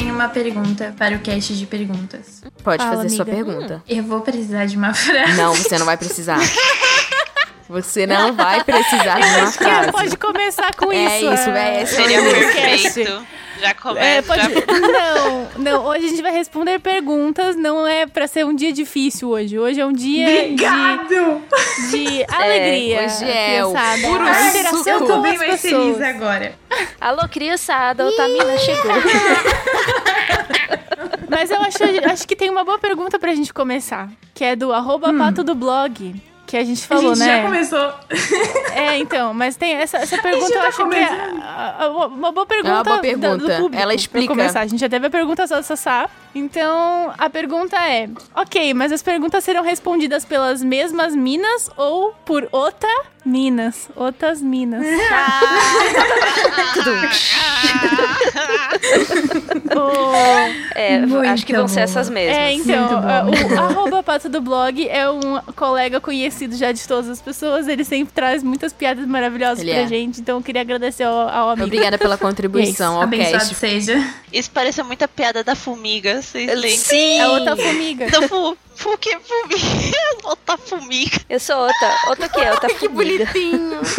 tenho 0.00 0.14
uma 0.14 0.28
pergunta 0.28 0.94
para 0.96 1.14
o 1.14 1.18
cast 1.18 1.54
de 1.54 1.66
perguntas. 1.66 2.42
Pode 2.64 2.82
Fala, 2.82 2.96
fazer 2.96 3.10
sua 3.10 3.22
amiga. 3.24 3.36
pergunta. 3.44 3.82
Eu 3.86 4.02
vou 4.02 4.22
precisar 4.22 4.64
de 4.64 4.76
uma 4.76 4.92
frase. 4.94 5.34
Não, 5.34 5.54
você 5.54 5.78
não 5.78 5.84
vai 5.84 5.96
precisar. 5.98 6.38
Você 7.68 8.06
não 8.06 8.32
vai 8.34 8.64
precisar 8.64 9.20
de 9.20 9.28
uma 9.40 9.52
frase. 9.52 9.92
pode 9.92 10.16
começar 10.16 10.74
com 10.74 10.90
É 10.90 11.20
isso? 11.20 11.32
isso, 11.34 11.50
é 11.50 11.82
esse 11.82 11.94
Seria 11.96 12.22
perfeito. 12.22 13.26
Já 13.60 13.68
É, 13.68 13.74
começa. 13.74 14.22
pode... 14.26 14.40
já- 14.42 14.78
Não, 14.90 15.48
não. 15.58 15.84
Hoje 15.86 16.06
a 16.06 16.08
gente 16.08 16.22
vai 16.22 16.32
responder 16.32 16.78
perguntas. 16.80 17.56
Não 17.56 17.86
é 17.86 18.06
pra 18.06 18.26
ser 18.26 18.44
um 18.46 18.54
dia 18.54 18.72
difícil 18.72 19.28
hoje. 19.28 19.58
Hoje 19.58 19.80
é 19.80 19.86
um 19.86 19.92
dia 19.92 20.26
Obrigado! 20.28 21.08
de, 21.08 21.90
de 21.90 22.24
alegria. 22.34 23.02
hoje 23.04 23.24
é 23.30 23.64
o 23.64 23.70
puro 23.72 24.24
A 24.24 24.48
interação 24.48 24.82
eu 24.86 25.06
tô 25.06 25.20
bem 25.20 25.36
mais 25.38 25.60
pessoas. 25.60 25.96
feliz 25.96 26.00
agora. 26.00 26.54
Alô, 27.00 27.28
criançada, 27.28 28.06
o 28.06 28.12
Tamina 28.16 28.56
chegou. 28.58 28.92
Mas 31.28 31.50
eu 31.50 31.60
acho, 31.60 31.78
acho 32.12 32.26
que 32.28 32.34
tem 32.36 32.50
uma 32.50 32.64
boa 32.64 32.78
pergunta 32.78 33.18
pra 33.18 33.34
gente 33.34 33.52
começar. 33.52 34.08
Que 34.34 34.44
é 34.44 34.56
do 34.56 34.72
arroba 34.72 35.12
pato 35.14 35.44
do 35.44 35.54
blog. 35.54 36.20
Que 36.50 36.56
a 36.56 36.64
gente 36.64 36.82
A 36.82 36.86
falou, 36.88 37.14
gente 37.14 37.24
né? 37.28 37.36
já 37.36 37.42
começou. 37.44 37.94
É, 38.74 38.98
então, 38.98 39.32
mas 39.32 39.54
tem 39.54 39.72
essa, 39.74 39.98
essa 39.98 40.18
pergunta, 40.22 40.48
já 40.48 40.56
eu 40.56 40.60
tá 40.62 40.66
acho 40.68 40.76
que 40.78 40.82
é 40.82 41.06
começando. 41.06 41.42
a- 41.42 41.76
a- 41.84 41.88
uma 42.08 42.32
boa 42.32 42.44
pergunta, 42.44 42.68
É 42.70 42.74
uma 42.74 42.82
boa 42.82 42.96
da- 42.96 43.02
pergunta. 43.02 43.28
do 43.38 43.46
público. 43.56 43.74
Ela 43.76 43.84
pra 43.84 43.94
explica. 43.94 44.26
começar. 44.28 44.60
A 44.60 44.66
gente 44.66 44.80
já 44.80 44.88
teve 44.88 45.06
a 45.06 45.10
pergunta 45.10 45.46
do 45.46 45.62
Sassá. 45.62 46.10
Então, 46.34 47.12
a 47.18 47.28
pergunta 47.28 47.76
é: 47.76 48.08
ok, 48.34 48.72
mas 48.74 48.92
as 48.92 49.02
perguntas 49.02 49.42
serão 49.44 49.62
respondidas 49.64 50.24
pelas 50.24 50.62
mesmas 50.62 51.14
minas 51.14 51.68
ou 51.76 52.12
por 52.24 52.48
outra 52.52 52.88
minas? 53.24 53.88
Outras 53.96 54.40
minas. 54.40 54.86
O- 59.76 60.70
É, 60.74 60.98
Muito 61.00 61.28
acho 61.28 61.44
que 61.46 61.52
vão 61.52 61.68
ser 61.68 61.80
essas 61.80 62.08
mesmas. 62.08 62.36
É, 62.36 62.52
então, 62.52 62.88
o 62.92 63.58
arroba 63.58 64.02
pato 64.02 64.28
do 64.28 64.40
blog 64.40 64.88
é 64.88 65.08
um 65.10 65.40
colega 65.54 66.00
conhecido 66.00 66.56
já 66.56 66.72
de 66.72 66.86
todas 66.86 67.08
as 67.08 67.20
pessoas. 67.20 67.68
Ele 67.68 67.84
sempre 67.84 68.12
traz 68.14 68.42
muitas 68.42 68.72
piadas 68.72 69.06
maravilhosas 69.06 69.60
Ele 69.60 69.72
pra 69.72 69.80
é. 69.82 69.86
gente. 69.86 70.20
Então, 70.20 70.38
eu 70.38 70.42
queria 70.42 70.62
agradecer 70.62 71.04
ao, 71.04 71.28
ao 71.28 71.50
amigo. 71.50 71.66
Obrigada 71.66 71.98
pela 71.98 72.16
contribuição 72.16 72.96
ao 72.96 73.02
Abençoado 73.02 73.32
cast. 73.38 73.54
seja. 73.54 74.02
Isso 74.32 74.50
parece 74.50 74.82
muita 74.82 75.06
piada 75.08 75.42
da 75.44 75.54
formiga. 75.54 76.19
Vocês 76.22 76.46
lembram? 76.46 76.70
Sim! 76.78 77.18
É 77.20 77.28
outra 77.28 77.56
formiga. 77.56 78.10
Da 78.10 78.28
fu... 78.28 78.56
fu 78.74 78.98
que 78.98 79.18
formiga? 79.20 79.96
Outra 80.24 80.58
formiga. 80.58 81.18
Eu 81.28 81.40
sou 81.40 81.56
outra. 81.56 81.98
Outra 82.08 82.26
o 82.26 82.30
quê? 82.30 82.50
Outra 82.50 82.68
Que 82.68 82.88
formiga. 82.88 83.24
bonitinho. 83.26 83.80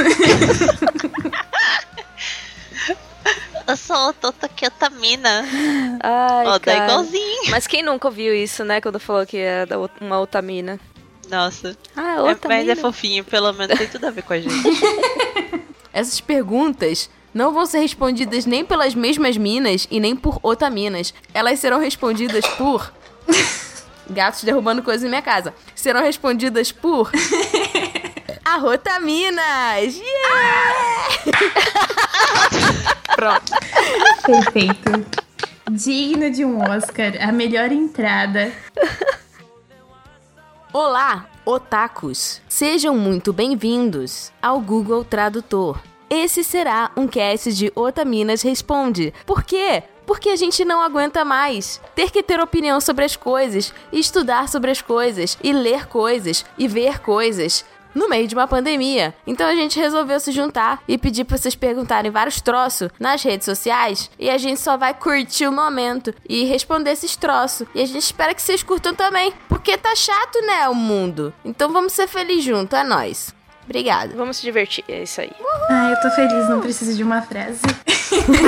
Eu 3.67 3.78
sou 3.78 3.95
outra, 3.95 4.28
outra 4.30 4.50
que 4.50 4.66
outra 4.66 4.89
mina. 4.89 5.45
Ai, 6.02 6.45
Ó, 6.47 6.53
tá 6.53 6.59
cara. 6.59 6.83
igualzinho. 6.86 7.52
Mas 7.52 7.67
quem 7.67 7.83
nunca 7.83 8.08
ouviu 8.08 8.33
isso, 8.35 8.63
né? 8.66 8.81
Quando 8.81 9.00
falou 9.00 9.25
que 9.25 9.38
é 9.38 9.66
uma 10.02 10.19
outra 10.19 10.41
mina. 10.41 10.80
Nossa. 11.30 11.78
Ah, 11.95 12.16
É, 12.17 12.22
outra 12.22 12.50
mas 12.50 12.61
mina. 12.61 12.73
é 12.73 12.75
fofinho, 12.75 13.23
pelo 13.23 13.53
menos 13.53 13.78
tem 13.78 13.88
tudo 13.88 14.08
a 14.08 14.11
ver 14.11 14.23
com 14.23 14.33
a 14.33 14.39
gente. 14.39 14.52
Essas 15.94 16.19
perguntas 16.19 17.09
não 17.33 17.53
vão 17.53 17.65
ser 17.65 17.79
respondidas 17.79 18.45
nem 18.45 18.63
pelas 18.65 18.93
mesmas 18.93 19.37
minas 19.37 19.87
e 19.89 19.99
nem 19.99 20.15
por 20.15 20.39
otaminas. 20.43 21.13
Elas 21.33 21.59
serão 21.59 21.79
respondidas 21.79 22.45
por. 22.57 22.93
Gatos 24.09 24.43
derrubando 24.43 24.83
coisas 24.83 25.03
em 25.03 25.09
minha 25.09 25.21
casa. 25.21 25.53
Serão 25.75 26.01
respondidas 26.01 26.71
por. 26.71 27.11
Arrotaminas! 28.43 29.95
Yeah! 29.95 31.07
Pronto. 33.16 33.53
Perfeito. 34.25 35.06
Digno 35.72 36.29
de 36.29 36.44
um 36.44 36.59
Oscar, 36.59 37.13
a 37.22 37.31
melhor 37.31 37.72
entrada. 37.72 38.51
Olá, 40.73 41.29
otakus! 41.45 42.41
Sejam 42.50 42.97
muito 42.97 43.31
bem-vindos 43.31 44.33
ao 44.41 44.59
Google 44.59 45.06
Tradutor. 45.06 45.79
Esse 46.13 46.44
será 46.44 46.91
um 46.97 47.07
cast 47.07 47.53
de 47.53 47.72
Otaminas 47.73 48.41
Responde. 48.41 49.13
Por 49.25 49.44
quê? 49.44 49.81
Porque 50.05 50.27
a 50.27 50.35
gente 50.35 50.66
não 50.66 50.81
aguenta 50.81 51.23
mais 51.23 51.79
ter 51.95 52.11
que 52.11 52.22
ter 52.22 52.38
opinião 52.41 52.81
sobre 52.81 53.05
as 53.05 53.16
coisas, 53.16 53.73
estudar 53.94 54.50
sobre 54.50 54.71
as 54.71 54.81
coisas, 54.81 55.38
e 55.41 55.53
ler 55.53 55.88
coisas, 55.88 56.44
e 56.57 56.67
ver 56.67 57.00
coisas. 57.00 57.63
No 57.95 58.09
meio 58.09 58.27
de 58.27 58.35
uma 58.35 58.45
pandemia. 58.45 59.16
Então 59.25 59.47
a 59.47 59.55
gente 59.55 59.79
resolveu 59.79 60.19
se 60.19 60.33
juntar 60.33 60.83
e 60.85 60.97
pedir 60.97 61.23
pra 61.23 61.38
vocês 61.38 61.55
perguntarem 61.55 62.11
vários 62.11 62.41
troços 62.41 62.89
nas 63.00 63.23
redes 63.23 63.45
sociais. 63.45 64.11
E 64.19 64.29
a 64.29 64.38
gente 64.38 64.59
só 64.59 64.75
vai 64.75 64.94
curtir 64.94 65.47
o 65.47 65.51
momento 65.51 66.13
e 66.27 66.44
responder 66.44 66.91
esses 66.91 67.16
troços. 67.16 67.66
E 67.73 67.81
a 67.81 67.85
gente 67.85 68.03
espera 68.03 68.33
que 68.33 68.41
vocês 68.41 68.63
curtam 68.63 68.94
também. 68.94 69.33
Porque 69.47 69.77
tá 69.77 69.95
chato, 69.95 70.41
né, 70.41 70.67
o 70.67 70.75
mundo? 70.75 71.33
Então 71.44 71.71
vamos 71.71 71.94
ser 71.94 72.07
felizes 72.07 72.44
junto, 72.44 72.75
é 72.75 72.83
nóis. 72.83 73.33
Obrigada. 73.71 74.13
Vamos 74.17 74.35
se 74.35 74.43
divertir, 74.43 74.83
é 74.89 75.03
isso 75.03 75.21
aí. 75.21 75.31
Ai, 75.69 75.93
eu 75.93 76.01
tô 76.01 76.09
feliz, 76.11 76.49
não 76.49 76.59
preciso 76.59 76.93
de 76.93 77.03
uma 77.03 77.21
frase. 77.21 77.61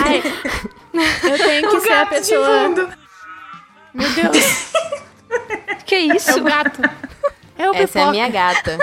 Ai, 0.06 0.22
eu 1.32 1.38
tenho 1.38 1.70
que 1.70 1.78
O 1.78 1.82
ser 1.82 1.94
a 1.94 2.04
de 2.04 2.10
pessoa. 2.10 2.60
fundo. 2.66 2.90
Meu 3.94 4.10
Deus, 4.10 4.36
Que 5.86 5.96
isso? 5.98 6.32
é 6.32 6.36
o 6.36 6.44
gato. 6.44 6.82
É 7.58 7.70
o 7.70 7.74
Essa 7.74 8.00
é 8.00 8.04
a 8.04 8.12
minha 8.12 8.28
gata. 8.28 8.78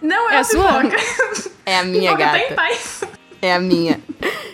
Não 0.00 0.30
é, 0.30 0.34
É 0.36 0.38
a 0.38 0.44
sua? 0.44 0.82
pipoca. 0.82 0.96
É 1.66 1.78
a 1.78 1.82
minha 1.82 2.12
pipoca 2.16 2.30
tá 2.30 2.38
em 2.38 2.42
gata. 2.42 2.54
paz. 2.54 3.00
É 3.42 3.52
a 3.52 3.58
minha. 3.58 4.00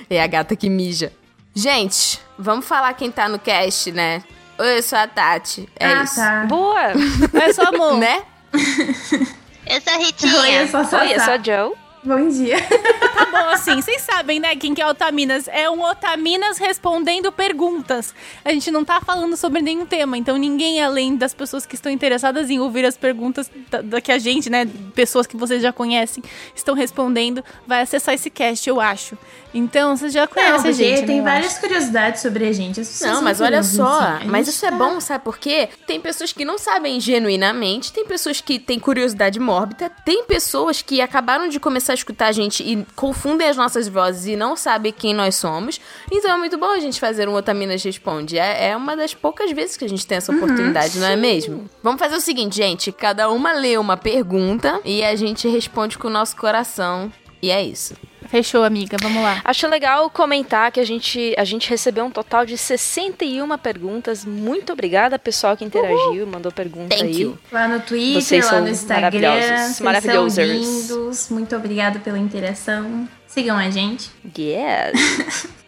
É 0.08 0.22
a 0.22 0.26
gata 0.26 0.56
que 0.56 0.70
mija. 0.70 1.12
Gente, 1.54 2.20
vamos 2.38 2.64
falar 2.64 2.94
quem 2.94 3.10
tá 3.10 3.28
no 3.28 3.38
cast, 3.38 3.92
né? 3.92 4.22
Oi, 4.58 4.78
eu 4.78 4.82
sou 4.82 4.98
a 4.98 5.06
Tati. 5.06 5.68
É 5.78 5.86
ah, 5.88 6.02
isso. 6.04 6.16
tá. 6.16 6.44
Boa! 6.46 6.92
É 7.34 7.52
só 7.52 7.64
amor. 7.64 7.98
Né? 7.98 8.22
Eu 9.66 9.80
sou 9.80 9.92
a 9.92 9.96
Oi, 9.96 10.04
Ritinha. 10.04 10.62
eu 10.62 10.68
sou 10.68 10.80
a 10.80 10.82
Oi, 10.82 10.84
eu 10.84 10.90
sou 10.90 11.00
a 11.00 11.18
Sassá. 11.18 11.42
Joe. 11.42 11.72
Bom 12.04 12.28
dia. 12.28 12.56
Tá 13.12 13.26
bom, 13.26 13.50
assim, 13.50 13.76
vocês 13.80 14.02
sabem, 14.02 14.40
né, 14.40 14.56
quem 14.56 14.74
que 14.74 14.80
é 14.82 14.86
Otaminas? 14.86 15.46
É 15.46 15.68
um 15.70 15.82
Otaminas 15.82 16.58
respondendo 16.58 17.30
perguntas. 17.30 18.12
A 18.44 18.50
gente 18.52 18.70
não 18.70 18.84
tá 18.84 19.00
falando 19.00 19.36
sobre 19.36 19.60
nenhum 19.62 19.84
tema, 19.86 20.16
então 20.18 20.36
ninguém 20.36 20.82
além 20.82 21.14
das 21.14 21.32
pessoas 21.32 21.64
que 21.66 21.74
estão 21.74 21.92
interessadas 21.92 22.50
em 22.50 22.58
ouvir 22.58 22.84
as 22.84 22.96
perguntas 22.96 23.50
da, 23.70 23.80
da 23.82 24.00
que 24.00 24.10
a 24.10 24.18
gente, 24.18 24.50
né, 24.50 24.66
pessoas 24.94 25.26
que 25.26 25.36
vocês 25.36 25.62
já 25.62 25.72
conhecem, 25.72 26.22
estão 26.56 26.74
respondendo, 26.74 27.44
vai 27.66 27.82
acessar 27.82 28.14
esse 28.14 28.28
cast, 28.30 28.68
eu 28.68 28.80
acho. 28.80 29.16
Então, 29.54 29.94
vocês 29.96 30.12
já 30.12 30.22
Não, 30.22 30.28
conhecem 30.28 30.70
a 30.70 30.72
gente, 30.72 31.00
né, 31.02 31.06
tem 31.06 31.18
eu 31.18 31.24
várias 31.24 31.52
acho. 31.52 31.60
curiosidades 31.60 32.22
sobre 32.22 32.46
a 32.48 32.52
gente. 32.52 32.80
Não, 33.02 33.20
mas 33.22 33.40
olha 33.40 33.62
só. 33.62 33.98
assim. 34.00 34.26
Mas 34.26 34.48
isso 34.48 34.64
é 34.66 34.70
tá- 34.70 34.76
bom, 34.76 34.98
sabe 35.00 35.22
por 35.22 35.36
quê? 35.38 35.68
Tem 35.86 36.00
pessoas 36.00 36.32
que 36.32 36.44
não 36.44 36.56
sabem 36.58 36.98
genuinamente, 36.98 37.92
tem 37.92 38.06
pessoas 38.06 38.40
que 38.40 38.58
têm 38.58 38.80
curiosidade 38.80 39.38
mórbida, 39.38 39.90
tem 40.04 40.24
pessoas 40.24 40.80
que 40.82 41.00
acabaram 41.02 41.48
de 41.48 41.60
começar 41.60 41.91
a 41.92 41.94
escutar 41.94 42.26
a 42.26 42.32
gente 42.32 42.62
e 42.62 42.84
confundem 42.96 43.48
as 43.48 43.56
nossas 43.56 43.88
vozes 43.88 44.26
e 44.26 44.36
não 44.36 44.56
sabem 44.56 44.92
quem 44.92 45.14
nós 45.14 45.36
somos. 45.36 45.80
Então 46.10 46.30
é 46.32 46.36
muito 46.36 46.58
bom 46.58 46.70
a 46.70 46.80
gente 46.80 46.98
fazer 46.98 47.28
um 47.28 47.34
Otaminas 47.34 47.82
Responde. 47.82 48.38
É, 48.38 48.70
é 48.70 48.76
uma 48.76 48.96
das 48.96 49.14
poucas 49.14 49.50
vezes 49.52 49.76
que 49.76 49.84
a 49.84 49.88
gente 49.88 50.06
tem 50.06 50.18
essa 50.18 50.32
oportunidade, 50.32 50.98
não 50.98 51.06
é 51.06 51.16
mesmo? 51.16 51.68
Vamos 51.82 51.98
fazer 51.98 52.16
o 52.16 52.20
seguinte, 52.20 52.56
gente. 52.56 52.90
Cada 52.92 53.30
uma 53.30 53.52
lê 53.52 53.76
uma 53.78 53.96
pergunta 53.96 54.80
e 54.84 55.02
a 55.04 55.14
gente 55.14 55.48
responde 55.48 55.98
com 55.98 56.08
o 56.08 56.10
nosso 56.10 56.36
coração. 56.36 57.12
E 57.40 57.50
é 57.50 57.62
isso. 57.62 57.94
Fechou, 58.32 58.64
amiga, 58.64 58.96
vamos 58.98 59.22
lá. 59.22 59.42
Acho 59.44 59.68
legal 59.68 60.08
comentar 60.08 60.72
que 60.72 60.80
a 60.80 60.86
gente, 60.86 61.34
a 61.36 61.44
gente 61.44 61.68
recebeu 61.68 62.06
um 62.06 62.10
total 62.10 62.46
de 62.46 62.56
61 62.56 63.58
perguntas. 63.58 64.24
Muito 64.24 64.72
obrigada, 64.72 65.18
pessoal 65.18 65.54
que 65.54 65.62
interagiu, 65.62 66.26
mandou 66.26 66.50
pergunta 66.50 66.96
Thank 66.96 67.08
aí. 67.08 67.20
you. 67.20 67.38
Lá 67.52 67.68
no 67.68 67.80
Twitter, 67.80 68.22
Vocês 68.22 68.42
lá 68.46 68.50
são 68.52 68.60
no 68.62 68.68
Instagram. 68.70 69.20
maravilhosos, 69.20 69.50
Vocês 69.50 69.76
são 69.76 69.84
maravilhosers. 69.84 70.48
lindos. 70.50 71.28
Muito 71.28 71.54
obrigada 71.54 71.98
pela 71.98 72.18
interação. 72.18 73.06
Sigam 73.26 73.58
a 73.58 73.68
gente. 73.68 74.10
Yes! 74.38 75.46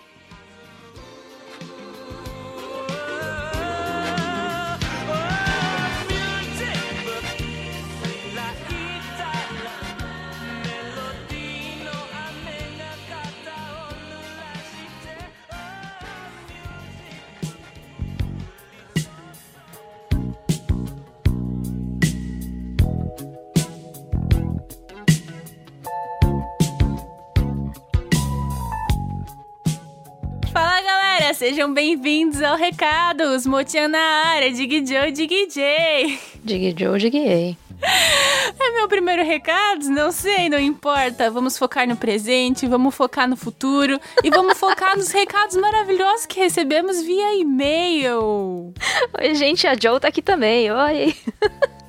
sejam 31.35 31.75
bem-vindos 31.75 32.41
ao 32.41 32.57
Recados. 32.57 33.45
Motinha 33.45 33.89
na 33.89 33.99
área, 33.99 34.53
Dig 34.53 34.87
Joe, 34.87 35.11
Dig 35.11 35.49
J. 35.51 36.19
Dig 36.45 36.75
Joe, 36.79 36.99
diguei. 36.99 37.57
É 37.83 38.71
meu 38.71 38.87
primeiro 38.89 39.25
recado? 39.25 39.89
Não 39.91 40.13
sei, 40.13 40.49
não 40.49 40.59
importa. 40.59 41.29
Vamos 41.31 41.59
focar 41.59 41.89
no 41.89 41.97
presente, 41.97 42.69
vamos 42.69 42.95
focar 42.95 43.29
no 43.29 43.37
futuro 43.37 44.01
e 44.23 44.31
vamos 44.31 44.57
focar 44.57 44.97
nos 44.97 45.11
recados 45.11 45.57
maravilhosos 45.57 46.25
que 46.25 46.39
recebemos 46.39 47.03
via 47.03 47.41
e-mail. 47.41 48.73
Oi, 49.21 49.35
gente, 49.35 49.67
a 49.67 49.75
Joe 49.75 49.99
tá 49.99 50.09
aqui 50.09 50.23
também. 50.23 50.71
Oi. 50.71 51.17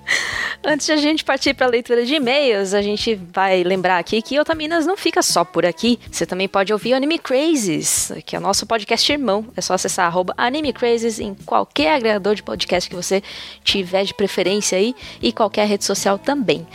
Antes 0.64 0.86
de 0.88 0.92
a 0.94 0.98
gente 0.98 1.24
partir 1.24 1.54
para 1.54 1.68
a 1.68 1.70
leitura 1.70 2.06
de 2.06 2.16
e-mails, 2.16 2.74
a 2.74 2.82
gente 2.82 3.16
vai 3.34 3.64
lembrar 3.64 3.98
aqui 3.98 4.22
que 4.22 4.40
Otaminas 4.40 4.86
não 4.86 4.98
fica 4.98 5.22
só 5.22 5.44
por 5.44 5.66
aqui. 5.66 6.00
Você 6.12 6.26
também 6.26 6.48
pode 6.48 6.74
ouvir 6.74 6.94
o 6.94 6.96
Anime 6.96 7.20
Crazes, 7.20 8.12
que 8.26 8.36
é 8.36 8.40
o 8.40 8.42
nosso 8.42 8.66
podcast 8.66 9.12
irmão. 9.12 9.46
É 9.56 9.62
só 9.62 9.74
acessar 9.74 10.08
arroba 10.08 10.34
Anime 10.38 10.74
Crazes 10.74 11.20
em 11.20 11.36
qualquer 11.46 11.96
agregador 11.96 12.36
de 12.36 12.44
podcast 12.44 12.90
que 12.90 12.96
você 12.96 13.22
tiver 13.64 14.04
de 14.04 14.14
preferência 14.14 14.78
aí 14.78 14.96
e 15.22 15.32
qualquer 15.32 15.68
rede 15.68 15.86
social 15.86 16.18
também. 16.18 16.66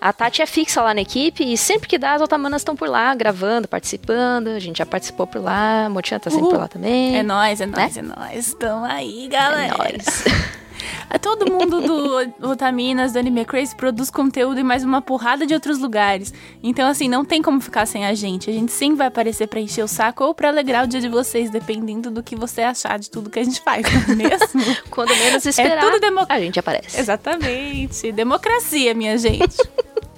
A 0.00 0.12
Tati 0.12 0.42
é 0.42 0.46
fixa 0.46 0.82
lá 0.82 0.92
na 0.94 1.00
equipe 1.00 1.42
e 1.42 1.56
sempre 1.56 1.88
que 1.88 1.98
dá, 1.98 2.12
as 2.14 2.22
Otamanas 2.22 2.60
estão 2.60 2.76
por 2.76 2.88
lá, 2.88 3.14
gravando, 3.14 3.66
participando. 3.66 4.48
A 4.48 4.58
gente 4.58 4.78
já 4.78 4.86
participou 4.86 5.26
por 5.26 5.42
lá, 5.42 5.86
a 5.86 5.88
Motinha 5.88 6.20
tá 6.20 6.30
sempre 6.30 6.44
Uhul. 6.44 6.52
por 6.52 6.60
lá 6.60 6.68
também. 6.68 7.18
É 7.18 7.22
nóis, 7.22 7.60
é 7.60 7.66
nóis, 7.66 7.96
é 7.96 8.02
nóis. 8.02 8.54
Tamo 8.54 8.84
aí, 8.84 9.26
galera. 9.28 9.74
É 9.74 9.78
nóis. 9.78 10.24
É 11.10 11.18
Todo 11.18 11.50
mundo 11.50 11.80
do 11.80 12.48
Otaminas, 12.50 13.12
do 13.12 13.18
Anime 13.18 13.44
Crazy, 13.44 13.74
produz 13.74 14.10
conteúdo 14.10 14.60
em 14.60 14.62
mais 14.62 14.84
uma 14.84 15.02
porrada 15.02 15.44
de 15.46 15.52
outros 15.54 15.78
lugares. 15.78 16.32
Então, 16.62 16.88
assim, 16.88 17.08
não 17.08 17.24
tem 17.24 17.42
como 17.42 17.60
ficar 17.60 17.84
sem 17.86 18.06
a 18.06 18.14
gente. 18.14 18.48
A 18.48 18.52
gente 18.52 18.70
sempre 18.72 18.96
vai 18.98 19.06
aparecer 19.08 19.46
pra 19.48 19.58
encher 19.60 19.82
o 19.84 19.88
saco 19.88 20.24
ou 20.24 20.34
pra 20.34 20.48
alegrar 20.48 20.84
o 20.84 20.86
dia 20.86 21.00
de 21.00 21.08
vocês, 21.08 21.50
dependendo 21.50 22.10
do 22.10 22.22
que 22.22 22.36
você 22.36 22.62
achar 22.62 22.98
de 22.98 23.10
tudo 23.10 23.28
que 23.30 23.38
a 23.38 23.44
gente 23.44 23.60
faz, 23.60 23.84
não 23.92 24.12
é 24.14 24.16
mesmo? 24.16 24.76
Quando 24.90 25.10
menos 25.16 25.44
esperar, 25.46 25.80
tudo 25.84 26.00
demo- 26.00 26.26
a 26.28 26.38
gente 26.40 26.58
aparece. 26.60 26.98
Exatamente. 27.00 28.12
Democracia, 28.12 28.94
minha 28.94 29.16
gente. 29.18 29.56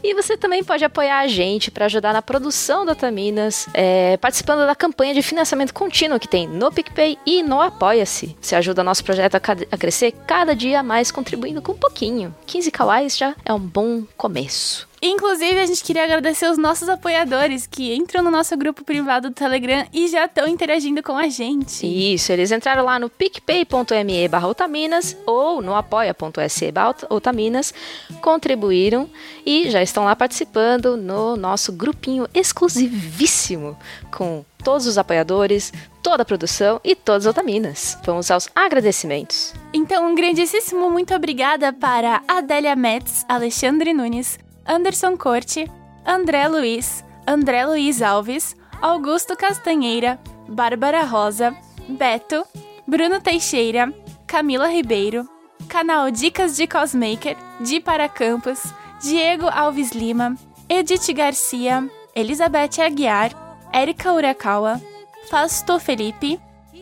E 0.09 0.15
você 0.15 0.39
também 0.39 0.65
pode 0.65 0.83
apoiar 0.83 1.19
a 1.19 1.27
gente 1.27 1.71
para 1.71 1.85
ajudar 1.85 2.15
na 2.15 2.23
produção 2.23 2.87
da 2.87 2.93
Otaminas, 2.93 3.69
é, 3.75 4.17
participando 4.17 4.67
da 4.67 4.75
campanha 4.75 5.13
de 5.13 5.21
financiamento 5.21 5.75
contínuo 5.75 6.19
que 6.19 6.27
tem 6.27 6.49
no 6.49 6.73
PicPay 6.73 7.19
e 7.27 7.43
no 7.43 7.61
Apoia-se. 7.61 8.35
Você 8.41 8.57
ajuda 8.57 8.83
nosso 8.83 9.05
projeto 9.05 9.35
a, 9.35 9.41
a 9.71 9.77
crescer 9.77 10.13
cada 10.27 10.57
dia 10.57 10.83
mais, 10.83 11.11
contribuindo 11.11 11.61
com 11.61 11.73
um 11.73 11.77
pouquinho. 11.77 12.35
15 12.47 12.71
kawais 12.71 13.19
já 13.19 13.37
é 13.45 13.53
um 13.53 13.61
bom 13.61 14.03
começo. 14.17 14.88
Inclusive, 15.01 15.61
a 15.61 15.67
gente 15.67 15.83
queria 15.85 16.05
agradecer 16.05 16.51
os 16.51 16.59
nossos 16.59 16.89
apoiadores 16.89 17.67
que 17.67 17.95
entram 17.95 18.23
no 18.23 18.31
nosso 18.31 18.57
grupo 18.57 18.85
privado 18.85 19.31
do 19.31 19.35
Telegram 19.35 19.87
e 19.93 20.09
já 20.09 20.25
estão 20.25 20.47
interagindo 20.47 21.03
com 21.03 21.17
a 21.17 21.29
gente. 21.29 21.87
Isso, 21.87 22.33
eles 22.33 22.51
entraram 22.51 22.85
lá 22.85 22.99
no 22.99 23.09
picpay.me 23.09 24.29
barra 24.29 24.49
otaminas 24.49 25.17
ou 25.25 25.63
no 25.63 25.75
apoia.se 25.75 26.73
otaminas, 27.09 27.73
contribuíram 28.21 29.09
e 29.47 29.71
já 29.71 29.83
estão 29.83 30.05
lá 30.05 30.17
participando 30.17 30.97
no 30.97 31.37
nosso 31.37 31.73
grupinho 31.73 32.27
exclusivíssimo 32.35 33.77
com 34.11 34.45
todos 34.65 34.87
os 34.87 34.99
apoiadores, 34.99 35.73
toda 36.03 36.23
a 36.23 36.27
produção 36.27 36.81
e 36.85 36.95
todas 36.95 37.27
as 37.27 37.31
otaminas. 37.31 37.99
Vamos 38.05 38.31
aos 38.31 38.49
agradecimentos. 38.55 39.55
Então, 39.73 40.11
um 40.11 40.15
grandíssimo 40.15 40.91
muito 40.91 41.15
obrigada 41.15 41.73
para 41.73 42.23
Adélia 42.27 42.75
Metz, 42.75 43.25
Alexandre 43.29 43.95
Nunes, 43.95 44.39
Anderson 44.69 45.17
Corte, 45.17 45.71
André 46.05 46.47
Luiz, 46.47 47.03
André 47.27 47.65
Luiz 47.65 48.03
Alves, 48.03 48.55
Augusto 48.83 49.35
Castanheira, 49.35 50.21
Bárbara 50.47 51.05
Rosa, 51.05 51.57
Beto, 51.89 52.45
Bruno 52.87 53.19
Teixeira, 53.19 53.91
Camila 54.27 54.69
Ribeiro, 54.69 55.27
canal 55.71 56.13
Dicas 56.13 56.55
de 56.55 56.67
Cosmaker, 56.67 57.35
Di 57.61 57.81
para 57.81 58.11
Campos, 58.11 58.63
Diego 59.01 59.49
Alves 59.49 59.93
Lima, 59.93 60.37
Edith 60.69 61.15
Garcia, 61.15 61.89
Elizabeth 62.15 62.79
Aguiar, 62.79 63.31
Érica 63.73 64.13
Urakawa, 64.13 64.83
Fausto 65.31 65.81
Felipe, 65.81 66.39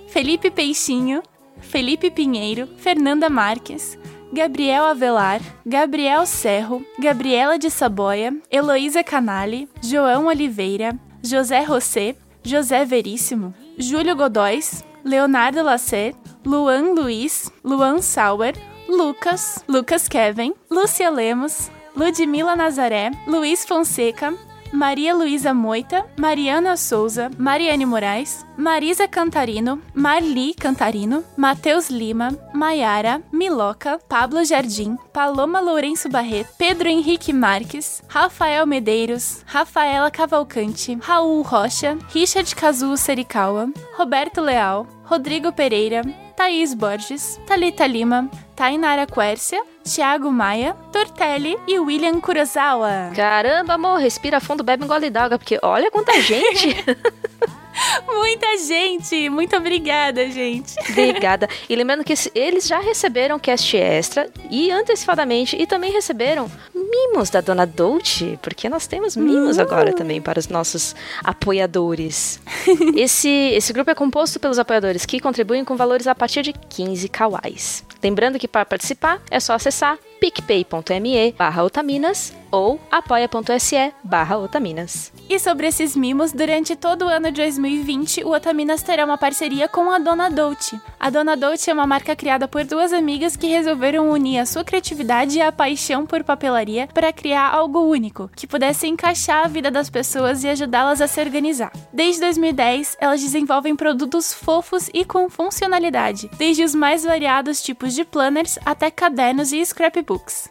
Felipe 0.08 0.50
Peixinho, 0.50 1.22
Felipe 1.60 2.10
Pinheiro, 2.10 2.66
Fernanda 2.78 3.30
Marques, 3.30 3.96
Gabriel 4.32 4.84
Avelar, 4.84 5.40
Gabriel 5.64 6.26
Serro, 6.26 6.84
Gabriela 6.98 7.58
de 7.58 7.70
Saboia, 7.70 8.36
Heloísa 8.50 9.02
Canali, 9.04 9.68
João 9.80 10.26
Oliveira, 10.26 10.98
José 11.22 11.60
Rosé, 11.60 12.16
José 12.44 12.84
Veríssimo, 12.84 13.54
Júlio 13.78 14.16
Godóis, 14.16 14.84
Leonardo 15.04 15.62
Lacet, 15.62 16.16
Luan 16.44 16.94
Luiz, 16.94 17.50
Luan 17.64 18.02
Sauer, 18.02 18.54
Lucas, 18.88 19.64
Lucas 19.68 20.08
Kevin, 20.08 20.54
Lúcia 20.70 21.10
Lemos, 21.10 21.70
Ludmila 21.96 22.54
Nazaré, 22.56 23.10
Luiz 23.26 23.64
Fonseca, 23.64 24.34
Maria 24.76 25.14
Luísa 25.14 25.54
Moita, 25.54 26.04
Mariana 26.18 26.76
Souza, 26.76 27.30
Mariane 27.38 27.86
Moraes, 27.86 28.44
Marisa 28.58 29.08
Cantarino, 29.08 29.80
Marli 29.94 30.52
Cantarino, 30.52 31.24
Matheus 31.34 31.88
Lima, 31.88 32.36
Maiara, 32.52 33.22
Miloca, 33.32 33.98
Pablo 34.06 34.44
Jardim, 34.44 34.98
Paloma 35.14 35.60
Lourenço 35.60 36.10
Barreto, 36.10 36.50
Pedro 36.58 36.88
Henrique 36.88 37.32
Marques, 37.32 38.02
Rafael 38.06 38.66
Medeiros, 38.66 39.42
Rafaela 39.46 40.10
Cavalcante, 40.10 40.98
Raul 41.00 41.40
Rocha, 41.40 41.96
Richard 42.14 42.54
Kazuo 42.54 42.98
Serikawa, 42.98 43.72
Roberto 43.98 44.42
Leal, 44.42 44.86
Rodrigo 45.10 45.52
Pereira, 45.52 46.02
Thaís 46.36 46.74
Borges, 46.74 47.40
Thalita 47.46 47.86
Lima, 47.86 48.30
Tainara 48.54 49.06
Quércia, 49.06 49.62
Thiago 49.82 50.30
Maia, 50.30 50.74
Tortelli 50.92 51.56
e 51.66 51.78
William 51.78 52.20
Kurosawa. 52.20 53.10
Caramba, 53.16 53.74
amor, 53.74 53.98
respira 53.98 54.38
fundo, 54.38 54.62
bebe 54.62 54.84
um 54.84 54.86
gole 54.86 55.08
d'água, 55.08 55.38
porque 55.38 55.58
olha 55.62 55.90
quanta 55.90 56.20
gente. 56.20 56.76
Muita 58.06 58.58
gente! 58.58 59.28
Muito 59.28 59.56
obrigada, 59.56 60.28
gente! 60.30 60.74
Obrigada. 60.90 61.48
E 61.68 61.76
lembrando 61.76 62.04
que 62.04 62.14
eles 62.34 62.66
já 62.66 62.78
receberam 62.78 63.38
cast 63.38 63.76
extra 63.76 64.30
e 64.50 64.70
antecipadamente 64.70 65.56
e 65.60 65.66
também 65.66 65.92
receberam 65.92 66.50
mimos 66.74 67.30
da 67.30 67.40
Dona 67.40 67.66
Dolce, 67.66 68.38
porque 68.42 68.68
nós 68.68 68.86
temos 68.86 69.16
mimos 69.16 69.58
agora 69.58 69.92
também 69.92 70.20
para 70.20 70.38
os 70.38 70.48
nossos 70.48 70.94
apoiadores. 71.22 72.40
esse, 72.96 73.28
esse 73.28 73.72
grupo 73.72 73.90
é 73.90 73.94
composto 73.94 74.38
pelos 74.40 74.58
apoiadores 74.58 75.04
que 75.04 75.20
contribuem 75.20 75.64
com 75.64 75.76
valores 75.76 76.06
a 76.06 76.14
partir 76.14 76.42
de 76.42 76.52
15 76.52 77.08
kawais. 77.08 77.84
Lembrando 78.02 78.38
que 78.38 78.48
para 78.48 78.64
participar 78.64 79.20
é 79.30 79.40
só 79.40 79.54
acessar 79.54 79.98
picpay.me 80.20 81.32
barra 81.32 81.64
otaminas 81.64 82.32
ou 82.50 82.80
apoia.se 82.90 83.92
barra 84.02 84.38
otaminas. 84.38 85.12
E 85.28 85.38
sobre 85.38 85.66
esses 85.66 85.96
mimos, 85.96 86.32
durante 86.32 86.76
todo 86.76 87.04
o 87.04 87.08
ano 87.08 87.30
de 87.30 87.42
2020, 87.42 88.24
o 88.24 88.30
Otaminas 88.30 88.82
terá 88.82 89.04
uma 89.04 89.18
parceria 89.18 89.68
com 89.68 89.90
a 89.90 89.98
Dona 89.98 90.30
Dolce. 90.30 90.80
A 91.00 91.10
Dona 91.10 91.36
Dolce 91.36 91.68
é 91.68 91.72
uma 91.74 91.86
marca 91.86 92.14
criada 92.14 92.46
por 92.46 92.64
duas 92.64 92.92
amigas 92.92 93.36
que 93.36 93.48
resolveram 93.48 94.08
unir 94.08 94.38
a 94.38 94.46
sua 94.46 94.64
criatividade 94.64 95.38
e 95.38 95.42
a 95.42 95.50
paixão 95.50 96.06
por 96.06 96.22
papelaria 96.22 96.88
para 96.94 97.12
criar 97.12 97.50
algo 97.50 97.80
único, 97.80 98.30
que 98.36 98.46
pudesse 98.46 98.86
encaixar 98.86 99.44
a 99.44 99.48
vida 99.48 99.70
das 99.70 99.90
pessoas 99.90 100.44
e 100.44 100.48
ajudá-las 100.48 101.00
a 101.00 101.08
se 101.08 101.20
organizar. 101.20 101.72
Desde 101.92 102.20
2010, 102.20 102.96
elas 103.00 103.20
desenvolvem 103.20 103.74
produtos 103.74 104.32
fofos 104.32 104.88
e 104.94 105.04
com 105.04 105.28
funcionalidade, 105.28 106.30
desde 106.38 106.62
os 106.62 106.74
mais 106.74 107.02
variados 107.02 107.60
tipos 107.60 107.94
de 107.94 108.04
planners 108.04 108.58
até 108.64 108.90
cadernos 108.90 109.52
e 109.52 109.64
scrapbooks. 109.64 110.05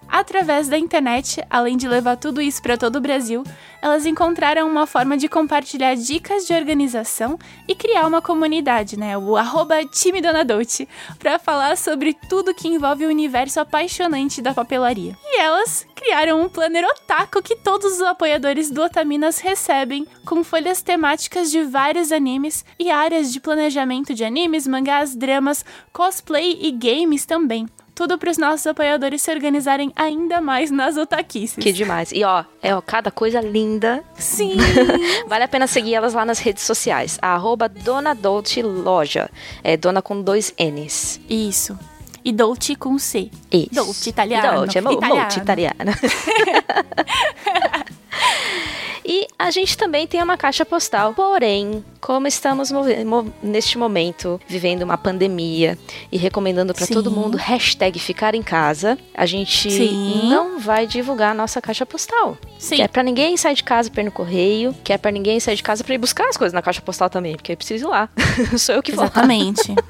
Através 0.08 0.68
da 0.68 0.78
internet, 0.78 1.44
além 1.50 1.78
de 1.78 1.88
levar 1.88 2.18
tudo 2.18 2.42
isso 2.42 2.62
para 2.62 2.78
todo 2.78 2.98
o 2.98 3.02
Brasil, 3.02 3.44
elas 3.82 4.06
encontraram 4.06 4.68
uma 4.68 4.86
forma 4.86 5.18
de 5.18 5.30
compartilhar 5.30 5.96
dicas 5.96 6.46
de 6.46 6.54
organização 6.54 7.40
e 7.68 7.74
criar 7.74 8.06
uma 8.06 8.22
comunidade, 8.22 8.98
né? 8.98 9.18
O 9.18 9.38
arroba 9.38 9.86
time 9.86 10.22
Dona 10.22 10.44
Dolce, 10.44 10.88
para 11.18 11.40
falar 11.40 11.78
sobre 11.78 12.14
tudo 12.28 12.54
que 12.54 12.68
envolve 12.68 13.06
o 13.06 13.10
universo 13.10 13.60
apaixonante 13.60 14.42
da 14.42 14.54
papelaria. 14.54 15.16
E 15.24 15.40
elas 15.40 15.86
criaram 15.96 16.42
um 16.42 16.50
planner 16.50 16.86
otaku 16.86 17.42
que 17.42 17.56
todos 17.56 17.94
os 17.94 18.02
apoiadores 18.02 18.70
do 18.70 18.82
Otaminas 18.82 19.40
recebem, 19.40 20.08
com 20.26 20.44
folhas 20.44 20.82
temáticas 20.82 21.50
de 21.50 21.64
vários 21.64 22.12
animes 22.12 22.66
e 22.78 22.92
áreas 22.92 23.32
de 23.32 23.40
planejamento 23.40 24.14
de 24.14 24.26
animes, 24.26 24.68
mangás, 24.68 25.16
dramas, 25.16 25.64
cosplay 25.94 26.58
e 26.62 26.72
games 26.72 27.26
também. 27.26 27.68
Tudo 27.96 28.18
para 28.18 28.30
os 28.30 28.38
nossos 28.38 28.68
apoiadores 28.68 29.22
se 29.22 29.32
organizarem 29.32 29.92
ainda 29.96 30.42
mais 30.42 30.70
nas 30.70 30.98
otaquices. 30.98 31.64
Que 31.64 31.72
demais. 31.72 32.12
E 32.12 32.26
ó, 32.26 32.44
é 32.62 32.76
ó, 32.76 32.82
cada 32.82 33.10
coisa 33.10 33.40
linda. 33.40 34.04
Sim! 34.18 34.58
Vale 35.28 35.46
a 35.46 35.48
pena 35.48 35.66
seguir 35.66 35.94
elas 35.96 36.14
lá 36.14 36.26
nas 36.26 36.40
redes 36.40 36.64
sociais. 36.64 37.18
A 37.22 37.34
arroba 37.36 37.70
Dona 37.70 38.14
Dolce 38.14 38.62
Loja. 38.62 39.30
É 39.64 39.78
dona 39.78 40.02
com 40.02 40.22
dois 40.22 40.54
N's. 40.60 41.22
Isso. 41.30 41.80
E 42.24 42.32
Dolce 42.34 42.76
com 42.76 42.98
C. 43.00 43.32
Isso. 43.52 43.70
Dolce 43.74 44.10
italiano. 44.10 44.58
Dolce, 44.58 44.78
é 44.78 44.82
mo- 44.82 44.92
Italiano. 44.92 45.22
Dolce 45.22 45.40
italiano. 45.40 45.76
E 49.06 49.28
a 49.38 49.52
gente 49.52 49.78
também 49.78 50.08
tem 50.08 50.22
uma 50.22 50.36
caixa 50.36 50.66
postal. 50.66 51.14
Porém, 51.14 51.86
como 52.02 52.28
estamos 52.28 52.72
mo 52.72 52.84
neste 53.42 53.78
momento 53.78 54.42
vivendo 54.48 54.82
uma 54.82 54.98
pandemia 54.98 55.78
e 56.12 56.18
recomendando 56.18 56.74
para 56.74 56.88
todo 56.88 57.12
mundo 57.12 57.38
hashtag 57.38 58.00
ficar 58.00 58.34
em 58.34 58.42
casa, 58.42 58.98
a 59.14 59.26
gente 59.28 59.70
Sim. 59.70 60.28
não 60.28 60.60
vai 60.60 60.88
divulgar 60.88 61.32
a 61.32 61.34
nossa 61.36 61.62
caixa 61.62 61.86
postal. 61.86 62.36
Sim. 62.58 62.78
Que 62.78 62.82
é 62.82 62.88
pra 62.88 63.04
ninguém 63.04 63.38
sair 63.38 63.54
de 63.54 63.64
casa 63.64 63.92
pra 63.92 64.02
ir 64.02 64.06
no 64.06 64.12
correio, 64.12 64.76
que 64.84 64.92
é 64.92 64.98
pra 64.98 65.12
ninguém 65.12 65.40
sair 65.40 65.56
de 65.56 65.64
casa 65.64 65.84
pra 65.84 65.94
ir 65.94 66.00
buscar 66.00 66.28
as 66.28 66.38
coisas 66.38 66.54
na 66.54 66.62
caixa 66.62 66.82
postal 66.82 67.10
também, 67.10 67.36
porque 67.36 67.52
eu 67.52 67.58
preciso 67.58 67.86
ir 67.86 67.90
lá. 67.90 68.10
Sou 68.58 68.76
eu 68.76 68.82
que 68.82 68.92
vou. 68.92 69.06
Exatamente. 69.06 69.76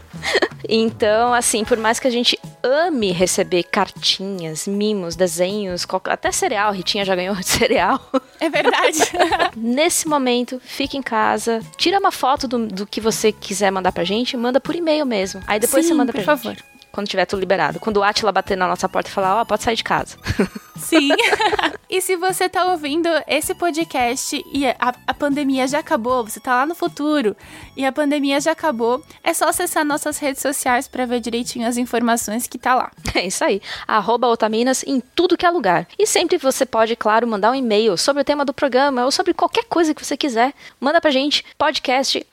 Então, 0.67 1.33
assim, 1.33 1.63
por 1.63 1.77
mais 1.77 1.99
que 1.99 2.07
a 2.07 2.11
gente 2.11 2.39
ame 2.63 3.11
receber 3.11 3.63
cartinhas, 3.63 4.67
mimos, 4.67 5.15
desenhos, 5.15 5.85
até 6.05 6.31
cereal, 6.31 6.71
Ritinha 6.73 7.05
já 7.05 7.15
ganhou 7.15 7.35
cereal. 7.43 8.01
É 8.39 8.49
verdade. 8.49 8.97
Nesse 9.55 10.07
momento, 10.07 10.61
fique 10.63 10.97
em 10.97 11.01
casa, 11.01 11.61
tira 11.77 11.99
uma 11.99 12.11
foto 12.11 12.47
do, 12.47 12.67
do 12.67 12.85
que 12.85 13.01
você 13.01 13.31
quiser 13.31 13.71
mandar 13.71 13.91
pra 13.91 14.03
gente, 14.03 14.37
manda 14.37 14.59
por 14.59 14.75
e-mail 14.75 15.05
mesmo. 15.05 15.41
Aí 15.47 15.59
depois 15.59 15.85
Sim, 15.85 15.91
você 15.91 15.97
manda 15.97 16.11
pra 16.11 16.23
por 16.23 16.37
gente. 16.43 16.63
Quando 16.95 17.09
tiver 17.09 17.25
tudo 17.25 17.41
liberado. 17.41 17.77
Quando 17.77 17.97
o 17.97 18.03
Atila 18.03 18.31
bater 18.31 18.55
na 18.55 18.69
nossa 18.69 18.87
porta 18.87 19.09
e 19.09 19.11
falar, 19.11 19.35
ó, 19.35 19.41
oh, 19.41 19.45
pode 19.45 19.63
sair 19.63 19.75
de 19.75 19.83
casa. 19.83 20.17
Sim. 20.79 21.09
e 21.89 21.99
se 21.99 22.15
você 22.15 22.47
tá 22.47 22.63
ouvindo 22.71 23.09
esse 23.27 23.53
podcast 23.53 24.41
e 24.51 24.65
a, 24.65 24.93
a, 25.05 25.13
pandemia 25.13 25.67
já 25.67 25.79
acabou, 25.79 26.23
você 26.23 26.39
tá 26.39 26.55
lá 26.55 26.65
no 26.65 26.73
futuro 26.73 27.35
e 27.75 27.85
a 27.85 27.91
pandemia 27.91 28.39
já 28.39 28.53
acabou, 28.53 29.03
é 29.21 29.33
só 29.33 29.49
acessar 29.49 29.83
nossas 29.83 30.19
redes 30.19 30.41
sociais 30.41 30.87
para 30.87 31.05
ver 31.05 31.19
direitinho 31.19 31.67
as 31.67 31.75
informações 31.75 32.47
que 32.47 32.57
tá 32.57 32.73
lá. 32.75 32.91
É 33.13 33.25
isso 33.25 33.43
aí. 33.43 33.61
Arroba 33.87 34.27
Otaminas 34.27 34.83
em 34.83 35.01
tudo 35.15 35.37
que 35.37 35.45
é 35.45 35.49
lugar. 35.49 35.87
E 35.99 36.07
sempre 36.07 36.37
você 36.37 36.65
pode, 36.65 36.95
claro, 36.95 37.27
mandar 37.27 37.51
um 37.51 37.55
e-mail 37.55 37.97
sobre 37.97 38.21
o 38.21 38.25
tema 38.25 38.45
do 38.45 38.53
programa 38.53 39.03
ou 39.03 39.11
sobre 39.11 39.33
qualquer 39.33 39.65
coisa 39.65 39.93
que 39.93 40.05
você 40.05 40.15
quiser. 40.15 40.53
Manda 40.79 41.01
pra 41.01 41.11
gente 41.11 41.43
podcast 41.57 42.25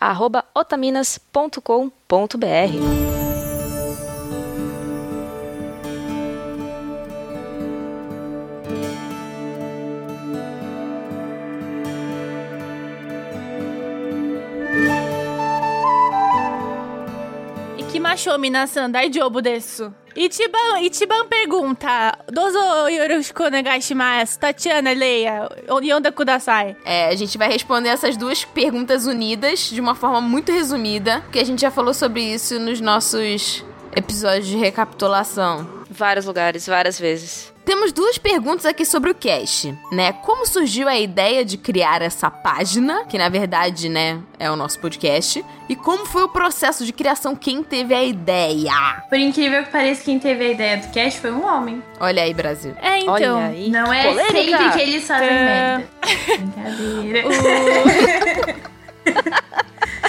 Macho 18.12 18.38
minasan 18.38 18.92
daijoubu 18.92 19.40
desu. 19.40 19.90
Ichiban, 20.14 20.82
Ichiban 20.82 21.28
pergunta: 21.28 22.12
Dozo 22.30 22.88
yoroshiku 22.90 23.44
onegaishimasu. 23.44 24.38
Tatiana, 24.38 24.92
leia. 24.92 25.48
Yonda 25.82 26.12
kudasai. 26.12 26.76
É, 26.84 27.08
a 27.08 27.14
gente 27.14 27.38
vai 27.38 27.48
responder 27.48 27.88
essas 27.88 28.14
duas 28.14 28.44
perguntas 28.44 29.06
unidas 29.06 29.70
de 29.70 29.80
uma 29.80 29.94
forma 29.94 30.20
muito 30.20 30.52
resumida, 30.52 31.22
porque 31.22 31.38
a 31.38 31.44
gente 31.44 31.62
já 31.62 31.70
falou 31.70 31.94
sobre 31.94 32.22
isso 32.22 32.58
nos 32.58 32.82
nossos 32.82 33.64
episódios 33.96 34.46
de 34.46 34.58
recapitulação. 34.58 35.66
Vários 35.90 36.26
lugares, 36.26 36.66
várias 36.66 37.00
vezes. 37.00 37.51
Temos 37.64 37.92
duas 37.92 38.18
perguntas 38.18 38.66
aqui 38.66 38.84
sobre 38.84 39.10
o 39.10 39.14
cast, 39.14 39.72
né? 39.92 40.12
Como 40.12 40.44
surgiu 40.44 40.88
a 40.88 40.98
ideia 40.98 41.44
de 41.44 41.56
criar 41.56 42.02
essa 42.02 42.28
página, 42.28 43.04
que 43.04 43.16
na 43.16 43.28
verdade, 43.28 43.88
né, 43.88 44.20
é 44.36 44.50
o 44.50 44.56
nosso 44.56 44.80
podcast, 44.80 45.44
e 45.68 45.76
como 45.76 46.04
foi 46.04 46.24
o 46.24 46.28
processo 46.28 46.84
de 46.84 46.92
criação, 46.92 47.36
quem 47.36 47.62
teve 47.62 47.94
a 47.94 48.02
ideia? 48.02 48.72
Por 49.08 49.16
incrível 49.18 49.62
que 49.62 49.70
pareça, 49.70 50.02
quem 50.02 50.18
teve 50.18 50.44
a 50.44 50.48
ideia 50.50 50.76
do 50.78 50.90
cast 50.90 51.20
foi 51.20 51.30
um 51.30 51.46
homem. 51.46 51.80
Olha 52.00 52.24
aí, 52.24 52.34
Brasil. 52.34 52.74
É, 52.82 52.98
então. 52.98 53.38
Aí, 53.38 53.70
não 53.70 53.92
é 53.92 54.08
polêmica. 54.08 54.58
sempre 54.58 54.70
que 54.72 54.80
eles 54.80 55.06
fazem 55.06 55.28
merda. 55.28 55.88
Brincadeira. 56.38 57.22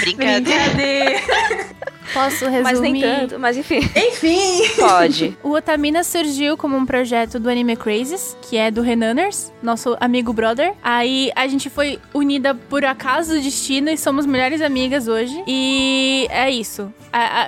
Brincadeira. 0.02 0.70
Brincadeira. 0.70 1.84
Posso 2.14 2.46
resumir? 2.46 2.64
Mas 2.64 2.80
nem 2.80 3.02
tanto, 3.02 3.40
mas 3.40 3.58
enfim. 3.58 3.80
Enfim! 3.96 4.70
Pode. 4.78 5.38
o 5.44 5.52
Otamina 5.52 6.04
surgiu 6.04 6.56
como 6.56 6.78
um 6.78 6.86
projeto 6.86 7.40
do 7.40 7.50
Anime 7.50 7.76
Crazes, 7.76 8.38
que 8.42 8.58
é 8.58 8.70
do 8.70 8.82
Renaners, 8.82 9.52
nosso 9.62 9.98
amigo 10.00 10.32
brother. 10.32 10.74
Aí 10.84 11.32
a 11.36 11.48
gente 11.48 11.70
foi 11.70 12.00
unida 12.14 12.54
por 12.54 12.86
acaso 12.86 13.34
do 13.34 13.42
destino 13.42 13.90
e 13.90 13.98
somos 13.98 14.26
melhores 14.26 14.62
amigas 14.62 15.08
hoje. 15.08 15.44
E 15.48 16.28
é 16.30 16.50
isso. 16.50 16.94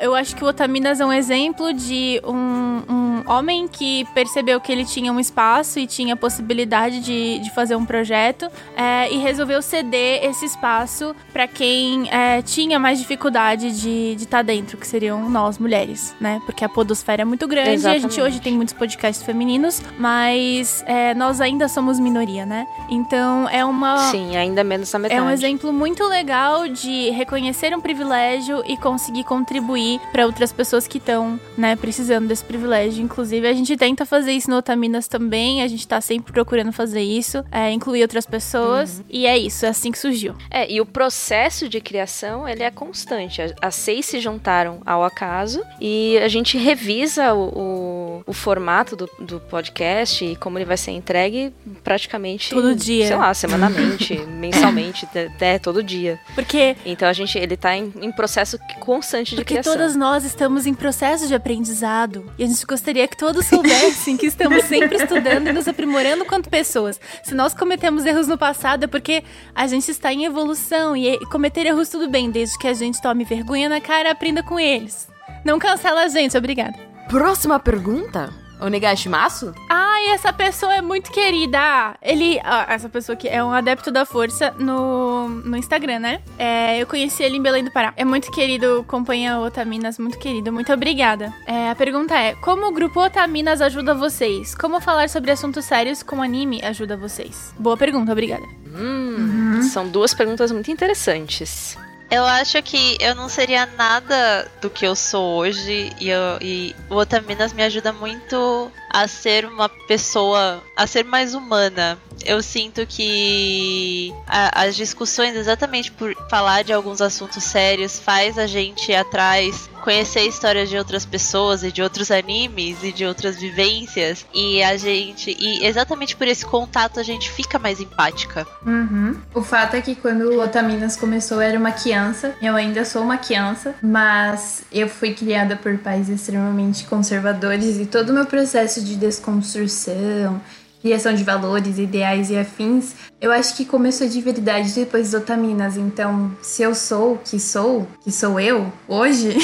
Eu 0.01 0.15
acho 0.15 0.35
que 0.35 0.43
o 0.43 0.47
Otaminas 0.47 0.99
é 0.99 1.05
um 1.05 1.13
exemplo 1.13 1.73
de 1.73 2.21
um, 2.23 2.81
um 2.87 3.14
homem 3.25 3.67
que 3.67 4.05
percebeu 4.13 4.59
que 4.59 4.71
ele 4.71 4.85
tinha 4.85 5.11
um 5.11 5.19
espaço 5.19 5.79
e 5.79 5.87
tinha 5.87 6.15
possibilidade 6.15 6.99
de, 6.99 7.39
de 7.39 7.53
fazer 7.53 7.75
um 7.75 7.85
projeto 7.85 8.47
é, 8.75 9.11
e 9.11 9.17
resolveu 9.17 9.61
ceder 9.61 10.23
esse 10.23 10.45
espaço 10.45 11.15
para 11.31 11.47
quem 11.47 12.09
é, 12.11 12.41
tinha 12.41 12.79
mais 12.79 12.99
dificuldade 12.99 13.71
de 13.79 14.15
estar 14.15 14.37
tá 14.37 14.41
dentro, 14.43 14.77
que 14.77 14.87
seriam 14.87 15.29
nós, 15.29 15.57
mulheres, 15.57 16.15
né? 16.19 16.41
Porque 16.45 16.63
a 16.63 16.69
podosfera 16.69 17.21
é 17.21 17.25
muito 17.25 17.47
grande 17.47 17.71
Exatamente. 17.71 18.03
e 18.03 18.05
a 18.05 18.09
gente 18.09 18.21
hoje 18.21 18.41
tem 18.41 18.53
muitos 18.53 18.73
podcasts 18.73 19.25
femininos, 19.25 19.81
mas 19.97 20.83
é, 20.87 21.13
nós 21.13 21.41
ainda 21.41 21.67
somos 21.67 21.99
minoria, 21.99 22.45
né? 22.45 22.65
Então 22.89 23.47
é 23.49 23.63
uma. 23.63 24.11
Sim, 24.11 24.35
ainda 24.35 24.63
menos 24.63 24.93
a 24.93 24.99
metade. 24.99 25.19
É 25.19 25.23
um 25.23 25.29
exemplo 25.29 25.71
muito 25.73 26.03
legal 26.05 26.67
de 26.67 27.09
reconhecer 27.11 27.75
um 27.75 27.81
privilégio 27.81 28.63
e 28.65 28.77
conseguir 28.77 29.23
contribuir 29.23 29.99
para 30.11 30.25
outras 30.25 30.51
pessoas 30.51 30.87
que 30.87 30.97
estão, 30.97 31.39
né, 31.57 31.75
precisando 31.75 32.27
desse 32.27 32.43
privilégio. 32.43 33.03
Inclusive, 33.15 33.47
a 33.47 33.53
gente 33.53 33.77
tenta 33.77 34.05
fazer 34.05 34.33
isso 34.33 34.49
no 34.49 34.57
Otaminas 34.57 35.07
também, 35.07 35.61
a 35.61 35.67
gente 35.69 35.87
tá 35.87 36.01
sempre 36.01 36.33
procurando 36.33 36.73
fazer 36.73 37.01
isso, 37.01 37.45
é, 37.49 37.71
incluir 37.71 38.01
outras 38.01 38.25
pessoas, 38.25 38.97
uhum. 38.97 39.05
e 39.09 39.25
é 39.25 39.37
isso, 39.37 39.65
é 39.65 39.69
assim 39.69 39.89
que 39.89 39.97
surgiu. 39.97 40.35
É, 40.51 40.69
e 40.69 40.81
o 40.81 40.85
processo 40.85 41.69
de 41.69 41.79
criação, 41.79 42.45
ele 42.45 42.61
é 42.61 42.69
constante. 42.69 43.41
As 43.61 43.75
seis 43.75 44.05
se 44.05 44.19
juntaram 44.19 44.81
ao 44.85 45.01
acaso 45.01 45.63
e 45.79 46.17
a 46.17 46.27
gente 46.27 46.57
revisa 46.57 47.33
o, 47.33 47.47
o, 47.55 48.23
o 48.27 48.33
formato 48.33 48.97
do, 48.97 49.09
do 49.17 49.39
podcast 49.39 50.25
e 50.25 50.35
como 50.35 50.57
ele 50.57 50.65
vai 50.65 50.75
ser 50.75 50.91
entregue 50.91 51.53
praticamente 51.85 52.49
todo 52.49 52.75
dia, 52.75 53.07
sei 53.07 53.15
lá, 53.15 53.33
semanalmente, 53.33 54.19
mensalmente, 54.27 55.05
até 55.05 55.57
todo 55.57 55.81
dia. 55.81 56.19
Porque 56.35 56.75
então 56.85 57.07
a 57.07 57.13
gente 57.13 57.37
ele 57.37 57.55
tá 57.55 57.77
em, 57.77 57.93
em 58.01 58.11
processo 58.11 58.59
constante 58.81 59.29
de 59.29 59.35
porque 59.37 59.53
criação. 59.53 59.71
todas 59.71 59.95
nós 59.95 60.25
estamos 60.25 60.67
em 60.67 60.73
processo 60.73 61.29
de 61.29 61.33
aprendizado 61.33 62.29
e 62.37 62.43
a 62.43 62.47
gente 62.47 62.65
gostaria 62.65 63.04
que 63.07 63.17
todos 63.17 63.45
soubessem 63.45 64.17
que 64.17 64.27
estamos 64.27 64.65
sempre 64.65 64.97
estudando 64.97 65.47
e 65.47 65.53
nos 65.53 65.67
aprimorando 65.67 66.25
quanto 66.25 66.49
pessoas. 66.49 66.99
Se 67.23 67.33
nós 67.33 67.53
cometemos 67.53 68.05
erros 68.05 68.27
no 68.27 68.37
passado 68.37 68.85
é 68.85 68.87
porque 68.87 69.23
a 69.53 69.67
gente 69.67 69.89
está 69.89 70.13
em 70.13 70.25
evolução 70.25 70.95
e 70.95 71.17
cometer 71.27 71.65
erros 71.65 71.89
tudo 71.89 72.09
bem, 72.09 72.29
desde 72.29 72.57
que 72.57 72.67
a 72.67 72.73
gente 72.73 73.01
tome 73.01 73.23
vergonha 73.23 73.69
na 73.69 73.81
cara 73.81 74.11
aprenda 74.11 74.43
com 74.43 74.59
eles. 74.59 75.07
Não 75.43 75.59
cancela 75.59 76.03
a 76.03 76.07
gente, 76.07 76.37
obrigada. 76.37 76.77
Próxima 77.07 77.59
pergunta? 77.59 78.44
Onegashimasu? 78.59 79.53
Ai, 79.69 80.09
essa 80.09 80.31
pessoa 80.31 80.75
é 80.75 80.81
muito 80.81 81.11
querida. 81.11 81.95
Ele. 82.01 82.39
Ah, 82.43 82.65
essa 82.69 82.89
pessoa 82.89 83.15
que 83.15 83.27
é 83.27 83.43
um 83.43 83.51
adepto 83.51 83.91
da 83.91 84.05
força 84.05 84.51
no, 84.57 85.29
no 85.29 85.57
Instagram, 85.57 85.99
né? 85.99 86.21
É, 86.37 86.81
eu 86.81 86.87
conheci 86.87 87.23
ele 87.23 87.37
em 87.37 87.41
Belém 87.41 87.63
do 87.63 87.71
Pará. 87.71 87.93
É 87.95 88.05
muito 88.05 88.31
querido, 88.31 88.81
acompanha 88.81 89.39
Otaminas, 89.39 89.99
muito 89.99 90.17
querido. 90.17 90.51
Muito 90.51 90.71
obrigada. 90.71 91.33
É, 91.45 91.69
a 91.69 91.75
pergunta 91.75 92.15
é: 92.17 92.35
Como 92.35 92.67
o 92.67 92.71
grupo 92.71 92.99
Otaminas 92.99 93.61
ajuda 93.61 93.93
vocês? 93.93 94.55
Como 94.55 94.79
falar 94.79 95.09
sobre 95.09 95.31
assuntos 95.31 95.65
sérios 95.65 96.03
com 96.03 96.21
anime 96.21 96.61
ajuda 96.63 96.97
vocês? 96.97 97.53
Boa 97.57 97.77
pergunta, 97.77 98.11
obrigada. 98.11 98.45
Hum, 98.67 99.55
uhum. 99.55 99.61
São 99.63 99.87
duas 99.87 100.13
perguntas 100.13 100.51
muito 100.51 100.71
interessantes. 100.71 101.77
Eu 102.09 102.23
acho 102.25 102.61
que 102.61 102.97
eu 102.99 103.15
não 103.15 103.27
seria 103.27 103.65
nada 103.65 104.49
do 104.61 104.69
que 104.69 104.85
eu 104.85 104.95
sou 104.95 105.37
hoje 105.37 105.91
e, 105.99 106.09
eu, 106.09 106.37
e 106.39 106.75
o 106.89 106.95
Otaminas 106.95 107.51
me 107.51 107.63
ajuda 107.63 107.91
muito 107.91 108.71
a 108.95 109.09
ser 109.09 109.43
uma 109.43 109.67
pessoa, 109.67 110.63
a 110.73 110.87
ser 110.87 111.03
mais 111.03 111.33
humana. 111.33 111.97
Eu 112.25 112.41
sinto 112.41 112.87
que 112.87 114.13
a, 114.25 114.63
as 114.63 114.73
discussões, 114.73 115.35
exatamente 115.35 115.91
por 115.91 116.15
falar 116.29 116.63
de 116.63 116.71
alguns 116.71 117.01
assuntos 117.01 117.43
sérios, 117.43 117.99
faz 117.99 118.37
a 118.37 118.47
gente 118.47 118.93
ir 118.93 118.95
atrás, 118.95 119.69
conhecer 119.81 120.21
histórias 120.21 120.69
de 120.69 120.77
outras 120.77 121.05
pessoas 121.05 121.61
e 121.61 121.73
de 121.73 121.81
outros 121.81 122.09
animes 122.09 122.81
e 122.83 122.93
de 122.93 123.05
outras 123.05 123.35
vivências. 123.35 124.25
E 124.33 124.63
a 124.63 124.77
gente, 124.77 125.35
e 125.37 125.65
exatamente 125.65 126.15
por 126.15 126.25
esse 126.25 126.45
contato, 126.45 126.97
a 126.97 127.03
gente 127.03 127.29
fica 127.29 127.59
mais 127.59 127.81
empática. 127.81 128.47
Uhum. 128.65 129.19
O 129.33 129.41
fato 129.41 129.75
é 129.75 129.81
que 129.81 129.93
quando 129.93 130.31
o 130.31 130.41
Otaminas 130.41 130.95
começou, 130.95 131.41
eu 131.41 131.49
era 131.49 131.59
uma 131.59 131.73
criança. 131.73 132.33
Eu 132.41 132.55
ainda 132.55 132.85
sou 132.85 133.01
uma 133.01 133.17
criança, 133.17 133.75
mas 133.83 134.63
eu 134.71 134.87
fui 134.87 135.13
criada 135.13 135.57
por 135.57 135.77
pais 135.79 136.07
extremamente 136.07 136.85
conservadores 136.85 137.77
e 137.77 137.85
todo 137.85 138.11
o 138.11 138.13
meu 138.13 138.25
processo 138.25 138.84
de 138.85 138.95
desconstrução, 138.95 140.41
criação 140.85 141.15
de 141.15 141.23
valores, 141.23 141.79
ideais 141.79 142.29
e 142.29 142.37
afins, 142.37 142.93
eu 143.19 143.31
acho 143.31 143.55
que 143.55 143.65
começou 143.65 144.07
de 144.07 144.21
verdade 144.21 144.71
depois 144.71 145.11
dos 145.11 145.19
Otaminas. 145.19 145.77
Então, 145.77 146.31
se 146.43 146.61
eu 146.61 146.75
sou 146.75 147.13
o 147.13 147.17
que 147.17 147.39
sou, 147.39 147.87
que 148.03 148.11
sou 148.11 148.39
eu, 148.39 148.71
hoje, 148.87 149.35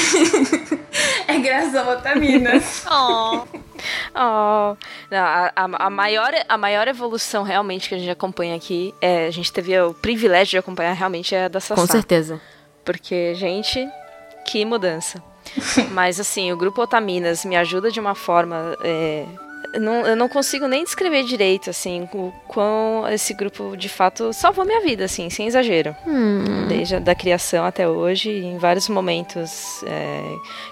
é 1.26 1.38
graças 1.40 1.74
ao 1.74 1.94
Otaminas. 1.94 2.84
oh. 2.88 3.44
oh. 4.14 4.76
A, 5.10 5.52
a, 5.56 5.86
a, 5.86 5.90
maior, 5.90 6.32
a 6.48 6.56
maior 6.56 6.86
evolução 6.86 7.42
realmente 7.42 7.88
que 7.88 7.96
a 7.96 7.98
gente 7.98 8.10
acompanha 8.10 8.54
aqui, 8.54 8.94
é, 9.00 9.26
a 9.26 9.30
gente 9.32 9.52
teve 9.52 9.76
o 9.80 9.92
privilégio 9.94 10.52
de 10.52 10.58
acompanhar 10.58 10.92
realmente 10.92 11.34
é 11.34 11.46
a 11.46 11.48
da 11.48 11.58
Sassá. 11.58 11.80
Com 11.80 11.88
certeza. 11.88 12.40
Porque, 12.84 13.34
gente, 13.34 13.84
que 14.46 14.64
mudança. 14.64 15.31
Mas 15.90 16.18
assim, 16.18 16.52
o 16.52 16.56
grupo 16.56 16.82
Otaminas 16.82 17.44
me 17.44 17.56
ajuda 17.56 17.90
de 17.90 18.00
uma 18.00 18.14
forma 18.14 18.76
é, 18.80 19.26
não, 19.80 20.06
eu 20.06 20.16
não 20.16 20.28
consigo 20.28 20.66
nem 20.66 20.84
descrever 20.84 21.24
direito, 21.24 21.70
assim, 21.70 22.08
o 22.12 22.32
quão 22.46 23.06
esse 23.08 23.34
grupo 23.34 23.76
de 23.76 23.88
fato 23.88 24.32
salvou 24.32 24.64
minha 24.64 24.80
vida, 24.80 25.04
assim, 25.04 25.30
sem 25.30 25.46
exagero. 25.46 25.94
Hum. 26.06 26.66
Desde 26.68 26.96
a 26.96 26.98
da 26.98 27.14
criação 27.14 27.64
até 27.64 27.88
hoje, 27.88 28.30
em 28.30 28.58
vários 28.58 28.88
momentos. 28.88 29.82
É, 29.86 30.22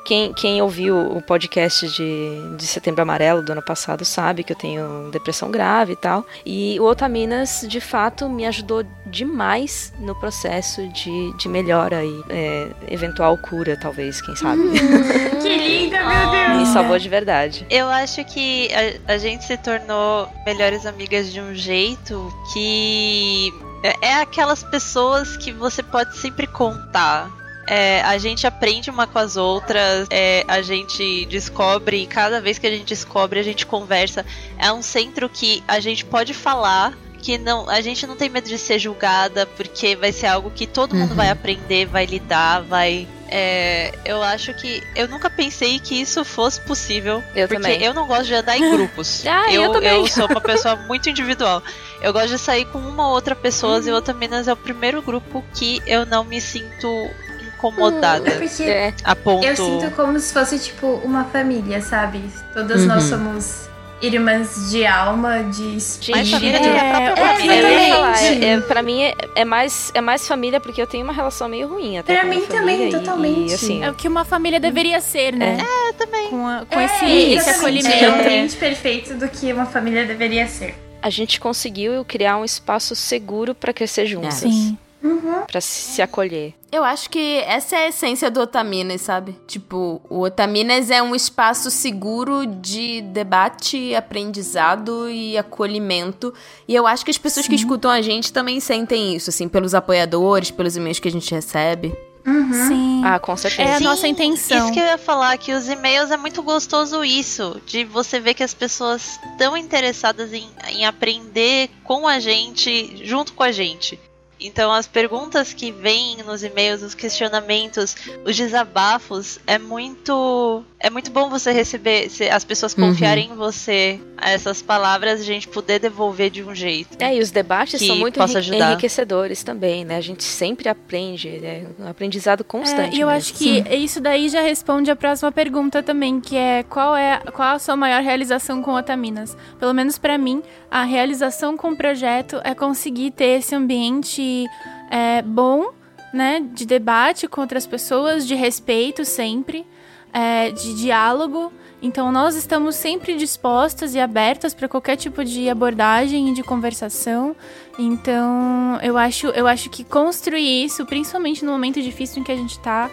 quem, 0.04 0.32
quem 0.32 0.62
ouviu 0.62 0.96
o 0.96 1.22
podcast 1.22 1.88
de, 1.88 2.56
de 2.56 2.66
Setembro 2.66 3.02
Amarelo 3.02 3.42
do 3.42 3.52
ano 3.52 3.62
passado 3.62 4.04
sabe 4.04 4.44
que 4.44 4.52
eu 4.52 4.56
tenho 4.56 5.10
depressão 5.10 5.50
grave 5.50 5.92
e 5.92 5.96
tal. 5.96 6.24
E 6.44 6.78
o 6.80 6.84
Otaminas, 6.84 7.64
de 7.68 7.80
fato, 7.80 8.28
me 8.28 8.46
ajudou 8.46 8.84
demais 9.06 9.92
no 9.98 10.14
processo 10.18 10.86
de, 10.88 11.36
de 11.36 11.48
melhora 11.48 12.04
e 12.04 12.24
é, 12.28 12.68
eventual 12.88 13.36
cura, 13.38 13.76
talvez, 13.76 14.20
quem 14.20 14.36
sabe. 14.36 14.62
Hum, 14.62 14.72
que 15.42 15.56
linda, 15.56 15.98
meu 16.04 16.30
Deus! 16.30 16.58
Me 16.58 16.66
salvou 16.66 16.98
de 16.98 17.08
verdade. 17.08 17.66
Eu 17.70 17.88
acho 17.88 18.24
que 18.24 18.68
a, 19.06 19.18
gente 19.18 19.44
se 19.44 19.56
tornou 19.56 20.28
melhores 20.46 20.86
amigas 20.86 21.32
de 21.32 21.40
um 21.40 21.54
jeito 21.54 22.32
que 22.52 23.52
é, 23.82 24.08
é 24.08 24.14
aquelas 24.14 24.62
pessoas 24.62 25.36
que 25.36 25.52
você 25.52 25.82
pode 25.82 26.16
sempre 26.16 26.46
contar. 26.46 27.30
É, 27.66 28.02
a 28.02 28.18
gente 28.18 28.46
aprende 28.46 28.90
uma 28.90 29.06
com 29.06 29.18
as 29.18 29.36
outras, 29.36 30.08
é, 30.10 30.44
a 30.48 30.60
gente 30.60 31.24
descobre, 31.26 32.02
e 32.02 32.06
cada 32.06 32.40
vez 32.40 32.58
que 32.58 32.66
a 32.66 32.70
gente 32.70 32.84
descobre, 32.84 33.38
a 33.38 33.44
gente 33.44 33.64
conversa. 33.64 34.26
É 34.58 34.72
um 34.72 34.82
centro 34.82 35.28
que 35.28 35.62
a 35.68 35.78
gente 35.78 36.04
pode 36.04 36.34
falar, 36.34 36.92
que 37.18 37.38
não, 37.38 37.68
a 37.68 37.80
gente 37.80 38.06
não 38.06 38.16
tem 38.16 38.28
medo 38.28 38.48
de 38.48 38.58
ser 38.58 38.78
julgada, 38.78 39.46
porque 39.46 39.94
vai 39.94 40.10
ser 40.10 40.26
algo 40.26 40.50
que 40.50 40.66
todo 40.66 40.96
mundo 40.96 41.14
vai 41.14 41.26
uhum. 41.26 41.32
aprender, 41.32 41.86
vai 41.86 42.06
lidar, 42.06 42.60
vai 42.62 43.06
é, 43.30 43.94
eu 44.04 44.20
acho 44.22 44.52
que 44.54 44.82
eu 44.96 45.06
nunca 45.06 45.30
pensei 45.30 45.78
que 45.78 46.00
isso 46.00 46.24
fosse 46.24 46.60
possível. 46.60 47.22
Eu 47.34 47.46
porque 47.46 47.62
também. 47.62 47.82
eu 47.82 47.94
não 47.94 48.06
gosto 48.06 48.26
de 48.26 48.34
andar 48.34 48.58
em 48.58 48.70
grupos. 48.70 49.24
ah, 49.28 49.52
eu, 49.52 49.62
eu, 49.62 49.72
também. 49.72 49.90
eu 49.90 50.06
sou 50.08 50.26
uma 50.26 50.40
pessoa 50.40 50.74
muito 50.74 51.08
individual. 51.08 51.62
Eu 52.02 52.12
gosto 52.12 52.30
de 52.30 52.38
sair 52.38 52.64
com 52.66 52.78
uma 52.78 53.06
ou 53.06 53.14
outra 53.14 53.36
pessoa 53.36 53.78
hum. 53.78 53.82
e 53.86 53.92
outra 53.92 54.12
Minas 54.12 54.48
é 54.48 54.52
o 54.52 54.56
primeiro 54.56 55.00
grupo 55.00 55.44
que 55.54 55.80
eu 55.86 56.04
não 56.04 56.24
me 56.24 56.40
sinto 56.40 57.08
incomodada. 57.40 58.30
Hum, 58.30 58.38
porque 58.38 58.62
é. 58.64 58.94
a 59.04 59.14
ponto... 59.14 59.46
Eu 59.46 59.56
sinto 59.56 59.94
como 59.94 60.18
se 60.18 60.32
fosse 60.32 60.58
tipo 60.58 60.86
uma 61.04 61.24
família, 61.24 61.80
sabe? 61.80 62.28
Todas 62.52 62.80
uhum. 62.80 62.88
nós 62.88 63.04
somos 63.04 63.69
irmãs 64.02 64.70
de 64.70 64.86
alma, 64.86 65.44
de 65.44 65.76
espírito. 65.76 66.30
família 66.30 66.58
é, 66.58 67.12
é, 67.12 67.16
família. 67.16 67.68
É, 67.68 68.44
é, 68.44 68.60
pra 68.60 68.82
mim 68.82 69.02
é, 69.02 69.14
é, 69.34 69.44
mais, 69.44 69.90
é 69.94 70.00
mais 70.00 70.26
família 70.26 70.60
porque 70.60 70.80
eu 70.80 70.86
tenho 70.86 71.04
uma 71.04 71.12
relação 71.12 71.48
meio 71.48 71.68
ruim 71.68 71.98
até 71.98 72.14
Pra 72.14 72.24
mim 72.24 72.40
também, 72.46 72.88
e, 72.88 72.90
totalmente. 72.90 73.50
E, 73.50 73.54
assim, 73.54 73.84
é 73.84 73.90
o 73.90 73.94
que 73.94 74.08
uma 74.08 74.24
família 74.24 74.58
deveria 74.58 75.00
ser, 75.00 75.32
né? 75.32 75.58
É, 75.60 75.92
também. 75.92 76.28
Com, 76.28 76.46
a, 76.46 76.64
com 76.64 76.80
é, 76.80 76.84
esse, 76.84 77.04
esse 77.34 77.50
acolhimento. 77.50 78.04
É 78.04 78.22
print 78.22 78.56
perfeito 78.56 79.14
do 79.14 79.28
que 79.28 79.52
uma 79.52 79.66
família 79.66 80.04
deveria 80.04 80.46
ser. 80.46 80.74
A 81.02 81.10
gente 81.10 81.40
conseguiu 81.40 82.04
criar 82.04 82.36
um 82.36 82.44
espaço 82.44 82.94
seguro 82.94 83.54
para 83.54 83.72
crescer 83.72 84.06
juntas. 84.06 84.34
Sim 84.34 84.76
uhum. 85.02 85.42
para 85.46 85.60
se 85.60 86.00
acolher. 86.02 86.54
Eu 86.70 86.84
acho 86.84 87.10
que 87.10 87.38
essa 87.38 87.76
é 87.76 87.86
a 87.86 87.88
essência 87.88 88.30
do 88.30 88.40
Otaminas, 88.40 89.00
sabe? 89.00 89.36
Tipo, 89.46 90.00
o 90.08 90.20
Otaminas 90.20 90.90
é 90.90 91.02
um 91.02 91.14
espaço 91.14 91.70
seguro 91.70 92.46
de 92.46 93.00
debate, 93.02 93.94
aprendizado 93.94 95.10
e 95.10 95.36
acolhimento. 95.36 96.32
E 96.68 96.74
eu 96.74 96.86
acho 96.86 97.04
que 97.04 97.10
as 97.10 97.18
pessoas 97.18 97.46
Sim. 97.46 97.50
que 97.50 97.56
escutam 97.56 97.90
a 97.90 98.00
gente 98.00 98.32
também 98.32 98.60
sentem 98.60 99.16
isso, 99.16 99.30
assim, 99.30 99.48
pelos 99.48 99.74
apoiadores, 99.74 100.50
pelos 100.50 100.76
e-mails 100.76 101.00
que 101.00 101.08
a 101.08 101.12
gente 101.12 101.34
recebe. 101.34 101.92
Uhum. 102.24 102.68
Sim. 102.68 103.02
Ah, 103.04 103.18
com 103.18 103.36
certeza. 103.36 103.68
É 103.68 103.74
a 103.74 103.78
Sim, 103.78 103.84
nossa 103.84 104.06
intenção. 104.06 104.64
Isso 104.64 104.72
que 104.72 104.78
eu 104.78 104.84
ia 104.84 104.98
falar, 104.98 105.36
que 105.38 105.52
os 105.52 105.68
e-mails 105.68 106.10
é 106.10 106.16
muito 106.16 106.42
gostoso 106.42 107.04
isso, 107.04 107.60
de 107.66 107.84
você 107.84 108.20
ver 108.20 108.34
que 108.34 108.42
as 108.42 108.54
pessoas 108.54 109.18
estão 109.32 109.56
interessadas 109.56 110.32
em, 110.32 110.48
em 110.68 110.84
aprender 110.84 111.70
com 111.82 112.06
a 112.06 112.20
gente, 112.20 113.04
junto 113.04 113.32
com 113.32 113.42
a 113.42 113.50
gente. 113.50 113.98
Então, 114.40 114.72
as 114.72 114.86
perguntas 114.86 115.52
que 115.52 115.70
vêm 115.70 116.18
nos 116.24 116.42
e-mails, 116.42 116.82
os 116.82 116.94
questionamentos, 116.94 117.94
os 118.24 118.36
desabafos, 118.36 119.38
é 119.46 119.58
muito 119.58 120.64
é 120.82 120.88
muito 120.88 121.10
bom 121.10 121.28
você 121.28 121.52
receber, 121.52 122.08
as 122.32 122.42
pessoas 122.42 122.72
uhum. 122.72 122.88
confiarem 122.88 123.28
uhum. 123.28 123.34
em 123.34 123.36
você, 123.36 124.00
essas 124.16 124.62
palavras, 124.62 125.20
a 125.20 125.24
gente 125.24 125.46
poder 125.46 125.78
devolver 125.78 126.30
de 126.30 126.42
um 126.42 126.54
jeito. 126.54 126.96
É, 126.98 127.14
e 127.14 127.20
os 127.20 127.30
debates 127.30 127.86
são 127.86 127.96
muito 127.96 128.18
enriquecedores 128.18 129.42
também, 129.42 129.84
né? 129.84 129.96
A 129.96 130.00
gente 130.00 130.24
sempre 130.24 130.70
aprende, 130.70 131.28
é 131.28 131.66
um 131.78 131.86
aprendizado 131.86 132.42
constante. 132.42 132.94
É, 132.94 132.98
e 132.98 133.00
eu 133.00 133.08
mesmo. 133.08 133.18
acho 133.18 133.34
que 133.34 133.62
Sim. 133.62 133.64
isso 133.76 134.00
daí 134.00 134.30
já 134.30 134.40
responde 134.40 134.90
a 134.90 134.96
próxima 134.96 135.30
pergunta 135.30 135.82
também, 135.82 136.18
que 136.18 136.36
é 136.36 136.62
qual 136.62 136.96
é 136.96 137.18
qual 137.32 137.56
a 137.56 137.58
sua 137.58 137.76
maior 137.76 138.02
realização 138.02 138.62
com 138.62 138.72
Otaminas? 138.72 139.36
Pelo 139.58 139.74
menos 139.74 139.98
para 139.98 140.16
mim, 140.16 140.42
a 140.70 140.84
realização 140.84 141.56
com 141.56 141.72
o 141.72 141.76
projeto 141.76 142.40
é 142.44 142.54
conseguir 142.54 143.10
ter 143.10 143.38
esse 143.38 143.54
ambiente 143.54 144.46
é, 144.90 145.20
bom, 145.22 145.72
né, 146.12 146.40
de 146.52 146.64
debate 146.64 147.26
com 147.26 147.40
outras 147.40 147.66
pessoas, 147.66 148.26
de 148.26 148.34
respeito 148.34 149.04
sempre 149.04 149.66
é, 150.12 150.50
de 150.50 150.74
diálogo. 150.74 151.52
Então, 151.82 152.12
nós 152.12 152.36
estamos 152.36 152.76
sempre 152.76 153.16
dispostas 153.16 153.94
e 153.94 154.00
abertas 154.00 154.52
para 154.52 154.68
qualquer 154.68 154.96
tipo 154.96 155.24
de 155.24 155.48
abordagem 155.48 156.28
e 156.28 156.34
de 156.34 156.42
conversação. 156.42 157.34
Então, 157.78 158.78
eu 158.82 158.98
acho, 158.98 159.28
eu 159.28 159.46
acho 159.46 159.70
que 159.70 159.82
construir 159.82 160.64
isso, 160.64 160.84
principalmente 160.84 161.44
no 161.44 161.52
momento 161.52 161.80
difícil 161.80 162.20
em 162.20 162.24
que 162.24 162.32
a 162.32 162.36
gente 162.36 162.52
está, 162.52 162.90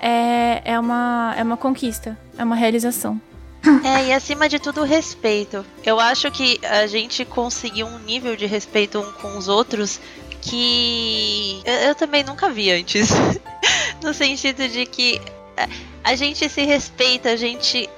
é, 0.00 0.62
é, 0.64 0.80
uma, 0.80 1.34
é 1.38 1.42
uma 1.42 1.56
conquista, 1.56 2.18
é 2.36 2.42
uma 2.42 2.56
realização. 2.56 3.20
É, 3.84 4.06
e 4.06 4.12
acima 4.12 4.48
de 4.48 4.58
tudo, 4.58 4.82
respeito. 4.82 5.64
Eu 5.84 5.98
acho 5.98 6.30
que 6.30 6.60
a 6.62 6.86
gente 6.86 7.24
conseguiu 7.24 7.86
um 7.86 7.98
nível 8.00 8.36
de 8.36 8.46
respeito 8.46 8.98
um 9.00 9.12
com 9.12 9.38
os 9.38 9.48
outros 9.48 10.00
que 10.40 11.62
eu, 11.64 11.74
eu 11.88 11.94
também 11.94 12.22
nunca 12.22 12.50
vi 12.50 12.70
antes. 12.70 13.08
no 14.02 14.12
sentido 14.12 14.68
de 14.68 14.84
que 14.86 15.20
a 16.02 16.14
gente 16.14 16.48
se 16.48 16.62
respeita, 16.62 17.30
a 17.30 17.36
gente 17.36 17.88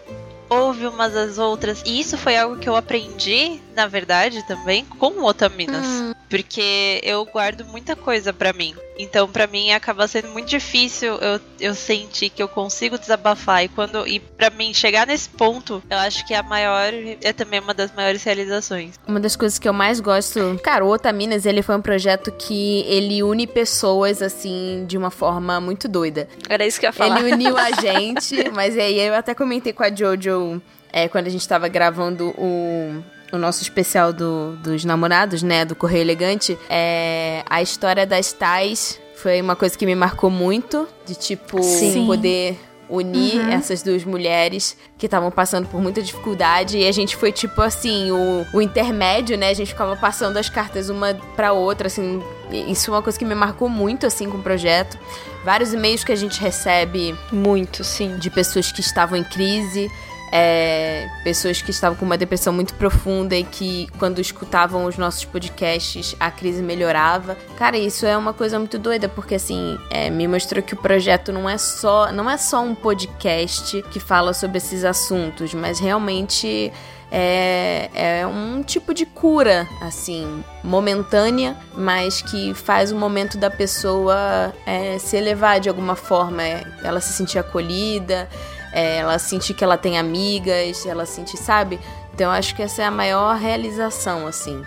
ouve 0.48 0.86
umas 0.86 1.14
às 1.16 1.38
outras. 1.38 1.82
E 1.84 1.98
isso 1.98 2.16
foi 2.16 2.36
algo 2.36 2.56
que 2.56 2.68
eu 2.68 2.76
aprendi, 2.76 3.60
na 3.76 3.86
verdade, 3.86 4.42
também 4.46 4.84
com 4.84 5.08
o 5.08 5.24
Otaminas. 5.24 5.86
Hum. 5.86 6.14
Porque 6.28 7.00
eu 7.04 7.24
guardo 7.26 7.64
muita 7.66 7.94
coisa 7.94 8.32
para 8.32 8.52
mim. 8.52 8.74
Então, 8.98 9.28
para 9.28 9.46
mim, 9.46 9.70
acaba 9.70 10.08
sendo 10.08 10.28
muito 10.30 10.48
difícil 10.48 11.14
eu, 11.16 11.40
eu 11.60 11.74
sentir 11.74 12.30
que 12.30 12.42
eu 12.42 12.48
consigo 12.48 12.98
desabafar. 12.98 13.62
E 13.64 13.68
quando 13.68 14.06
e 14.08 14.18
para 14.18 14.50
mim, 14.50 14.74
chegar 14.74 15.06
nesse 15.06 15.28
ponto, 15.28 15.82
eu 15.88 15.98
acho 15.98 16.26
que 16.26 16.34
é 16.34 16.38
a 16.38 16.42
maior. 16.42 16.92
É 17.22 17.32
também 17.32 17.60
uma 17.60 17.74
das 17.74 17.92
maiores 17.92 18.24
realizações. 18.24 18.98
Uma 19.06 19.20
das 19.20 19.36
coisas 19.36 19.58
que 19.58 19.68
eu 19.68 19.72
mais 19.72 20.00
gosto. 20.00 20.58
Cara, 20.62 20.84
o 20.84 20.88
Otaminas, 20.88 21.46
ele 21.46 21.62
foi 21.62 21.76
um 21.76 21.82
projeto 21.82 22.32
que 22.32 22.80
ele 22.88 23.22
une 23.22 23.46
pessoas, 23.46 24.22
assim, 24.22 24.84
de 24.88 24.96
uma 24.96 25.10
forma 25.10 25.60
muito 25.60 25.86
doida. 25.86 26.28
Era 26.48 26.66
isso 26.66 26.80
que 26.80 26.86
eu 26.86 26.88
ia 26.88 26.92
falar. 26.92 27.20
Ele 27.20 27.34
uniu 27.34 27.56
a 27.56 27.70
gente, 27.80 28.50
mas 28.50 28.76
aí 28.76 28.98
eu 28.98 29.14
até 29.14 29.34
comentei 29.34 29.72
com 29.72 29.84
a 29.84 29.94
Jojo. 29.94 30.60
É, 30.92 31.08
quando 31.08 31.26
a 31.26 31.30
gente 31.30 31.46
tava 31.46 31.68
gravando 31.68 32.28
o, 32.38 33.02
o 33.36 33.38
nosso 33.38 33.62
especial 33.62 34.12
do, 34.12 34.56
dos 34.56 34.84
namorados, 34.84 35.42
né, 35.42 35.64
do 35.64 35.74
Correio 35.74 36.02
Elegante, 36.02 36.58
é, 36.68 37.42
a 37.48 37.62
história 37.62 38.06
das 38.06 38.32
tais 38.32 39.00
foi 39.16 39.40
uma 39.40 39.56
coisa 39.56 39.76
que 39.76 39.86
me 39.86 39.94
marcou 39.94 40.30
muito, 40.30 40.88
de 41.06 41.14
tipo, 41.14 41.62
Sim. 41.62 42.06
poder 42.06 42.58
unir 42.88 43.40
uhum. 43.40 43.50
essas 43.50 43.82
duas 43.82 44.04
mulheres 44.04 44.76
que 44.96 45.06
estavam 45.06 45.30
passando 45.30 45.66
por 45.68 45.80
muita 45.80 46.00
dificuldade. 46.00 46.78
E 46.78 46.86
a 46.86 46.92
gente 46.92 47.16
foi 47.16 47.32
tipo 47.32 47.60
assim 47.60 48.10
o, 48.10 48.46
o 48.52 48.62
intermédio 48.62 49.36
né 49.36 49.50
a 49.50 49.54
gente 49.54 49.68
ficava 49.68 49.96
passando 49.96 50.36
as 50.36 50.48
cartas 50.48 50.88
uma 50.88 51.14
para 51.34 51.52
outra 51.52 51.88
assim. 51.88 52.22
Isso 52.68 52.90
é 52.90 52.94
uma 52.94 53.02
coisa 53.02 53.18
que 53.18 53.24
me 53.24 53.34
marcou 53.34 53.68
muito 53.68 54.06
assim 54.06 54.30
com 54.30 54.38
o 54.38 54.42
projeto. 54.42 54.98
Vários 55.44 55.72
e-mails 55.72 56.04
que 56.04 56.12
a 56.12 56.16
gente 56.16 56.40
recebe 56.40 57.14
muito 57.32 57.82
sim. 57.82 58.16
de 58.18 58.30
pessoas 58.30 58.70
que 58.70 58.80
estavam 58.80 59.18
em 59.18 59.24
crise 59.24 59.90
é, 60.32 61.08
pessoas 61.22 61.62
que 61.62 61.70
estavam 61.70 61.96
com 61.96 62.04
uma 62.04 62.18
depressão 62.18 62.52
muito 62.52 62.74
profunda 62.74 63.36
e 63.36 63.44
que, 63.44 63.88
quando 63.98 64.20
escutavam 64.20 64.84
os 64.84 64.98
nossos 64.98 65.24
podcasts, 65.24 66.16
a 66.18 66.30
crise 66.30 66.62
melhorava. 66.62 67.36
Cara, 67.56 67.76
isso 67.76 68.06
é 68.06 68.16
uma 68.16 68.32
coisa 68.32 68.58
muito 68.58 68.78
doida, 68.78 69.08
porque 69.08 69.36
assim, 69.36 69.78
é, 69.90 70.10
me 70.10 70.26
mostrou 70.26 70.62
que 70.62 70.74
o 70.74 70.76
projeto 70.76 71.32
não 71.32 71.48
é 71.48 71.58
só, 71.58 72.12
não 72.12 72.28
é 72.28 72.36
só 72.36 72.62
um 72.62 72.74
podcast 72.74 73.82
que 73.90 74.00
fala 74.00 74.32
sobre 74.32 74.58
esses 74.58 74.84
assuntos, 74.84 75.54
mas 75.54 75.78
realmente 75.78 76.72
é, 77.10 77.88
é, 77.94 78.26
um 78.26 78.62
tipo 78.62 78.92
de 78.92 79.06
cura, 79.06 79.68
assim, 79.80 80.42
momentânea, 80.62 81.56
mas 81.74 82.20
que 82.20 82.52
faz 82.52 82.90
o 82.90 82.96
momento 82.96 83.38
da 83.38 83.50
pessoa 83.50 84.52
é, 84.66 84.98
se 84.98 85.16
elevar 85.16 85.60
de 85.60 85.68
alguma 85.68 85.94
forma, 85.94 86.42
é, 86.42 86.64
ela 86.82 87.00
se 87.00 87.12
sentir 87.12 87.38
acolhida, 87.38 88.28
é, 88.72 88.98
ela 88.98 89.18
sentir 89.18 89.54
que 89.54 89.64
ela 89.64 89.76
tem 89.76 89.98
amigas, 89.98 90.84
ela 90.86 91.06
sentir, 91.06 91.36
sabe? 91.36 91.78
Então 92.14 92.30
acho 92.30 92.54
que 92.54 92.62
essa 92.62 92.82
é 92.82 92.84
a 92.86 92.90
maior 92.90 93.36
realização, 93.36 94.26
assim. 94.26 94.62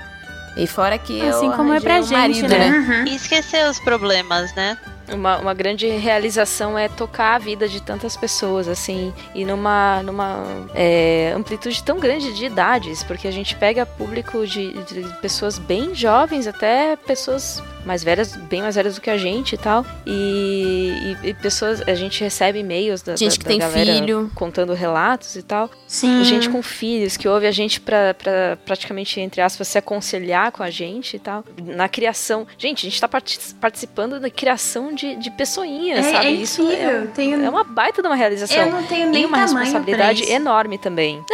E 0.56 0.68
fora 0.68 0.98
que 0.98 1.22
Assim 1.22 1.48
eu 1.48 1.54
como 1.54 1.74
é 1.74 1.80
pra 1.80 2.00
um 2.00 2.04
gente, 2.04 2.12
marido, 2.12 2.48
né? 2.50 2.70
Uhum. 2.70 3.08
E 3.08 3.16
esquecer 3.16 3.66
os 3.70 3.80
problemas, 3.80 4.54
né? 4.56 4.78
Uma, 5.12 5.40
uma 5.40 5.54
grande 5.54 5.88
realização 5.88 6.78
é 6.78 6.88
tocar 6.88 7.36
a 7.36 7.40
vida 7.40 7.68
de 7.68 7.82
tantas 7.82 8.16
pessoas, 8.16 8.68
assim, 8.68 9.12
e 9.34 9.44
numa, 9.44 10.04
numa 10.04 10.44
é, 10.76 11.34
amplitude 11.36 11.82
tão 11.84 11.98
grande 11.98 12.32
de 12.34 12.46
idades, 12.46 13.04
porque 13.04 13.28
a 13.28 13.32
gente 13.32 13.56
pega 13.56 13.86
público 13.86 14.46
de, 14.46 14.74
de 14.84 15.02
pessoas 15.20 15.58
bem 15.58 15.96
jovens 15.96 16.46
até 16.46 16.96
pessoas 16.96 17.64
mais 17.90 18.04
velhas, 18.04 18.36
bem 18.36 18.62
mais 18.62 18.76
velhas 18.76 18.94
do 18.96 19.02
que 19.02 19.10
a 19.10 19.18
gente 19.18 19.56
e 19.56 19.58
tal, 19.58 19.84
e, 20.06 21.16
e- 21.24 21.30
e 21.30 21.34
pessoas, 21.34 21.82
a 21.88 21.96
gente 21.96 22.24
recebe 22.24 22.60
e-mails 22.60 23.02
da, 23.02 23.16
Gente 23.16 23.32
da- 23.32 23.38
que 23.40 23.44
da 23.46 23.50
tem 23.50 23.60
galera 23.60 23.94
filho. 23.94 24.32
contando 24.36 24.74
relatos 24.74 25.36
e 25.36 25.42
tal, 25.42 25.72
Sim. 25.88 26.24
gente 26.24 26.48
com 26.50 26.62
filhos 26.62 27.18
que 27.18 27.28
ouve 27.28 27.48
a 27.48 27.52
gente 27.52 27.82
pra, 27.82 28.14
pra 28.14 28.58
praticamente, 28.64 29.20
entre 29.20 29.42
aspas, 29.42 29.68
se 29.68 29.78
aconselhar 29.80 30.52
com 30.52 30.62
a 30.62 30.70
gente 30.70 31.16
e 31.16 31.20
tal. 31.20 31.44
Na 31.64 31.90
criação. 31.90 32.46
Gente, 32.60 32.86
a 32.86 32.90
gente 32.92 33.02
tá 33.02 33.08
parti- 33.08 33.40
participando 33.60 34.20
da 34.20 34.30
criação 34.30 34.94
de, 34.94 35.16
de 35.16 35.32
pessoinhas, 35.32 36.06
É, 36.06 36.12
sabe? 36.12 36.26
é 36.28 36.32
Isso 36.32 36.62
incrível. 36.62 36.90
é, 36.90 37.06
Tenho- 37.08 37.44
é 37.44 37.50
uma 37.50 37.64
baita 37.64 38.04
de 38.04 38.08
uma 38.08 38.16
realização. 38.16 38.56
Eu 38.58 38.72
não 38.72 38.84
tenho 38.84 39.10
nem 39.10 39.24
e 39.24 39.26
uma 39.26 39.38
responsabilidade 39.40 40.22
isso. 40.24 40.32
enorme 40.32 40.78
também. 40.78 41.24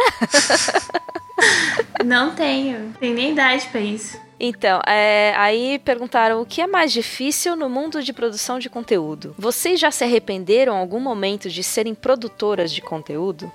Não 2.04 2.34
tenho. 2.34 2.94
Tem 3.00 3.12
nem 3.12 3.32
idade 3.32 3.66
pra 3.70 3.80
isso. 3.80 4.18
Então, 4.38 4.80
é, 4.86 5.32
aí 5.36 5.78
perguntaram 5.78 6.42
o 6.42 6.46
que 6.46 6.60
é 6.60 6.66
mais 6.66 6.92
difícil 6.92 7.56
no 7.56 7.70
mundo 7.70 8.02
de 8.02 8.12
produção 8.12 8.58
de 8.58 8.68
conteúdo. 8.68 9.34
Vocês 9.38 9.80
já 9.80 9.90
se 9.90 10.04
arrependeram 10.04 10.74
em 10.74 10.78
algum 10.78 11.00
momento 11.00 11.48
de 11.48 11.62
serem 11.62 11.94
produtoras 11.94 12.70
de 12.70 12.82
conteúdo? 12.82 13.50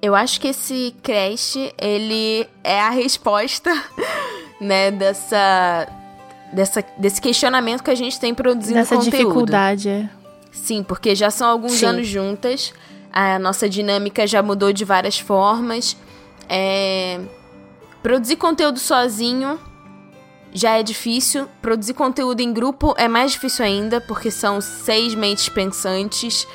Eu 0.00 0.14
acho 0.14 0.40
que 0.40 0.48
esse 0.48 0.94
crash, 1.02 1.56
ele 1.78 2.48
é 2.64 2.80
a 2.80 2.90
resposta, 2.90 3.70
né, 4.60 4.90
dessa, 4.90 5.88
dessa 6.52 6.84
desse 6.96 7.20
questionamento 7.20 7.82
que 7.82 7.90
a 7.90 7.94
gente 7.94 8.18
tem 8.18 8.34
produzindo 8.34 8.78
Dessa 8.78 8.96
conteúdo. 8.96 9.16
dificuldade. 9.16 9.88
é. 9.88 10.08
Sim, 10.52 10.82
porque 10.82 11.14
já 11.14 11.30
são 11.30 11.48
alguns 11.48 11.72
Sim. 11.72 11.86
anos 11.86 12.06
juntas, 12.06 12.72
a 13.12 13.38
nossa 13.38 13.68
dinâmica 13.68 14.26
já 14.26 14.42
mudou 14.42 14.72
de 14.72 14.84
várias 14.84 15.18
formas. 15.18 15.96
É, 16.48 17.20
Produzir 18.02 18.36
conteúdo 18.36 18.78
sozinho 18.78 19.58
já 20.52 20.78
é 20.78 20.82
difícil, 20.82 21.48
produzir 21.60 21.94
conteúdo 21.94 22.40
em 22.40 22.52
grupo 22.52 22.94
é 22.96 23.08
mais 23.08 23.32
difícil 23.32 23.64
ainda, 23.64 24.00
porque 24.00 24.30
são 24.30 24.60
seis 24.60 25.14
mentes 25.14 25.48
pensantes. 25.48 26.46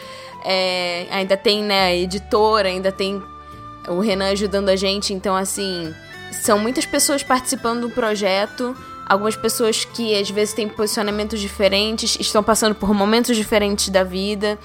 É, 0.43 1.05
ainda 1.11 1.37
tem 1.37 1.63
né, 1.63 1.81
a 1.85 1.95
editora, 1.95 2.67
ainda 2.67 2.91
tem 2.91 3.21
o 3.87 3.99
Renan 3.99 4.31
ajudando 4.31 4.69
a 4.69 4.75
gente, 4.75 5.13
então 5.13 5.35
assim, 5.35 5.93
são 6.31 6.57
muitas 6.57 6.85
pessoas 6.85 7.21
participando 7.21 7.81
do 7.81 7.89
projeto, 7.89 8.75
algumas 9.07 9.35
pessoas 9.35 9.85
que 9.85 10.15
às 10.15 10.29
vezes 10.29 10.53
têm 10.53 10.67
posicionamentos 10.67 11.39
diferentes, 11.39 12.17
estão 12.19 12.41
passando 12.41 12.73
por 12.73 12.93
momentos 12.93 13.35
diferentes 13.35 13.89
da 13.89 14.03
vida. 14.03 14.57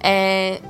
É, 0.00 0.60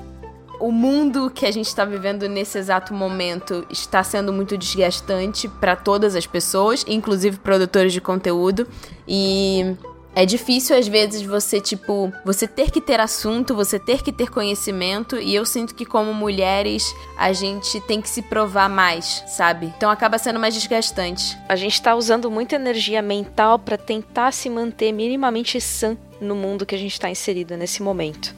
o 0.61 0.73
mundo 0.73 1.31
que 1.31 1.47
a 1.47 1.51
gente 1.51 1.67
está 1.67 1.85
vivendo 1.85 2.29
nesse 2.29 2.59
exato 2.59 2.93
momento 2.93 3.67
está 3.71 4.03
sendo 4.03 4.33
muito 4.33 4.57
desgastante 4.57 5.49
para 5.49 5.77
todas 5.77 6.17
as 6.17 6.27
pessoas, 6.27 6.85
inclusive 6.89 7.39
produtores 7.39 7.93
de 7.93 8.01
conteúdo. 8.01 8.67
E 9.07 9.77
é 10.15 10.27
difícil 10.27 10.77
às 10.77 10.89
vezes 10.89 11.23
você, 11.23 11.61
tipo, 11.61 12.13
você 12.25 12.49
ter 12.49 12.71
que 12.71 12.81
ter 12.81 12.99
assunto, 12.99 13.55
você 13.55 13.79
ter 13.79 14.03
que 14.03 14.13
ter 14.13 14.31
conhecimento, 14.31 15.17
e 15.17 15.35
eu 15.35 15.47
sinto 15.47 15.75
que 15.75 15.87
como 15.87 16.13
mulheres 16.13 16.93
a 17.17 17.33
gente 17.33 17.81
tem 17.83 18.01
que 18.01 18.09
se 18.09 18.23
provar 18.23 18.69
mais, 18.69 19.23
sabe? 19.29 19.73
Então 19.77 19.91
acaba 19.91 20.19
sendo 20.19 20.41
mais 20.41 20.55
desgastante. 20.55 21.39
A 21.49 21.55
gente 21.55 21.81
tá 21.81 21.95
usando 21.95 22.31
muita 22.31 22.57
energia 22.57 23.01
mental 23.01 23.59
para 23.59 23.79
tentar 23.79 24.33
se 24.33 24.51
manter 24.51 24.91
minimamente 24.91 25.61
sã 25.61 25.97
no 26.21 26.35
mundo 26.35 26.67
que 26.67 26.75
a 26.75 26.79
gente 26.79 26.93
está 26.93 27.09
inserido 27.09 27.57
nesse 27.57 27.81
momento. 27.81 28.35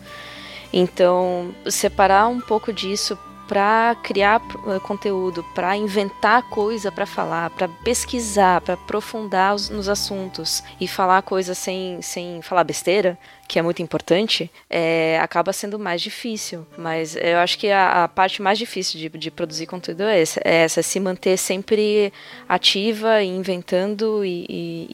Então, 0.73 1.55
separar 1.69 2.29
um 2.29 2.41
pouco 2.41 2.73
disso 2.73 3.19
para 3.49 3.97
criar 4.05 4.41
eh, 4.69 4.79
conteúdo, 4.79 5.45
para 5.57 5.77
inventar 5.77 6.43
coisa 6.45 6.93
para 6.93 7.05
falar, 7.05 7.51
para 7.51 7.67
pesquisar, 7.83 8.61
para 8.61 8.75
aprofundar 8.75 9.57
os- 9.57 9.69
nos 9.69 9.89
assuntos 9.89 10.63
e 10.81 10.87
falar 10.87 11.23
coisas 11.23 11.59
sem, 11.59 12.01
sem 12.01 12.41
falar 12.43 12.63
besteira, 12.63 13.19
que 13.51 13.59
é 13.59 13.63
muito 13.63 13.83
importante, 13.83 14.49
é, 14.71 15.19
acaba 15.21 15.53
sendo 15.53 15.77
mais 15.77 16.01
difícil. 16.01 16.65
Mas 16.79 17.17
eu 17.17 17.39
acho 17.39 17.59
que 17.59 17.69
a, 17.69 18.05
a 18.05 18.09
parte 18.09 18.41
mais 18.41 18.57
difícil 18.57 19.01
de, 19.01 19.09
de 19.19 19.29
produzir 19.29 19.67
conteúdo 19.67 20.05
é 20.05 20.21
essa, 20.23 20.41
é 20.45 20.55
essa, 20.63 20.81
se 20.85 21.01
manter 21.01 21.37
sempre 21.37 22.13
ativa 22.49 23.21
e 23.21 23.27
inventando 23.27 24.25
e, 24.25 24.47
e- 24.49 24.87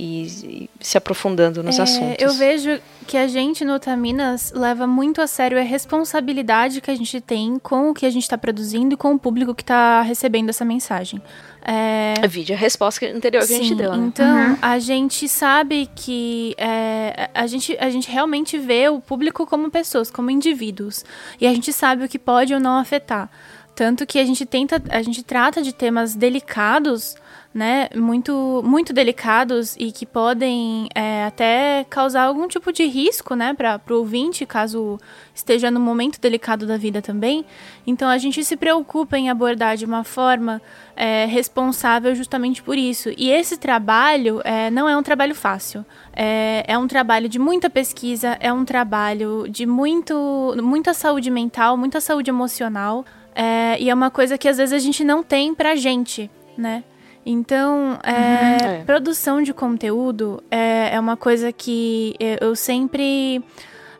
e- 0.64 0.70
se 0.80 0.96
aprofundando 0.96 1.62
nos 1.62 1.78
É, 1.78 1.82
assuntos. 1.82 2.16
Eu 2.22 2.32
vejo 2.32 2.80
que 3.06 3.18
a 3.18 3.28
gente 3.28 3.62
no 3.62 3.74
Otaminas 3.74 4.52
leva 4.52 4.86
muito 4.86 5.20
a 5.20 5.26
sério 5.26 5.58
a 5.58 5.62
responsabilidade 5.62 6.80
que 6.80 6.90
a 6.90 6.94
gente 6.94 7.20
tem 7.20 7.58
com 7.58 7.90
o 7.90 7.94
que 7.94 8.06
a 8.06 8.10
gente 8.10 8.22
está 8.22 8.38
produzindo 8.38 8.94
e 8.94 8.96
com 8.96 9.12
o 9.12 9.18
público 9.18 9.54
que 9.54 9.62
está 9.62 10.00
recebendo 10.00 10.48
essa 10.48 10.64
mensagem. 10.64 11.20
É, 11.68 12.26
Vídeo 12.28 12.54
a 12.54 12.58
resposta 12.58 13.04
anterior 13.06 13.44
que 13.44 13.52
a 13.52 13.56
gente 13.56 13.68
Sim, 13.70 13.74
deu, 13.74 13.96
né? 13.96 14.06
Então, 14.06 14.56
a 14.62 14.78
gente 14.78 15.28
sabe 15.28 15.90
que 15.96 16.54
é, 16.56 17.28
a, 17.34 17.44
gente, 17.48 17.76
a 17.80 17.90
gente 17.90 18.08
realmente 18.08 18.56
vê 18.56 18.88
o 18.88 19.00
público 19.00 19.44
como 19.44 19.68
pessoas, 19.68 20.08
como 20.08 20.30
indivíduos. 20.30 21.04
E 21.40 21.46
a 21.46 21.52
gente 21.52 21.72
sabe 21.72 22.04
o 22.04 22.08
que 22.08 22.20
pode 22.20 22.54
ou 22.54 22.60
não 22.60 22.78
afetar. 22.78 23.28
Tanto 23.74 24.06
que 24.06 24.20
a 24.20 24.24
gente 24.24 24.46
tenta, 24.46 24.80
a 24.90 25.02
gente 25.02 25.24
trata 25.24 25.60
de 25.60 25.72
temas 25.72 26.14
delicados, 26.14 27.16
né? 27.56 27.88
Muito, 27.96 28.62
muito 28.62 28.92
delicados 28.92 29.76
e 29.78 29.90
que 29.90 30.04
podem 30.04 30.90
é, 30.94 31.24
até 31.24 31.86
causar 31.88 32.24
algum 32.24 32.46
tipo 32.46 32.70
de 32.70 32.84
risco, 32.84 33.34
né? 33.34 33.54
Para 33.54 33.80
o 33.88 33.94
ouvinte, 33.94 34.44
caso 34.44 35.00
esteja 35.34 35.70
num 35.70 35.80
momento 35.80 36.20
delicado 36.20 36.66
da 36.66 36.76
vida 36.76 37.00
também. 37.00 37.46
Então 37.86 38.10
a 38.10 38.18
gente 38.18 38.44
se 38.44 38.58
preocupa 38.58 39.16
em 39.16 39.30
abordar 39.30 39.74
de 39.78 39.86
uma 39.86 40.04
forma 40.04 40.60
é, 40.94 41.24
responsável 41.24 42.14
justamente 42.14 42.62
por 42.62 42.76
isso. 42.76 43.08
E 43.16 43.30
esse 43.30 43.56
trabalho 43.56 44.42
é, 44.44 44.70
não 44.70 44.86
é 44.86 44.94
um 44.94 45.02
trabalho 45.02 45.34
fácil. 45.34 45.82
É, 46.12 46.62
é 46.68 46.76
um 46.76 46.86
trabalho 46.86 47.26
de 47.26 47.38
muita 47.38 47.70
pesquisa, 47.70 48.36
é 48.38 48.52
um 48.52 48.66
trabalho 48.66 49.46
de 49.48 49.64
muito, 49.64 50.54
muita 50.62 50.92
saúde 50.92 51.30
mental, 51.30 51.74
muita 51.78 52.02
saúde 52.02 52.28
emocional. 52.28 53.02
é, 53.34 53.80
e 53.80 53.88
é 53.88 53.94
uma 53.94 54.10
coisa 54.10 54.36
que 54.36 54.46
às 54.46 54.58
vezes 54.58 54.74
a 54.74 54.78
gente 54.78 55.02
não 55.02 55.22
tem 55.22 55.54
pra 55.54 55.74
gente, 55.74 56.30
né? 56.56 56.84
Então, 57.28 57.98
é, 58.04 58.78
É. 58.80 58.84
produção 58.84 59.42
de 59.42 59.52
conteúdo 59.52 60.40
é, 60.50 60.94
é 60.94 61.00
uma 61.00 61.16
coisa 61.16 61.50
que 61.52 62.14
eu 62.20 62.36
eu 62.50 62.54
sempre 62.56 63.42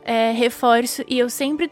é, 0.05 0.31
reforço 0.31 1.03
e 1.09 1.19
eu 1.19 1.29
sempre 1.29 1.69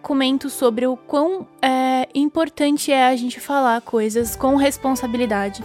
comento 0.00 0.48
sobre 0.48 0.86
o 0.86 0.96
quão 0.96 1.46
é, 1.60 2.08
importante 2.14 2.92
é 2.92 3.08
a 3.08 3.16
gente 3.16 3.40
falar 3.40 3.80
coisas 3.80 4.36
com 4.36 4.54
responsabilidade 4.56 5.62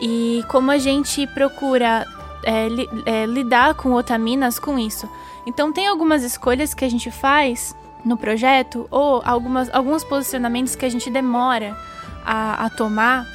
e 0.00 0.44
como 0.48 0.70
a 0.70 0.78
gente 0.78 1.26
procura 1.28 2.06
é, 2.44 2.68
li- 2.68 2.88
é, 3.04 3.26
lidar 3.26 3.74
com 3.74 3.92
otaminas 3.92 4.58
com 4.60 4.78
isso. 4.78 5.08
Então 5.46 5.72
tem 5.72 5.88
algumas 5.88 6.22
escolhas 6.22 6.72
que 6.74 6.84
a 6.84 6.88
gente 6.90 7.10
faz 7.10 7.74
no 8.04 8.16
projeto 8.16 8.86
ou 8.90 9.20
algumas, 9.24 9.68
alguns 9.74 10.04
posicionamentos 10.04 10.76
que 10.76 10.84
a 10.84 10.88
gente 10.88 11.10
demora 11.10 11.76
a, 12.24 12.66
a 12.66 12.70
tomar 12.70 13.26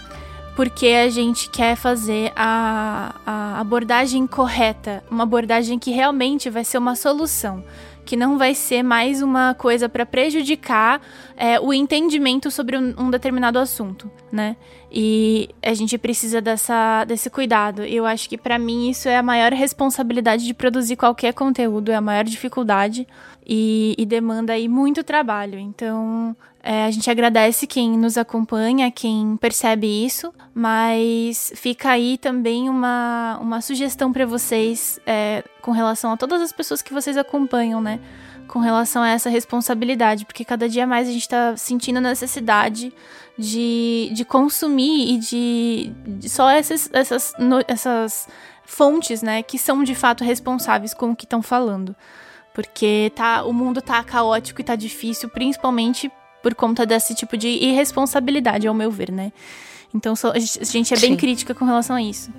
porque 0.56 0.88
a 0.88 1.10
gente 1.10 1.50
quer 1.50 1.76
fazer 1.76 2.32
a, 2.36 3.16
a 3.26 3.60
abordagem 3.60 4.28
correta, 4.28 5.04
uma 5.10 5.24
abordagem 5.24 5.80
que 5.80 5.92
realmente 5.92 6.50
vai 6.50 6.64
ser 6.64 6.78
uma 6.78 6.96
solução, 6.96 7.64
que 8.06 8.16
não 8.16 8.38
vai 8.38 8.54
ser 8.54 8.84
mais 8.84 9.22
uma 9.22 9.56
coisa 9.56 9.88
para 9.90 10.06
prejudicar 10.06 11.02
é, 11.36 11.60
o 11.60 11.74
entendimento 11.74 12.52
sobre 12.52 12.78
um, 12.78 12.94
um 12.98 13.10
determinado 13.10 13.58
assunto, 13.58 14.12
né? 14.32 14.56
E 14.92 15.50
a 15.62 15.74
gente 15.74 15.98
precisa 15.98 16.40
dessa, 16.40 17.04
desse 17.06 17.30
cuidado. 17.30 17.84
Eu 17.84 18.06
acho 18.06 18.30
que 18.30 18.38
para 18.38 18.60
mim 18.60 18.90
isso 18.90 19.10
é 19.10 19.18
a 19.18 19.24
maior 19.24 19.52
responsabilidade 19.52 20.46
de 20.46 20.54
produzir 20.54 20.96
qualquer 20.96 21.34
conteúdo, 21.34 21.92
é 21.92 21.96
a 21.96 22.02
maior 22.02 22.24
dificuldade 22.26 23.08
e, 23.46 23.96
e 23.98 24.06
demanda 24.06 24.54
aí 24.54 24.68
muito 24.68 25.04
trabalho. 25.04 25.60
Então 25.60 26.36
é, 26.62 26.86
a 26.86 26.92
gente 26.92 27.10
agradece 27.10 27.68
quem 27.68 27.98
nos 27.98 28.18
acompanha, 28.18 28.90
quem 28.90 29.36
percebe 29.38 29.88
isso, 30.06 30.34
mas 30.54 31.52
fica 31.56 31.90
aí 31.92 32.18
também 32.18 32.70
uma, 32.70 33.38
uma 33.42 33.62
sugestão 33.62 34.14
para 34.14 34.26
vocês 34.26 35.00
é, 35.06 35.44
com 35.62 35.72
relação 35.72 36.12
a 36.14 36.18
todas 36.18 36.42
as 36.42 36.52
pessoas 36.52 36.82
que 36.82 36.94
vocês 36.94 37.18
acompanham, 37.18 37.82
né? 37.82 38.00
Com 38.48 38.60
relação 38.60 39.02
a 39.02 39.10
essa 39.10 39.30
responsabilidade, 39.30 40.26
porque 40.26 40.46
cada 40.46 40.70
dia 40.70 40.86
mais 40.86 41.08
a 41.08 41.12
gente 41.12 41.22
está 41.22 41.56
sentindo 41.58 41.98
a 41.98 42.02
necessidade 42.02 42.94
de, 43.38 44.12
de 44.14 44.24
consumir 44.24 45.14
e 45.14 45.18
de, 45.18 45.92
de 46.20 46.30
só 46.30 46.50
essas, 46.50 46.90
essas, 46.94 47.34
essas 47.68 48.28
fontes, 48.66 49.22
né, 49.22 49.44
que 49.44 49.58
são 49.58 49.84
de 49.84 49.96
fato 49.96 50.24
responsáveis 50.24 50.94
com 50.94 51.12
o 51.12 51.16
que 51.16 51.26
estão 51.26 51.42
falando. 51.42 51.96
Porque 52.54 53.12
tá, 53.16 53.44
o 53.44 53.52
mundo 53.52 53.82
tá 53.82 54.04
caótico 54.04 54.62
e 54.62 54.64
tá 54.64 54.76
difícil, 54.76 55.30
principalmente 55.30 56.12
por 56.42 56.54
conta 56.54 56.86
desse 56.86 57.16
tipo 57.16 57.38
de 57.38 57.48
irresponsabilidade, 57.48 58.68
ao 58.68 58.74
meu 58.74 58.92
ver, 58.92 59.12
né? 59.12 59.32
Então 59.94 60.14
a 60.34 60.40
gente 60.40 60.94
é 60.94 60.98
bem 60.98 61.12
Sim. 61.12 61.18
crítica 61.18 61.56
com 61.56 61.66
relação 61.66 61.96
a 61.96 62.02
isso. 62.02 62.32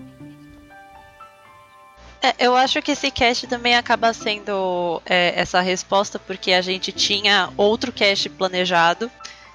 É, 2.22 2.34
eu 2.38 2.56
acho 2.56 2.80
que 2.80 2.92
esse 2.92 3.10
cast 3.10 3.46
também 3.46 3.76
acaba 3.76 4.12
sendo 4.12 5.00
é, 5.04 5.34
essa 5.36 5.60
resposta 5.60 6.18
porque 6.18 6.52
a 6.52 6.62
gente 6.62 6.90
tinha 6.90 7.50
outro 7.56 7.92
cast 7.92 8.28
planejado 8.30 9.10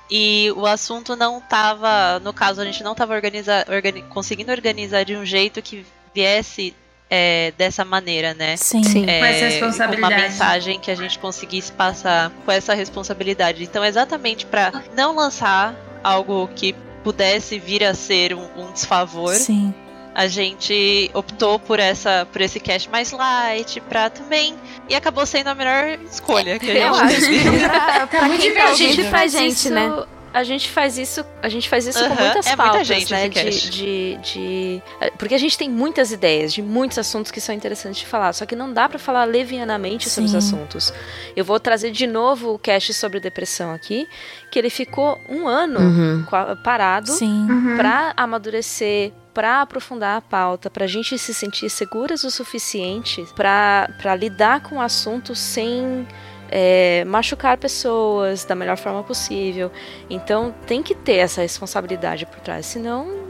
e 0.10 0.52
o 0.56 0.66
assunto 0.66 1.16
não 1.16 1.38
estava, 1.38 2.20
no 2.20 2.34
caso, 2.34 2.62
a 2.62 2.66
gente 2.66 2.84
não 2.84 2.94
estava 2.94 3.14
organiza, 3.14 3.66
organi 3.68 4.02
conseguindo 4.04 4.52
organizar 4.52 5.04
de 5.04 5.16
um 5.16 5.26
jeito 5.26 5.62
que 5.62 5.86
viesse 6.14 6.76
é, 7.10 7.54
dessa 7.58 7.84
maneira, 7.84 8.34
né? 8.34 8.56
Sim, 8.58 8.84
Sim. 8.84 9.10
É, 9.10 9.20
com 9.20 9.26
essa 9.26 9.46
responsabilidade. 9.46 10.14
Uma 10.14 10.22
mensagem 10.22 10.80
que 10.80 10.92
a 10.92 10.96
gente 10.96 11.18
conseguisse 11.20 11.72
passar 11.72 12.32
com 12.46 12.52
essa 12.52 12.74
responsabilidade. 12.74 13.64
Então, 13.64 13.84
exatamente 13.84 14.46
para 14.46 14.84
não 14.96 15.16
lançar 15.16 15.76
algo 16.04 16.48
que 16.56 16.76
pudesse 17.04 17.58
vir 17.58 17.84
a 17.84 17.94
ser 17.94 18.34
um, 18.34 18.48
um 18.58 18.72
desfavor. 18.72 19.34
Sim 19.36 19.74
a 20.14 20.28
gente 20.28 21.10
optou 21.14 21.60
por 21.60 21.80
essa 21.80 22.28
por 22.32 22.42
esse 22.42 22.60
cast 22.60 22.90
mais 22.90 23.12
light 23.12 23.80
pra 23.82 24.10
também 24.10 24.54
e 24.90 24.96
acabou 24.96 25.26
sendo 25.26 25.48
a 25.48 25.56
melhor 25.56 25.98
escolha 26.12 26.60
que 26.60 26.70
a 26.72 27.08
gente 27.08 27.22
teve. 27.22 27.60
pra, 27.60 28.08
pra 28.08 28.30
quem 28.38 28.54
tá 28.54 28.70
ouvindo 28.70 29.10
pra 29.10 29.28
gente, 29.28 29.70
né? 29.70 30.04
A 30.34 30.44
gente 30.44 30.70
faz 30.70 30.98
isso, 30.98 31.26
a 31.42 31.50
gente 31.50 31.68
faz 31.68 31.88
isso 31.88 32.02
uhum, 32.04 32.16
com 32.16 32.22
muitas 32.22 32.48
é 32.48 32.56
pautas, 32.56 32.88
gente, 32.88 33.12
né? 33.12 33.30
De, 33.30 33.70
de, 33.70 34.18
de, 34.18 34.84
Porque 35.18 35.34
a 35.34 35.38
gente 35.38 35.58
tem 35.58 35.70
muitas 35.70 36.12
ideias 36.12 36.54
de 36.54 36.62
muitos 36.62 36.98
assuntos 36.98 37.32
que 37.32 37.42
são 37.42 37.54
interessantes 37.54 38.00
de 38.00 38.06
falar, 38.06 38.34
só 38.34 38.46
que 38.46 38.56
não 38.56 38.72
dá 38.72 38.88
para 38.88 39.00
falar 39.00 39.26
levianamente 39.26 40.06
Sim. 40.06 40.16
sobre 40.16 40.26
os 40.26 40.36
assuntos. 40.36 40.94
Eu 41.36 41.44
vou 41.44 41.60
trazer 41.60 41.92
de 41.92 42.06
novo 42.06 42.54
o 42.54 42.60
cast 42.60 42.94
sobre 42.94 43.20
depressão 43.20 43.74
aqui, 43.74 44.08
que 44.52 44.60
ele 44.60 44.70
ficou 44.70 45.20
um 45.30 45.48
ano 45.48 45.80
uhum. 45.80 46.26
parado 46.64 47.12
uhum. 47.22 47.76
para 47.78 48.14
amadurecer, 48.16 49.12
para 49.34 49.62
aprofundar 49.62 50.18
a 50.18 50.22
pauta, 50.22 50.70
para 50.70 50.86
a 50.86 50.88
gente 50.88 51.18
se 51.18 51.34
sentir 51.34 51.70
seguras 51.70 52.24
o 52.24 52.32
suficiente 52.32 53.26
para 53.36 54.16
lidar 54.16 54.62
com 54.62 54.78
o 54.78 54.82
assunto 54.82 55.34
sem 55.34 56.06
é, 56.52 57.04
machucar 57.06 57.58
pessoas 57.58 58.46
da 58.46 58.56
melhor 58.56 58.78
forma 58.78 59.04
possível. 59.04 59.72
Então 60.10 60.54
tem 60.66 60.82
que 60.84 60.96
ter 60.96 61.18
essa 61.18 61.42
responsabilidade 61.42 62.26
por 62.26 62.40
trás, 62.40 62.66
senão 62.66 63.30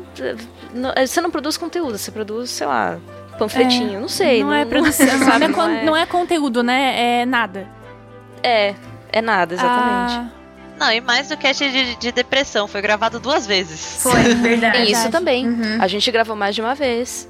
não, 0.74 0.92
é, 0.96 1.06
você 1.06 1.22
não 1.22 1.32
produz 1.32 1.58
conteúdo, 1.58 1.98
você 1.98 2.12
produz, 2.12 2.50
sei 2.50 2.68
lá, 2.68 3.00
panfletinho, 3.38 3.98
é, 3.98 4.00
não 4.00 4.08
sei. 4.08 4.42
Não, 4.42 4.50
não 4.52 4.56
é 4.56 4.66
produção, 4.66 5.06
não, 5.06 5.34
é, 5.34 5.48
não, 5.48 5.70
é, 5.70 5.86
não 5.86 5.98
é 5.98 6.06
conteúdo, 6.06 6.64
né? 6.64 7.22
É 7.22 7.26
nada. 7.26 7.68
É, 8.44 8.76
é 9.12 9.22
nada, 9.22 9.54
exatamente. 9.54 10.14
Ah. 10.14 10.30
Não, 10.80 10.92
e 10.94 11.02
mais 11.02 11.28
do 11.28 11.36
cast 11.36 11.70
de, 11.70 11.96
de, 11.96 12.12
depressão, 12.12 12.66
foi 12.66 12.82
gravado 12.82 13.20
duas 13.20 13.46
vezes. 13.46 14.02
Foi, 14.02 14.22
verdade. 14.36 14.90
Isso 14.90 15.10
também. 15.10 15.46
Uhum. 15.46 15.78
A 15.82 15.88
gente 15.88 16.10
gravou 16.10 16.36
mais 16.38 16.56
de 16.56 16.62
uma 16.62 16.74
vez. 16.74 17.30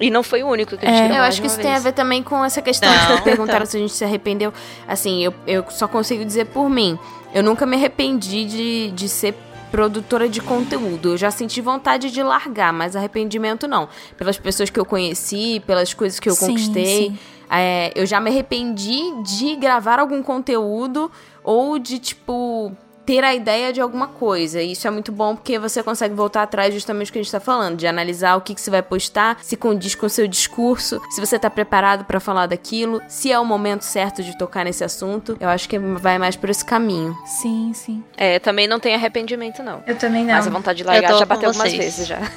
E 0.00 0.10
não 0.10 0.22
foi 0.22 0.42
o 0.42 0.48
único 0.48 0.76
que 0.76 0.86
a 0.86 0.90
gente 0.90 1.12
é, 1.12 1.18
Eu 1.18 1.22
acho 1.22 1.40
que 1.40 1.46
isso 1.46 1.56
vez. 1.56 1.66
tem 1.66 1.76
a 1.76 1.80
ver 1.80 1.92
também 1.92 2.22
com 2.22 2.44
essa 2.44 2.62
questão 2.62 2.88
não, 2.88 3.16
de 3.16 3.22
perguntaram 3.22 3.66
se 3.66 3.76
a 3.76 3.80
gente 3.80 3.92
se 3.92 4.04
arrependeu. 4.04 4.52
Assim, 4.86 5.24
eu, 5.24 5.34
eu 5.46 5.64
só 5.70 5.88
consigo 5.88 6.24
dizer 6.24 6.46
por 6.46 6.68
mim. 6.70 6.98
Eu 7.34 7.42
nunca 7.42 7.66
me 7.66 7.76
arrependi 7.76 8.44
de, 8.44 8.90
de 8.92 9.08
ser 9.08 9.34
produtora 9.70 10.28
de 10.28 10.40
conteúdo. 10.40 11.10
Eu 11.10 11.16
já 11.16 11.30
senti 11.30 11.60
vontade 11.60 12.10
de 12.10 12.22
largar, 12.22 12.72
mas 12.72 12.96
arrependimento 12.96 13.66
não. 13.66 13.88
Pelas 14.16 14.38
pessoas 14.38 14.70
que 14.70 14.78
eu 14.78 14.84
conheci, 14.84 15.62
pelas 15.66 15.92
coisas 15.92 16.18
que 16.18 16.28
eu 16.28 16.34
sim, 16.34 16.46
conquistei. 16.46 17.08
Sim. 17.08 17.18
É, 17.50 17.92
eu 17.94 18.06
já 18.06 18.20
me 18.20 18.30
arrependi 18.30 19.00
de 19.22 19.56
gravar 19.56 19.98
algum 19.98 20.22
conteúdo 20.22 21.10
ou 21.42 21.78
de, 21.78 21.98
tipo, 21.98 22.72
ter 23.08 23.24
a 23.24 23.34
ideia 23.34 23.72
de 23.72 23.80
alguma 23.80 24.06
coisa. 24.06 24.60
E 24.60 24.72
isso 24.72 24.86
é 24.86 24.90
muito 24.90 25.10
bom 25.10 25.34
porque 25.34 25.58
você 25.58 25.82
consegue 25.82 26.14
voltar 26.14 26.42
atrás 26.42 26.74
justamente 26.74 27.06
do 27.06 27.12
que 27.14 27.18
a 27.18 27.22
gente 27.22 27.28
está 27.28 27.40
falando, 27.40 27.78
de 27.78 27.86
analisar 27.86 28.36
o 28.36 28.42
que, 28.42 28.54
que 28.54 28.60
você 28.60 28.70
vai 28.70 28.82
postar, 28.82 29.38
se 29.40 29.56
condiz 29.56 29.94
com 29.94 30.04
o 30.04 30.10
seu 30.10 30.28
discurso, 30.28 31.00
se 31.08 31.18
você 31.18 31.36
está 31.36 31.48
preparado 31.48 32.04
para 32.04 32.20
falar 32.20 32.44
daquilo, 32.44 33.00
se 33.08 33.32
é 33.32 33.38
o 33.38 33.46
momento 33.46 33.80
certo 33.80 34.22
de 34.22 34.36
tocar 34.36 34.62
nesse 34.62 34.84
assunto. 34.84 35.38
Eu 35.40 35.48
acho 35.48 35.66
que 35.66 35.78
vai 35.78 36.18
mais 36.18 36.36
por 36.36 36.50
esse 36.50 36.62
caminho. 36.62 37.16
Sim, 37.24 37.72
sim. 37.74 38.04
É, 38.14 38.38
também 38.38 38.68
não 38.68 38.78
tem 38.78 38.94
arrependimento, 38.94 39.62
não. 39.62 39.82
Eu 39.86 39.96
também 39.96 40.22
não. 40.22 40.34
Mas 40.34 40.46
a 40.46 40.50
vontade 40.50 40.76
de 40.76 40.84
largar 40.84 41.14
já 41.14 41.24
bateu 41.24 41.48
algumas 41.48 41.72
vezes 41.72 42.06
já. 42.06 42.18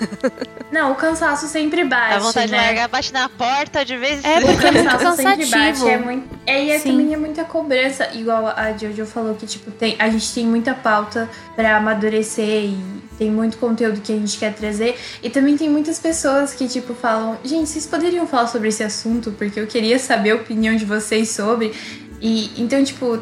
Não, 0.72 0.94
o 0.94 0.96
cansaço 0.96 1.48
sempre 1.48 1.84
bate. 1.84 2.14
A 2.14 2.20
vontade 2.20 2.50
né? 2.50 2.58
de 2.58 2.66
largar 2.66 2.88
bate 2.88 3.12
na 3.12 3.28
porta 3.28 3.84
de 3.84 3.98
vez 3.98 4.24
em 4.24 4.28
É, 4.28 4.40
porque 4.40 4.54
o 4.54 4.72
cansaço 4.72 5.18
sempre 5.22 5.46
bate. 5.46 5.90
É, 5.90 5.98
muito... 5.98 6.30
é, 6.46 6.64
e 6.64 6.72
é, 6.72 6.80
também 6.80 7.14
é 7.14 7.18
muita 7.18 7.44
cobrança. 7.44 8.10
Igual 8.14 8.48
a 8.48 8.72
Jojo 8.78 9.06
falou 9.06 9.36
que, 9.36 9.46
tipo, 9.46 9.70
tem, 9.70 9.98
a 10.00 10.10
gente 10.10 10.34
tem 10.34 10.48
muita 10.62 10.76
pauta 10.76 11.28
para 11.56 11.76
amadurecer 11.78 12.65
e 12.65 13.02
tem 13.17 13.32
muito 13.32 13.58
conteúdo 13.58 14.00
que 14.00 14.13
a 14.13 14.15
gente 14.15 14.38
quer 14.38 14.54
trazer. 14.54 14.97
E 15.21 15.30
também 15.30 15.58
tem 15.58 15.67
muitas 15.67 15.97
pessoas 15.97 16.54
que, 16.54 16.67
tipo, 16.67 16.93
falam: 16.93 17.38
gente, 17.43 17.67
vocês 17.67 17.88
poderiam 17.88 18.28
falar 18.28 18.47
sobre 18.47 18.69
esse 18.69 18.84
assunto? 18.84 19.32
Porque 19.32 19.60
eu 19.60 19.65
queria 19.65 19.97
saber 19.97 20.32
a 20.32 20.36
opinião 20.36 20.76
de 20.76 20.86
vocês 20.86 21.30
sobre. 21.30 21.74
E 22.21 22.52
então, 22.62 22.84
tipo, 22.84 23.19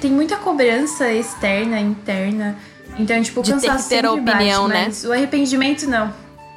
tem 0.00 0.10
muita 0.10 0.36
cobrança 0.36 1.12
externa, 1.12 1.78
interna. 1.78 2.58
Então, 2.98 3.22
tipo, 3.22 3.40
o 3.40 3.42
de 3.42 3.52
cansaço 3.52 3.88
ter, 3.88 4.00
ter 4.00 4.06
a 4.06 4.12
opinião, 4.12 4.62
bate, 4.64 4.74
né? 4.74 4.84
Mas 4.86 5.04
o 5.04 5.12
arrependimento 5.12 5.86
não. 5.86 6.12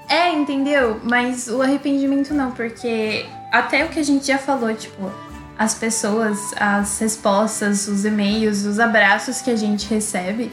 É, 0.07 0.31
entendeu? 0.33 0.99
Mas 1.03 1.47
o 1.47 1.61
arrependimento 1.61 2.33
não, 2.33 2.51
porque 2.51 3.25
até 3.51 3.85
o 3.85 3.89
que 3.89 3.99
a 3.99 4.03
gente 4.03 4.25
já 4.27 4.37
falou, 4.37 4.73
tipo, 4.73 5.11
as 5.57 5.73
pessoas, 5.73 6.53
as 6.57 6.99
respostas, 6.99 7.87
os 7.87 8.05
e-mails, 8.05 8.65
os 8.65 8.79
abraços 8.79 9.41
que 9.41 9.51
a 9.51 9.55
gente 9.55 9.87
recebe, 9.87 10.51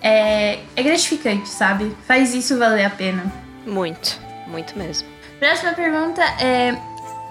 é, 0.00 0.60
é 0.76 0.82
gratificante, 0.82 1.48
sabe? 1.48 1.96
Faz 2.06 2.34
isso 2.34 2.58
valer 2.58 2.84
a 2.84 2.90
pena. 2.90 3.24
Muito, 3.66 4.18
muito 4.46 4.76
mesmo. 4.78 5.08
Próxima 5.38 5.72
pergunta 5.72 6.22
é: 6.40 6.76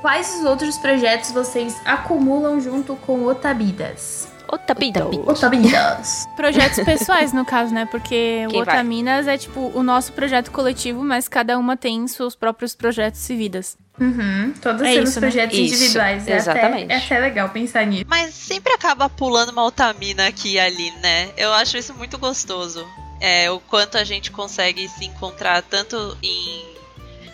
quais 0.01 0.35
os 0.35 0.45
outros 0.45 0.77
projetos 0.77 1.31
vocês 1.31 1.75
acumulam 1.85 2.59
junto 2.61 2.95
com 2.95 3.19
o 3.19 3.29
Otabidas? 3.29 4.36
Otabidas. 4.51 5.03
Otabidas. 5.25 6.27
Projetos 6.35 6.83
pessoais, 6.83 7.33
no 7.33 7.45
caso, 7.45 7.73
né? 7.73 7.85
Porque 7.85 8.45
Quem 8.49 8.57
o 8.59 8.61
Otaminas 8.61 9.27
é 9.27 9.37
tipo 9.37 9.71
o 9.73 9.83
nosso 9.83 10.13
projeto 10.13 10.51
coletivo, 10.51 11.03
mas 11.03 11.27
cada 11.27 11.57
uma 11.57 11.75
tem 11.75 12.07
seus 12.07 12.35
próprios 12.35 12.75
projetos 12.75 13.29
e 13.29 13.35
vidas. 13.35 13.77
Uhum, 13.99 14.53
todos 14.61 14.81
é 14.83 14.93
temos 14.93 15.09
isso, 15.09 15.19
né? 15.19 15.27
projetos 15.27 15.57
né? 15.57 15.63
individuais. 15.65 16.21
Isso, 16.23 16.31
é 16.31 16.35
exatamente. 16.35 16.85
Até, 16.85 16.93
é 16.93 16.97
até 16.97 17.19
legal 17.19 17.49
pensar 17.49 17.85
nisso. 17.85 18.05
Mas 18.07 18.33
sempre 18.33 18.73
acaba 18.73 19.09
pulando 19.09 19.49
uma 19.49 19.65
Otamina 19.65 20.27
aqui 20.27 20.53
e 20.53 20.59
ali, 20.59 20.91
né? 21.01 21.29
Eu 21.35 21.51
acho 21.53 21.77
isso 21.77 21.93
muito 21.93 22.17
gostoso. 22.17 22.85
É, 23.19 23.49
o 23.49 23.59
quanto 23.59 23.97
a 23.97 24.03
gente 24.03 24.29
consegue 24.29 24.87
se 24.87 25.05
encontrar 25.05 25.63
tanto 25.63 26.15
em, 26.21 26.63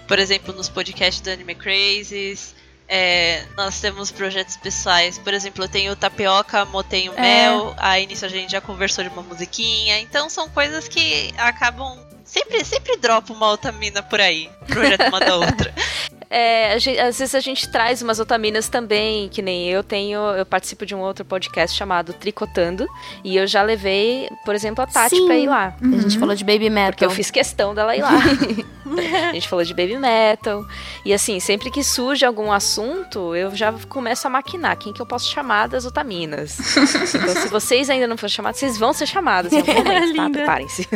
por 0.07 0.17
exemplo, 0.17 0.53
nos 0.53 0.69
podcasts 0.69 1.21
do 1.21 1.29
Anime 1.29 1.55
Crazes, 1.55 2.55
é, 2.95 3.43
nós 3.57 3.81
temos 3.81 4.11
projetos 4.11 4.55
pessoais. 4.55 5.17
Por 5.17 5.33
exemplo, 5.33 5.63
eu 5.63 5.67
tenho 5.67 5.95
tapioca, 5.95 6.63
o 6.63 6.83
é. 7.17 7.21
mel. 7.21 7.73
Aí 7.77 8.05
nisso 8.05 8.23
a 8.23 8.29
gente 8.29 8.51
já 8.51 8.61
conversou 8.61 9.03
de 9.03 9.09
uma 9.09 9.23
musiquinha. 9.23 9.99
Então 9.99 10.29
são 10.29 10.47
coisas 10.47 10.87
que 10.87 11.33
acabam. 11.35 11.97
Sempre, 12.23 12.63
sempre 12.63 12.95
dropa 12.97 13.33
uma 13.33 13.49
outra 13.49 13.71
mina 13.71 14.03
por 14.03 14.21
aí. 14.21 14.47
Projeto 14.67 15.07
uma 15.07 15.19
da 15.19 15.35
outra. 15.37 15.73
É, 16.35 16.79
gente, 16.79 16.99
às 16.99 17.19
vezes 17.19 17.35
a 17.35 17.39
gente 17.39 17.69
traz 17.69 18.01
umas 18.01 18.19
otaminas 18.19 18.67
também, 18.67 19.29
que 19.29 19.39
nem 19.39 19.69
eu 19.69 19.83
tenho, 19.83 20.19
eu 20.31 20.43
participo 20.43 20.83
de 20.83 20.95
um 20.95 20.99
outro 20.99 21.23
podcast 21.23 21.77
chamado 21.77 22.11
Tricotando, 22.11 22.87
e 23.23 23.37
eu 23.37 23.45
já 23.45 23.61
levei, 23.61 24.27
por 24.43 24.55
exemplo, 24.55 24.83
a 24.83 24.87
Tati 24.87 25.15
Sim. 25.15 25.27
pra 25.27 25.37
ir 25.37 25.47
lá. 25.47 25.75
Uhum. 25.79 25.93
A 25.93 26.01
gente 26.01 26.17
falou 26.17 26.33
de 26.33 26.43
Baby 26.43 26.71
Metal. 26.71 26.91
Porque 26.93 27.05
eu 27.05 27.11
fiz 27.11 27.29
questão 27.29 27.75
dela 27.75 27.95
ir 27.95 28.01
lá. 28.01 28.17
a 29.29 29.33
gente 29.33 29.47
falou 29.47 29.63
de 29.63 29.75
Baby 29.75 29.99
Metal, 29.99 30.65
e 31.05 31.13
assim, 31.13 31.39
sempre 31.39 31.69
que 31.69 31.83
surge 31.83 32.25
algum 32.25 32.51
assunto, 32.51 33.35
eu 33.35 33.55
já 33.55 33.71
começo 33.87 34.25
a 34.25 34.29
maquinar 34.31 34.75
quem 34.75 34.91
que 34.91 35.03
eu 35.03 35.05
posso 35.05 35.29
chamar 35.29 35.67
das 35.67 35.85
otaminas. 35.85 36.57
então, 37.13 37.35
se 37.35 37.47
vocês 37.47 37.91
ainda 37.91 38.07
não 38.07 38.17
foram 38.17 38.29
chamados, 38.29 38.59
vocês 38.59 38.75
vão 38.75 38.91
ser 38.91 39.05
chamados 39.05 39.53
em 39.53 39.59
algum 39.59 39.73
momento, 39.75 40.15
tá? 40.17 40.29
Preparem-se. 40.31 40.89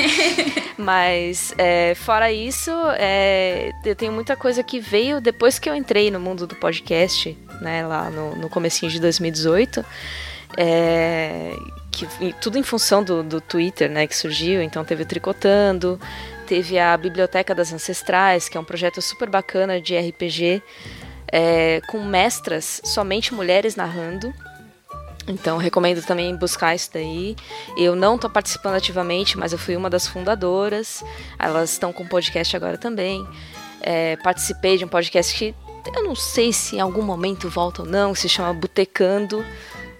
Mas, 0.78 1.52
é, 1.58 1.94
fora 1.94 2.32
isso, 2.32 2.70
é, 2.96 3.70
eu 3.84 3.94
tenho 3.94 4.12
muita 4.12 4.34
coisa 4.34 4.61
coisa 4.62 4.64
que 4.64 4.80
veio 4.80 5.20
depois 5.20 5.58
que 5.58 5.68
eu 5.68 5.74
entrei 5.74 6.10
no 6.10 6.20
mundo 6.20 6.46
do 6.46 6.54
podcast, 6.54 7.36
né, 7.60 7.86
lá 7.86 8.10
no, 8.10 8.36
no 8.36 8.48
comecinho 8.48 8.90
de 8.90 9.00
2018, 9.00 9.84
é, 10.56 11.52
que, 11.90 12.06
tudo 12.40 12.58
em 12.58 12.62
função 12.62 13.02
do, 13.02 13.22
do 13.22 13.40
Twitter, 13.40 13.90
né, 13.90 14.06
que 14.06 14.16
surgiu, 14.16 14.62
então 14.62 14.84
teve 14.84 15.02
o 15.02 15.06
Tricotando, 15.06 16.00
teve 16.46 16.78
a 16.78 16.96
Biblioteca 16.96 17.54
das 17.54 17.72
Ancestrais, 17.72 18.48
que 18.48 18.56
é 18.56 18.60
um 18.60 18.64
projeto 18.64 19.02
super 19.02 19.28
bacana 19.28 19.80
de 19.80 19.96
RPG, 19.96 20.62
é, 21.30 21.80
com 21.88 22.02
mestras, 22.04 22.80
somente 22.84 23.34
mulheres 23.34 23.76
narrando, 23.76 24.32
então, 25.28 25.56
recomendo 25.56 26.04
também 26.04 26.34
buscar 26.34 26.74
isso 26.74 26.90
daí. 26.92 27.36
Eu 27.76 27.94
não 27.94 28.16
estou 28.16 28.28
participando 28.28 28.74
ativamente, 28.74 29.38
mas 29.38 29.52
eu 29.52 29.58
fui 29.58 29.76
uma 29.76 29.88
das 29.88 30.04
fundadoras. 30.04 31.04
Elas 31.38 31.70
estão 31.70 31.92
com 31.92 32.04
podcast 32.04 32.56
agora 32.56 32.76
também 32.76 33.24
é, 33.82 34.16
participei 34.16 34.78
de 34.78 34.84
um 34.84 34.88
podcast 34.88 35.34
que 35.34 35.54
eu 35.94 36.04
não 36.04 36.14
sei 36.14 36.52
se 36.52 36.76
em 36.76 36.80
algum 36.80 37.02
momento 37.02 37.48
volta 37.48 37.82
ou 37.82 37.88
não, 37.88 38.14
se 38.14 38.28
chama 38.28 38.54
Botecando, 38.54 39.44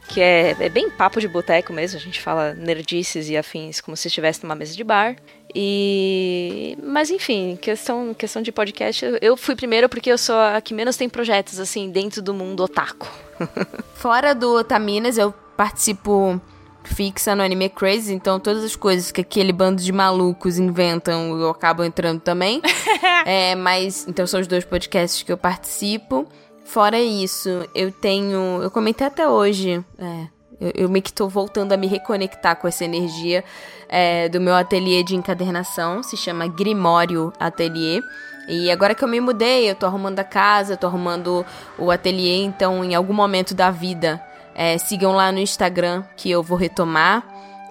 que 0.09 0.21
é, 0.21 0.57
é 0.59 0.69
bem 0.69 0.89
papo 0.89 1.21
de 1.21 1.27
boteco 1.27 1.73
mesmo. 1.73 1.99
A 1.99 2.03
gente 2.03 2.21
fala 2.21 2.55
nerdices 2.55 3.29
e 3.29 3.37
afins 3.37 3.81
como 3.81 3.97
se 3.97 4.09
estivesse 4.09 4.43
numa 4.43 4.55
mesa 4.55 4.75
de 4.75 4.85
bar. 4.85 5.17
E 5.55 6.79
mas 6.83 7.11
enfim, 7.11 7.59
questão 7.61 8.15
questão 8.15 8.41
de 8.41 8.51
podcast, 8.53 9.05
eu 9.21 9.37
fui 9.37 9.55
primeiro 9.55 9.89
porque 9.89 10.11
eu 10.11 10.17
sou 10.17 10.39
a 10.39 10.61
que 10.61 10.73
menos 10.73 10.97
tem 10.97 11.09
projetos 11.09 11.59
assim 11.59 11.91
dentro 11.91 12.23
do 12.23 12.33
mundo 12.33 12.63
otaku. 12.63 13.09
Fora 13.95 14.35
do 14.35 14.55
Otaminas, 14.55 15.19
eu 15.19 15.33
participo 15.57 16.41
fixa 16.85 17.35
no 17.35 17.43
Anime 17.43 17.69
Crazy, 17.69 18.15
então 18.15 18.39
todas 18.39 18.65
as 18.65 18.77
coisas 18.77 19.11
que 19.11 19.21
aquele 19.21 19.53
bando 19.53 19.83
de 19.83 19.93
malucos 19.93 20.59
inventam, 20.59 21.39
eu 21.39 21.51
acabo 21.51 21.85
entrando 21.85 22.21
também. 22.21 22.61
é, 23.27 23.55
mas 23.55 24.07
então 24.09 24.27
são 24.27 24.41
os 24.41 24.47
dois 24.47 24.65
podcasts 24.65 25.23
que 25.23 25.33
eu 25.33 25.37
participo. 25.37 26.27
Fora 26.65 27.01
isso, 27.01 27.69
eu 27.75 27.91
tenho, 27.91 28.63
eu 28.63 28.71
comentei 28.71 29.07
até 29.07 29.29
hoje, 29.29 29.85
é, 29.99 30.27
eu, 30.61 30.73
eu 30.75 30.89
meio 30.89 31.03
que 31.03 31.13
tô 31.13 31.29
voltando 31.29 31.73
a 31.73 31.77
me 31.77 31.87
reconectar 31.87 32.57
com 32.57 32.69
essa 32.69 32.85
energia 32.85 33.45
é, 33.89 34.29
do 34.29 34.41
meu 34.41 34.55
ateliê 34.55 35.03
de 35.03 35.17
encadernação, 35.17 36.03
se 36.03 36.17
chama 36.17 36.47
Grimório 36.47 37.33
Ateliê. 37.39 38.01
E 38.49 38.71
agora 38.71 38.95
que 38.95 39.05
eu 39.05 39.09
me 39.09 39.21
mudei, 39.21 39.71
eu 39.71 39.75
tô 39.75 39.87
arrumando 39.87 40.19
a 40.19 40.25
casa, 40.25 40.77
tô 40.77 40.87
arrumando 40.87 41.45
o 41.79 41.91
ateliê, 41.91 42.43
então 42.43 42.85
em 42.85 42.95
algum 42.95 43.13
momento 43.13 43.55
da 43.55 43.71
vida, 43.71 44.21
é, 44.55 44.79
sigam 44.79 45.13
lá 45.13 45.33
no 45.33 45.39
Instagram 45.39 46.03
que 46.17 46.31
eu 46.31 46.43
vou 46.43 46.57
retomar. 46.57 47.25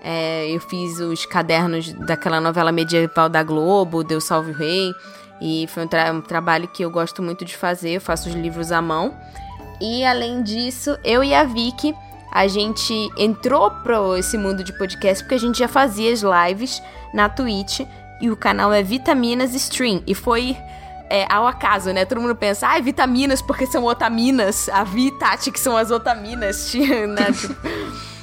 É, 0.04 0.48
eu 0.50 0.60
fiz 0.60 1.00
os 1.00 1.26
cadernos 1.26 1.94
daquela 1.94 2.42
novela 2.42 2.72
medieval 2.72 3.30
da 3.30 3.44
Globo, 3.44 4.04
Deus 4.04 4.24
Salve 4.24 4.52
o 4.52 4.54
Rei. 4.54 4.94
E 5.40 5.68
foi 5.68 5.86
um, 5.86 5.88
tra 5.88 6.12
um 6.12 6.22
trabalho 6.22 6.68
que 6.68 6.84
eu 6.84 6.92
gosto 6.92 7.22
muito 7.22 7.44
de 7.44 7.56
fazer, 7.56 7.92
eu 7.92 8.02
faço 8.02 8.30
os 8.30 8.36
livros 8.36 8.72
à 8.72 8.82
mão. 8.82 9.16
E 9.80 10.06
além 10.06 10.44
disso, 10.44 10.98
eu 11.04 11.24
e 11.24 11.34
a 11.34 11.44
Vicky 11.44 11.96
a 12.32 12.48
gente 12.48 12.94
entrou 13.18 13.70
para 13.70 13.98
esse 14.18 14.38
mundo 14.38 14.64
de 14.64 14.72
podcast 14.78 15.24
porque 15.24 15.36
a 15.36 15.40
gente 15.40 15.60
já 15.60 15.68
fazia 15.68 16.14
as 16.14 16.22
lives 16.22 16.82
na 17.14 17.28
Twitch 17.28 17.82
e 18.22 18.30
o 18.30 18.38
canal 18.38 18.72
é 18.72 18.82
Vitaminas 18.82 19.54
Stream. 19.54 20.02
E 20.08 20.14
foi 20.14 20.56
é, 21.12 21.28
ao 21.30 21.46
acaso, 21.46 21.92
né? 21.92 22.06
Todo 22.06 22.22
mundo 22.22 22.36
pensa, 22.36 22.68
ah, 22.68 22.80
vitaminas 22.80 23.42
porque 23.42 23.66
são 23.68 23.84
otaminas. 23.84 24.70
A 24.70 24.84
Vi 24.86 25.12
Tati, 25.12 25.52
que 25.52 25.60
são 25.60 25.76
as 25.76 25.92
otaminas, 25.92 26.74
né? 26.74 27.26
Tipo, 27.34 27.56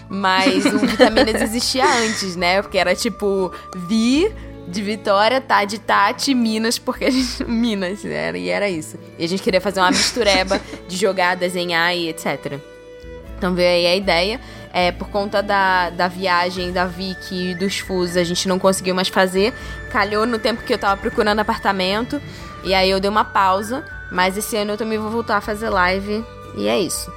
mas 0.09 0.65
o 0.65 0.79
Vitaminas 0.79 1.43
existia 1.43 1.85
antes, 1.85 2.35
né? 2.35 2.63
Porque 2.63 2.79
era 2.79 2.95
tipo 2.95 3.53
Vi 3.77 4.35
de 4.67 4.83
Vitória, 4.83 5.39
tá 5.39 5.65
de 5.67 5.79
Tati, 5.79 6.35
Minas, 6.35 6.79
porque 6.79 7.05
a 7.05 7.11
gente. 7.11 7.45
Minas, 7.45 8.05
era, 8.05 8.39
e 8.39 8.49
era 8.49 8.71
isso. 8.71 8.99
E 9.19 9.25
a 9.25 9.29
gente 9.29 9.43
queria 9.43 9.61
fazer 9.61 9.81
uma 9.81 9.91
mistureba 9.91 10.59
de 10.89 10.97
jogar, 10.97 11.37
desenhar 11.37 11.95
e 11.95 12.09
etc. 12.09 12.59
Então 13.37 13.55
veio 13.55 13.69
aí 13.69 13.87
a 13.87 13.97
ideia. 13.97 14.41
É, 14.73 14.93
por 14.93 15.09
conta 15.09 15.43
da, 15.43 15.91
da 15.91 16.09
viagem 16.09 16.73
da 16.73 16.85
Vicky 16.85 17.51
e 17.51 17.55
dos 17.55 17.79
fusos, 17.79 18.17
a 18.17 18.25
gente 18.25 18.47
não 18.49 18.59
conseguiu 18.59 18.95
mais 18.95 19.09
fazer. 19.09 19.53
Calhou 19.91 20.27
no 20.27 20.39
tempo 20.39 20.63
que 20.63 20.73
eu 20.73 20.79
tava 20.79 20.99
procurando 21.01 21.39
apartamento. 21.39 22.21
E 22.63 22.75
aí 22.75 22.91
eu 22.91 23.01
dei 23.01 23.11
uma 23.11 23.25
pausa. 23.25 23.85
Mas 24.11 24.37
esse 24.37 24.57
ano 24.57 24.73
eu 24.73 24.77
também 24.77 24.99
vou 24.99 25.11
voltar 25.11 25.37
a 25.37 25.41
fazer 25.41 25.69
live. 25.69 26.25
E 26.55 26.67
é 26.67 26.79
isso. 26.81 27.13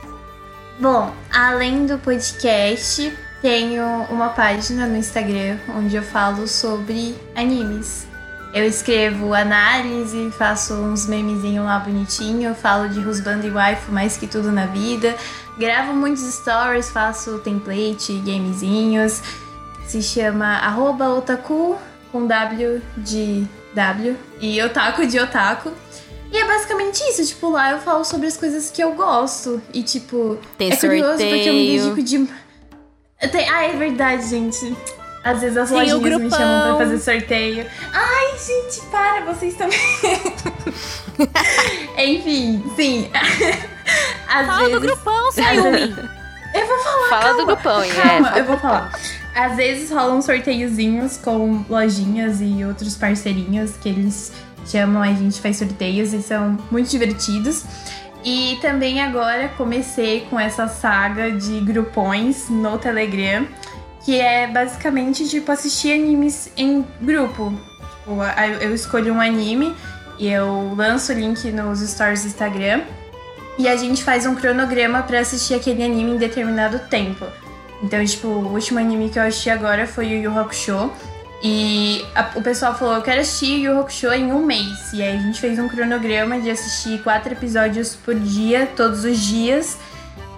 Bom, 0.80 1.13
além 1.32 1.86
do 1.86 1.97
podcast, 1.97 3.15
tenho 3.41 3.86
uma 4.10 4.30
página 4.30 4.86
no 4.86 4.97
Instagram 4.97 5.58
onde 5.75 5.95
eu 5.95 6.04
falo 6.04 6.47
sobre 6.47 7.15
animes. 7.36 8.08
Eu 8.54 8.65
escrevo 8.65 9.34
análise, 9.34 10.30
faço 10.32 10.73
uns 10.73 11.08
memezinhos 11.08 11.65
lá 11.65 11.80
bonitinho, 11.80 12.54
falo 12.54 12.89
de 12.89 12.99
Husband 12.99 13.39
e 13.45 13.49
Waifu 13.49 13.93
mais 13.93 14.17
que 14.17 14.27
tudo 14.27 14.51
na 14.51 14.65
vida, 14.65 15.15
gravo 15.58 15.93
muitos 15.93 16.23
stories, 16.23 16.89
faço 16.89 17.39
template, 17.39 18.13
gamezinhos. 18.25 19.21
Se 19.88 20.01
chama 20.01 20.60
otaku 21.17 21.77
com 22.12 22.27
W 22.27 22.82
de 22.97 23.47
W 23.73 24.15
e 24.39 24.62
otaku 24.62 25.05
de 25.05 25.19
otaku. 25.19 25.71
E 26.31 26.38
é 26.38 26.45
basicamente 26.45 26.99
isso, 27.10 27.25
tipo, 27.25 27.49
lá 27.49 27.71
eu 27.71 27.79
falo 27.79 28.05
sobre 28.05 28.27
as 28.27 28.38
coisas 28.38 28.71
que 28.71 28.81
eu 28.81 28.93
gosto. 28.93 29.62
E 29.73 29.84
tipo, 29.84 30.38
Tem 30.57 30.71
é 30.71 30.75
curioso 30.75 31.10
sorteio. 31.10 31.36
porque 31.36 31.49
eu 31.49 31.53
me 31.53 31.77
dedico 31.77 32.03
de. 32.03 33.29
Tem... 33.29 33.49
Ah, 33.49 33.63
é 33.65 33.75
verdade, 33.75 34.29
gente. 34.29 34.75
Às 35.23 35.41
vezes 35.41 35.57
as 35.57 35.69
Tem 35.69 35.77
lojinhas 35.77 36.21
me 36.21 36.31
chamam 36.31 36.77
pra 36.77 36.86
fazer 36.86 36.99
sorteio. 36.99 37.65
Ai, 37.93 38.38
gente, 38.39 38.81
para, 38.88 39.25
vocês 39.25 39.55
também. 39.55 39.79
Enfim, 41.97 42.63
sim. 42.75 43.12
Às 44.27 44.47
Fala 44.47 44.60
vezes... 44.60 44.73
do 44.73 44.79
grupão, 44.79 45.31
Sayumi. 45.31 45.95
Eu 46.53 46.67
vou 46.67 46.77
falar. 46.79 47.10
Fala 47.10 47.21
calma, 47.21 47.38
do 47.38 47.45
grupão? 47.45 47.81
Calma, 47.89 48.36
É, 48.36 48.39
eu 48.41 48.45
vou 48.45 48.57
falar. 48.57 48.91
Às 49.34 49.56
vezes 49.56 49.89
rolam 49.89 50.22
sorteiozinhos 50.22 51.17
com 51.17 51.63
lojinhas 51.70 52.41
e 52.41 52.65
outros 52.65 52.96
parceirinhos 52.96 53.78
que 53.78 53.88
eles 53.88 54.32
chamam, 54.65 55.02
a 55.02 55.13
gente 55.13 55.39
faz 55.39 55.58
sorteios 55.58 56.13
e 56.13 56.22
são 56.22 56.58
muito 56.70 56.89
divertidos. 56.89 57.63
E 58.24 58.60
também 58.62 59.02
agora 59.02 59.50
comecei 59.58 60.28
com 60.30 60.39
essa 60.39 60.67
saga 60.67 61.32
de 61.32 61.60
grupões 61.62 62.50
no 62.50 62.78
Telegram, 62.78 63.48
que 64.06 64.20
é 64.20 64.48
basicamente 64.48 65.28
tipo 65.28 65.52
assistir 65.52 65.94
animes 65.94 66.52
em 66.56 66.86
grupo. 67.02 67.52
Tipo, 68.02 68.22
eu 68.62 68.76
escolho 68.76 69.13
um 69.13 69.22
anime 69.22 69.76
e 70.20 70.28
eu 70.28 70.74
lanço 70.76 71.12
o 71.12 71.15
link 71.15 71.52
nos 71.52 71.80
stories 71.80 72.22
do 72.22 72.28
Instagram. 72.28 72.82
E 73.58 73.67
a 73.67 73.76
gente 73.76 74.04
faz 74.04 74.26
um 74.26 74.36
cronograma 74.36 75.04
pra 75.04 75.20
assistir 75.20 75.54
aquele 75.54 75.84
anime 75.84 76.12
em 76.12 76.17
determinado 76.17 76.80
tempo. 76.89 77.26
Então, 77.82 78.04
tipo, 78.06 78.28
o 78.28 78.54
último 78.54 78.80
anime 78.80 79.10
que 79.10 79.17
eu 79.17 79.24
assisti 79.24 79.50
agora 79.50 79.88
foi 79.88 80.06
o 80.08 80.22
Yu 80.24 80.39
Hakusho. 80.39 80.91
E 81.44 82.06
a- 82.13 82.30
o 82.36 82.41
pessoal 82.41 82.76
falou, 82.78 82.96
eu 82.96 83.02
quero 83.02 83.22
assistir 83.22 83.62
Yu 83.63 83.80
Hakusho 83.80 84.12
em 84.13 84.32
um 84.32 84.46
mês. 84.46 84.94
E 84.94 85.02
aí 85.02 85.17
a 85.17 85.20
gente 85.20 85.39
fez 85.41 85.58
um 85.58 85.67
cronograma 85.67 86.39
de 86.39 86.52
assistir 86.52 87.02
quatro 87.02 87.34
episódios 87.34 87.96
por 87.96 88.13
dia, 88.13 88.67
todos 88.78 89.04
os 89.04 89.17
dias. 89.20 89.78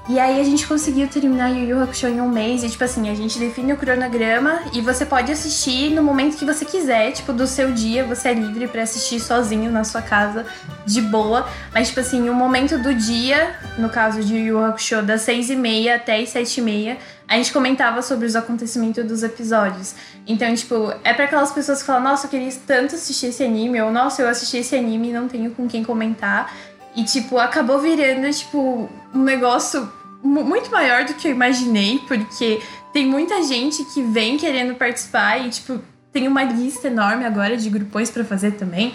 E 0.10 0.20
aí 0.20 0.40
a 0.40 0.44
gente 0.44 0.68
conseguiu 0.68 1.08
terminar 1.08 1.50
Yu 1.50 1.66
Yu 1.70 1.84
Hakusho 1.84 2.08
em 2.08 2.22
um 2.22 2.30
mês. 2.30 2.64
E 2.64 2.70
tipo 2.70 2.84
assim, 2.86 3.10
a 3.10 3.16
gente 3.16 3.38
define 3.38 3.74
o 3.74 3.78
cronograma 3.78 4.62
e 4.74 4.80
você 4.80 5.06
pode 5.06 5.30
assistir 5.30 5.90
no 5.92 6.02
momento 6.04 6.38
que 6.38 6.46
você 6.46 6.64
quiser. 6.64 7.12
Tipo, 7.12 7.34
do 7.34 7.46
seu 7.48 7.72
dia, 7.74 8.06
você 8.06 8.30
é 8.30 8.34
livre 8.34 8.68
pra 8.70 8.84
assistir 8.84 9.20
sozinho 9.20 9.70
na 9.72 9.84
sua 9.84 10.02
casa, 10.02 10.46
de 10.86 11.02
boa. 11.02 11.48
Mas 11.74 11.90
tipo 11.90 12.00
assim, 12.00 12.30
o 12.30 12.34
momento 12.34 12.78
do 12.78 12.94
dia, 12.94 13.56
no 13.78 13.90
caso 13.90 14.22
de 14.24 14.34
Yu 14.36 14.46
Yu 14.58 14.66
Hakusho, 14.66 15.02
das 15.02 15.22
seis 15.22 15.50
e 15.50 15.56
meia 15.56 15.96
até 15.96 16.18
as 16.22 16.30
sete 16.30 16.60
e 16.60 16.64
meia, 16.64 16.98
a 17.34 17.38
gente 17.38 17.52
comentava 17.52 18.02
sobre 18.02 18.28
os 18.28 18.36
acontecimentos 18.36 19.04
dos 19.06 19.24
episódios. 19.24 19.96
Então, 20.28 20.54
tipo, 20.54 20.94
é 21.04 21.14
pra 21.14 21.26
aquelas 21.26 21.52
pessoas 21.52 21.80
que 21.80 21.86
falam, 21.88 22.04
nossa, 22.04 22.28
eu 22.28 22.30
queria 22.30 22.52
tanto 22.68 22.96
assistir 22.96 23.28
esse 23.28 23.44
anime, 23.44 23.82
ou 23.82 23.92
nossa, 23.92 24.22
eu 24.22 24.30
assisti 24.30 24.58
esse 24.58 24.76
anime 24.76 25.10
e 25.10 25.14
não 25.14 25.28
tenho 25.28 25.52
com 25.52 25.68
quem 25.68 25.84
comentar. 25.84 26.54
E, 26.96 27.04
tipo, 27.04 27.40
acabou 27.40 27.80
virando, 27.80 28.32
tipo, 28.32 28.88
um 29.14 29.24
negócio 29.24 29.92
mu- 30.24 30.44
muito 30.44 30.70
maior 30.70 31.06
do 31.06 31.16
que 31.16 31.28
eu 31.28 31.32
imaginei, 31.32 32.00
porque 32.08 32.62
tem 32.94 33.06
muita 33.08 33.42
gente 33.42 33.84
que 33.86 34.04
vem 34.04 34.38
querendo 34.38 34.76
participar 34.76 35.40
e, 35.44 35.50
tipo, 35.50 35.80
tem 36.12 36.28
uma 36.28 36.44
lista 36.44 36.88
enorme 36.88 37.26
agora 37.26 37.58
de 37.58 37.68
grupões 37.68 38.12
pra 38.12 38.24
fazer 38.24 38.52
também. 38.52 38.94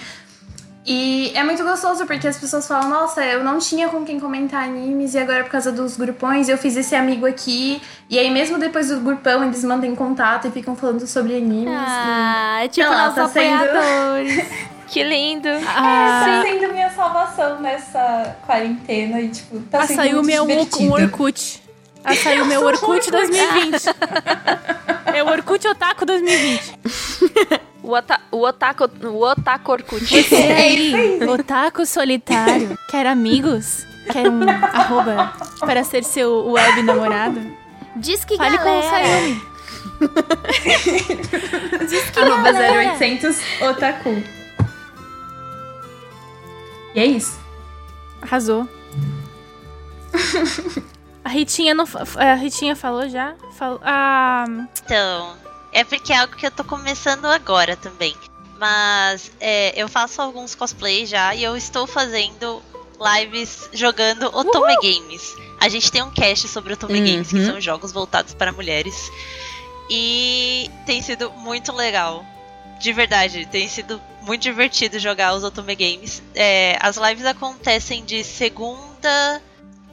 E 0.91 1.31
é 1.35 1.45
muito 1.45 1.63
gostoso 1.65 2.07
porque 2.07 2.27
as 2.27 2.39
pessoas 2.39 2.67
falam: 2.67 2.89
Nossa, 2.89 3.23
eu 3.23 3.45
não 3.45 3.59
tinha 3.59 3.89
com 3.91 4.05
quem 4.07 4.19
comentar 4.19 4.65
animes 4.65 5.13
e 5.13 5.19
agora 5.19 5.45
por 5.45 5.51
causa 5.51 5.71
dos 5.71 5.99
grupões 5.99 6.49
eu 6.49 6.57
fiz 6.57 6.77
esse 6.79 6.95
amigo 6.97 7.27
aqui. 7.27 7.83
E 8.09 8.19
aí, 8.19 8.31
mesmo 8.31 8.57
depois 8.59 8.89
do 8.89 8.99
grupão, 9.01 9.45
eles 9.45 9.63
mandam 9.65 9.95
contato 9.95 10.49
e 10.49 10.51
ficam 10.51 10.75
falando 10.75 11.07
sobre 11.07 11.37
animes. 11.37 11.75
Ah, 11.77 12.61
é 12.65 12.69
tipo 12.69 12.87
Sei 12.89 12.97
lá, 12.97 13.03
nossos 13.11 13.15
tá 13.17 13.29
sendo- 13.29 13.55
apoiadores. 13.65 14.49
Que 14.89 15.03
lindo. 15.05 15.47
E 15.49 15.65
Ah, 15.67 16.23
tá 16.25 16.43
sendo 16.43 16.73
minha 16.73 16.89
salvação 16.89 17.61
nessa 17.61 18.39
quarentena 18.47 19.21
e, 19.21 19.29
tipo, 19.29 19.61
tá 19.71 19.81
a 19.83 19.87
sendo 19.87 19.97
Sayumi 19.97 20.33
é 20.33 20.41
muito 20.41 20.55
um, 20.55 20.57
divertido. 20.57 20.85
um 20.89 20.93
Orkut. 20.95 21.63
A 22.05 22.15
Sayumi 22.15 22.55
é 22.55 22.59
o 22.59 22.65
Orkut 22.65 23.11
2020. 23.11 23.85
É 25.15 25.23
o 25.23 25.29
Orkut 25.29 25.67
Otaku 25.69 26.07
2020. 26.07 26.79
O, 27.83 27.93
ota 27.93 28.21
o 28.31 28.43
otaku, 28.45 28.85
o 29.05 29.23
otaku 29.23 29.73
Orkut. 29.73 30.05
Você 30.05 30.37
aí, 30.37 31.21
otaku 31.29 31.87
solitário, 31.87 32.79
quer 32.91 33.07
amigos? 33.07 33.87
Quer 34.13 34.29
um 34.29 34.49
arroba 34.49 35.33
para 35.61 35.85
ser 35.85 36.05
seu 36.05 36.51
web 36.51 36.83
namorado? 36.83 37.41
Diz 37.97 38.25
que 38.25 38.37
Fale 38.37 38.59
com 38.59 38.65
o 38.65 38.83
galera. 38.83 39.05
Sayumi. 39.05 39.43
Arroba 42.17 42.51
0800 42.53 43.37
Otaku. 43.63 44.23
E 46.95 47.01
é 47.01 47.07
isso. 47.07 47.39
Arrasou. 48.23 48.69
A 51.29 51.31
Ritinha 51.31 51.75
não. 51.75 51.87
fa- 51.87 52.05
A 52.17 52.35
Ritinha 52.35 52.75
falou 52.75 53.07
já? 53.07 53.35
Falou. 53.59 53.79
Ah, 53.85 54.47
Então, 54.83 55.37
é 55.75 55.85
porque 55.85 56.11
é 56.11 56.17
algo 56.17 56.35
que 56.35 56.47
eu 56.47 56.51
tô 56.51 56.65
começando 56.65 57.27
agora 57.27 57.77
também. 57.77 58.17
Mas 58.59 59.31
é, 59.39 59.79
eu 59.81 59.89
faço 59.89 60.23
alguns 60.23 60.55
cosplays 60.55 61.07
já 61.11 61.35
e 61.35 61.45
eu 61.45 61.55
estou 61.55 61.87
fazendo 61.87 62.63
lives 62.99 63.69
jogando 63.75 64.35
Otome 64.35 64.75
Games. 64.77 65.35
A 65.61 65.69
gente 65.69 65.93
tem 65.93 66.03
um 66.03 66.11
cast 66.11 66.49
sobre 66.49 66.73
Otome 66.73 66.99
Uhum. 66.99 67.05
Games, 67.07 67.29
que 67.29 67.45
são 67.45 67.61
jogos 67.61 67.93
voltados 67.93 68.33
para 68.33 68.51
mulheres. 68.51 69.11
E 69.91 70.71
tem 70.87 71.03
sido 71.03 71.31
muito 71.33 71.73
legal. 71.73 72.25
De 72.81 72.91
verdade, 72.93 73.45
tem 73.47 73.69
sido 73.69 74.01
muito 74.23 74.41
divertido 74.43 74.99
jogar 74.99 75.35
os 75.35 75.45
Otome 75.45 75.75
Games. 75.77 76.23
É, 76.35 76.79
as 76.81 76.97
lives 76.97 77.27
acontecem 77.27 78.03
de 78.05 78.25
segunda, 78.25 79.43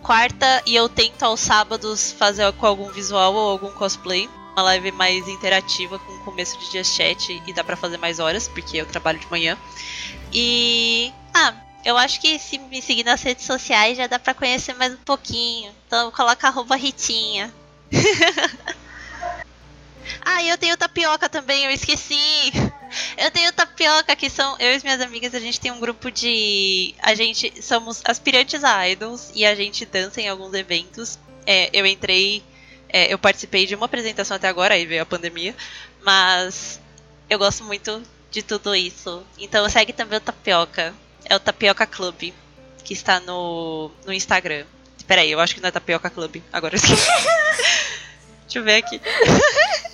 quarta 0.05 0.61
e 0.67 0.75
eu 0.75 0.87
tento 0.87 1.23
aos 1.23 1.39
sábados 1.39 2.11
fazer 2.11 2.51
com 2.53 2.67
algum 2.67 2.91
visual 2.91 3.33
ou 3.33 3.49
algum 3.49 3.71
cosplay. 3.71 4.29
Uma 4.53 4.61
live 4.61 4.91
mais 4.91 5.27
interativa 5.27 5.97
com 5.99 6.19
começo 6.19 6.57
de 6.59 6.77
just 6.77 6.95
chat 6.95 7.41
e 7.45 7.51
dá 7.51 7.63
pra 7.63 7.75
fazer 7.75 7.97
mais 7.97 8.19
horas, 8.19 8.47
porque 8.47 8.77
eu 8.77 8.85
trabalho 8.85 9.19
de 9.19 9.29
manhã. 9.29 9.57
E. 10.31 11.11
Ah, 11.33 11.53
eu 11.83 11.97
acho 11.97 12.21
que 12.21 12.39
se 12.39 12.57
me 12.57 12.81
seguir 12.81 13.03
nas 13.03 13.21
redes 13.21 13.45
sociais 13.45 13.97
já 13.97 14.07
dá 14.07 14.17
pra 14.17 14.33
conhecer 14.33 14.73
mais 14.75 14.93
um 14.93 15.03
pouquinho. 15.03 15.73
Então 15.87 16.11
coloca 16.11 16.47
arroba 16.47 16.75
Ritinha. 16.75 17.51
ah, 20.21 20.43
eu 20.43 20.57
tenho 20.57 20.77
tapioca 20.77 21.29
também, 21.29 21.65
eu 21.65 21.71
esqueci. 21.71 22.51
Eu 23.17 23.31
tenho 23.31 23.51
tapioca, 23.51 24.15
que 24.15 24.29
são. 24.29 24.55
Eu 24.59 24.71
e 24.71 24.75
as 24.75 24.83
minhas 24.83 25.01
amigas, 25.01 25.33
a 25.33 25.39
gente 25.39 25.59
tem 25.59 25.71
um 25.71 25.79
grupo 25.79 26.11
de. 26.11 26.93
A 27.01 27.13
gente 27.15 27.61
somos 27.61 28.01
aspirantes 28.05 28.63
a 28.63 28.87
idols 28.87 29.31
e 29.33 29.45
a 29.45 29.55
gente 29.55 29.85
dança 29.85 30.21
em 30.21 30.29
alguns 30.29 30.53
eventos. 30.53 31.19
É, 31.45 31.69
eu 31.73 31.85
entrei. 31.85 32.43
é, 32.89 33.11
eu 33.13 33.17
participei 33.19 33.65
de 33.65 33.75
uma 33.75 33.85
apresentação 33.85 34.37
até 34.37 34.47
agora, 34.47 34.75
aí 34.75 34.85
veio 34.85 35.01
a 35.01 35.05
pandemia. 35.05 35.55
Mas 36.03 36.79
eu 37.29 37.39
gosto 37.39 37.63
muito 37.63 38.01
de 38.31 38.41
tudo 38.43 38.75
isso. 38.75 39.23
Então 39.37 39.67
segue 39.69 39.93
também 39.93 40.17
o 40.17 40.21
Tapioca. 40.21 40.93
É 41.25 41.35
o 41.35 41.39
Tapioca 41.39 41.87
Club, 41.87 42.33
que 42.83 42.93
está 42.93 43.19
no, 43.19 43.89
no 44.05 44.13
Instagram. 44.13 44.65
Peraí, 45.07 45.31
eu 45.31 45.39
acho 45.39 45.55
que 45.55 45.61
não 45.61 45.69
é 45.69 45.71
Tapioca 45.71 46.09
Club. 46.09 46.37
Agora 46.51 46.75
eu 46.75 46.77
esqueci. 46.77 47.05
Deixa 48.45 48.59
eu 48.59 48.63
ver 48.63 48.75
aqui. 48.77 49.01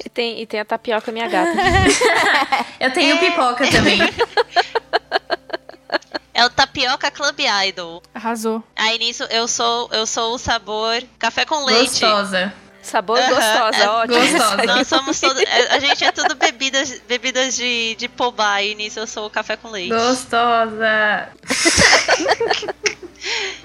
E 0.05 0.09
tem, 0.09 0.41
e 0.41 0.45
tem 0.45 0.59
a 0.59 0.65
tapioca, 0.65 1.11
minha 1.11 1.27
gata. 1.27 1.51
Eu 2.79 2.91
tenho 2.91 3.17
pipoca 3.19 3.69
também. 3.69 3.99
É 6.33 6.45
o 6.45 6.49
Tapioca 6.49 7.11
Club 7.11 7.37
Idol. 7.67 8.01
Arrasou. 8.15 8.63
Aí 8.75 8.97
nisso 8.97 9.23
eu 9.29 9.47
sou 9.49 9.89
eu 9.91 10.07
sou 10.07 10.33
o 10.33 10.37
sabor 10.39 11.03
café 11.19 11.45
com 11.45 11.65
leite. 11.65 11.99
Gostosa. 11.99 12.53
Sabor 12.81 13.19
Aham, 13.19 13.29
gostosa, 13.29 13.77
é 13.83 13.89
ótimo. 13.89 14.19
gostosa. 14.19 14.63
Nós 14.63 14.87
somos 14.87 15.19
todos. 15.19 15.43
A 15.69 15.77
gente 15.77 16.03
é 16.03 16.11
tudo 16.11 16.33
bebidas, 16.35 16.99
bebidas 17.07 17.55
de, 17.55 17.95
de 17.95 18.07
pobá 18.07 18.59
e 18.63 18.73
nisso 18.73 18.99
eu 18.99 19.05
sou 19.05 19.27
o 19.27 19.29
café 19.29 19.55
com 19.55 19.69
leite. 19.69 19.89
Gostosa. 19.93 21.29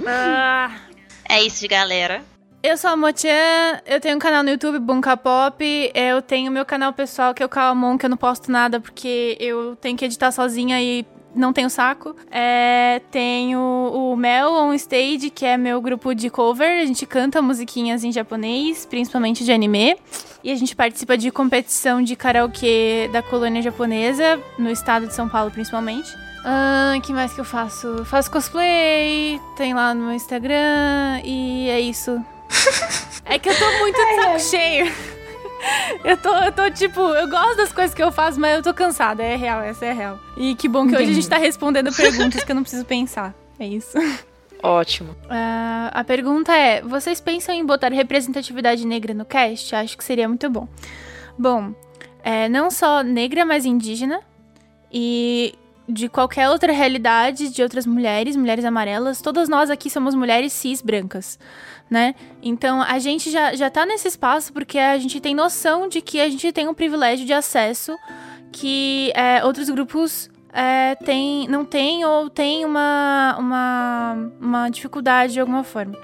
Ah, 0.07 0.71
É 1.29 1.43
isso, 1.43 1.67
galera. 1.67 2.23
Eu 2.63 2.77
sou 2.77 2.91
a 2.91 2.97
Motian, 2.97 3.81
eu 3.87 4.01
tenho 4.01 4.17
um 4.17 4.19
canal 4.19 4.43
no 4.43 4.51
YouTube, 4.51 4.79
Bunka 4.79 5.17
Pop. 5.17 5.65
Eu 5.95 6.21
tenho 6.21 6.51
meu 6.51 6.65
canal 6.65 6.93
pessoal, 6.93 7.33
que 7.33 7.43
é 7.43 7.47
o 7.47 7.49
Kalamon, 7.49 7.97
que 7.97 8.07
eu 8.07 8.11
não 8.11 8.17
posto 8.17 8.51
nada 8.51 8.81
porque 8.81 9.37
eu 9.39 9.77
tenho 9.77 9.97
que 9.97 10.05
editar 10.05 10.33
sozinha 10.33 10.81
e 10.83 11.07
não 11.35 11.53
tenho 11.53 11.71
saco. 11.71 12.17
É, 12.31 13.01
tenho 13.11 13.61
o 13.61 14.17
Mel 14.17 14.53
On 14.53 14.73
Stage, 14.75 15.31
que 15.31 15.45
é 15.45 15.57
meu 15.57 15.81
grupo 15.81 16.15
de 16.15 16.31
cover. 16.31 16.83
A 16.83 16.87
gente 16.87 17.07
canta 17.07 17.41
musiquinhas 17.41 18.03
em 18.03 18.11
japonês, 18.11 18.87
principalmente 18.87 19.45
de 19.45 19.53
anime. 19.53 19.97
E 20.43 20.51
a 20.51 20.55
gente 20.55 20.75
participa 20.75 21.17
de 21.17 21.31
competição 21.31 22.03
de 22.03 22.17
karaokê 22.17 23.09
da 23.13 23.23
colônia 23.23 23.61
japonesa, 23.63 24.41
no 24.59 24.71
estado 24.71 25.07
de 25.07 25.15
São 25.15 25.29
Paulo, 25.29 25.51
principalmente. 25.51 26.11
Ah, 26.45 26.95
que 27.03 27.13
mais 27.13 27.33
que 27.33 27.41
eu 27.41 27.45
faço? 27.45 28.05
Faço 28.05 28.31
cosplay, 28.31 29.41
tem 29.57 29.75
lá 29.75 29.93
no 29.93 30.13
Instagram 30.13 31.21
e 31.25 31.69
é 31.69 31.81
isso. 31.81 32.25
é 33.25 33.39
que 33.39 33.49
eu 33.49 33.59
tô 33.59 33.79
muito 33.79 33.97
de 33.97 34.15
saco 34.15 34.41
cheio. 34.41 34.93
Eu 36.05 36.17
tô, 36.17 36.33
eu 36.33 36.53
tô, 36.53 36.71
tipo, 36.71 37.01
eu 37.01 37.29
gosto 37.29 37.57
das 37.57 37.73
coisas 37.73 37.93
que 37.93 38.03
eu 38.03 38.13
faço, 38.13 38.39
mas 38.39 38.57
eu 38.57 38.63
tô 38.63 38.73
cansada. 38.73 39.23
É 39.23 39.35
real, 39.35 39.63
essa 39.63 39.87
é 39.87 39.93
real. 39.93 40.21
E 40.37 40.55
que 40.55 40.69
bom 40.69 40.87
que 40.87 40.95
hoje 40.95 41.11
a 41.11 41.15
gente 41.15 41.29
tá 41.29 41.39
respondendo 41.39 41.91
perguntas 41.97 42.45
que 42.45 42.53
eu 42.53 42.55
não 42.55 42.63
preciso 42.63 42.85
pensar. 42.85 43.35
É 43.59 43.67
isso. 43.67 43.97
Ótimo. 44.63 45.17
Ah, 45.29 45.91
a 45.93 46.05
pergunta 46.05 46.55
é: 46.55 46.83
vocês 46.83 47.21
pensam 47.21 47.55
em 47.55 47.65
botar 47.65 47.89
representatividade 47.89 48.87
negra 48.87 49.13
no 49.13 49.25
cast? 49.25 49.75
Acho 49.75 49.97
que 49.97 50.05
seria 50.05 50.29
muito 50.29 50.49
bom. 50.49 50.69
Bom, 51.39 51.75
é, 52.23 52.49
não 52.49 52.71
só 52.71 53.03
negra, 53.03 53.45
mas 53.45 53.65
indígena. 53.65 54.21
E 54.93 55.55
de 55.89 56.09
qualquer 56.09 56.49
outra 56.49 56.73
realidade 56.73 57.49
de 57.49 57.63
outras 57.63 57.87
mulheres, 57.87 58.37
mulheres 58.37 58.65
amarelas. 58.65 59.21
Todas 59.21 59.49
nós 59.49 59.71
aqui 59.71 59.89
somos 59.89 60.15
mulheres 60.15 60.53
cis 60.53 60.83
brancas, 60.83 61.39
né? 61.89 62.15
Então 62.43 62.83
a 62.83 62.99
gente 62.99 63.31
já, 63.31 63.55
já 63.55 63.71
tá 63.71 63.87
nesse 63.87 64.09
espaço 64.09 64.53
porque 64.53 64.79
a 64.79 64.99
gente 64.99 65.21
tem 65.21 65.35
noção 65.35 65.89
de 65.89 66.01
que 66.01 66.21
a 66.21 66.29
gente 66.29 66.53
tem 66.53 66.69
um 66.69 66.75
privilégio 66.75 67.25
de 67.25 67.33
acesso 67.33 67.97
que 68.53 69.13
é, 69.15 69.45
outros 69.45 69.69
grupos 69.69 70.31
é, 70.53 70.95
tem, 70.95 71.47
não 71.49 71.65
tem 71.65 72.05
ou 72.05 72.31
tem 72.31 72.65
uma, 72.65 73.37
uma, 73.39 74.33
uma 74.41 74.69
dificuldade 74.71 75.35
de 75.35 75.41
alguma 75.41 75.63
forma. 75.63 75.97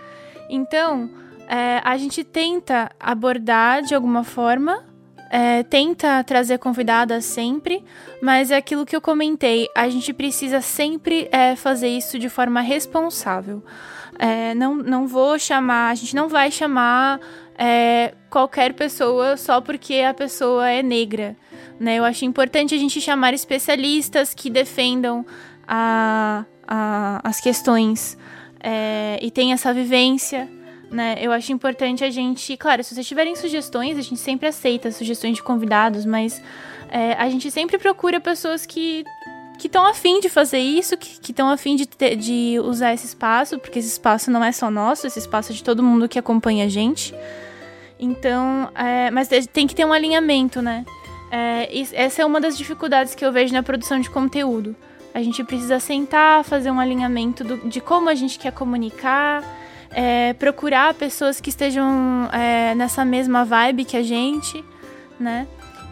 Então, 0.50 1.10
é, 1.48 1.80
a 1.82 1.96
gente 1.96 2.22
tenta 2.22 2.90
abordar 3.00 3.82
de 3.82 3.94
alguma 3.94 4.22
forma, 4.22 4.84
é, 5.32 5.62
tenta 5.62 6.22
trazer 6.22 6.58
convidadas 6.58 7.24
sempre, 7.24 7.82
mas 8.20 8.50
é 8.50 8.56
aquilo 8.56 8.84
que 8.84 8.94
eu 8.94 9.00
comentei, 9.00 9.66
a 9.74 9.88
gente 9.88 10.12
precisa 10.12 10.60
sempre 10.60 11.26
é, 11.32 11.56
fazer 11.56 11.88
isso 11.88 12.18
de 12.18 12.28
forma 12.28 12.60
responsável. 12.60 13.64
É, 14.18 14.54
não, 14.54 14.74
não 14.74 15.06
vou 15.06 15.38
chamar, 15.38 15.88
a 15.88 15.94
gente 15.94 16.14
não 16.14 16.28
vai 16.28 16.50
chamar 16.50 17.18
é, 17.56 18.12
qualquer 18.28 18.74
pessoa 18.74 19.38
só 19.38 19.58
porque 19.62 20.00
a 20.00 20.12
pessoa 20.12 20.68
é 20.68 20.82
negra. 20.82 21.34
Né? 21.80 21.96
Eu 21.96 22.04
acho 22.04 22.26
importante 22.26 22.74
a 22.74 22.78
gente 22.78 23.00
chamar 23.00 23.32
especialistas 23.32 24.34
que 24.34 24.50
defendam 24.50 25.24
a, 25.66 26.44
a, 26.68 27.20
as 27.24 27.40
questões 27.40 28.18
é, 28.62 29.18
e 29.22 29.30
tem 29.30 29.54
essa 29.54 29.72
vivência. 29.72 30.46
Né? 30.92 31.16
Eu 31.18 31.32
acho 31.32 31.50
importante 31.52 32.04
a 32.04 32.10
gente. 32.10 32.54
Claro, 32.56 32.84
se 32.84 32.94
vocês 32.94 33.08
tiverem 33.08 33.34
sugestões, 33.34 33.96
a 33.96 34.02
gente 34.02 34.18
sempre 34.18 34.46
aceita 34.46 34.92
sugestões 34.92 35.36
de 35.36 35.42
convidados, 35.42 36.04
mas 36.04 36.40
é, 36.90 37.14
a 37.14 37.28
gente 37.30 37.50
sempre 37.50 37.78
procura 37.78 38.20
pessoas 38.20 38.66
que 38.66 39.02
que 39.58 39.68
estão 39.68 39.86
afim 39.86 40.18
de 40.18 40.28
fazer 40.28 40.58
isso, 40.58 40.96
que 40.96 41.30
estão 41.30 41.48
afim 41.48 41.76
de, 41.76 41.86
ter- 41.86 42.16
de 42.16 42.58
usar 42.64 42.94
esse 42.94 43.06
espaço, 43.06 43.60
porque 43.60 43.78
esse 43.78 43.86
espaço 43.86 44.28
não 44.28 44.42
é 44.42 44.50
só 44.50 44.68
nosso, 44.68 45.06
esse 45.06 45.20
espaço 45.20 45.52
é 45.52 45.54
de 45.54 45.62
todo 45.62 45.82
mundo 45.84 46.08
que 46.08 46.18
acompanha 46.18 46.64
a 46.64 46.68
gente. 46.68 47.14
Então, 47.98 48.68
é, 48.74 49.10
mas 49.12 49.28
tem 49.52 49.66
que 49.68 49.74
ter 49.74 49.84
um 49.84 49.92
alinhamento, 49.92 50.60
né? 50.60 50.84
É, 51.30 51.68
essa 51.92 52.22
é 52.22 52.26
uma 52.26 52.40
das 52.40 52.58
dificuldades 52.58 53.14
que 53.14 53.24
eu 53.24 53.30
vejo 53.30 53.52
na 53.54 53.62
produção 53.62 54.00
de 54.00 54.10
conteúdo. 54.10 54.74
A 55.14 55.22
gente 55.22 55.44
precisa 55.44 55.78
sentar, 55.78 56.42
fazer 56.42 56.70
um 56.72 56.80
alinhamento 56.80 57.44
do- 57.44 57.68
de 57.68 57.80
como 57.80 58.08
a 58.08 58.14
gente 58.16 58.38
quer 58.40 58.50
comunicar, 58.52 59.44
é, 59.94 60.32
procurar 60.34 60.94
pessoas 60.94 61.40
que 61.40 61.50
estejam 61.50 62.28
é, 62.32 62.74
nessa 62.74 63.04
mesma 63.04 63.44
vibe 63.44 63.84
que 63.84 63.96
a 63.96 64.02
gente, 64.02 64.64
né? 65.18 65.46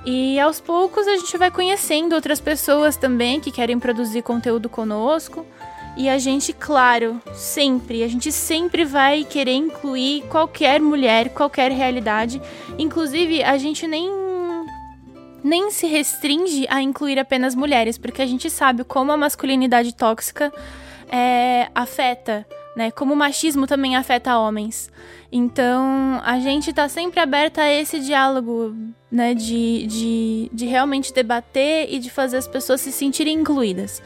E 0.05 0.40
aos 0.40 0.61
poucos 0.61 1.07
a 1.07 1.16
gente 1.16 1.36
vai 1.36 1.51
conhecendo 1.51 2.14
outras 2.14 2.40
pessoas 2.40 2.96
também 2.96 3.38
que 3.38 3.51
querem 3.51 3.78
produzir 3.78 4.22
conteúdo 4.22 4.68
conosco. 4.68 5.44
E 5.96 6.09
a 6.09 6.18
gente, 6.18 6.53
claro, 6.53 7.20
sempre, 7.34 8.03
a 8.03 8.09
gente 8.09 8.32
sempre 8.32 8.84
vai 8.84 9.24
querer 9.24 9.55
incluir 9.55 10.22
qualquer 10.30 10.80
mulher, 10.80 11.30
qualquer 11.30 11.70
realidade. 11.70 12.40
Inclusive, 12.78 13.42
a 13.42 13.59
gente 13.59 13.86
nem 13.86 14.09
nem 15.42 15.70
se 15.70 15.86
restringe 15.86 16.66
a 16.68 16.82
incluir 16.82 17.18
apenas 17.18 17.55
mulheres, 17.55 17.96
porque 17.96 18.20
a 18.20 18.26
gente 18.26 18.51
sabe 18.51 18.84
como 18.84 19.11
a 19.11 19.16
masculinidade 19.16 19.94
tóxica 19.94 20.53
é, 21.11 21.68
afeta, 21.74 22.46
né? 22.77 22.91
Como 22.91 23.14
o 23.14 23.16
machismo 23.16 23.66
também 23.66 23.97
afeta 23.97 24.39
homens. 24.39 24.91
Então, 25.33 26.21
a 26.25 26.39
gente 26.41 26.73
tá 26.73 26.89
sempre 26.89 27.21
aberta 27.21 27.62
a 27.62 27.73
esse 27.73 28.01
diálogo, 28.01 28.75
né? 29.11 29.35
De, 29.35 29.87
de, 29.87 30.51
de 30.53 30.66
realmente 30.66 31.12
debater 31.12 31.93
e 31.93 31.99
de 31.99 32.11
fazer 32.11 32.37
as 32.37 32.49
pessoas 32.49 32.81
se 32.81 32.93
sentirem 32.93 33.41
incluídas. 33.41 34.03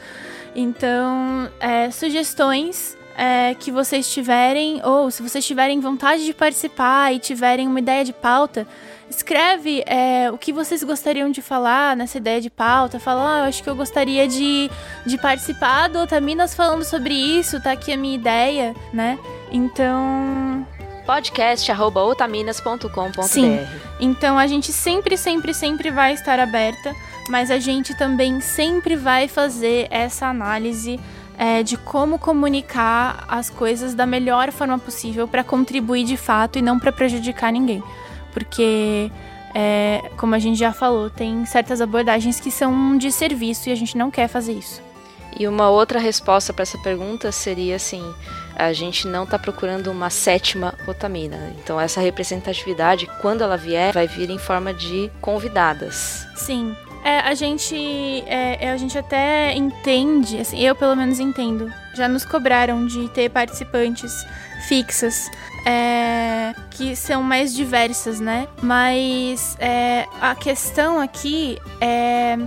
Então, 0.55 1.49
é, 1.59 1.91
sugestões 1.91 2.97
é, 3.17 3.55
que 3.55 3.71
vocês 3.71 4.11
tiverem, 4.11 4.81
ou 4.83 5.09
se 5.09 5.21
vocês 5.21 5.45
tiverem 5.45 5.79
vontade 5.79 6.25
de 6.25 6.33
participar 6.33 7.13
e 7.13 7.19
tiverem 7.19 7.67
uma 7.67 7.79
ideia 7.79 8.03
de 8.03 8.13
pauta, 8.13 8.67
escreve 9.09 9.83
é, 9.85 10.29
o 10.31 10.37
que 10.37 10.53
vocês 10.53 10.83
gostariam 10.83 11.31
de 11.31 11.41
falar 11.41 11.95
nessa 11.95 12.17
ideia 12.17 12.41
de 12.41 12.49
pauta. 12.49 12.99
Fala, 12.99 13.35
ah, 13.35 13.39
eu 13.39 13.45
acho 13.45 13.63
que 13.63 13.69
eu 13.69 13.75
gostaria 13.75 14.27
de, 14.27 14.69
de 15.05 15.17
participar 15.17 15.87
do 15.89 15.99
Otaminas 15.99 16.53
falando 16.53 16.83
sobre 16.83 17.13
isso, 17.13 17.61
tá 17.61 17.71
aqui 17.71 17.93
a 17.93 17.97
minha 17.97 18.15
ideia, 18.15 18.75
né? 18.93 19.17
Então, 19.51 20.67
podcast.otaminas.com.br 21.05 23.21
Sim. 23.23 23.59
Então 23.99 24.37
a 24.37 24.47
gente 24.47 24.71
sempre, 24.73 25.17
sempre, 25.17 25.53
sempre 25.53 25.91
vai 25.91 26.13
estar 26.13 26.39
aberta, 26.39 26.93
mas 27.29 27.51
a 27.51 27.59
gente 27.59 27.95
também 27.97 28.41
sempre 28.41 28.95
vai 28.95 29.27
fazer 29.27 29.87
essa 29.89 30.27
análise 30.27 30.99
é, 31.37 31.37
é, 31.37 31.63
de 31.63 31.77
como 31.77 32.17
comunicar 32.17 33.25
as 33.27 33.49
coisas 33.49 33.93
da 33.93 34.05
melhor 34.05 34.51
forma 34.51 34.79
possível 34.79 35.27
para 35.27 35.43
contribuir 35.43 36.05
de 36.05 36.17
fato 36.17 36.57
e 36.57 36.61
não 36.61 36.79
para 36.79 36.91
prejudicar 36.91 37.51
ninguém. 37.51 37.83
Porque, 38.35 39.09
é, 39.55 40.11
como 40.17 40.35
a 40.35 40.39
gente 40.39 40.59
já 40.59 40.73
falou, 40.73 41.09
tem 41.09 41.45
certas 41.45 41.79
abordagens 41.79 42.37
que 42.37 42.51
são 42.51 42.97
de 42.97 43.13
serviço 43.13 43.69
e 43.69 43.71
a 43.71 43.75
gente 43.75 43.97
não 43.97 44.11
quer 44.11 44.27
fazer 44.27 44.51
isso. 44.51 44.83
E 45.39 45.47
uma 45.47 45.69
outra 45.69 45.99
resposta 45.99 46.51
para 46.51 46.63
essa 46.63 46.77
pergunta 46.77 47.31
seria 47.31 47.77
assim: 47.77 48.03
a 48.57 48.73
gente 48.73 49.07
não 49.07 49.23
está 49.23 49.39
procurando 49.39 49.89
uma 49.89 50.09
sétima 50.09 50.73
otamina. 50.85 51.53
Então 51.57 51.79
essa 51.79 52.01
representatividade, 52.01 53.07
quando 53.21 53.41
ela 53.41 53.55
vier, 53.55 53.93
vai 53.93 54.05
vir 54.05 54.29
em 54.29 54.37
forma 54.37 54.73
de 54.73 55.09
convidadas. 55.21 56.27
Sim. 56.35 56.75
É, 57.05 57.19
a 57.19 57.35
gente 57.35 58.23
é, 58.27 58.69
a 58.69 58.77
gente 58.77 58.97
até 58.97 59.53
entende, 59.55 60.39
assim, 60.39 60.59
eu 60.59 60.75
pelo 60.75 60.95
menos 60.95 61.19
entendo. 61.19 61.71
Já 61.93 62.09
nos 62.09 62.25
cobraram 62.25 62.85
de 62.85 63.07
ter 63.09 63.29
participantes 63.29 64.11
fixas 64.67 65.29
é, 65.65 66.53
que 66.71 66.95
são 66.95 67.23
mais 67.23 67.53
diversas, 67.53 68.19
né? 68.19 68.47
Mas 68.61 69.57
é, 69.59 70.05
a 70.21 70.35
questão 70.35 70.99
aqui 70.99 71.57
é 71.81 72.37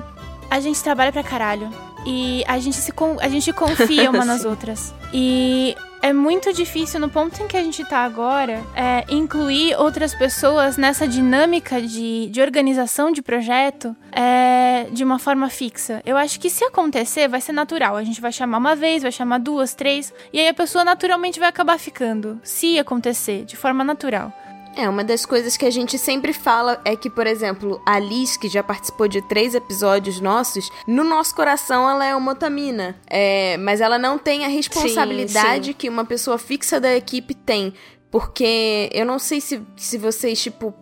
a 0.50 0.60
gente 0.60 0.82
trabalha 0.82 1.12
pra 1.12 1.22
caralho. 1.22 1.68
E 2.06 2.44
a 2.46 2.58
gente, 2.58 2.76
se, 2.76 2.92
a 3.20 3.28
gente 3.28 3.52
confia 3.52 4.08
uma 4.10 4.24
nas 4.24 4.44
outras. 4.44 4.94
E 5.12 5.76
é 6.00 6.12
muito 6.12 6.52
difícil, 6.52 7.00
no 7.00 7.08
ponto 7.08 7.42
em 7.42 7.48
que 7.48 7.56
a 7.56 7.62
gente 7.62 7.84
tá 7.84 7.98
agora, 7.98 8.62
é, 8.74 9.04
incluir 9.08 9.74
outras 9.76 10.14
pessoas 10.14 10.76
nessa 10.76 11.06
dinâmica 11.06 11.80
de, 11.80 12.28
de 12.28 12.40
organização 12.40 13.10
de 13.10 13.20
projeto 13.20 13.96
é, 14.12 14.86
de 14.90 15.02
uma 15.02 15.18
forma 15.18 15.48
fixa. 15.48 16.00
Eu 16.04 16.16
acho 16.16 16.38
que 16.38 16.48
se 16.48 16.64
acontecer, 16.64 17.28
vai 17.28 17.40
ser 17.40 17.52
natural. 17.52 17.96
A 17.96 18.04
gente 18.04 18.20
vai 18.20 18.32
chamar 18.32 18.58
uma 18.58 18.74
vez, 18.74 19.02
vai 19.02 19.12
chamar 19.12 19.38
duas, 19.38 19.74
três, 19.74 20.12
e 20.32 20.38
aí 20.38 20.48
a 20.48 20.54
pessoa 20.54 20.84
naturalmente 20.84 21.40
vai 21.40 21.48
acabar 21.48 21.78
ficando. 21.78 22.40
Se 22.42 22.78
acontecer, 22.78 23.44
de 23.44 23.56
forma 23.56 23.82
natural. 23.82 24.32
É, 24.78 24.88
uma 24.88 25.02
das 25.02 25.26
coisas 25.26 25.56
que 25.56 25.66
a 25.66 25.70
gente 25.70 25.98
sempre 25.98 26.32
fala 26.32 26.80
é 26.84 26.94
que, 26.94 27.10
por 27.10 27.26
exemplo, 27.26 27.82
a 27.84 27.98
Liz, 27.98 28.36
que 28.36 28.48
já 28.48 28.62
participou 28.62 29.08
de 29.08 29.20
três 29.20 29.52
episódios 29.52 30.20
nossos, 30.20 30.70
no 30.86 31.02
nosso 31.02 31.34
coração 31.34 31.90
ela 31.90 32.04
é 32.06 32.14
uma 32.14 32.30
otamina. 32.30 32.94
É, 33.08 33.56
mas 33.56 33.80
ela 33.80 33.98
não 33.98 34.16
tem 34.16 34.44
a 34.44 34.48
responsabilidade 34.48 35.66
sim, 35.66 35.72
sim. 35.72 35.76
que 35.76 35.88
uma 35.88 36.04
pessoa 36.04 36.38
fixa 36.38 36.78
da 36.78 36.94
equipe 36.94 37.34
tem. 37.34 37.74
Porque 38.08 38.88
eu 38.92 39.04
não 39.04 39.18
sei 39.18 39.40
se, 39.40 39.60
se 39.76 39.98
vocês, 39.98 40.40
tipo, 40.40 40.72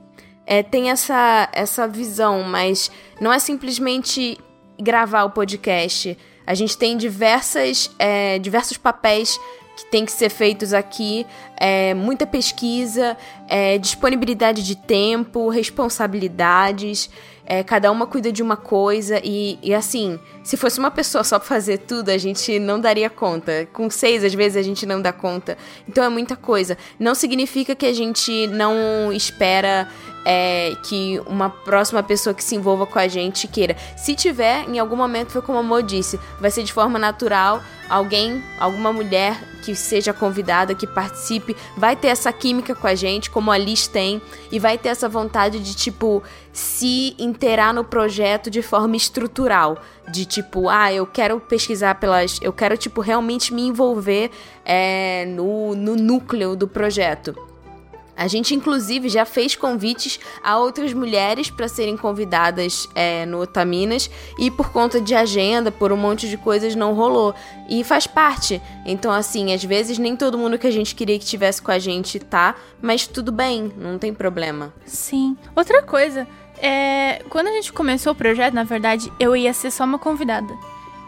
é, 0.44 0.62
tem 0.62 0.90
essa, 0.90 1.48
essa 1.54 1.88
visão, 1.88 2.42
mas 2.42 2.90
não 3.18 3.32
é 3.32 3.38
simplesmente 3.38 4.38
gravar 4.78 5.24
o 5.24 5.30
podcast. 5.30 6.18
A 6.46 6.52
gente 6.52 6.76
tem 6.76 6.98
diversas, 6.98 7.90
é, 7.98 8.38
diversos 8.38 8.76
papéis 8.76 9.40
que 9.76 9.84
tem 9.86 10.06
que 10.06 10.12
ser 10.12 10.30
feitos 10.30 10.72
aqui, 10.72 11.26
é, 11.56 11.92
muita 11.92 12.26
pesquisa, 12.26 13.16
é, 13.46 13.76
disponibilidade 13.76 14.64
de 14.64 14.74
tempo, 14.74 15.50
responsabilidades, 15.50 17.10
é, 17.44 17.62
cada 17.62 17.92
uma 17.92 18.06
cuida 18.06 18.32
de 18.32 18.42
uma 18.42 18.56
coisa 18.56 19.20
e, 19.22 19.58
e 19.62 19.74
assim, 19.74 20.18
se 20.42 20.56
fosse 20.56 20.78
uma 20.78 20.90
pessoa 20.90 21.22
só 21.22 21.38
pra 21.38 21.46
fazer 21.46 21.78
tudo, 21.78 22.08
a 22.08 22.18
gente 22.18 22.58
não 22.58 22.80
daria 22.80 23.08
conta. 23.08 23.68
Com 23.72 23.88
seis, 23.88 24.24
às 24.24 24.34
vezes, 24.34 24.56
a 24.56 24.62
gente 24.62 24.84
não 24.84 25.00
dá 25.00 25.12
conta. 25.12 25.56
Então 25.88 26.02
é 26.02 26.08
muita 26.08 26.36
coisa. 26.36 26.76
Não 26.98 27.14
significa 27.14 27.74
que 27.74 27.86
a 27.86 27.92
gente 27.92 28.46
não 28.48 29.12
espera 29.12 29.88
é, 30.28 30.76
que 30.82 31.22
uma 31.24 31.48
próxima 31.48 32.02
pessoa 32.02 32.34
que 32.34 32.42
se 32.42 32.56
envolva 32.56 32.84
com 32.84 32.98
a 32.98 33.06
gente 33.06 33.46
queira. 33.46 33.76
Se 33.96 34.16
tiver, 34.16 34.68
em 34.68 34.76
algum 34.80 34.96
momento, 34.96 35.30
foi 35.30 35.40
como 35.40 35.56
a 35.56 35.62
Mo 35.62 35.80
disse, 35.80 36.18
vai 36.40 36.50
ser 36.50 36.64
de 36.64 36.72
forma 36.72 36.98
natural. 36.98 37.62
Alguém, 37.88 38.42
alguma 38.58 38.92
mulher 38.92 39.40
que 39.62 39.72
seja 39.76 40.12
convidada, 40.12 40.74
que 40.74 40.84
participe, 40.84 41.56
vai 41.76 41.94
ter 41.94 42.08
essa 42.08 42.32
química 42.32 42.74
com 42.74 42.88
a 42.88 42.96
gente, 42.96 43.30
como 43.30 43.52
a 43.52 43.56
Liz 43.56 43.86
tem, 43.86 44.20
e 44.50 44.58
vai 44.58 44.76
ter 44.76 44.88
essa 44.88 45.08
vontade 45.08 45.60
de, 45.60 45.76
tipo, 45.76 46.20
se 46.52 47.14
inteirar 47.20 47.72
no 47.72 47.84
projeto 47.84 48.50
de 48.50 48.62
forma 48.62 48.96
estrutural. 48.96 49.78
De 50.08 50.24
tipo, 50.24 50.68
ah, 50.68 50.92
eu 50.92 51.06
quero 51.06 51.38
pesquisar 51.38 51.96
pelas. 51.96 52.40
Eu 52.42 52.52
quero, 52.52 52.76
tipo, 52.76 53.00
realmente 53.00 53.54
me 53.54 53.62
envolver 53.62 54.32
é, 54.64 55.24
no, 55.26 55.76
no 55.76 55.94
núcleo 55.94 56.56
do 56.56 56.66
projeto. 56.66 57.45
A 58.16 58.26
gente, 58.26 58.54
inclusive, 58.54 59.08
já 59.08 59.24
fez 59.24 59.54
convites 59.54 60.18
a 60.42 60.58
outras 60.58 60.92
mulheres 60.92 61.50
para 61.50 61.68
serem 61.68 61.96
convidadas 61.96 62.88
é, 62.94 63.26
no 63.26 63.40
Otaminas 63.40 64.10
e 64.38 64.50
por 64.50 64.70
conta 64.70 65.00
de 65.00 65.14
agenda, 65.14 65.70
por 65.70 65.92
um 65.92 65.96
monte 65.96 66.28
de 66.28 66.36
coisas, 66.36 66.74
não 66.74 66.94
rolou. 66.94 67.34
E 67.68 67.84
faz 67.84 68.06
parte. 68.06 68.60
Então, 68.84 69.12
assim, 69.12 69.52
às 69.52 69.62
vezes 69.62 69.98
nem 69.98 70.16
todo 70.16 70.38
mundo 70.38 70.58
que 70.58 70.66
a 70.66 70.70
gente 70.70 70.94
queria 70.94 71.18
que 71.18 71.26
tivesse 71.26 71.60
com 71.60 71.70
a 71.70 71.78
gente 71.78 72.18
tá, 72.18 72.54
mas 72.80 73.06
tudo 73.06 73.30
bem, 73.30 73.72
não 73.76 73.98
tem 73.98 74.14
problema. 74.14 74.72
Sim. 74.86 75.36
Outra 75.54 75.82
coisa, 75.82 76.26
é, 76.58 77.22
quando 77.28 77.48
a 77.48 77.52
gente 77.52 77.72
começou 77.72 78.12
o 78.12 78.16
projeto, 78.16 78.54
na 78.54 78.64
verdade, 78.64 79.12
eu 79.20 79.36
ia 79.36 79.52
ser 79.52 79.70
só 79.70 79.84
uma 79.84 79.98
convidada. 79.98 80.56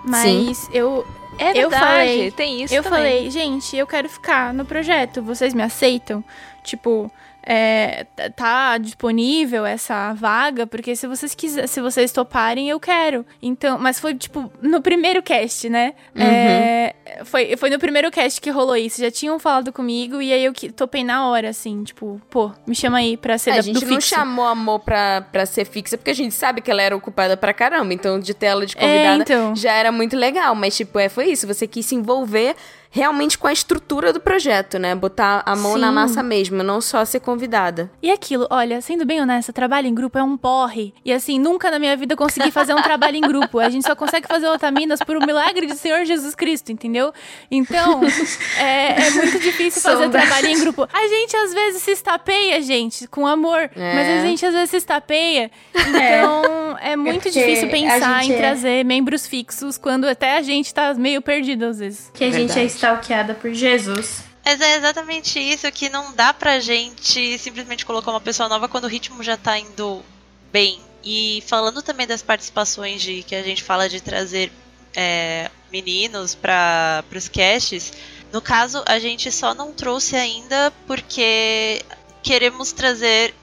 Mas 0.04 0.59
Sim. 0.59 0.68
eu. 0.72 1.06
É 1.40 1.52
verdade, 1.52 1.62
eu 1.62 1.70
falei, 1.70 2.30
tem 2.32 2.62
isso 2.64 2.74
Eu 2.74 2.82
também. 2.82 2.98
falei, 2.98 3.30
gente, 3.30 3.76
eu 3.76 3.86
quero 3.86 4.09
ficar 4.09 4.52
no 4.52 4.64
projeto, 4.64 5.22
vocês 5.22 5.54
me 5.54 5.62
aceitam? 5.62 6.24
Tipo, 6.64 7.11
é, 7.50 8.04
tá 8.36 8.76
disponível 8.76 9.64
essa 9.64 10.12
vaga, 10.12 10.66
porque 10.66 10.94
se 10.94 11.06
vocês 11.06 11.34
quiserem, 11.34 11.66
se 11.66 11.80
vocês 11.80 12.12
toparem, 12.12 12.68
eu 12.68 12.78
quero. 12.78 13.24
Então, 13.40 13.78
mas 13.78 13.98
foi 13.98 14.14
tipo 14.14 14.52
no 14.61 14.82
primeiro 14.82 15.22
cast, 15.22 15.66
né? 15.70 15.94
Uhum. 16.14 16.22
É, 16.22 16.94
foi, 17.24 17.56
foi 17.56 17.70
no 17.70 17.78
primeiro 17.78 18.11
cast 18.11 18.38
que 18.38 18.50
rolou 18.50 18.76
isso. 18.76 19.00
Já 19.00 19.11
tinham 19.11 19.38
falado 19.38 19.72
comigo 19.72 20.20
e 20.20 20.30
aí 20.30 20.44
eu 20.44 20.52
topei 20.76 21.02
na 21.02 21.26
hora, 21.26 21.48
assim, 21.48 21.82
tipo, 21.84 22.20
pô, 22.28 22.52
me 22.66 22.74
chama 22.74 22.98
aí 22.98 23.16
pra 23.16 23.38
ser 23.38 23.50
é, 23.50 23.52
da, 23.54 23.59
A 23.61 23.62
gente 23.62 23.82
não 23.82 23.92
fixo. 23.94 24.09
chamou 24.09 24.44
a 24.44 24.50
Amor 24.50 24.80
pra, 24.80 25.22
pra 25.22 25.46
ser 25.46 25.64
fixa, 25.64 25.96
porque 25.96 26.11
a 26.11 26.14
gente 26.14 26.34
sabe 26.34 26.61
que 26.61 26.70
ela 26.70 26.82
era 26.82 26.94
ocupada 26.94 27.34
pra 27.34 27.54
caramba. 27.54 27.94
Então, 27.94 28.20
de 28.20 28.34
ter 28.34 28.46
ela 28.46 28.66
de 28.66 28.76
convidada 28.76 29.22
é, 29.22 29.22
então. 29.22 29.56
já 29.56 29.72
era 29.72 29.90
muito 29.90 30.16
legal. 30.16 30.54
Mas, 30.54 30.76
tipo, 30.76 30.98
é, 30.98 31.09
foi 31.09 31.30
isso. 31.30 31.46
Você 31.46 31.66
quis 31.66 31.86
se 31.86 31.94
envolver 31.94 32.54
realmente 32.91 33.36
com 33.36 33.47
a 33.47 33.53
estrutura 33.53 34.12
do 34.12 34.20
projeto, 34.20 34.78
né? 34.78 34.95
Botar 34.95 35.43
a 35.45 35.55
mão 35.55 35.74
Sim. 35.74 35.80
na 35.80 35.93
massa 35.93 36.22
mesmo, 36.22 36.62
não 36.62 36.80
só 36.80 37.05
ser 37.05 37.20
convidada. 37.20 37.91
E 38.03 38.11
aquilo, 38.11 38.47
olha, 38.51 38.80
sendo 38.80 39.05
bem 39.05 39.20
honesta, 39.20 39.53
trabalho 39.53 39.86
em 39.86 39.95
grupo 39.95 40.18
é 40.18 40.22
um 40.22 40.36
porre. 40.36 40.95
E 41.05 41.12
assim, 41.12 41.39
nunca 41.39 41.70
na 41.70 41.78
minha 41.78 41.97
vida 41.97 42.16
consegui 42.16 42.51
fazer 42.51 42.74
um 42.74 42.82
trabalho 42.82 43.16
em 43.16 43.20
grupo. 43.20 43.59
A 43.59 43.68
gente 43.68 43.86
só 43.86 43.95
consegue 43.95 44.26
fazer 44.26 44.49
otaminas 44.49 45.01
por 45.01 45.16
um 45.16 45.24
milagre 45.24 45.66
do 45.66 45.74
Senhor 45.74 46.05
Jesus 46.05 46.34
Cristo, 46.34 46.72
entendeu? 46.72 47.12
Então, 47.51 48.01
é, 48.59 49.07
é 49.07 49.11
muito 49.11 49.39
difícil 49.39 49.82
fazer 49.82 50.09
trabalho 50.09 50.47
em 50.49 50.59
grupo. 50.59 50.89
A 50.93 51.09
gente 51.09 51.36
às 51.36 51.53
vezes 51.53 51.82
se 51.82 51.91
estapeia, 51.91 52.61
gente, 52.62 53.07
com 53.07 53.26
amor. 53.26 53.70
É. 53.76 53.95
Mas 53.95 54.09
a 54.09 54.22
gente 54.22 54.45
às 54.45 54.55
vezes 54.55 54.70
se 54.70 54.76
estapeia. 54.76 55.51
Então, 55.74 56.76
é, 56.80 56.93
é 56.93 56.97
muito 56.97 57.28
é 57.28 57.30
difícil 57.30 57.68
pensar 57.68 58.24
em 58.24 58.32
é 58.32 58.36
trazer 58.36 58.84
membros 58.84 59.26
fixos 59.26 59.76
quando 59.76 60.07
até 60.07 60.36
a 60.36 60.43
gente 60.43 60.72
tá 60.72 60.95
meio 60.95 61.20
perdido 61.20 61.66
às 61.66 61.78
vezes. 61.78 62.11
Que 62.14 62.24
a 62.24 62.30
gente 62.30 62.59
é 62.59 62.64
stalkeada 62.79 63.35
por 63.35 63.53
Jesus. 63.53 64.22
Mas 64.45 64.61
é 64.61 64.76
exatamente 64.76 65.39
isso 65.39 65.70
que 65.70 65.89
não 65.89 66.14
dá 66.14 66.33
pra 66.33 66.61
gente 66.61 67.37
simplesmente 67.39 67.85
colocar 67.85 68.11
uma 68.11 68.20
pessoa 68.20 68.49
nova 68.49 68.68
quando 68.68 68.85
o 68.85 68.89
ritmo 68.89 69.22
já 69.22 69.37
tá 69.37 69.59
indo 69.59 70.03
bem. 70.51 70.81
E 71.05 71.43
falando 71.47 71.83
também 71.83 72.07
das 72.07 72.22
participações 72.22 73.03
de 73.03 73.22
que 73.22 73.35
a 73.35 73.43
gente 73.43 73.62
fala 73.62 73.89
de 73.89 74.01
trazer 74.01 74.51
é, 74.95 75.51
meninos 75.70 76.35
para 76.35 77.05
os 77.14 77.29
casts, 77.29 77.93
no 78.33 78.41
caso 78.41 78.83
a 78.87 78.99
gente 78.99 79.31
só 79.31 79.55
não 79.55 79.72
trouxe 79.72 80.16
ainda 80.16 80.72
porque 80.87 81.83
queremos 82.22 82.72
trazer, 82.72 83.35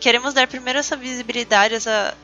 queremos 0.00 0.34
dar 0.34 0.46
primeiro 0.46 0.78
essa 0.78 0.96
visibilidade 0.96 1.76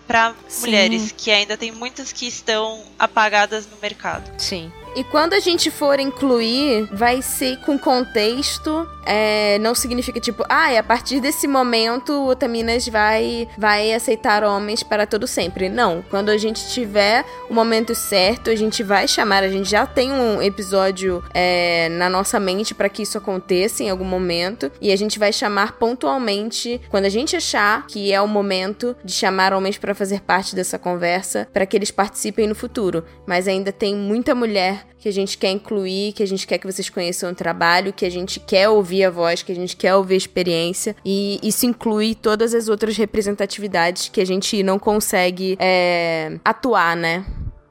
para 0.07 0.35
mulheres 0.61 1.13
que 1.17 1.31
ainda 1.31 1.57
tem 1.57 1.73
muitas 1.73 2.13
que 2.13 2.27
estão 2.27 2.83
apagadas 2.99 3.67
no 3.67 3.77
mercado. 3.81 4.31
Sim. 4.39 4.73
E 4.95 5.05
quando 5.05 5.35
a 5.35 5.41
gente 5.41 5.71
for 5.71 6.01
incluir, 6.01 6.89
vai 6.93 7.23
ser 7.23 7.59
com 7.59 7.79
contexto. 7.79 8.89
É, 9.07 9.59
não 9.61 9.75
significa 9.75 10.21
tipo, 10.21 10.45
ah, 10.49 10.79
a 10.79 10.83
partir 10.83 11.21
desse 11.21 11.47
momento 11.47 12.13
o 12.13 12.29
Otaminas 12.29 12.87
vai, 12.89 13.49
vai 13.57 13.93
aceitar 13.93 14.45
homens 14.45 14.83
para 14.83 15.07
todo 15.07 15.27
sempre. 15.27 15.69
Não. 15.69 16.05
Quando 16.11 16.29
a 16.29 16.37
gente 16.37 16.69
tiver 16.71 17.25
o 17.49 17.55
momento 17.55 17.95
certo, 17.95 18.51
a 18.51 18.57
gente 18.57 18.83
vai 18.83 19.07
chamar. 19.07 19.43
A 19.43 19.49
gente 19.49 19.71
já 19.71 19.87
tem 19.87 20.13
um 20.13 20.43
episódio 20.43 21.23
é, 21.33 21.89
na 21.91 22.09
nossa 22.09 22.41
mente 22.41 22.75
para 22.75 22.89
que 22.89 23.03
isso 23.03 23.17
aconteça 23.17 23.83
em 23.83 23.91
algum 23.91 24.05
momento. 24.05 24.71
E 24.81 24.93
a 24.93 24.97
gente 24.97 25.19
vai 25.19 25.33
chamar 25.33 25.73
pontualmente 25.73 26.81
quando 26.91 27.05
a 27.05 27.11
gente 27.11 27.37
achar 27.37 27.87
que 27.87 28.13
é 28.13 28.21
o 28.21 28.29
momento 28.29 28.97
de 29.05 29.13
chamar 29.13 29.53
homens 29.53 29.79
para 29.79 29.95
fazer 29.95 30.21
parte 30.21 30.55
dessa 30.55 30.79
conversa, 30.79 31.49
para 31.53 31.65
que 31.65 31.77
eles 31.77 31.91
participem 31.91 32.47
no 32.47 32.55
futuro. 32.55 33.05
Mas 33.27 33.47
ainda 33.47 33.73
tem 33.73 33.95
muita 33.95 34.35
mulher 34.35 34.80
que 34.99 35.09
a 35.09 35.13
gente 35.13 35.39
quer 35.39 35.51
incluir, 35.51 36.13
que 36.13 36.23
a 36.23 36.27
gente 36.27 36.47
quer 36.47 36.59
que 36.59 36.67
vocês 36.67 36.89
conheçam 36.91 37.31
o 37.31 37.35
trabalho, 37.35 37.93
que 37.93 38.05
a 38.05 38.11
gente 38.11 38.39
quer 38.39 38.69
ouvir 38.69 39.05
a 39.05 39.11
voz, 39.11 39.43
que 39.43 39.51
a 39.51 39.55
gente 39.55 39.77
quer 39.77 39.95
ouvir 39.95 40.15
a 40.15 40.19
experiência. 40.19 40.95
E 41.05 41.41
isso 41.43 41.67
inclui 41.67 42.15
todas 42.15 42.55
as 42.55 42.69
outras 42.69 42.97
representatividades 42.97 44.09
que 44.09 44.21
a 44.21 44.27
gente 44.27 44.63
não 44.63 44.79
consegue 44.79 45.57
é, 45.59 46.39
atuar, 46.45 46.97
né? 46.97 47.25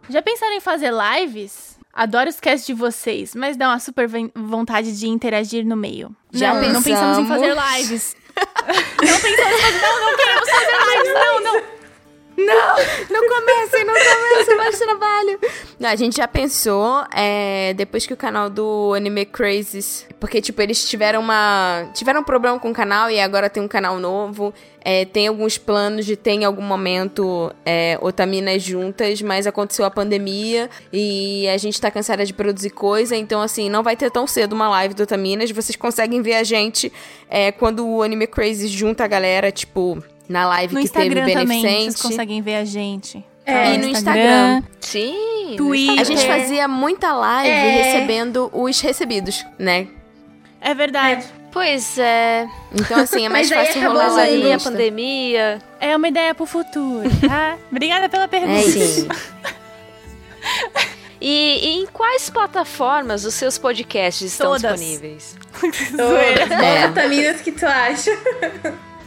Já 0.09 0.21
pensaram 0.21 0.53
em 0.53 0.59
fazer 0.59 0.91
lives? 0.91 1.77
Adoro 1.93 2.29
os 2.29 2.39
casts 2.39 2.65
de 2.65 2.73
vocês, 2.73 3.35
mas 3.35 3.57
dá 3.57 3.67
uma 3.67 3.79
super 3.79 4.07
vontade 4.35 4.97
de 4.97 5.07
interagir 5.07 5.65
no 5.65 5.75
meio. 5.75 6.15
Já 6.31 6.53
não, 6.53 6.73
não 6.73 6.83
pensamos 6.83 7.17
em 7.17 7.27
fazer 7.27 7.55
pensamos. 7.55 7.77
lives. 7.77 8.15
não 8.37 9.19
pensamos 9.19 9.59
em 9.59 9.61
fazer. 9.61 9.81
Não, 9.81 10.01
não 10.01 10.17
queremos 10.17 10.49
fazer 10.49 10.97
lives. 10.97 11.13
Não, 11.13 11.43
não. 11.43 11.78
Não, 12.45 12.75
não 13.09 13.27
comecem, 13.27 13.85
não 13.85 13.93
comecem 13.93 14.57
mais 14.57 14.79
trabalho. 14.79 15.39
Não, 15.79 15.89
a 15.89 15.95
gente 15.95 16.17
já 16.17 16.27
pensou, 16.27 17.03
é, 17.13 17.73
depois 17.73 18.05
que 18.05 18.13
o 18.13 18.17
canal 18.17 18.49
do 18.49 18.93
Anime 18.95 19.25
Crazes, 19.25 20.05
porque, 20.19 20.41
tipo, 20.41 20.61
eles 20.61 20.87
tiveram 20.87 21.21
uma, 21.21 21.89
tiveram 21.93 22.21
um 22.21 22.23
problema 22.23 22.59
com 22.59 22.71
o 22.71 22.73
canal 22.73 23.09
e 23.09 23.19
agora 23.19 23.49
tem 23.49 23.61
um 23.61 23.67
canal 23.67 23.99
novo, 23.99 24.53
é, 24.81 25.05
tem 25.05 25.27
alguns 25.27 25.57
planos 25.57 26.05
de 26.05 26.15
ter 26.15 26.31
em 26.31 26.45
algum 26.45 26.61
momento 26.61 27.53
é, 27.65 27.97
otaminas 28.01 28.61
juntas, 28.61 29.21
mas 29.21 29.47
aconteceu 29.47 29.85
a 29.85 29.91
pandemia 29.91 30.69
e 30.91 31.47
a 31.47 31.57
gente 31.57 31.79
tá 31.79 31.91
cansada 31.91 32.25
de 32.25 32.33
produzir 32.33 32.71
coisa, 32.71 33.15
então, 33.15 33.41
assim, 33.41 33.69
não 33.69 33.83
vai 33.83 33.95
ter 33.95 34.11
tão 34.11 34.25
cedo 34.27 34.53
uma 34.53 34.69
live 34.69 34.93
do 34.93 35.03
Otaminas, 35.03 35.51
vocês 35.51 35.75
conseguem 35.75 36.21
ver 36.21 36.35
a 36.35 36.43
gente 36.43 36.91
é, 37.29 37.51
quando 37.51 37.87
o 37.87 38.01
Anime 38.01 38.27
Crazes 38.27 38.71
junta 38.71 39.03
a 39.03 39.07
galera, 39.07 39.51
tipo... 39.51 40.01
Na 40.29 40.47
live 40.47 40.73
No 40.75 40.79
que 40.79 40.85
Instagram 40.85 41.25
teve 41.25 41.33
também, 41.33 41.61
beneficente. 41.63 41.91
vocês 41.93 42.01
conseguem 42.03 42.41
ver 42.41 42.55
a 42.57 42.63
gente. 42.65 43.25
É, 43.45 43.73
E 43.73 43.77
no 43.79 43.87
Instagram. 43.87 44.61
Sim. 44.79 45.55
Twitter. 45.57 45.99
A 45.99 46.03
gente 46.03 46.25
fazia 46.27 46.67
muita 46.67 47.11
live 47.13 47.49
É. 47.49 47.81
recebendo 47.81 48.49
os 48.53 48.79
recebidos, 48.79 49.43
né? 49.57 49.87
É 50.61 50.73
verdade. 50.75 51.25
Pois 51.51 51.97
é. 51.97 52.47
Então, 52.71 52.99
assim, 52.99 53.25
é 53.25 53.29
mais 53.29 53.49
fácil 53.49 53.81
rolar 53.81 54.15
aí 54.19 54.53
a 54.53 54.59
pandemia. 54.59 55.59
É 55.79 55.95
uma 55.97 56.07
ideia 56.07 56.35
pro 56.35 56.45
futuro, 56.45 57.09
tá? 57.27 57.57
Obrigada 57.71 58.07
pela 58.07 58.27
pergunta. 58.27 58.53
É 58.53 58.63
isso. 58.65 59.07
E, 61.21 61.59
e 61.61 61.81
em 61.81 61.85
quais 61.87 62.29
plataformas 62.29 63.25
os 63.25 63.33
seus 63.33 63.57
podcasts 63.57 64.31
estão 64.31 64.53
Todas. 64.53 64.79
disponíveis? 64.79 65.35
Zoeira. 65.97 66.43
É. 66.63 66.87
Otaminas 66.87 67.41
que 67.41 67.51
tu 67.51 67.65
acha? 67.65 68.17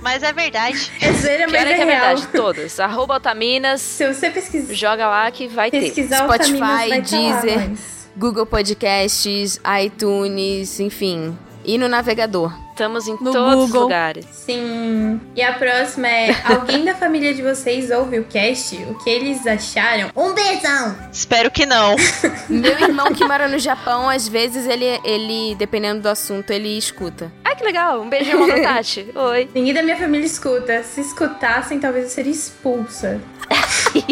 Mas 0.03 0.23
é 0.23 0.33
verdade. 0.33 0.91
É 1.01 1.13
zoeira, 1.13 1.47
Que 1.47 1.53
mas 1.53 1.63
é 1.63 1.75
que 1.75 1.81
é 1.81 1.87
verdade? 1.87 2.27
Todas. 2.29 2.81
Arroba 2.81 3.15
Otaminas. 3.17 3.81
Se 3.81 4.07
você 4.13 4.29
pesquisar, 4.31 4.75
Joga 4.75 5.07
lá 5.09 5.31
que 5.31 5.47
vai 5.49 5.71
ter. 5.71 5.81
pesquisar 5.81 6.25
Spotify, 6.25 6.55
Otaminas, 6.57 6.89
vai 6.89 6.89
tá 7.03 7.17
lá, 7.17 7.41
Deezer. 7.41 7.71
mas- 7.71 7.93
Google 8.17 8.45
Podcasts, 8.45 9.59
iTunes, 9.85 10.79
enfim. 10.81 11.37
E 11.65 11.79
no 11.79 11.89
navegador. 11.89 12.53
Estamos 12.71 13.07
em 13.07 13.13
No 13.21 13.33
todos 13.33 13.65
os 13.65 13.71
lugares. 13.71 14.27
Sim. 14.33 15.21
E 15.37 15.43
a 15.43 15.53
próxima 15.53 16.09
é: 16.09 16.35
alguém 16.45 16.85
da 16.85 16.95
família 16.95 17.35
de 17.35 17.43
vocês 17.43 17.91
ouve 17.91 18.19
o 18.19 18.25
cast? 18.25 18.75
O 18.85 18.95
que 18.95 19.11
eles 19.11 19.47
acharam? 19.47 20.11
Um 20.17 20.33
beijão! 20.33 20.97
Espero 21.13 21.51
que 21.51 21.67
não. 21.67 21.95
Meu 22.49 22.79
irmão 22.79 23.13
que 23.13 23.25
mora 23.25 23.47
no 23.47 23.59
Japão, 23.59 24.09
às 24.09 24.27
vezes 24.27 24.67
ele, 24.67 24.87
ele, 25.05 25.55
dependendo 25.57 26.01
do 26.01 26.09
assunto, 26.09 26.51
ele 26.51 26.77
escuta. 26.77 27.31
Ai, 27.45 27.55
que 27.55 27.63
legal. 27.63 28.01
Um 28.01 28.09
beijo, 28.09 28.31
irmão 28.31 28.49
da 28.49 28.61
Tati. 28.61 29.07
Oi. 29.15 29.51
Ninguém 29.55 29.75
da 29.75 29.83
minha 29.83 29.97
família 29.97 30.27
escuta. 30.27 30.83
Se 30.83 31.03
escutassem, 31.03 31.79
talvez 31.79 32.07
eu 32.07 32.11
seria 32.11 32.33
expulsa. 32.33 33.21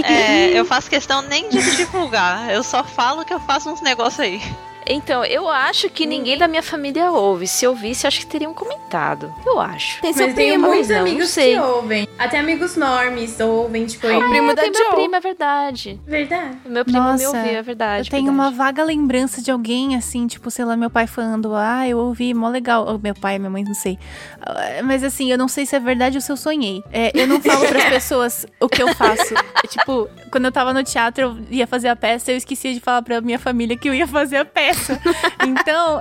É, 0.04 0.48
eu 0.48 0.64
faço 0.64 0.90
questão 0.90 1.22
nem 1.22 1.48
de 1.48 1.76
divulgar. 1.76 2.52
Eu 2.52 2.62
só 2.62 2.84
falo 2.84 3.24
que 3.24 3.32
eu 3.32 3.40
faço 3.40 3.70
uns 3.70 3.80
negócios 3.80 4.20
aí. 4.20 4.40
Então, 4.86 5.24
eu 5.24 5.48
acho 5.48 5.88
que 5.90 6.06
ninguém 6.06 6.36
da 6.38 6.48
minha 6.48 6.62
família 6.62 7.10
ouve. 7.10 7.46
Se 7.46 7.66
ouvisse, 7.66 8.06
acho 8.06 8.20
que 8.20 8.26
teriam 8.26 8.52
comentado. 8.54 9.32
Eu 9.46 9.60
acho. 9.60 10.00
Tem 10.00 10.12
seu 10.12 10.26
Mas 10.26 10.34
tem 10.34 10.50
primo. 10.50 10.68
muitos 10.68 10.88
não, 10.88 10.96
não 10.96 11.02
amigos 11.02 11.28
sei. 11.30 11.54
que 11.54 11.60
ouvem. 11.60 12.08
Até 12.18 12.38
amigos 12.38 12.76
normes 12.76 13.38
ouvem, 13.40 13.86
tipo, 13.86 14.06
O 14.06 14.28
primo 14.30 14.54
da 14.54 14.62
Tem 14.62 14.70
meu 14.72 14.90
primo, 14.90 15.16
é 15.16 15.20
verdade. 15.20 16.00
verdade. 16.06 16.56
Meu 16.66 16.84
primo 16.84 16.98
Nossa, 17.00 17.16
me 17.18 17.26
ouviu, 17.26 17.56
é 17.58 17.62
verdade. 17.62 18.08
Eu 18.08 18.10
tenho 18.10 18.30
uma 18.32 18.50
verdade. 18.50 18.56
vaga 18.56 18.84
lembrança 18.84 19.40
de 19.42 19.50
alguém, 19.50 19.94
assim, 19.96 20.26
tipo, 20.26 20.50
sei 20.50 20.64
lá, 20.64 20.76
meu 20.76 20.90
pai 20.90 21.06
falando, 21.06 21.54
ah, 21.54 21.86
eu 21.88 21.98
ouvi, 21.98 22.34
mó 22.34 22.48
legal. 22.48 22.86
Ou 22.86 22.98
meu 22.98 23.14
pai, 23.14 23.38
minha 23.38 23.50
mãe, 23.50 23.62
não 23.64 23.74
sei. 23.74 23.98
Ah, 24.40 24.82
Mas 24.82 25.04
assim, 25.04 25.30
eu 25.30 25.38
não 25.38 25.48
sei 25.48 25.66
se 25.66 25.76
é 25.76 25.80
verdade 25.80 26.16
ou 26.16 26.20
se 26.20 26.30
eu 26.32 26.36
sonhei. 26.36 26.82
É, 26.92 27.10
eu 27.14 27.26
não 27.26 27.40
falo 27.40 27.66
pras 27.66 27.84
pessoas 27.88 28.46
o 28.58 28.68
que 28.68 28.82
eu 28.82 28.94
faço. 28.94 29.34
É, 29.62 29.66
tipo, 29.68 30.08
quando 30.32 30.46
eu 30.46 30.52
tava 30.52 30.72
no 30.72 30.82
teatro, 30.82 31.22
eu 31.22 31.38
ia 31.50 31.66
fazer 31.66 31.88
a 31.88 31.96
peça, 31.96 32.32
eu 32.32 32.36
esquecia 32.36 32.72
de 32.74 32.80
falar 32.80 33.02
pra 33.02 33.20
minha 33.20 33.38
família 33.38 33.76
que 33.76 33.88
eu 33.88 33.94
ia 33.94 34.06
fazer 34.06 34.38
a 34.38 34.44
peça. 34.44 34.79
Então, 35.46 36.00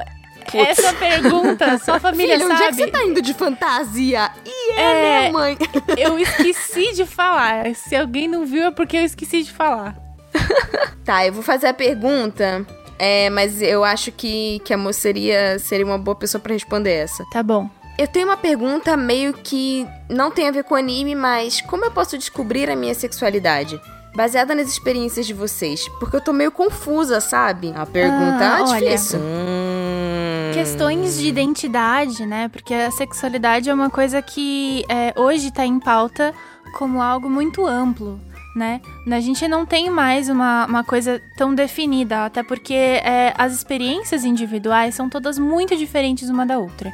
essa 0.54 0.94
pergunta, 0.94 1.78
só 1.80 1.96
a 1.96 2.00
família 2.00 2.38
Filho, 2.40 2.52
onde 2.52 2.64
é 2.64 2.68
que 2.68 2.74
sabe. 2.76 2.84
você 2.84 2.88
tá 2.92 3.04
indo 3.04 3.22
de 3.22 3.34
fantasia? 3.34 4.32
E 4.46 4.72
é, 4.74 5.26
É. 5.28 5.32
mãe? 5.32 5.58
Eu 5.98 6.18
esqueci 6.20 6.94
de 6.94 7.06
falar. 7.06 7.74
Se 7.76 7.96
alguém 7.96 8.28
não 8.28 8.46
viu, 8.46 8.66
é 8.66 8.72
porque 8.72 8.98
eu 8.98 9.04
esqueci 9.04 9.44
de 9.44 9.52
falar. 9.52 9.96
Tá, 11.06 11.26
eu 11.26 11.34
vou 11.34 11.42
fazer 11.42 11.66
a 11.66 11.74
pergunta, 11.74 12.64
é, 13.00 13.32
mas 13.32 13.64
eu 13.64 13.84
acho 13.84 14.12
que, 14.12 14.60
que 14.64 14.72
a 14.72 14.78
moça 14.78 15.00
seria, 15.00 15.58
seria 15.58 15.84
uma 15.84 15.98
boa 15.98 16.14
pessoa 16.16 16.40
pra 16.40 16.54
responder 16.54 16.92
essa. 16.92 17.24
Tá 17.32 17.42
bom. 17.42 17.68
Eu 17.98 18.08
tenho 18.08 18.28
uma 18.28 18.38
pergunta 18.38 18.96
meio 18.96 19.34
que 19.34 19.88
não 20.08 20.30
tem 20.30 20.48
a 20.48 20.52
ver 20.52 20.64
com 20.66 20.76
anime, 20.76 21.16
mas 21.16 21.62
como 21.62 21.84
eu 21.84 21.90
posso 21.92 22.16
descobrir 22.16 22.70
a 22.70 22.76
minha 22.76 22.94
sexualidade? 22.94 23.82
Baseada 24.16 24.54
nas 24.56 24.68
experiências 24.68 25.26
de 25.26 25.34
vocês. 25.34 25.88
Porque 26.00 26.16
eu 26.16 26.22
tô 26.22 26.34
meio 26.34 26.52
confusa, 26.52 27.22
sabe? 27.22 27.74
A 27.76 27.86
pergunta 27.86 28.40
Ah, 28.42 28.60
é 28.60 28.64
olha. 28.64 28.80
difícil. 28.92 29.20
Hum. 29.20 30.52
Questões 30.54 31.18
de 31.18 31.28
identidade, 31.28 32.26
né? 32.26 32.48
Porque 32.50 32.74
a 32.74 32.92
sexualidade 32.92 33.70
é 33.70 33.74
uma 33.74 33.90
coisa 33.90 34.22
que 34.22 34.84
é, 34.90 35.14
hoje 35.16 35.52
tá 35.52 35.66
em 35.66 35.80
pauta 35.80 36.34
como 36.78 37.02
algo 37.02 37.30
muito 37.30 37.66
amplo, 37.66 38.20
né? 38.56 38.82
A 39.10 39.20
gente 39.20 39.48
não 39.48 39.66
tem 39.66 39.90
mais 39.90 40.28
uma, 40.28 40.66
uma 40.66 40.84
coisa 40.84 41.22
tão 41.38 41.54
definida, 41.54 42.26
até 42.26 42.44
porque 42.44 42.74
é, 42.74 43.34
as 43.38 43.54
experiências 43.54 44.24
individuais 44.26 44.96
são 44.96 45.08
todas 45.08 45.38
muito 45.40 45.78
diferentes 45.78 46.30
uma 46.30 46.46
da 46.46 46.58
outra. 46.58 46.92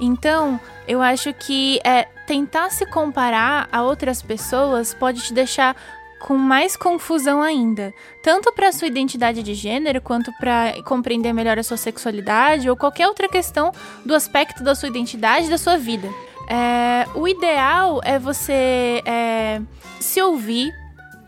Então, 0.00 0.58
eu 0.88 1.02
acho 1.02 1.32
que 1.34 1.80
é, 1.84 2.04
tentar 2.26 2.70
se 2.70 2.86
comparar 2.86 3.68
a 3.70 3.82
outras 3.82 4.22
pessoas 4.22 4.94
pode 4.94 5.22
te 5.22 5.34
deixar 5.34 5.76
com 6.22 6.36
mais 6.36 6.76
confusão 6.76 7.42
ainda, 7.42 7.92
tanto 8.22 8.52
para 8.52 8.70
sua 8.70 8.86
identidade 8.86 9.42
de 9.42 9.54
gênero 9.54 10.00
quanto 10.00 10.32
para 10.38 10.80
compreender 10.84 11.32
melhor 11.32 11.58
a 11.58 11.62
sua 11.62 11.76
sexualidade 11.76 12.70
ou 12.70 12.76
qualquer 12.76 13.08
outra 13.08 13.28
questão 13.28 13.72
do 14.06 14.14
aspecto 14.14 14.62
da 14.62 14.74
sua 14.74 14.88
identidade, 14.88 15.50
da 15.50 15.58
sua 15.58 15.76
vida. 15.76 16.08
É, 16.48 17.06
o 17.14 17.26
ideal 17.26 18.00
é 18.04 18.18
você 18.18 19.02
é, 19.04 19.60
se 20.00 20.22
ouvir, 20.22 20.72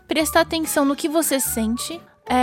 prestar 0.07 0.41
atenção 0.41 0.85
no 0.85 0.95
que 0.95 1.09
você 1.09 1.39
sente. 1.39 1.99
É, 2.27 2.35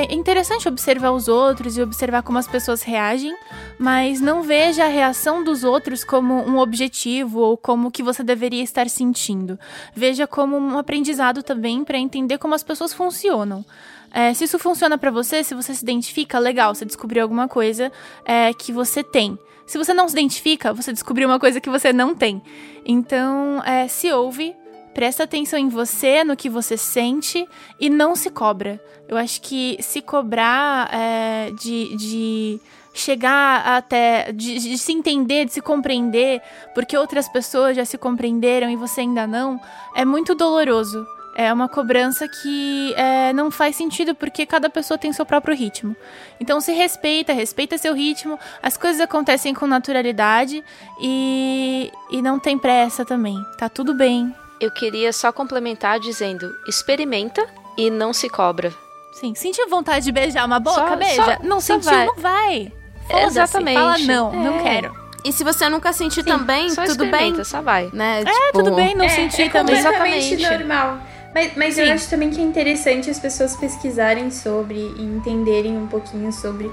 é- 0.00 0.04
é 0.06 0.14
interessante 0.14 0.66
observar 0.68 1.10
os 1.12 1.28
outros 1.28 1.76
e 1.76 1.82
observar 1.82 2.22
como 2.22 2.38
as 2.38 2.48
pessoas 2.48 2.82
reagem, 2.82 3.36
mas 3.78 4.20
não 4.20 4.42
veja 4.42 4.84
a 4.84 4.88
reação 4.88 5.44
dos 5.44 5.64
outros 5.64 6.02
como 6.02 6.34
um 6.34 6.58
objetivo 6.58 7.40
ou 7.40 7.56
como 7.56 7.88
o 7.88 7.90
que 7.90 8.02
você 8.02 8.22
deveria 8.22 8.62
estar 8.62 8.88
sentindo. 8.88 9.58
Veja 9.94 10.26
como 10.26 10.56
um 10.56 10.78
aprendizado 10.78 11.42
também 11.42 11.84
para 11.84 11.98
entender 11.98 12.38
como 12.38 12.54
as 12.54 12.62
pessoas 12.62 12.94
funcionam. 12.94 13.64
É, 14.10 14.32
se 14.32 14.44
isso 14.44 14.58
funciona 14.58 14.96
pra 14.96 15.10
você, 15.10 15.44
se 15.44 15.54
você 15.54 15.74
se 15.74 15.82
identifica, 15.82 16.38
legal, 16.38 16.74
você 16.74 16.86
descobriu 16.86 17.22
alguma 17.22 17.46
coisa 17.46 17.92
é, 18.24 18.54
que 18.54 18.72
você 18.72 19.04
tem. 19.04 19.38
Se 19.66 19.76
você 19.76 19.92
não 19.92 20.08
se 20.08 20.14
identifica, 20.14 20.72
você 20.72 20.90
descobriu 20.94 21.28
uma 21.28 21.38
coisa 21.38 21.60
que 21.60 21.68
você 21.68 21.92
não 21.92 22.14
tem. 22.14 22.40
Então, 22.86 23.62
é, 23.66 23.86
se 23.86 24.10
ouve, 24.10 24.56
presta 24.98 25.22
atenção 25.22 25.56
em 25.56 25.68
você, 25.68 26.24
no 26.24 26.36
que 26.36 26.50
você 26.50 26.76
sente 26.76 27.48
e 27.78 27.88
não 27.88 28.16
se 28.16 28.30
cobra. 28.30 28.80
Eu 29.06 29.16
acho 29.16 29.40
que 29.40 29.78
se 29.80 30.02
cobrar 30.02 30.92
é, 30.92 31.52
de, 31.52 31.96
de 31.96 32.60
chegar 32.92 33.64
até. 33.64 34.32
De, 34.32 34.58
de 34.58 34.76
se 34.76 34.90
entender, 34.90 35.44
de 35.44 35.52
se 35.52 35.60
compreender, 35.60 36.42
porque 36.74 36.98
outras 36.98 37.28
pessoas 37.28 37.76
já 37.76 37.84
se 37.84 37.96
compreenderam 37.96 38.68
e 38.68 38.74
você 38.74 39.02
ainda 39.02 39.24
não, 39.24 39.60
é 39.94 40.04
muito 40.04 40.34
doloroso. 40.34 41.06
É 41.36 41.52
uma 41.52 41.68
cobrança 41.68 42.26
que 42.26 42.92
é, 42.96 43.32
não 43.32 43.52
faz 43.52 43.76
sentido 43.76 44.16
porque 44.16 44.44
cada 44.44 44.68
pessoa 44.68 44.98
tem 44.98 45.12
seu 45.12 45.24
próprio 45.24 45.54
ritmo. 45.54 45.94
Então 46.40 46.60
se 46.60 46.72
respeita, 46.72 47.32
respeita 47.32 47.78
seu 47.78 47.94
ritmo, 47.94 48.36
as 48.60 48.76
coisas 48.76 49.00
acontecem 49.00 49.54
com 49.54 49.64
naturalidade 49.64 50.64
e, 51.00 51.92
e 52.10 52.20
não 52.20 52.40
tem 52.40 52.58
pressa 52.58 53.04
também. 53.04 53.40
Tá 53.56 53.68
tudo 53.68 53.94
bem. 53.94 54.34
Eu 54.60 54.70
queria 54.70 55.12
só 55.12 55.30
complementar 55.32 56.00
dizendo: 56.00 56.52
experimenta 56.66 57.46
e 57.76 57.90
não 57.90 58.12
se 58.12 58.28
cobra. 58.28 58.72
Sim, 59.12 59.34
sentiu 59.34 59.68
vontade 59.68 60.04
de 60.04 60.12
beijar 60.12 60.44
uma 60.46 60.60
boca? 60.60 60.80
Só- 60.88 60.96
beija. 60.96 61.24
só- 61.24 61.38
não 61.42 61.60
só 61.60 61.74
sentiu, 61.74 61.90
vai. 61.90 62.06
não 62.06 62.14
vai. 62.16 62.72
Exatamente. 63.24 63.78
Fala 63.78 63.98
não, 63.98 64.32
não 64.32 64.58
É. 64.60 64.62
quero. 64.62 64.96
E 65.24 65.32
se 65.32 65.42
você 65.42 65.68
nunca 65.68 65.92
sentiu 65.92 66.24
também, 66.24 66.70
Só 66.70 66.84
tudo 66.84 67.06
bem, 67.06 67.42
só 67.44 67.60
vai. 67.60 67.90
né? 67.92 68.22
É, 68.24 68.52
tudo 68.52 68.72
bem, 68.74 68.94
não 68.94 69.04
é, 69.04 69.08
senti 69.08 69.42
é 69.42 69.48
também. 69.48 69.76
Exatamente. 69.76 70.36
normal. 70.36 70.98
Mas, 71.34 71.52
mas 71.56 71.78
eu 71.78 71.86
Sim. 71.86 71.92
acho 71.92 72.08
também 72.10 72.30
que 72.30 72.40
é 72.40 72.44
interessante 72.44 73.10
as 73.10 73.18
pessoas 73.18 73.56
pesquisarem 73.56 74.30
sobre 74.30 74.76
e 74.76 75.02
entenderem 75.02 75.76
um 75.76 75.86
pouquinho 75.86 76.32
sobre 76.32 76.70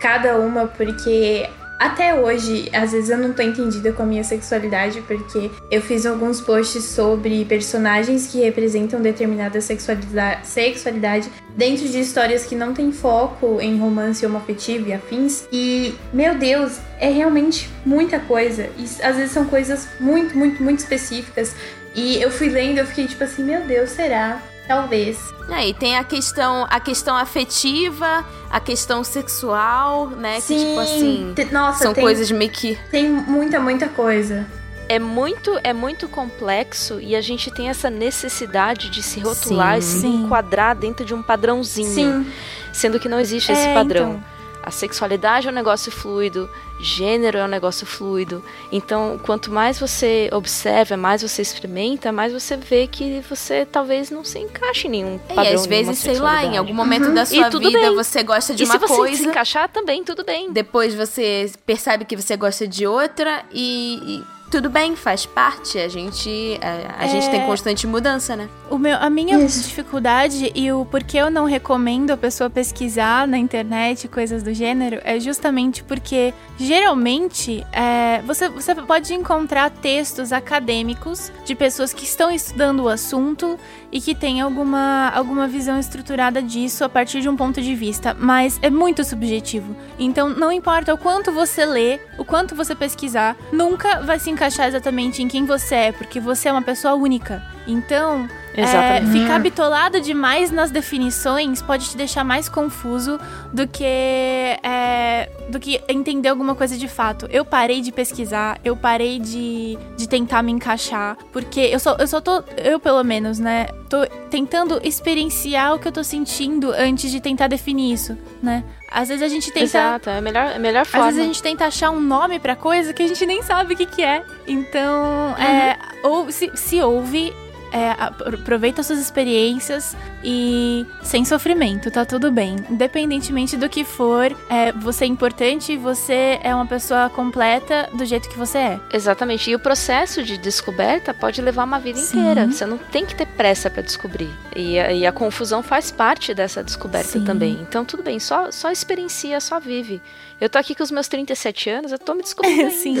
cada 0.00 0.36
uma, 0.36 0.66
porque 0.66 1.48
até 1.78 2.14
hoje, 2.14 2.70
às 2.72 2.92
vezes 2.92 3.10
eu 3.10 3.18
não 3.18 3.32
tô 3.32 3.42
entendida 3.42 3.92
com 3.92 4.02
a 4.02 4.06
minha 4.06 4.24
sexualidade, 4.24 5.02
porque 5.02 5.50
eu 5.70 5.82
fiz 5.82 6.06
alguns 6.06 6.40
posts 6.40 6.84
sobre 6.84 7.44
personagens 7.44 8.26
que 8.26 8.40
representam 8.40 9.00
determinada 9.00 9.60
sexualidade, 9.60 10.46
sexualidade 10.46 11.30
dentro 11.54 11.86
de 11.88 12.00
histórias 12.00 12.44
que 12.44 12.54
não 12.54 12.72
tem 12.72 12.92
foco 12.92 13.60
em 13.60 13.78
romance 13.78 14.24
homoafetivo 14.24 14.88
e 14.88 14.92
afins. 14.94 15.46
E, 15.52 15.94
meu 16.12 16.34
Deus, 16.34 16.78
é 16.98 17.10
realmente 17.10 17.68
muita 17.84 18.18
coisa. 18.20 18.70
E 18.78 18.84
às 19.02 19.16
vezes 19.16 19.32
são 19.32 19.44
coisas 19.44 19.88
muito, 20.00 20.36
muito, 20.36 20.62
muito 20.62 20.78
específicas. 20.78 21.54
E 21.94 22.20
eu 22.20 22.30
fui 22.30 22.48
lendo, 22.48 22.78
eu 22.78 22.86
fiquei 22.86 23.06
tipo 23.06 23.24
assim, 23.24 23.42
meu 23.42 23.62
Deus, 23.62 23.90
será? 23.90 24.42
Talvez. 24.66 25.32
É, 25.50 25.68
e 25.68 25.74
tem 25.74 25.96
a 25.96 26.02
questão, 26.04 26.66
a 26.68 26.80
questão 26.80 27.16
afetiva, 27.16 28.24
a 28.50 28.58
questão 28.58 29.04
sexual, 29.04 30.08
né? 30.10 30.40
Sim, 30.40 30.56
que 30.58 30.64
tipo 30.64 30.80
assim. 30.80 31.32
te- 31.36 31.44
nossa, 31.52 31.84
são 31.84 31.94
tem, 31.94 32.02
coisas 32.02 32.30
meio 32.30 32.50
que. 32.50 32.76
tem 32.90 33.08
muita, 33.08 33.60
muita 33.60 33.88
coisa. 33.88 34.44
É 34.88 34.98
muito, 35.00 35.58
é 35.64 35.72
muito 35.72 36.08
complexo 36.08 37.00
e 37.00 37.16
a 37.16 37.20
gente 37.20 37.50
tem 37.50 37.68
essa 37.68 37.90
necessidade 37.90 38.88
de 38.88 39.02
se 39.02 39.18
rotular 39.20 39.78
e 39.78 39.82
se 39.82 40.00
Sim. 40.02 40.24
enquadrar 40.24 40.76
dentro 40.76 41.04
de 41.04 41.12
um 41.12 41.22
padrãozinho. 41.22 41.90
Sim, 42.24 42.32
Sendo 42.72 43.00
que 43.00 43.08
não 43.08 43.18
existe 43.18 43.50
esse 43.50 43.66
É, 43.68 43.74
padrão. 43.74 44.10
então. 44.10 44.35
A 44.66 44.70
sexualidade 44.72 45.46
é 45.46 45.50
um 45.52 45.54
negócio 45.54 45.92
fluido, 45.92 46.50
gênero 46.80 47.38
é 47.38 47.44
um 47.44 47.48
negócio 47.48 47.86
fluido. 47.86 48.42
Então, 48.72 49.16
quanto 49.24 49.48
mais 49.48 49.78
você 49.78 50.28
observa, 50.32 50.96
mais 50.96 51.22
você 51.22 51.40
experimenta, 51.40 52.10
mais 52.10 52.32
você 52.32 52.56
vê 52.56 52.88
que 52.88 53.20
você 53.30 53.64
talvez 53.64 54.10
não 54.10 54.24
se 54.24 54.40
encaixe 54.40 54.88
em 54.88 54.90
nenhum 54.90 55.20
É, 55.28 55.34
padrão. 55.34 55.44
e 55.52 55.54
às 55.54 55.66
vezes, 55.66 55.98
sei 55.98 56.18
lá, 56.18 56.44
em 56.44 56.58
algum 56.58 56.74
momento 56.74 57.12
da 57.14 57.24
sua 57.26 57.48
vida 57.48 57.70
bem. 57.70 57.94
você 57.94 58.24
gosta 58.24 58.54
de 58.56 58.64
E 58.64 58.66
uma 58.66 58.72
se 58.74 58.78
você 58.80 58.92
se 58.92 58.98
coisa. 58.98 59.22
encaixar 59.30 59.68
também, 59.68 60.02
tudo 60.02 60.24
bem. 60.24 60.50
Depois 60.52 60.92
você 60.94 61.48
percebe 61.64 62.04
que 62.04 62.16
você 62.16 62.36
gosta 62.36 62.66
de 62.66 62.88
outra 62.88 63.44
e, 63.52 64.16
e 64.18 64.35
tudo 64.56 64.70
bem, 64.70 64.96
faz 64.96 65.26
parte. 65.26 65.78
A 65.78 65.86
gente, 65.86 66.58
a, 66.62 67.04
a 67.04 67.06
gente 67.08 67.28
tem 67.28 67.44
constante 67.44 67.86
mudança, 67.86 68.34
né? 68.34 68.48
O 68.70 68.78
meu, 68.78 68.96
a 68.96 69.10
minha 69.10 69.38
Isso. 69.44 69.64
dificuldade 69.64 70.50
e 70.54 70.72
o 70.72 70.86
porquê 70.86 71.18
eu 71.18 71.30
não 71.30 71.44
recomendo 71.44 72.10
a 72.10 72.16
pessoa 72.16 72.48
pesquisar 72.48 73.28
na 73.28 73.36
internet 73.36 74.08
coisas 74.08 74.42
do 74.42 74.54
gênero 74.54 74.98
é 75.04 75.20
justamente 75.20 75.84
porque 75.84 76.32
geralmente 76.58 77.64
é, 77.70 78.22
você, 78.22 78.48
você 78.48 78.74
pode 78.74 79.12
encontrar 79.12 79.68
textos 79.68 80.32
acadêmicos 80.32 81.30
de 81.44 81.54
pessoas 81.54 81.92
que 81.92 82.04
estão 82.04 82.30
estudando 82.30 82.84
o 82.84 82.88
assunto 82.88 83.58
e 83.92 84.00
que 84.00 84.14
têm 84.14 84.40
alguma, 84.40 85.10
alguma 85.10 85.46
visão 85.46 85.78
estruturada 85.78 86.42
disso 86.42 86.82
a 86.82 86.88
partir 86.88 87.20
de 87.20 87.28
um 87.28 87.36
ponto 87.36 87.60
de 87.60 87.74
vista, 87.74 88.16
mas 88.18 88.58
é 88.62 88.70
muito 88.70 89.04
subjetivo. 89.04 89.76
Então 89.98 90.30
não 90.30 90.50
importa 90.50 90.94
o 90.94 90.98
quanto 90.98 91.30
você 91.30 91.66
lê, 91.66 92.00
o 92.18 92.24
quanto 92.24 92.54
você 92.54 92.74
pesquisar, 92.74 93.36
nunca 93.52 94.00
vai 94.00 94.18
se 94.18 94.30
encaixar 94.30 94.45
exatamente 94.48 95.22
em 95.22 95.28
quem 95.28 95.44
você 95.44 95.74
é, 95.74 95.92
porque 95.92 96.20
você 96.20 96.48
é 96.48 96.52
uma 96.52 96.62
pessoa 96.62 96.94
única. 96.94 97.42
Então, 97.66 98.28
é, 98.54 99.02
ficar 99.12 99.38
bitolado 99.38 100.00
demais 100.00 100.50
nas 100.50 100.70
definições 100.70 101.60
pode 101.60 101.90
te 101.90 101.96
deixar 101.96 102.24
mais 102.24 102.48
confuso 102.48 103.18
do 103.52 103.66
que 103.66 103.84
é, 103.84 105.28
do 105.50 105.58
que 105.58 105.82
entender 105.88 106.28
alguma 106.28 106.54
coisa 106.54 106.76
de 106.76 106.88
fato. 106.88 107.26
Eu 107.30 107.44
parei 107.44 107.80
de 107.80 107.92
pesquisar, 107.92 108.58
eu 108.64 108.76
parei 108.76 109.18
de, 109.18 109.76
de 109.96 110.08
tentar 110.08 110.42
me 110.42 110.52
encaixar, 110.52 111.16
porque 111.32 111.60
eu 111.60 111.78
só, 111.78 111.96
eu 111.98 112.06
só 112.06 112.20
tô, 112.20 112.42
eu 112.56 112.78
pelo 112.78 113.02
menos, 113.02 113.38
né, 113.38 113.66
tô 113.88 114.06
tentando 114.30 114.80
experienciar 114.82 115.74
o 115.74 115.78
que 115.78 115.88
eu 115.88 115.92
tô 115.92 116.04
sentindo 116.04 116.72
antes 116.72 117.10
de 117.10 117.20
tentar 117.20 117.48
definir 117.48 117.92
isso, 117.92 118.16
né? 118.42 118.64
Às 118.96 119.08
vezes 119.08 119.22
a 119.22 119.28
gente 119.28 119.52
tenta 119.52 119.66
Exato, 119.66 120.08
é 120.08 120.22
melhor, 120.22 120.52
é 120.52 120.58
melhor 120.58 120.80
às 120.80 120.88
forma. 120.88 121.04
vezes 121.08 121.20
a 121.20 121.24
gente 121.24 121.42
tenta 121.42 121.66
achar 121.66 121.90
um 121.90 122.00
nome 122.00 122.38
pra 122.40 122.56
coisa 122.56 122.94
que 122.94 123.02
a 123.02 123.06
gente 123.06 123.26
nem 123.26 123.42
sabe 123.42 123.74
o 123.74 123.76
que, 123.76 123.84
que 123.84 124.02
é. 124.02 124.24
Então, 124.46 125.36
é, 125.36 125.76
ou 126.02 126.32
se, 126.32 126.50
se 126.54 126.80
ouve, 126.80 127.30
é, 127.76 127.90
apro- 127.98 128.34
aproveita 128.34 128.82
suas 128.82 128.98
experiências 128.98 129.96
e 130.24 130.86
sem 131.02 131.24
sofrimento, 131.24 131.90
tá 131.90 132.04
tudo 132.04 132.30
bem. 132.30 132.56
Independentemente 132.70 133.56
do 133.56 133.68
que 133.68 133.84
for, 133.84 134.34
é, 134.48 134.72
você 134.72 135.04
é 135.04 135.06
importante 135.06 135.72
e 135.72 135.76
você 135.76 136.38
é 136.42 136.54
uma 136.54 136.66
pessoa 136.66 137.10
completa 137.10 137.88
do 137.92 138.04
jeito 138.04 138.28
que 138.28 138.38
você 138.38 138.58
é. 138.58 138.80
Exatamente. 138.92 139.50
E 139.50 139.54
o 139.54 139.58
processo 139.58 140.22
de 140.22 140.38
descoberta 140.38 141.12
pode 141.12 141.40
levar 141.42 141.64
uma 141.64 141.78
vida 141.78 141.98
Sim. 141.98 142.18
inteira. 142.20 142.46
Você 142.46 142.64
não 142.64 142.78
tem 142.78 143.04
que 143.04 143.14
ter 143.14 143.26
pressa 143.26 143.68
pra 143.70 143.82
descobrir. 143.82 144.30
E 144.54 144.78
a, 144.78 144.92
e 144.92 145.06
a 145.06 145.12
confusão 145.12 145.62
faz 145.62 145.90
parte 145.90 146.32
dessa 146.32 146.62
descoberta 146.64 147.10
Sim. 147.18 147.24
também. 147.24 147.58
Então, 147.60 147.84
tudo 147.84 148.02
bem, 148.02 148.18
só, 148.18 148.50
só 148.50 148.70
experiencia, 148.70 149.40
só 149.40 149.60
vive. 149.60 150.00
Eu 150.40 150.48
tô 150.50 150.58
aqui 150.58 150.74
com 150.74 150.82
os 150.82 150.90
meus 150.90 151.08
37 151.08 151.70
anos, 151.70 151.92
eu 151.92 151.98
tô 151.98 152.14
me 152.14 152.22
descobrindo. 152.22 152.70
Sim. 152.72 152.96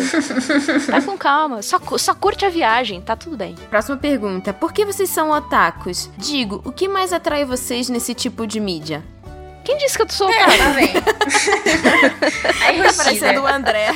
Tá 0.90 1.02
com 1.02 1.16
calma. 1.18 1.60
Só, 1.62 1.78
só 1.98 2.14
curte 2.14 2.44
a 2.44 2.48
viagem, 2.50 3.00
tá 3.00 3.14
tudo 3.16 3.36
bem. 3.36 3.54
Próxima 3.70 3.96
pergunta. 3.96 4.52
Por 4.54 4.65
que 4.72 4.84
vocês 4.84 5.08
são 5.10 5.30
otakus? 5.30 6.08
Digo, 6.16 6.60
o 6.64 6.72
que 6.72 6.88
mais 6.88 7.12
atrai 7.12 7.44
vocês 7.44 7.88
nesse 7.88 8.14
tipo 8.14 8.46
de 8.46 8.58
mídia? 8.60 9.02
Quem 9.64 9.76
disse 9.78 9.96
que 9.96 10.02
eu 10.04 10.08
sou 10.08 10.30
É, 10.30 10.38
cara? 10.38 10.58
tá 10.58 10.70
vem. 10.70 10.88
Aí, 12.64 12.82
Tá 12.82 12.92
parecendo 12.92 13.40
o 13.40 13.44
Rashida. 13.44 13.56
André. 13.56 13.88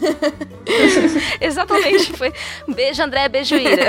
Exatamente. 1.40 2.12
Foi. 2.16 2.32
Beijo, 2.66 3.02
André, 3.02 3.28
beijo, 3.28 3.56
Ira. 3.56 3.88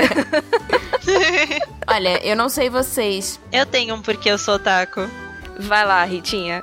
Olha, 1.86 2.20
eu 2.26 2.36
não 2.36 2.48
sei 2.48 2.68
vocês. 2.68 3.40
Eu 3.50 3.64
tenho 3.64 3.94
um 3.94 4.02
porque 4.02 4.28
eu 4.30 4.36
sou 4.36 4.54
otaku. 4.56 5.08
Vai 5.58 5.84
lá, 5.86 6.04
Ritinha. 6.04 6.62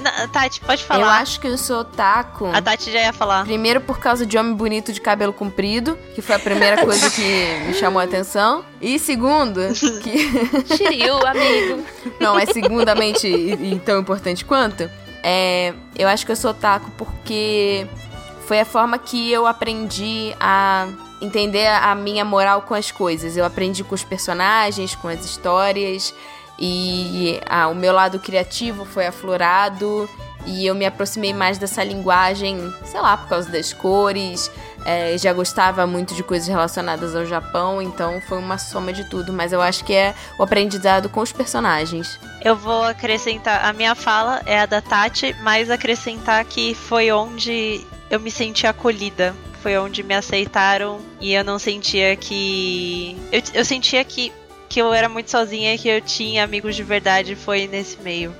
Na- 0.00 0.26
Tati, 0.28 0.60
pode 0.60 0.82
Eu 0.82 0.86
falar. 0.88 1.18
acho 1.20 1.38
que 1.40 1.46
eu 1.46 1.58
sou 1.58 1.80
otaku. 1.80 2.46
A 2.46 2.60
Tati 2.62 2.90
já 2.90 3.00
ia 3.00 3.12
falar. 3.12 3.44
Primeiro 3.44 3.80
por 3.80 3.98
causa 3.98 4.24
de 4.26 4.36
homem 4.38 4.54
bonito 4.54 4.92
de 4.92 5.00
cabelo 5.00 5.32
comprido, 5.32 5.96
que 6.14 6.22
foi 6.22 6.36
a 6.36 6.38
primeira 6.38 6.78
coisa 6.84 7.10
que 7.10 7.22
me 7.66 7.74
chamou 7.74 8.00
a 8.00 8.04
atenção. 8.04 8.64
E 8.80 8.98
segundo, 8.98 9.60
que 10.02 10.30
Shiryu, 10.76 11.14
amigo. 11.26 11.84
não 12.18 12.38
é 12.38 12.46
segundamente 12.46 13.26
e, 13.26 13.74
e 13.74 13.78
tão 13.80 14.00
importante 14.00 14.44
quanto, 14.44 14.90
é, 15.22 15.74
eu 15.98 16.08
acho 16.08 16.24
que 16.24 16.32
eu 16.32 16.36
sou 16.36 16.50
otaku 16.52 16.90
porque 16.96 17.86
foi 18.46 18.60
a 18.60 18.64
forma 18.64 18.98
que 18.98 19.30
eu 19.30 19.46
aprendi 19.46 20.34
a 20.40 20.88
entender 21.20 21.66
a 21.66 21.94
minha 21.94 22.24
moral 22.24 22.62
com 22.62 22.74
as 22.74 22.90
coisas. 22.90 23.36
Eu 23.36 23.44
aprendi 23.44 23.84
com 23.84 23.94
os 23.94 24.02
personagens, 24.02 24.94
com 24.94 25.06
as 25.08 25.24
histórias 25.24 26.14
e 26.60 27.40
ah, 27.48 27.68
o 27.68 27.74
meu 27.74 27.92
lado 27.92 28.18
criativo 28.18 28.84
foi 28.84 29.06
aflorado 29.06 30.08
e 30.46 30.66
eu 30.66 30.74
me 30.74 30.86
aproximei 30.86 31.32
mais 31.32 31.58
dessa 31.58 31.84
linguagem, 31.84 32.72
sei 32.84 33.00
lá, 33.00 33.16
por 33.16 33.28
causa 33.28 33.50
das 33.50 33.72
cores. 33.72 34.50
É, 34.84 35.16
já 35.18 35.32
gostava 35.32 35.86
muito 35.86 36.14
de 36.14 36.22
coisas 36.22 36.48
relacionadas 36.48 37.14
ao 37.14 37.26
Japão, 37.26 37.82
então 37.82 38.20
foi 38.22 38.38
uma 38.38 38.56
soma 38.56 38.92
de 38.92 39.04
tudo. 39.04 39.32
Mas 39.32 39.52
eu 39.52 39.60
acho 39.60 39.84
que 39.84 39.92
é 39.92 40.14
o 40.38 40.42
aprendizado 40.42 41.08
com 41.08 41.20
os 41.20 41.32
personagens. 41.32 42.18
Eu 42.42 42.56
vou 42.56 42.82
acrescentar. 42.84 43.64
A 43.64 43.72
minha 43.72 43.94
fala 43.94 44.40
é 44.46 44.60
a 44.60 44.66
da 44.66 44.80
Tati, 44.80 45.36
mas 45.42 45.68
acrescentar 45.70 46.44
que 46.44 46.74
foi 46.74 47.12
onde 47.12 47.86
eu 48.08 48.18
me 48.18 48.30
senti 48.30 48.66
acolhida. 48.66 49.34
Foi 49.62 49.76
onde 49.76 50.02
me 50.02 50.14
aceitaram 50.14 51.00
e 51.20 51.34
eu 51.34 51.44
não 51.44 51.58
sentia 51.58 52.16
que. 52.16 53.14
Eu, 53.30 53.42
eu 53.52 53.64
sentia 53.64 54.02
que, 54.02 54.32
que 54.70 54.80
eu 54.80 54.94
era 54.94 55.08
muito 55.08 55.30
sozinha 55.30 55.74
e 55.74 55.78
que 55.78 55.88
eu 55.88 56.00
tinha 56.00 56.44
amigos 56.44 56.76
de 56.76 56.82
verdade. 56.84 57.34
Foi 57.34 57.66
nesse 57.66 58.00
meio. 58.00 58.32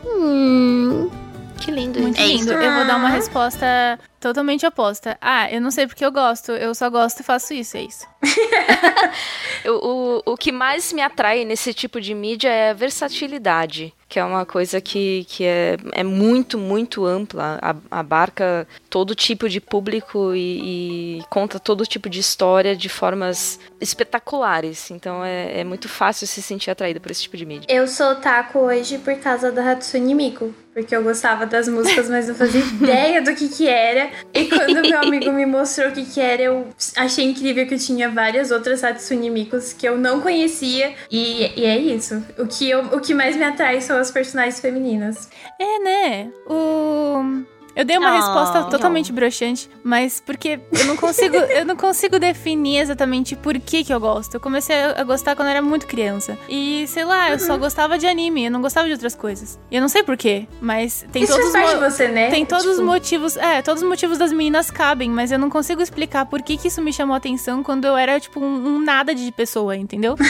Que 1.61 1.70
lindo. 1.70 2.01
Muito 2.01 2.18
É 2.18 2.26
lindo. 2.26 2.43
isso. 2.45 2.53
Eu 2.53 2.74
vou 2.76 2.87
dar 2.87 2.97
uma 2.97 3.11
resposta 3.11 3.99
totalmente 4.21 4.66
oposta. 4.66 5.16
Ah, 5.21 5.51
eu 5.51 5.61
não 5.61 5.71
sei 5.71 5.87
porque 5.87 6.05
eu 6.05 6.12
gosto, 6.12 6.53
eu 6.53 6.75
só 6.75 6.89
gosto 6.91 7.21
e 7.21 7.23
faço 7.25 7.55
isso, 7.55 7.77
é 7.77 7.83
isso. 7.83 8.07
Eu- 9.64 9.77
o, 9.83 10.23
o 10.33 10.37
que 10.37 10.53
mais 10.53 10.93
me 10.93 11.03
atrai 11.03 11.45
nesse 11.45 11.75
tipo 11.75 12.01
de 12.01 12.14
mídia 12.14 12.49
é 12.49 12.71
a 12.71 12.75
versatilidade, 12.75 13.93
que 14.09 14.18
é 14.18 14.25
uma 14.25 14.47
coisa 14.47 14.81
que, 14.81 15.25
que 15.29 15.45
é, 15.45 15.77
é 15.93 16.03
muito, 16.03 16.57
muito 16.59 17.05
ampla. 17.05 17.59
A- 17.61 17.77
abarca 18.01 18.66
todo 18.89 19.14
tipo 19.14 19.49
de 19.49 19.61
público 19.61 20.35
e, 20.35 21.18
e 21.18 21.23
conta 21.29 21.59
todo 21.59 21.85
tipo 21.87 22.09
de 22.09 22.21
história 22.21 22.75
de 22.75 22.89
formas 22.89 23.59
espetaculares. 23.81 24.91
Então 24.91 25.25
é, 25.25 25.61
é 25.61 25.64
muito 25.64 25.89
fácil 25.89 26.27
se 26.27 26.41
sentir 26.43 26.71
atraído 26.71 27.01
por 27.01 27.11
esse 27.11 27.23
tipo 27.23 27.37
de 27.37 27.45
mídia. 27.47 27.66
Eu 27.68 27.87
sou 27.87 28.12
otaku 28.12 28.59
hoje 28.61 28.99
por 28.99 29.14
causa 29.16 29.53
da 29.53 29.73
Hatsune 29.73 30.14
Miku. 30.14 30.55
Porque 30.73 30.95
eu 30.95 31.03
gostava 31.03 31.45
das 31.47 31.66
músicas, 31.66 32.09
mas 32.09 32.29
não 32.29 32.35
fazia 32.35 32.61
ideia 32.81 33.21
do 33.21 33.35
que 33.35 33.49
que 33.49 33.68
era. 33.68 34.09
E 34.35 34.45
quando 34.47 34.83
meu 34.83 34.99
amigo 34.99 35.33
me 35.33 35.47
mostrou 35.47 35.89
o 35.89 35.93
que 35.93 36.05
que 36.05 36.21
era, 36.21 36.43
eu 36.43 36.69
achei 36.97 37.25
incrível 37.25 37.67
que 37.67 37.79
tinha 37.79 38.09
várias 38.09 38.51
outras 38.51 38.83
Hatsune 38.83 39.31
Mikus 39.31 39.73
que 39.73 39.87
eu 39.87 39.97
não 39.97 40.21
conhecia. 40.21 40.95
E, 41.11 41.61
e 41.61 41.65
é 41.65 41.79
isso. 41.79 42.25
O 42.39 42.47
que, 42.47 42.69
eu, 42.69 42.85
o 42.87 43.01
que 43.01 43.15
mais 43.15 43.37
me 43.37 43.45
atrai 43.45 43.81
são 43.81 43.99
as 43.99 44.11
personagens 44.11 44.61
femininas. 44.61 45.29
É, 45.59 45.79
né? 45.79 46.31
O... 46.47 47.43
Eu 47.81 47.85
dei 47.87 47.97
uma 47.97 48.11
Não, 48.11 48.16
resposta 48.16 48.61
não. 48.61 48.68
totalmente 48.68 49.11
broxante, 49.11 49.70
mas 49.83 50.20
porque 50.24 50.61
eu 50.70 50.85
não 50.87 50.97
consigo, 50.97 51.35
eu 51.49 51.64
não 51.64 51.76
consigo 51.76 52.18
definir 52.18 52.78
exatamente 52.78 53.35
por 53.35 53.59
que 53.59 53.83
que 53.83 53.93
eu 53.93 53.99
gosto. 53.99 54.35
Eu 54.35 54.41
comecei 54.41 54.76
a 54.76 55.03
gostar 55.03 55.35
quando 55.35 55.49
eu 55.49 55.53
era 55.53 55.62
muito 55.62 55.87
criança. 55.87 56.37
E 56.49 56.85
sei 56.89 57.05
lá, 57.05 57.31
eu 57.31 57.39
só 57.39 57.57
gostava 57.57 57.97
de 57.99 58.07
anime, 58.07 58.45
eu 58.45 58.51
não 58.51 58.61
gostava 58.61 58.87
de 58.87 58.93
outras 58.93 59.14
coisas. 59.14 59.59
E 59.70 59.76
eu 59.76 59.81
não 59.81 59.89
sei 59.89 60.03
por 60.03 60.16
quê, 60.16 60.47
mas 60.61 61.07
tem 61.11 61.22
Isso 61.22 61.33
todos 61.35 61.53
faz 61.53 61.72
os 61.74 61.81
você, 61.81 62.09
né? 62.09 62.31
Tem 62.31 62.45
todos 62.45 62.66
os 62.66 62.72
Tipo, 62.76 62.85
motivos, 62.87 63.37
é, 63.39 63.62
todos 63.62 63.83
os 63.83 63.89
motivos 63.89 64.18
das 64.18 64.31
meninas 64.33 64.70
cabem, 64.70 65.09
mas 65.09 65.33
eu 65.33 65.39
não 65.39 65.49
consigo 65.49 65.81
explicar 65.81 66.26
por 66.26 66.43
que 66.43 66.57
que 66.59 66.68
isso 66.68 66.83
me 66.83 66.93
chamou 66.93 67.14
a 67.14 67.16
atenção 67.16 67.62
quando 67.62 67.87
eu 67.87 67.97
era 67.97 68.20
tipo 68.20 68.41
um, 68.41 68.74
um 68.76 68.78
nada 68.78 69.14
de 69.14 69.33
pessoa, 69.33 69.74
entendeu? 69.76 70.16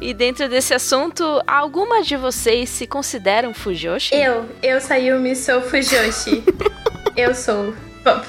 E 0.00 0.14
dentro 0.14 0.48
desse 0.48 0.72
assunto, 0.72 1.24
alguma 1.46 2.02
de 2.02 2.16
vocês 2.16 2.68
se 2.68 2.86
consideram 2.86 3.52
Fujoshi? 3.52 4.14
Eu, 4.14 4.46
eu 4.62 4.80
Sayumi 4.80 5.34
sou 5.34 5.60
Fujoshi. 5.60 6.37
eu 7.16 7.34
sou. 7.34 7.74
Bom, 8.04 8.20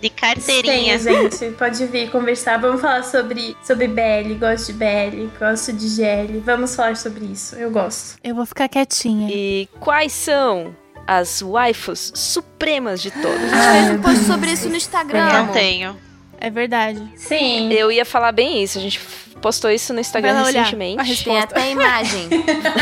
De 0.00 0.10
carteirinha. 0.10 0.98
Tenho, 0.98 1.30
gente. 1.30 1.52
Pode 1.56 1.84
vir 1.86 2.10
conversar. 2.10 2.58
Vamos 2.58 2.80
falar 2.80 3.02
sobre, 3.02 3.56
sobre 3.62 3.88
BL. 3.88 4.34
Gosto 4.38 4.66
de 4.66 4.72
BL, 4.74 5.28
gosto 5.38 5.72
de 5.72 5.88
GL. 5.88 6.38
Vamos 6.44 6.74
falar 6.76 6.96
sobre 6.96 7.24
isso. 7.24 7.56
Eu 7.56 7.70
gosto. 7.70 8.18
Eu 8.22 8.34
vou 8.34 8.44
ficar 8.46 8.68
quietinha. 8.68 9.28
E 9.30 9.68
quais 9.80 10.12
são 10.12 10.76
as 11.06 11.40
waifus 11.40 12.12
supremas 12.14 13.00
de 13.00 13.10
todos? 13.10 13.52
A 13.52 13.72
gente 13.72 13.86
fez 13.86 13.90
um 13.98 14.02
post 14.02 14.24
sobre 14.24 14.52
isso 14.52 14.68
no 14.68 14.76
Instagram. 14.76 15.26
Não 15.26 15.36
amor. 15.36 15.52
tenho. 15.54 15.96
É 16.38 16.50
verdade. 16.50 17.02
Sim. 17.16 17.72
Eu 17.72 17.90
ia 17.90 18.04
falar 18.04 18.32
bem 18.32 18.62
isso, 18.62 18.78
a 18.78 18.80
gente 18.80 19.00
postou 19.40 19.70
isso 19.70 19.92
no 19.92 20.00
Instagram 20.00 20.42
recentemente. 20.42 21.24
Tem 21.24 21.38
até 21.38 21.70
imagem. 21.70 22.28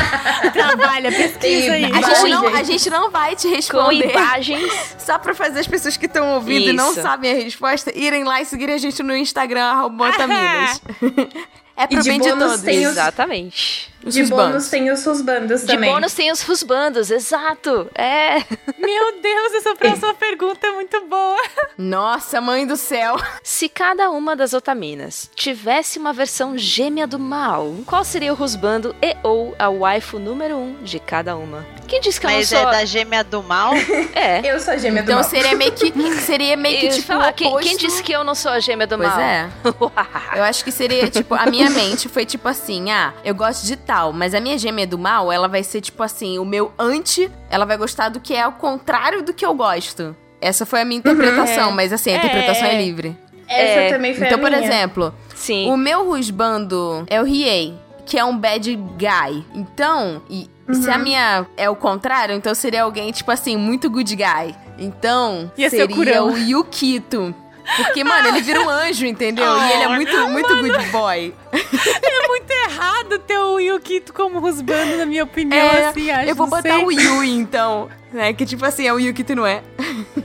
Trabalha, 0.53 1.11
pesquisa 1.11 1.73
aí. 1.73 1.85
A 1.85 2.01
gente, 2.03 2.31
não, 2.31 2.47
a 2.49 2.63
gente 2.63 2.91
não 2.91 3.11
vai 3.11 3.37
te 3.37 3.49
Com 3.49 3.55
responder. 3.55 4.11
imagens. 4.11 4.73
Só 4.99 5.19
pra 5.19 5.35
fazer 5.35 5.61
as 5.61 5.67
pessoas 5.67 5.97
que 5.97 6.07
estão 6.07 6.35
ouvindo 6.35 6.71
e 6.71 6.73
não 6.73 6.93
Isso. 6.93 7.03
sabem 7.03 7.33
a 7.33 7.35
resposta 7.35 7.93
irem 7.97 8.25
lá 8.25 8.41
e 8.41 8.45
seguirem 8.45 8.75
a 8.75 8.79
gente 8.79 9.03
no 9.03 9.17
Instagram, 9.17 9.65
arroba. 9.65 10.11
é 11.77 11.87
pro 11.87 11.99
E 11.99 12.03
de 12.03 12.09
bem 12.09 12.21
de 12.21 12.29
bônus 12.31 12.45
todos. 12.47 12.63
tem 12.63 12.87
os- 12.87 12.93
Exatamente. 12.93 13.93
Os 14.05 14.13
de 14.13 14.23
husbandos. 14.23 14.47
bônus 14.53 14.69
tem 14.69 14.91
os 14.91 15.07
husbandos 15.07 15.61
De 15.63 15.67
também. 15.67 15.91
bônus 15.91 16.13
tem 16.13 16.31
os 16.31 16.43
rusbandos, 16.43 17.11
exato. 17.11 17.89
É. 17.95 18.37
Meu 18.79 19.21
Deus, 19.23 19.55
essa 19.55 19.75
próxima 19.75 20.13
pergunta 20.13 20.67
é 20.67 20.73
muito 20.73 21.01
boa. 21.07 21.43
Nossa, 21.79 22.39
mãe 22.39 22.67
do 22.67 22.77
céu. 22.77 23.17
Se 23.43 23.67
cada 23.67 24.11
uma 24.11 24.37
das 24.37 24.53
otaminas 24.53 25.31
tivesse 25.35 25.99
uma 25.99 26.13
versão 26.13 26.57
gêmea 26.59 27.07
do 27.07 27.19
mal, 27.19 27.75
qual 27.87 28.05
seria 28.05 28.31
o 28.33 28.37
rusbando 28.37 28.95
e 29.03 29.17
ou 29.23 29.55
a 29.59 29.71
waifu 29.71 30.19
número 30.19 30.55
um 30.57 30.75
de 30.83 30.99
cada 31.01 31.35
uma? 31.35 31.67
Quem 31.89 32.01
disse 32.01 32.21
que 32.21 32.27
Mas 32.27 32.51
eu 32.53 32.61
não 32.61 32.69
é 32.69 32.73
sou... 32.73 32.81
da 32.81 32.85
gêmea 32.85 33.25
do 33.25 33.43
mal? 33.43 33.73
É. 34.15 34.41
Eu 34.45 34.61
sou 34.61 34.75
a 34.75 34.77
gêmea 34.77 35.03
do 35.03 35.07
Então 35.11 35.21
mal. 35.21 35.25
seria 35.31 35.55
meio 35.57 35.73
que, 35.73 35.93
seria 36.21 36.57
meio 36.57 36.81
que 36.81 36.89
tipo 36.91 37.07
falar, 37.07 37.33
quem, 37.33 37.57
quem 37.59 37.77
disse 37.77 38.03
que 38.03 38.13
eu 38.13 38.23
não 38.23 38.35
sou 38.35 38.51
a 38.53 38.61
gêmea 38.61 38.87
do 38.87 38.97
Pois 38.99 39.09
mal? 39.09 39.19
é. 39.21 39.51
Eu 40.37 40.43
acho 40.45 40.63
que 40.65 40.71
seria, 40.73 41.09
tipo, 41.11 41.35
a 41.35 41.47
minha 41.47 41.64
mente 41.71 42.09
foi 42.09 42.25
tipo 42.25 42.49
assim, 42.49 42.91
ah, 42.91 43.13
eu 43.25 43.35
gosto 43.35 43.67
de 43.67 43.77
tal, 43.77 44.13
mas 44.13 44.35
a 44.35 44.41
minha 44.41 44.57
gêmea 44.59 44.87
do 44.87 44.99
mal, 44.99 45.31
ela 45.33 45.49
vai 45.49 45.63
ser 45.63 45.81
tipo 45.81 46.03
assim, 46.03 46.39
o 46.39 46.45
meu 46.45 46.73
anti, 46.79 47.31
ela 47.51 47.65
vai 47.65 47.77
gostar 47.77 48.09
do 48.09 48.21
que 48.21 48.35
é 48.35 48.43
ao 48.43 48.53
contrário 48.53 49.23
do 49.23 49.33
que 49.33 49.45
eu 49.45 49.55
gosto. 49.55 50.15
Essa 50.41 50.67
foi 50.67 50.81
a 50.83 50.85
minha 50.85 50.99
interpretação, 50.99 51.71
É. 51.71 51.73
mas 51.73 51.93
assim, 51.93 52.11
a 52.11 52.15
É, 52.15 52.17
interpretação 52.19 52.67
é, 52.67 52.75
é. 52.75 52.83
livre. 52.83 53.17
Essa 53.49 53.81
É, 53.81 53.93
também 53.93 54.15
foi 54.15 54.27
Então, 54.27 54.39
a 54.39 54.41
por 54.41 54.51
minha. 54.51 54.63
exemplo, 54.63 55.15
Sim. 55.35 55.71
o 55.71 55.77
meu 55.77 56.05
rusbando 56.07 57.05
é 57.09 57.21
o 57.21 57.25
Riei, 57.25 57.75
que 58.07 58.19
é 58.19 58.25
um 58.25 58.37
bad 58.37 58.75
guy. 58.75 59.45
Então, 59.55 60.23
e 60.29 60.49
se 60.73 60.89
Uhum. 60.89 60.95
a 60.95 60.99
minha 60.99 61.47
é 61.57 61.69
o 61.71 61.77
contrário, 61.77 62.35
então 62.35 62.55
seria 62.55 62.83
alguém, 62.83 63.11
tipo 63.13 63.31
assim, 63.31 63.57
muito 63.57 63.89
good 63.91 64.15
guy. 64.17 64.55
Então, 64.79 65.51
Ia 65.57 65.71
ser 65.71 65.85
o 65.85 65.95
seria 65.95 66.25
o 66.25 66.37
Yukito. 66.37 67.35
Porque, 67.77 68.05
mano, 68.05 68.29
ele 68.29 68.43
vira 68.43 68.61
um 68.61 68.69
anjo, 68.69 69.07
entendeu? 69.07 69.45
e 69.59 69.73
ele 69.73 69.83
é 69.85 69.89
muito, 69.89 70.29
muito 70.29 70.57
good 70.57 70.87
boy. 70.91 71.35
É 72.03 72.29
muito 72.29 72.51
errado 72.51 73.19
ter 73.21 73.39
o 73.39 73.59
Yukito 73.59 74.13
como 74.13 74.39
rusbando, 74.41 74.97
na 74.97 75.07
minha 75.07 75.25
opinião, 75.25 75.57
É, 75.59 75.87
assim, 75.89 76.11
acho. 76.11 76.29
eu 76.29 76.35
vou 76.35 76.47
botar 76.47 76.75
sei. 76.77 76.85
o 76.85 76.91
Yui, 76.91 77.31
então. 77.31 77.89
Né? 78.13 78.33
Que 78.33 78.45
tipo 78.47 78.65
assim, 78.65 78.87
é 78.87 78.93
o 78.93 78.99
Yukito, 78.99 79.35
não 79.35 79.47
é? 79.47 79.63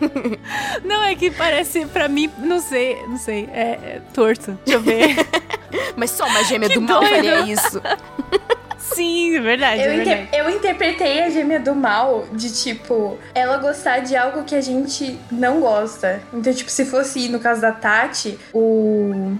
Não, 0.84 1.04
é 1.04 1.16
que 1.16 1.30
parece, 1.32 1.86
pra 1.86 2.08
mim, 2.08 2.30
não 2.40 2.60
sei, 2.60 2.98
não 3.08 3.18
sei, 3.18 3.48
é, 3.54 3.62
é 3.62 4.02
torto. 4.14 4.58
Deixa 4.66 4.78
eu 4.80 4.82
ver. 4.82 5.16
Mas 5.96 6.12
só 6.12 6.26
uma 6.26 6.44
gêmea 6.44 6.68
Que 6.70 6.76
do 6.76 6.82
mal 6.82 7.00
doido. 7.00 7.14
faria 7.16 7.40
isso. 7.42 7.82
Sim, 8.94 9.36
é 9.36 9.40
verdade, 9.40 9.82
Eu, 9.82 9.92
é 9.92 9.96
inter- 9.96 10.18
verdade. 10.18 10.38
eu 10.38 10.50
interpretei 10.50 11.24
a 11.24 11.30
gêmea 11.30 11.60
do 11.60 11.76
mal 11.76 12.26
de 12.34 12.52
tipo, 12.52 13.18
ela 13.36 13.58
gostar 13.58 14.00
de 14.00 14.16
algo 14.16 14.44
que 14.44 14.56
a 14.56 14.62
gente 14.62 15.18
não 15.32 15.60
gosta. 15.62 16.22
Então, 16.34 16.54
tipo, 16.54 16.70
se 16.70 16.86
fosse 16.86 17.30
no 17.30 17.40
caso 17.40 17.62
da 17.62 17.72
Tati, 17.72 18.38
o. 18.54 19.36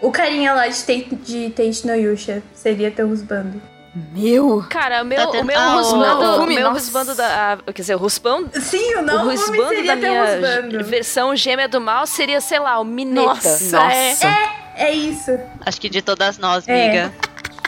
O 0.00 0.10
carinha 0.10 0.52
lá 0.52 0.66
de, 0.66 0.78
Tate- 0.80 1.14
de 1.14 1.50
Tate 1.50 1.86
no 1.86 1.94
Yusha 1.94 2.42
seria 2.52 2.90
teu 2.90 3.06
husbando. 3.08 3.62
Meu. 4.12 4.64
Cara, 4.68 5.02
o 5.02 5.04
meu, 5.04 5.30
Tá 5.30 5.38
o 5.40 5.44
meu 5.44 5.56
Ah, 5.58 5.74
o- 5.74 5.76
rusbando, 5.78 6.24
o 6.24 6.42
o 6.42 6.46
meu 6.46 6.60
nossa. 6.62 6.72
rusbando 6.80 7.14
da... 7.14 7.52
ah, 7.66 7.72
Quer 7.72 7.82
dizer, 7.82 7.94
o 7.94 7.98
ruspão... 7.98 8.48
Sim, 8.60 8.94
o 8.96 8.98
O 8.98 9.02
não 9.02 9.24
rusbando 9.26 9.68
seria 9.68 9.94
da 9.94 9.96
minha 9.96 10.24
husbando. 10.24 10.84
versão 10.84 11.36
gêmea 11.36 11.68
do 11.68 11.80
mal 11.80 12.04
seria, 12.06 12.40
sei 12.40 12.58
lá, 12.58 12.80
o 12.80 12.84
Mineta. 12.84 13.26
Nossa, 13.26 13.76
Nossa. 13.78 14.28
É 14.74 14.90
isso. 14.92 15.38
Acho 15.64 15.80
que 15.80 15.88
de 15.90 16.00
todas 16.02 16.36
nós, 16.38 16.66
É. 16.66 16.84
amiga. 16.86 17.14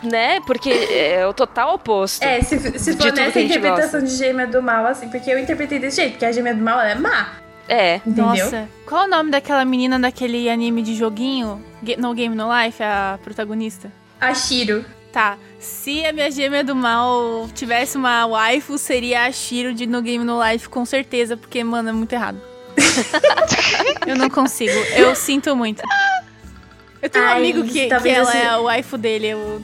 Né? 0.04 0.40
Porque 0.46 0.68
é 0.70 1.26
o 1.26 1.32
total 1.32 1.74
oposto. 1.74 2.22
É, 2.22 2.40
se, 2.42 2.58
se 2.78 2.92
for 2.96 3.12
que 3.12 3.20
nessa 3.20 3.40
interpretação 3.40 4.02
de 4.02 4.10
gêmea 4.14 4.46
do 4.46 4.62
mal, 4.62 4.86
assim, 4.86 5.08
porque 5.08 5.30
eu 5.30 5.38
interpretei 5.38 5.78
desse 5.78 5.96
jeito, 5.96 6.12
porque 6.12 6.26
a 6.26 6.32
gêmea 6.32 6.54
do 6.54 6.62
mal 6.62 6.78
ela 6.80 6.90
é 6.90 6.94
má, 6.94 7.32
É. 7.68 7.96
entendeu? 7.96 8.26
Nossa, 8.26 8.68
qual 8.86 9.04
o 9.04 9.08
nome 9.08 9.30
daquela 9.30 9.64
menina 9.64 9.98
daquele 9.98 10.48
anime 10.50 10.82
de 10.82 10.94
joguinho? 10.94 11.64
No 11.98 12.12
Game 12.14 12.34
No 12.34 12.48
Life, 12.54 12.82
a 12.82 13.18
protagonista? 13.24 13.90
A 14.20 14.34
Shiro. 14.34 14.84
Tá, 15.12 15.38
se 15.60 16.04
a 16.04 16.12
minha 16.12 16.28
gêmea 16.30 16.64
do 16.64 16.74
mal 16.74 17.48
tivesse 17.54 17.96
uma 17.96 18.26
waifu, 18.26 18.76
seria 18.76 19.24
a 19.26 19.32
Shiro 19.32 19.72
de 19.72 19.86
No 19.86 20.02
Game 20.02 20.24
No 20.24 20.42
Life, 20.44 20.68
com 20.68 20.84
certeza, 20.84 21.36
porque, 21.36 21.62
mano, 21.62 21.88
é 21.88 21.92
muito 21.92 22.12
errado. 22.12 22.40
eu 24.06 24.16
não 24.16 24.28
consigo, 24.28 24.72
eu 24.96 25.14
sinto 25.14 25.54
muito. 25.54 25.82
Eu 27.00 27.08
tenho 27.10 27.24
um 27.24 27.28
Ai, 27.28 27.36
amigo 27.38 27.62
que, 27.64 27.82
que 27.82 27.86
talvez 27.86 28.16
ela 28.16 28.28
esse- 28.30 28.38
é 28.38 28.46
a 28.48 28.58
waifu 28.58 28.96
dele, 28.98 29.28
eu 29.28 29.62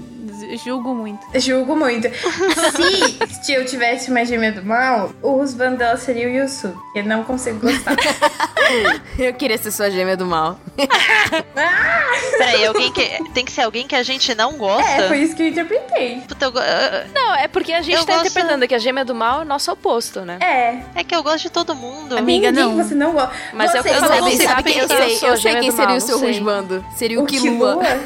julgo 0.56 0.94
muito. 0.94 1.26
Julgo 1.38 1.76
muito. 1.76 2.08
Se, 2.08 3.18
se 3.44 3.52
eu 3.52 3.64
tivesse 3.64 4.10
uma 4.10 4.24
gêmea 4.24 4.52
do 4.52 4.64
mal, 4.64 5.12
o 5.22 5.40
husband 5.40 5.74
dela 5.74 5.96
seria 5.96 6.26
o 6.26 6.30
Yusu. 6.30 6.74
Eu 6.94 7.04
não 7.04 7.24
consigo 7.24 7.60
gostar. 7.60 7.96
Eu 9.18 9.34
queria 9.34 9.58
ser 9.58 9.72
sua 9.72 9.90
gêmea 9.90 10.16
do 10.16 10.24
mal. 10.24 10.58
Peraí, 12.38 12.66
alguém 12.66 12.92
que. 12.92 13.02
Tem 13.34 13.44
que 13.44 13.50
ser 13.52 13.62
alguém 13.62 13.86
que 13.86 13.94
a 13.96 14.02
gente 14.02 14.32
não 14.34 14.52
gosta? 14.54 14.88
é, 14.88 15.08
foi 15.08 15.18
isso 15.18 15.34
que 15.34 15.42
eu 15.42 15.48
interpretei. 15.48 16.20
Puta, 16.26 16.44
eu 16.46 16.52
go- 16.52 16.58
ah, 16.60 17.04
Não, 17.14 17.34
é 17.34 17.48
porque 17.48 17.72
a 17.72 17.82
gente 17.82 17.96
Eu 17.96 18.04
tá 18.04 18.14
gosto- 18.14 18.28
interpretando 18.28 18.66
que 18.68 18.74
a 18.74 18.78
gêmea 18.78 19.04
do 19.04 19.14
mal 19.14 19.40
é 19.40 19.42
o 19.42 19.44
nosso 19.46 19.70
oposto, 19.72 20.20
né? 20.20 20.38
É. 20.40 21.00
É 21.00 21.04
que 21.04 21.14
eu 21.14 21.22
gosto 21.22 21.42
de 21.42 21.50
todo 21.50 21.74
mundo. 21.74 22.16
Amiga, 22.16 22.50
ninguém 22.50 22.64
não. 22.64 22.76
você 22.84 22.94
não 22.94 23.12
gosta. 23.12 23.34
Mas 23.52 23.74
é 23.74 23.80
o 23.80 23.82
você, 23.82 23.88
que 23.90 23.94
eu 23.96 24.00
falei, 24.08 24.36
Sabe, 24.36 24.70
eu 24.70 24.74
que 24.74 24.78
eu 24.80 24.88
sei? 24.88 25.18
Eu 25.30 25.36
sei 25.36 25.56
quem 25.60 25.70
seria 25.72 25.96
o 25.96 26.00
seu 26.00 26.14
não 26.14 26.20
sei. 26.20 26.28
rusbando. 26.32 26.84
Seria 26.96 27.20
o, 27.20 27.24
O 27.24 27.26
Kilua. 27.26 27.76
Kilua? 27.78 28.00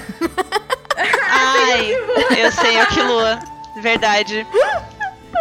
Ai, 1.31 1.93
eu 2.39 2.53
sei 2.53 2.83
o 2.83 2.87
que 2.87 3.03
Lua. 3.03 3.39
Verdade. 3.83 4.47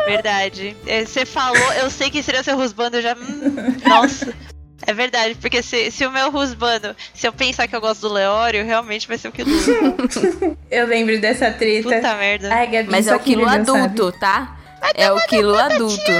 Verdade. 0.05 0.75
É, 0.85 1.05
Você 1.05 1.25
falou, 1.25 1.73
eu 1.81 1.89
sei 1.89 2.09
que 2.09 2.21
seria 2.23 2.43
seu 2.43 2.55
rusbando, 2.57 2.97
eu 2.97 3.01
já. 3.01 3.13
hum, 3.15 3.55
nossa. 3.87 4.33
É 4.85 4.93
verdade, 4.93 5.35
porque 5.35 5.63
se, 5.63 5.89
se 5.91 6.05
o 6.05 6.11
meu 6.11 6.29
rusbando, 6.29 6.93
se 7.13 7.25
eu 7.25 7.31
pensar 7.31 7.67
que 7.69 7.75
eu 7.75 7.79
gosto 7.79 8.01
do 8.01 8.13
Leório, 8.13 8.65
realmente 8.65 9.07
vai 9.07 9.17
ser 9.17 9.29
o 9.29 9.31
Kilua. 9.31 9.53
Eu 10.69 10.87
lembro 10.87 11.21
dessa 11.21 11.49
treta. 11.51 11.83
Puta 11.83 12.15
merda. 12.15 12.53
Ai, 12.53 12.67
Gabi, 12.67 12.89
Mas 12.91 13.07
é 13.07 13.15
o 13.15 13.19
quilo 13.19 13.47
viveu 13.47 13.65
sabe. 13.65 13.79
adulto, 13.79 14.19
tá? 14.19 14.57
É 14.95 15.11
o 15.11 15.19
quilo 15.27 15.55
adulto. 15.55 16.11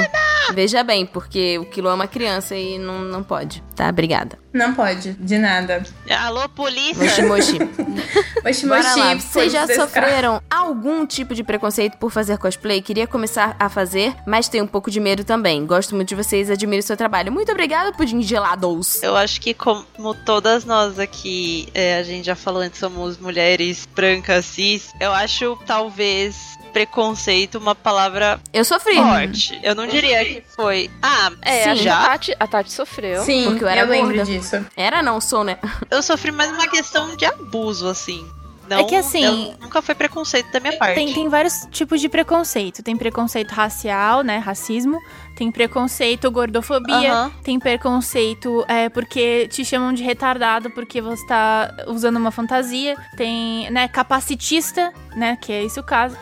Veja 0.53 0.83
bem, 0.83 1.05
porque 1.05 1.57
o 1.57 1.65
quilo 1.65 1.87
é 1.87 1.93
uma 1.93 2.07
criança 2.07 2.55
e 2.55 2.77
não, 2.77 2.99
não 2.99 3.23
pode. 3.23 3.63
Tá? 3.75 3.89
Obrigada. 3.89 4.37
Não 4.53 4.73
pode, 4.73 5.13
de 5.13 5.37
nada. 5.37 5.81
Alô, 6.09 6.47
polícia! 6.49 7.03
Moshi 7.03 7.21
Moshi. 7.23 8.67
Moshi 8.67 9.21
Vocês 9.21 9.51
já 9.51 9.65
sofreram 9.67 10.41
algum 10.49 11.07
tipo 11.07 11.33
de 11.33 11.43
preconceito 11.43 11.97
por 11.97 12.11
fazer 12.11 12.37
cosplay? 12.37 12.81
Queria 12.81 13.07
começar 13.07 13.55
a 13.59 13.67
fazer, 13.67 14.15
mas 14.27 14.47
tenho 14.47 14.65
um 14.65 14.67
pouco 14.67 14.91
de 14.91 14.99
medo 14.99 15.23
também. 15.23 15.65
Gosto 15.65 15.95
muito 15.95 16.09
de 16.09 16.15
vocês, 16.15 16.51
admiro 16.51 16.81
o 16.81 16.85
seu 16.85 16.95
trabalho. 16.95 17.31
Muito 17.31 17.51
obrigada, 17.51 17.91
pudim 17.93 18.21
gelados. 18.21 19.01
Eu 19.01 19.15
acho 19.15 19.41
que 19.41 19.55
como 19.55 20.13
todas 20.23 20.65
nós 20.65 20.99
aqui, 20.99 21.67
é, 21.73 21.97
a 21.97 22.03
gente 22.03 22.25
já 22.25 22.35
falou 22.35 22.61
antes, 22.61 22.79
somos 22.79 23.17
mulheres 23.17 23.87
brancas, 23.95 24.45
cis, 24.45 24.93
eu 24.99 25.11
acho 25.11 25.57
talvez 25.65 26.35
preconceito 26.73 27.59
uma 27.59 27.75
palavra 27.75 28.39
Eu 28.53 28.63
sofri. 28.63 28.95
forte. 28.95 29.59
Eu 29.63 29.73
não 29.73 29.87
diria 29.87 30.23
que 30.23 30.43
foi. 30.55 30.89
Ah, 31.01 31.31
É, 31.41 31.63
Sim. 31.63 31.69
a, 31.71 31.75
já? 31.75 32.05
Tati, 32.09 32.35
a 32.39 32.47
Tati 32.47 32.71
sofreu. 32.71 33.23
Sim, 33.23 33.45
Porque 33.45 33.63
eu 33.63 33.67
era 33.67 33.83
lembro 33.83 34.15
gorda. 34.15 34.23
disso. 34.25 34.63
Era 34.77 35.01
não, 35.01 35.19
sou, 35.19 35.43
né? 35.43 35.57
Eu 35.89 36.03
sofri 36.03 36.31
mais 36.31 36.51
uma 36.51 36.67
questão 36.67 37.15
de 37.15 37.25
abuso, 37.25 37.87
assim. 37.87 38.25
Não, 38.69 38.79
É 38.79 38.83
que 38.85 38.95
assim- 38.95 39.23
eu- 39.25 39.55
nunca 39.59 39.81
foi 39.81 39.93
preconceito 39.93 40.49
da 40.51 40.59
minha 40.59 40.77
parte. 40.77 40.95
Tem, 40.95 41.11
tem 41.13 41.27
vários 41.27 41.67
tipos 41.69 41.99
de 41.99 42.07
preconceito. 42.07 42.81
Tem 42.81 42.95
preconceito 42.95 43.51
racial, 43.51 44.21
né? 44.23 44.37
Racismo. 44.37 44.97
Tem 45.35 45.51
preconceito 45.51 46.31
gordofobia. 46.31 47.29
Tem 47.43 47.59
preconceito 47.59 48.63
é, 48.69 48.87
porque 48.87 49.47
te 49.49 49.65
chamam 49.65 49.91
de 49.91 50.01
retardado 50.03 50.69
porque 50.71 51.01
você 51.01 51.25
tá 51.25 51.75
usando 51.87 52.15
uma 52.17 52.31
fantasia. 52.31 52.95
Tem, 53.17 53.69
né, 53.69 53.87
capacitista, 53.89 54.93
né? 55.15 55.37
Que 55.41 55.51
é 55.51 55.63
esse 55.63 55.79
o 55.79 55.83
caso. 55.83 56.15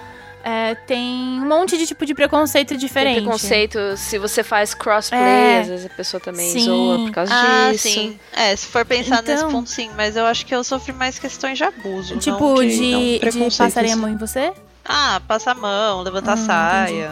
É, 0.44 0.74
tem 0.76 1.00
um 1.42 1.46
monte 1.48 1.78
de 1.78 1.86
tipo 1.86 2.06
de 2.06 2.14
preconceito 2.16 2.70
Tem 2.70 2.78
diferente. 2.78 3.22
preconceito 3.22 3.78
se 3.98 4.18
você 4.18 4.44
faz 4.44 4.74
crossplay, 4.74 5.20
É. 5.22 5.60
às 5.62 5.68
vezes 5.68 5.86
a 5.86 5.90
pessoa 5.90 6.20
também 6.20 6.50
Sim. 6.52 6.62
zoa 6.62 6.98
por 7.00 7.12
causa 7.12 7.32
Ah, 7.34 7.70
disso. 7.72 7.88
sim. 7.90 8.20
É, 8.34 8.56
se 8.56 8.66
for 8.68 8.84
pensar 8.86 9.22
nesse 9.22 9.34
Então- 9.44 9.52
ponto, 9.52 9.70
sim. 9.70 9.90
Mas 9.96 10.16
eu 10.16 10.26
acho 10.26 10.46
que 10.46 10.54
eu 10.56 10.64
sofri 10.64 10.94
mais 10.94 11.20
questões 11.20 11.58
de 11.58 11.64
abuso. 11.64 12.18
Tipo, 12.18 12.56
não 12.56 12.56
de, 12.56 13.20
de, 13.20 13.30
de 13.50 13.58
passarem 13.58 13.94
a 13.94 13.96
mão 13.96 14.10
em 14.10 14.18
você? 14.18 14.52
Ah, 14.84 15.22
passar 15.28 15.52
a 15.52 15.56
mão, 15.56 16.02
levantar 16.02 16.32
a 16.32 16.36
Hum, 16.36 16.46
saia. 16.46 17.12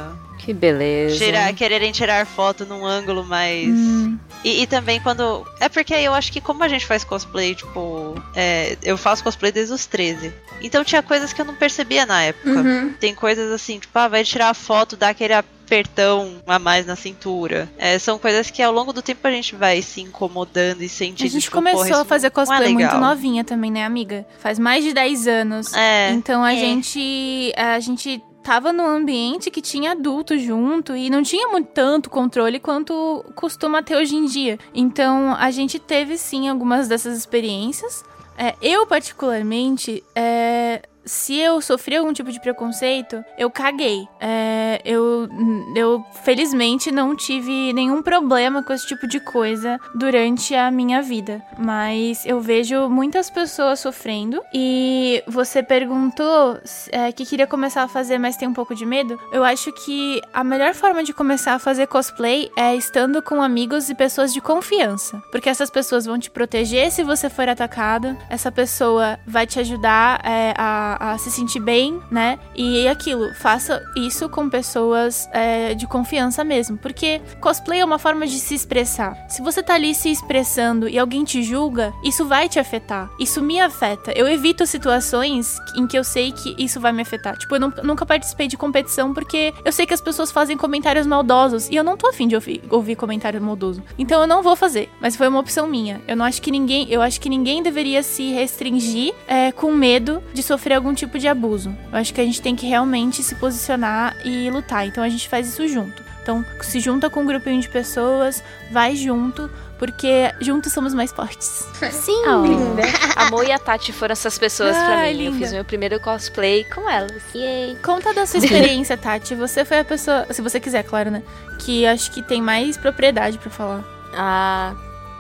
Que 0.50 0.54
beleza. 0.54 1.24
Tirar, 1.24 1.54
quererem 1.54 1.92
tirar 1.92 2.26
foto 2.26 2.66
num 2.66 2.84
ângulo 2.84 3.24
mais. 3.24 3.68
Hum. 3.68 4.18
E, 4.44 4.64
e 4.64 4.66
também 4.66 5.00
quando. 5.00 5.46
É 5.60 5.70
porque 5.70 5.94
eu 5.94 6.12
acho 6.12 6.32
que 6.32 6.42
como 6.42 6.64
a 6.64 6.68
gente 6.68 6.88
faz 6.88 7.04
cosplay, 7.04 7.54
tipo. 7.54 8.16
é, 8.36 8.76
eu 8.82 8.98
faço 8.98 9.24
cosplay 9.24 9.52
desde 9.52 9.76
os 9.76 9.86
13. 9.86 10.34
Então 10.60 10.84
tinha 10.84 11.04
coisas 11.04 11.32
que 11.32 11.40
eu 11.40 11.46
não 11.46 11.54
percebia 11.54 12.04
na 12.04 12.24
época. 12.24 12.50
Uhum. 12.50 12.92
Tem 13.00 13.14
coisas 13.14 13.52
assim, 13.52 13.78
tipo, 13.78 13.96
ah, 14.00 14.08
vai 14.08 14.24
tirar 14.24 14.50
a 14.50 14.54
foto, 14.56 14.98
dá 14.98 15.10
aquele 15.10 15.34
apertão 15.34 16.42
a 16.48 16.58
mais 16.58 16.84
na 16.84 16.96
cintura. 16.96 17.70
É, 17.78 18.00
são 18.00 18.18
coisas 18.18 18.50
que 18.50 18.64
ao 18.64 18.74
longo 18.74 18.92
do 18.92 19.04
tempo 19.04 19.28
a 19.28 19.32
gente 19.32 19.56
vai 19.56 19.84
se 19.84 20.02
incomodando 20.02 20.82
e 20.82 20.90
sentindo. 20.90 21.28
A 21.28 21.30
gente 21.30 21.44
tipo, 21.44 21.56
começou 21.56 21.98
a 21.98 22.06
fazer 22.06 22.28
é 22.28 22.30
cosplay 22.32 22.74
muito 22.74 22.88
legal. 22.88 23.00
novinha 23.00 23.44
também, 23.44 23.70
né, 23.70 23.86
amiga? 23.86 24.26
Faz 24.40 24.58
mais 24.58 24.84
de 24.84 24.94
10 24.96 25.28
anos. 25.28 25.74
É. 25.76 26.10
Então 26.10 26.44
a 26.44 26.56
é. 26.56 26.58
gente. 26.58 27.54
A 27.56 27.80
gente 27.80 28.20
tava 28.50 28.74
num 28.74 28.88
ambiente 28.88 29.52
que 29.52 29.62
tinha 29.62 29.92
adulto 29.92 30.36
junto 30.36 30.96
e 30.96 31.08
não 31.08 31.22
tinha 31.22 31.50
muito 31.50 31.68
tanto 31.68 32.10
controle 32.10 32.60
quanto 32.60 33.24
costuma 33.36 33.84
ter 33.84 33.96
hoje 33.96 34.16
em 34.16 34.26
dia. 34.26 34.58
Então 34.74 35.36
a 35.36 35.52
gente 35.52 35.78
teve 35.78 36.18
sim 36.18 36.50
algumas 36.50 36.88
dessas 36.88 37.16
experiências. 37.16 38.04
É, 38.36 38.56
eu, 38.60 38.88
particularmente, 38.88 40.04
é, 40.16 40.82
se 41.10 41.36
eu 41.36 41.60
sofri 41.60 41.96
algum 41.96 42.14
tipo 42.14 42.32
de 42.32 42.40
preconceito, 42.40 43.26
eu 43.36 43.50
caguei. 43.50 44.08
É, 44.20 44.80
eu, 44.86 45.28
eu, 45.76 46.06
felizmente, 46.24 46.92
não 46.92 47.16
tive 47.16 47.74
nenhum 47.74 48.04
problema 48.04 48.62
com 48.62 48.72
esse 48.72 48.86
tipo 48.88 49.08
de 49.08 49.20
coisa 49.20 49.80
durante 49.96 50.54
a 50.54 50.70
minha 50.70 51.02
vida. 51.02 51.42
Mas 51.58 52.24
eu 52.28 52.40
vejo 52.40 52.88
muitas 52.90 53.28
pessoas 53.28 53.80
sofrendo. 53.80 54.40
E 54.54 55.24
você 55.26 55.64
perguntou 55.64 56.60
é, 56.92 57.12
que 57.12 57.26
queria 57.26 57.48
começar 57.48 57.82
a 57.82 57.88
fazer, 57.88 58.20
mas 58.20 58.38
tem 58.38 58.48
um 58.48 58.54
pouco 58.54 58.76
de 58.76 58.86
medo. 58.86 59.20
Eu 59.32 59.44
acho 59.44 59.72
que 59.72 60.22
a 60.32 60.44
melhor 60.44 60.76
forma 60.76 61.04
de 61.04 61.12
começar 61.12 61.56
a 61.56 61.60
fazer 61.60 61.88
cosplay 61.88 62.52
é 62.56 62.76
estando 62.76 63.20
com 63.24 63.42
amigos 63.42 63.90
e 63.90 63.96
pessoas 63.96 64.32
de 64.32 64.42
confiança. 64.42 65.20
Porque 65.32 65.50
essas 65.50 65.72
pessoas 65.72 66.06
vão 66.06 66.20
te 66.20 66.30
proteger 66.30 66.92
se 66.92 67.02
você 67.02 67.32
for 67.32 67.50
atacado. 67.50 68.16
Essa 68.30 68.52
pessoa 68.52 69.18
vai 69.26 69.48
te 69.48 69.60
ajudar 69.60 70.22
é, 70.24 70.54
a, 70.56 70.99
a 71.00 71.18
se 71.18 71.32
sentir 71.32 71.60
bem, 71.60 72.00
né? 72.12 72.38
E 72.56 72.88
aquilo, 72.88 73.34
faça 73.36 73.82
isso 73.96 74.28
com 74.30 74.50
pessoas 74.50 75.30
é, 75.32 75.74
de 75.74 75.88
confiança 75.88 76.44
mesmo. 76.44 76.78
Porque 76.78 77.22
cosplay 77.40 77.80
é 77.80 77.86
uma 77.86 77.98
forma 77.98 78.28
de 78.28 78.40
se 78.40 78.54
expressar. 78.54 79.16
Se 79.30 79.42
você 79.42 79.64
tá 79.64 79.76
ali 79.76 79.96
se 79.96 80.12
expressando 80.12 80.88
e 80.88 81.00
alguém 81.00 81.24
te 81.24 81.42
julga, 81.42 81.94
isso 82.04 82.26
vai 82.26 82.50
te 82.50 82.60
afetar. 82.60 83.10
Isso 83.20 83.42
me 83.42 83.60
afeta. 83.60 84.12
Eu 84.12 84.28
evito 84.28 84.66
situações 84.66 85.58
em 85.76 85.88
que 85.88 85.98
eu 85.98 86.04
sei 86.04 86.32
que 86.32 86.56
isso 86.58 86.80
vai 86.80 86.92
me 86.92 87.02
afetar. 87.02 87.38
Tipo, 87.38 87.56
eu 87.56 87.60
nunca, 87.84 88.06
participei 88.06 88.48
de 88.48 88.58
competição 88.58 89.14
porque 89.14 89.54
eu 89.64 89.72
sei 89.72 89.86
que 89.86 89.94
as 89.94 90.02
pessoas 90.02 90.32
fazem 90.32 90.58
comentários 90.58 91.06
maldosos 91.06 91.70
e 91.70 91.76
eu 91.76 91.84
não 91.84 91.96
tô 91.96 92.08
afim 92.08 92.28
de 92.28 92.36
ouvir, 92.36 92.64
ouvir 92.70 92.96
comentário 92.96 93.42
maldoso. 93.42 93.84
Então 93.98 94.22
eu 94.22 94.28
não 94.28 94.42
vou 94.42 94.56
fazer. 94.56 94.90
Mas 95.00 95.16
foi 95.16 95.28
uma 95.28 95.40
opção 95.40 95.68
minha. 95.68 96.02
Eu 96.08 96.16
não 96.16 96.26
acho 96.26 96.42
que 96.42 96.52
ninguém. 96.52 96.88
Eu 96.90 97.02
acho 97.02 97.22
que 97.22 97.30
ninguém 97.30 97.62
deveria 97.62 98.02
se 98.04 98.32
restringir 98.32 99.14
é, 99.28 99.52
com 99.52 99.72
medo 99.72 100.24
de 100.34 100.42
sofrer 100.42 100.76
algum 100.76 100.89
tipo 100.94 101.18
de 101.20 101.28
abuso. 101.28 101.76
Eu 101.92 101.98
acho 101.98 102.14
que 102.14 102.22
a 102.22 102.26
gente 102.26 102.42
tem 102.42 102.56
que 102.56 102.66
realmente 102.68 103.24
se 103.24 103.36
posicionar 103.36 104.16
e 104.26 104.50
lutar. 104.50 104.88
Então 104.88 105.04
a 105.04 105.10
gente 105.10 105.28
faz 105.28 105.48
isso 105.48 105.68
junto. 105.68 106.04
Então 106.22 106.46
se 106.62 106.80
junta 106.80 107.10
com 107.10 107.22
um 107.22 107.26
grupinho 107.26 107.60
de 107.60 107.68
pessoas, 107.70 108.44
vai 108.72 108.96
junto, 108.96 109.50
porque 109.80 110.32
juntos 110.40 110.72
somos 110.74 110.94
mais 110.94 111.12
fortes. 111.12 111.66
Sim. 111.92 112.24
Oh. 112.28 112.46
Linda. 112.46 112.84
A 113.16 113.32
Mo 113.32 113.42
e 113.42 113.52
a 113.52 113.58
Tati 113.58 113.92
foram 113.92 114.14
essas 114.14 114.38
pessoas 114.38 114.76
pra 114.76 114.98
Ai, 114.98 115.14
mim. 115.14 115.26
Eu 115.26 115.32
linda. 115.32 115.46
fiz 115.46 115.54
meu 115.54 115.66
primeiro 115.66 116.00
cosplay 116.00 116.66
com 116.66 116.88
elas. 116.90 117.24
Yay. 117.34 117.78
Conta 117.84 118.14
da 118.14 118.26
sua 118.26 118.40
experiência, 118.44 118.98
Tati. 118.98 119.34
Você 119.36 119.64
foi 119.66 119.80
a 119.80 119.86
pessoa, 119.86 120.28
se 120.30 120.42
você 120.42 120.60
quiser, 120.60 120.84
claro, 120.84 121.10
né? 121.10 121.24
Que 121.60 121.86
acho 121.86 122.12
que 122.12 122.22
tem 122.22 122.42
mais 122.42 122.78
propriedade 122.78 123.38
pra 123.38 123.50
falar. 123.50 123.84
Ah, 124.14 124.76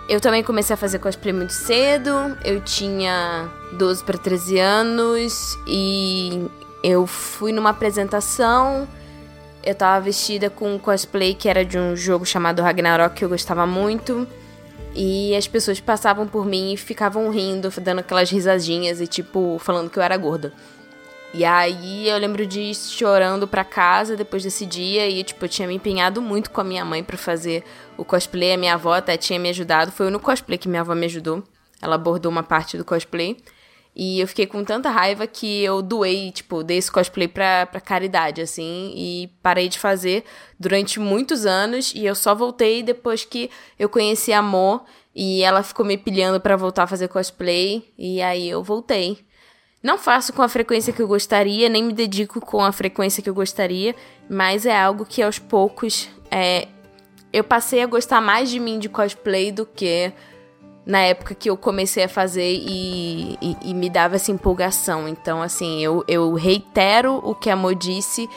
eu 0.09 0.19
também 0.19 0.43
comecei 0.43 0.73
a 0.73 0.77
fazer 0.77 0.97
cosplay 0.97 1.31
muito 1.31 1.53
cedo. 1.53 2.35
Eu 2.43 2.59
tinha 2.61 3.47
12 3.73 4.03
para 4.03 4.17
13 4.17 4.57
anos 4.57 5.55
e 5.67 6.49
eu 6.83 7.05
fui 7.05 7.51
numa 7.51 7.69
apresentação. 7.69 8.87
Eu 9.63 9.75
tava 9.75 10.01
vestida 10.01 10.49
com 10.49 10.73
um 10.73 10.79
cosplay 10.79 11.35
que 11.35 11.47
era 11.47 11.63
de 11.63 11.77
um 11.77 11.95
jogo 11.95 12.25
chamado 12.25 12.63
Ragnarok 12.63 13.15
que 13.15 13.23
eu 13.23 13.29
gostava 13.29 13.67
muito. 13.67 14.27
E 14.95 15.35
as 15.35 15.47
pessoas 15.47 15.79
passavam 15.79 16.27
por 16.27 16.43
mim 16.43 16.73
e 16.73 16.77
ficavam 16.77 17.29
rindo, 17.29 17.69
dando 17.79 17.99
aquelas 17.99 18.31
risadinhas 18.31 18.99
e 18.99 19.05
tipo, 19.05 19.59
falando 19.59 19.91
que 19.91 19.99
eu 19.99 20.03
era 20.03 20.17
gorda. 20.17 20.51
E 21.33 21.45
aí 21.45 22.09
eu 22.09 22.17
lembro 22.17 22.45
de 22.45 22.59
ir 22.59 22.75
chorando 22.75 23.47
pra 23.47 23.63
casa 23.63 24.17
depois 24.17 24.43
desse 24.43 24.65
dia 24.65 25.07
e 25.07 25.23
tipo, 25.23 25.45
eu 25.45 25.49
tinha 25.49 25.67
me 25.67 25.75
empenhado 25.75 26.21
muito 26.21 26.49
com 26.49 26.59
a 26.59 26.63
minha 26.63 26.83
mãe 26.83 27.03
pra 27.03 27.17
fazer 27.17 27.63
o 27.95 28.03
cosplay, 28.03 28.53
a 28.53 28.57
minha 28.57 28.73
avó 28.73 28.93
até 28.93 29.15
tinha 29.15 29.37
me 29.39 29.49
ajudado, 29.49 29.91
foi 29.91 30.09
no 30.09 30.19
cosplay 30.19 30.57
que 30.57 30.67
minha 30.67 30.81
avó 30.81 30.95
me 30.95 31.05
ajudou. 31.05 31.43
Ela 31.81 31.95
abordou 31.95 32.31
uma 32.31 32.43
parte 32.43 32.77
do 32.77 32.83
cosplay. 32.83 33.37
E 33.95 34.19
eu 34.19 34.27
fiquei 34.27 34.45
com 34.45 34.63
tanta 34.63 34.89
raiva 34.89 35.27
que 35.27 35.61
eu 35.61 35.81
doei, 35.81 36.31
tipo, 36.31 36.63
dei 36.63 36.77
esse 36.77 36.91
cosplay 36.91 37.27
pra, 37.27 37.65
pra 37.65 37.81
caridade, 37.81 38.41
assim, 38.41 38.93
e 38.95 39.29
parei 39.41 39.67
de 39.67 39.77
fazer 39.77 40.23
durante 40.59 40.99
muitos 40.99 41.45
anos. 41.45 41.93
E 41.93 42.05
eu 42.05 42.15
só 42.15 42.33
voltei 42.33 42.81
depois 42.83 43.25
que 43.25 43.49
eu 43.77 43.89
conheci 43.89 44.31
a 44.31 44.41
Mo 44.41 44.81
e 45.13 45.41
ela 45.43 45.63
ficou 45.63 45.85
me 45.85 45.97
pilhando 45.97 46.39
pra 46.39 46.55
voltar 46.55 46.83
a 46.83 46.87
fazer 46.87 47.07
cosplay. 47.07 47.83
E 47.97 48.21
aí 48.21 48.47
eu 48.49 48.63
voltei. 48.63 49.17
Não 49.81 49.97
faço 49.97 50.33
com 50.33 50.41
a 50.41 50.49
frequência 50.49 50.91
que 50.91 51.01
eu 51.01 51.07
gostaria, 51.07 51.69
nem 51.69 51.83
me 51.83 51.93
dedico 51.93 52.41
com 52.41 52.61
a 52.63 52.71
frequência 52.71 53.23
que 53.23 53.29
eu 53.29 53.33
gostaria, 53.33 53.95
mas 54.29 54.65
é 54.65 54.77
algo 54.77 55.05
que 55.05 55.21
aos 55.21 55.39
poucos 55.39 56.09
é, 56.29 56.67
eu 57.31 57.43
passei 57.43 57.81
a 57.81 57.85
gostar 57.85 58.19
mais 58.19 58.49
de 58.49 58.59
mim 58.59 58.77
de 58.77 58.89
cosplay 58.89 59.51
do 59.51 59.65
que 59.65 60.11
na 60.85 60.99
época 61.01 61.35
que 61.35 61.49
eu 61.49 61.55
comecei 61.55 62.03
a 62.03 62.09
fazer 62.09 62.51
e, 62.51 63.37
e, 63.41 63.57
e 63.61 63.73
me 63.73 63.89
dava 63.89 64.15
essa 64.15 64.31
empolgação. 64.31 65.07
Então, 65.07 65.41
assim, 65.41 65.83
eu, 65.83 66.03
eu 66.07 66.33
reitero 66.33 67.21
o 67.23 67.33
que 67.33 67.49
a 67.49 67.55
Mo 67.55 67.73
disse: 67.73 68.27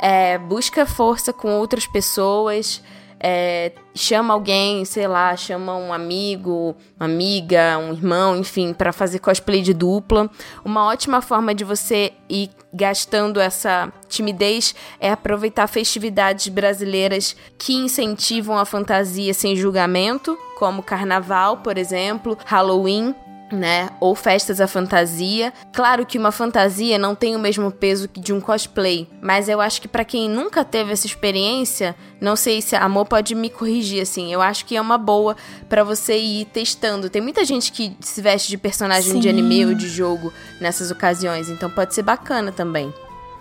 é, 0.00 0.38
busca 0.38 0.86
força 0.86 1.32
com 1.32 1.52
outras 1.58 1.86
pessoas. 1.86 2.82
É, 3.20 3.72
chama 3.94 4.32
alguém, 4.32 4.84
sei 4.84 5.08
lá, 5.08 5.34
chama 5.36 5.76
um 5.76 5.92
amigo, 5.92 6.76
uma 6.98 7.06
amiga, 7.06 7.78
um 7.78 7.92
irmão, 7.92 8.36
enfim, 8.36 8.72
para 8.72 8.92
fazer 8.92 9.18
cosplay 9.18 9.60
de 9.60 9.74
dupla. 9.74 10.30
Uma 10.64 10.86
ótima 10.86 11.20
forma 11.20 11.54
de 11.54 11.64
você 11.64 12.12
ir 12.28 12.50
gastando 12.72 13.40
essa 13.40 13.92
timidez 14.08 14.74
é 15.00 15.10
aproveitar 15.10 15.66
festividades 15.66 16.48
brasileiras 16.48 17.34
que 17.58 17.74
incentivam 17.74 18.58
a 18.58 18.64
fantasia 18.64 19.32
sem 19.32 19.56
julgamento, 19.56 20.38
como 20.58 20.82
carnaval, 20.82 21.58
por 21.58 21.78
exemplo, 21.78 22.36
Halloween, 22.44 23.14
né? 23.52 23.90
Ou 24.00 24.14
festas 24.14 24.60
à 24.60 24.66
fantasia. 24.66 25.52
Claro 25.72 26.04
que 26.04 26.18
uma 26.18 26.32
fantasia 26.32 26.98
não 26.98 27.14
tem 27.14 27.34
o 27.34 27.38
mesmo 27.38 27.70
peso 27.70 28.08
que 28.08 28.20
de 28.20 28.32
um 28.32 28.40
cosplay, 28.40 29.08
mas 29.20 29.48
eu 29.48 29.60
acho 29.60 29.80
que 29.80 29.88
para 29.88 30.04
quem 30.04 30.28
nunca 30.28 30.64
teve 30.64 30.92
essa 30.92 31.06
experiência, 31.06 31.94
não 32.20 32.36
sei 32.36 32.60
se 32.60 32.76
a 32.76 32.84
Amor 32.84 33.06
pode 33.06 33.34
me 33.34 33.50
corrigir 33.50 34.02
assim. 34.02 34.32
Eu 34.32 34.40
acho 34.40 34.64
que 34.64 34.76
é 34.76 34.80
uma 34.80 34.98
boa 34.98 35.36
para 35.68 35.84
você 35.84 36.18
ir 36.18 36.46
testando. 36.46 37.10
Tem 37.10 37.22
muita 37.22 37.44
gente 37.44 37.72
que 37.72 37.96
se 38.00 38.20
veste 38.20 38.48
de 38.48 38.58
personagem 38.58 39.14
de 39.18 39.22
Sim. 39.22 39.28
anime 39.28 39.66
ou 39.66 39.74
de 39.74 39.88
jogo 39.88 40.32
nessas 40.60 40.90
ocasiões, 40.90 41.48
então 41.48 41.70
pode 41.70 41.94
ser 41.94 42.02
bacana 42.02 42.52
também. 42.52 42.92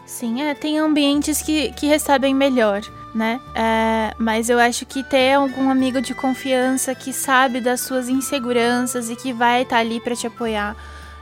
Sim, 0.05 0.41
é, 0.41 0.53
tem 0.53 0.79
ambientes 0.79 1.41
que, 1.41 1.71
que 1.73 1.85
recebem 1.85 2.33
melhor, 2.33 2.81
né? 3.17 3.41
É, 3.55 4.13
mas 4.19 4.49
eu 4.49 4.59
acho 4.59 4.85
que 4.85 5.03
ter 5.03 5.33
algum 5.33 5.69
amigo 5.69 5.99
de 6.01 6.13
confiança 6.13 6.93
que 6.93 7.11
sabe 7.11 7.59
das 7.59 7.81
suas 7.81 8.07
inseguranças 8.07 9.09
e 9.09 9.15
que 9.15 9.33
vai 9.33 9.63
estar 9.63 9.79
ali 9.79 9.99
para 9.99 10.15
te 10.15 10.27
apoiar 10.27 10.75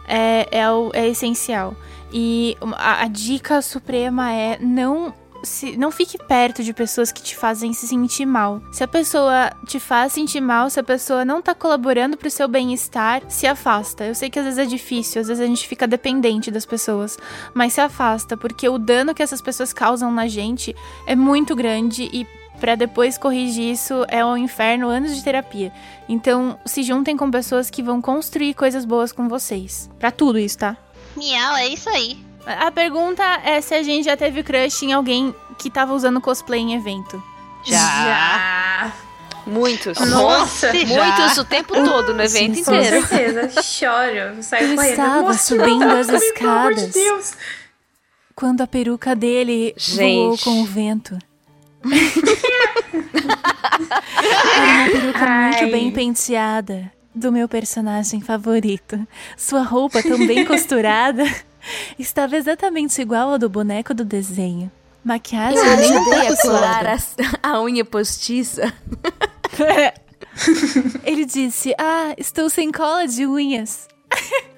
é, 0.08 0.48
é, 0.52 0.70
o- 0.70 0.92
é 0.94 1.08
essencial. 1.08 1.74
E 2.12 2.56
a, 2.78 3.04
a 3.04 3.08
dica 3.08 3.62
suprema 3.62 4.32
é 4.32 4.58
não 4.60 5.14
se 5.46 5.78
não 5.78 5.92
fique 5.92 6.18
perto 6.18 6.64
de 6.64 6.74
pessoas 6.74 7.12
que 7.12 7.22
te 7.22 7.36
fazem 7.36 7.74
se 7.74 7.88
sentir 7.88 8.26
mal. 8.26 8.62
Se 8.72 8.84
a 8.84 8.88
pessoa 8.88 9.52
te 9.66 9.80
faz 9.80 10.14
sentir 10.14 10.42
mal, 10.42 10.70
se 10.70 10.80
a 10.80 10.84
pessoa 10.84 11.24
não 11.24 11.42
tá 11.42 11.54
colaborando 11.54 12.18
pro 12.18 12.30
seu 12.30 12.48
bem-estar, 12.48 13.22
se 13.30 13.48
afasta. 13.48 14.06
Eu 14.06 14.16
sei 14.16 14.30
que 14.30 14.40
às 14.40 14.46
vezes 14.46 14.60
é 14.60 14.66
difícil, 14.66 15.22
às 15.22 15.28
vezes 15.28 15.44
a 15.44 15.48
gente 15.48 15.68
fica 15.68 15.88
dependente 15.88 16.52
das 16.52 16.66
pessoas, 16.66 17.18
mas 17.54 17.74
se 17.74 17.82
afasta, 17.82 18.36
porque 18.36 18.68
o 18.68 18.78
dano 18.78 19.14
que 19.14 19.24
essas 19.24 19.42
pessoas 19.42 19.72
causam 19.72 20.12
na 20.12 20.28
gente 20.28 20.76
é 21.06 21.16
muito 21.16 21.56
grande 21.56 22.10
e 22.12 22.28
para 22.60 22.76
depois 22.76 23.18
corrigir 23.18 23.72
isso 23.72 24.06
é 24.08 24.26
um 24.26 24.38
inferno, 24.38 24.88
anos 24.88 25.16
de 25.16 25.24
terapia. 25.24 25.72
Então, 26.08 26.58
se 26.66 26.84
juntem 26.84 27.18
com 27.18 27.30
pessoas 27.30 27.70
que 27.70 27.84
vão 27.84 28.02
construir 28.02 28.54
coisas 28.54 28.86
boas 28.86 29.12
com 29.12 29.28
vocês. 29.28 29.90
Para 30.00 30.12
tudo 30.12 30.40
isso, 30.40 30.60
tá? 30.60 30.78
Miau, 31.16 31.56
é 31.56 31.68
isso 31.68 31.90
aí. 31.90 32.25
A 32.46 32.72
pergunta 32.72 33.24
é 33.44 33.60
se 33.62 33.74
a 33.74 33.82
gente 33.84 34.06
já 34.06 34.16
teve 34.16 34.44
crush 34.44 34.84
em 34.84 34.94
alguém 34.94 35.34
que 35.58 35.70
tava 35.70 35.94
usando 35.94 36.22
cosplay 36.22 36.62
em 36.62 36.76
evento. 36.76 37.22
Já. 37.64 38.92
Muitos. 39.48 39.98
Nossa, 40.00 40.72
Muitos 40.74 41.38
o 41.38 41.46
tempo 41.46 41.74
todo 41.74 42.14
no 42.14 42.24
evento 42.24 42.56
Sim, 42.56 42.64
Com 42.64 42.74
inteiro. 42.76 43.08
certeza. 43.08 43.62
Choro. 43.62 44.42
Saio 44.42 44.70
Eu 44.72 44.76
correndo. 44.76 44.92
estava 44.92 45.22
Moço, 45.22 45.44
subindo 45.46 45.86
não, 45.86 46.00
as 46.00 46.08
tá 46.08 46.18
de 46.18 46.24
escadas. 46.24 46.92
Deus. 46.94 47.34
Quando 48.36 48.62
a 48.62 48.68
peruca 48.68 49.16
dele 49.16 49.74
voou 49.96 50.32
Gente. 50.36 50.44
com 50.44 50.62
o 50.62 50.66
vento. 50.66 51.18
Era 54.56 54.74
uma 54.74 54.90
peruca 54.92 55.20
muito 55.20 55.64
Ai. 55.64 55.72
bem 55.72 55.92
penteada 55.92 56.92
do 57.14 57.32
meu 57.32 57.48
personagem 57.48 58.20
favorito. 58.22 59.08
Sua 59.38 59.62
roupa 59.62 60.02
tão 60.02 60.18
bem 60.26 60.44
costurada 60.46 61.24
estava 61.98 62.36
exatamente 62.36 63.02
igual 63.02 63.32
ao 63.32 63.40
do 63.40 63.50
boneco 63.50 63.94
do 63.94 64.06
desenho. 64.06 64.72
Maquiagem 65.04 65.58
Eu 65.58 65.78
nem 65.78 65.98
ajudei 65.98 66.28
a 66.28 66.38
colar 66.38 66.88
a, 66.88 66.98
a 67.44 67.62
unha 67.62 67.86
postiça. 67.86 68.74
Ele 71.06 71.26
disse: 71.26 71.74
Ah, 71.78 72.14
estou 72.18 72.50
sem 72.50 72.72
cola 72.72 73.08
de 73.08 73.26
unhas. 73.26 73.88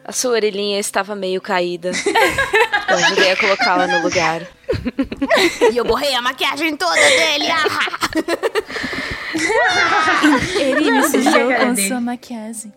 A 0.03 0.13
sua 0.13 0.31
orelhinha 0.31 0.79
estava 0.79 1.15
meio 1.15 1.41
caída. 1.41 1.91
Eu 2.89 2.95
ajudei 2.95 3.31
a 3.31 3.37
colocá-la 3.37 3.87
no 3.87 4.03
lugar. 4.03 4.47
E 5.71 5.77
eu 5.77 5.85
borrei 5.85 6.13
a 6.15 6.21
maquiagem 6.21 6.75
toda 6.75 6.93
dele. 6.95 7.45
Ele 10.59 10.91
me 10.91 11.03
sujou 11.03 11.53
com 11.53 11.75
sua 11.75 12.01
maquiagem. 12.01 12.73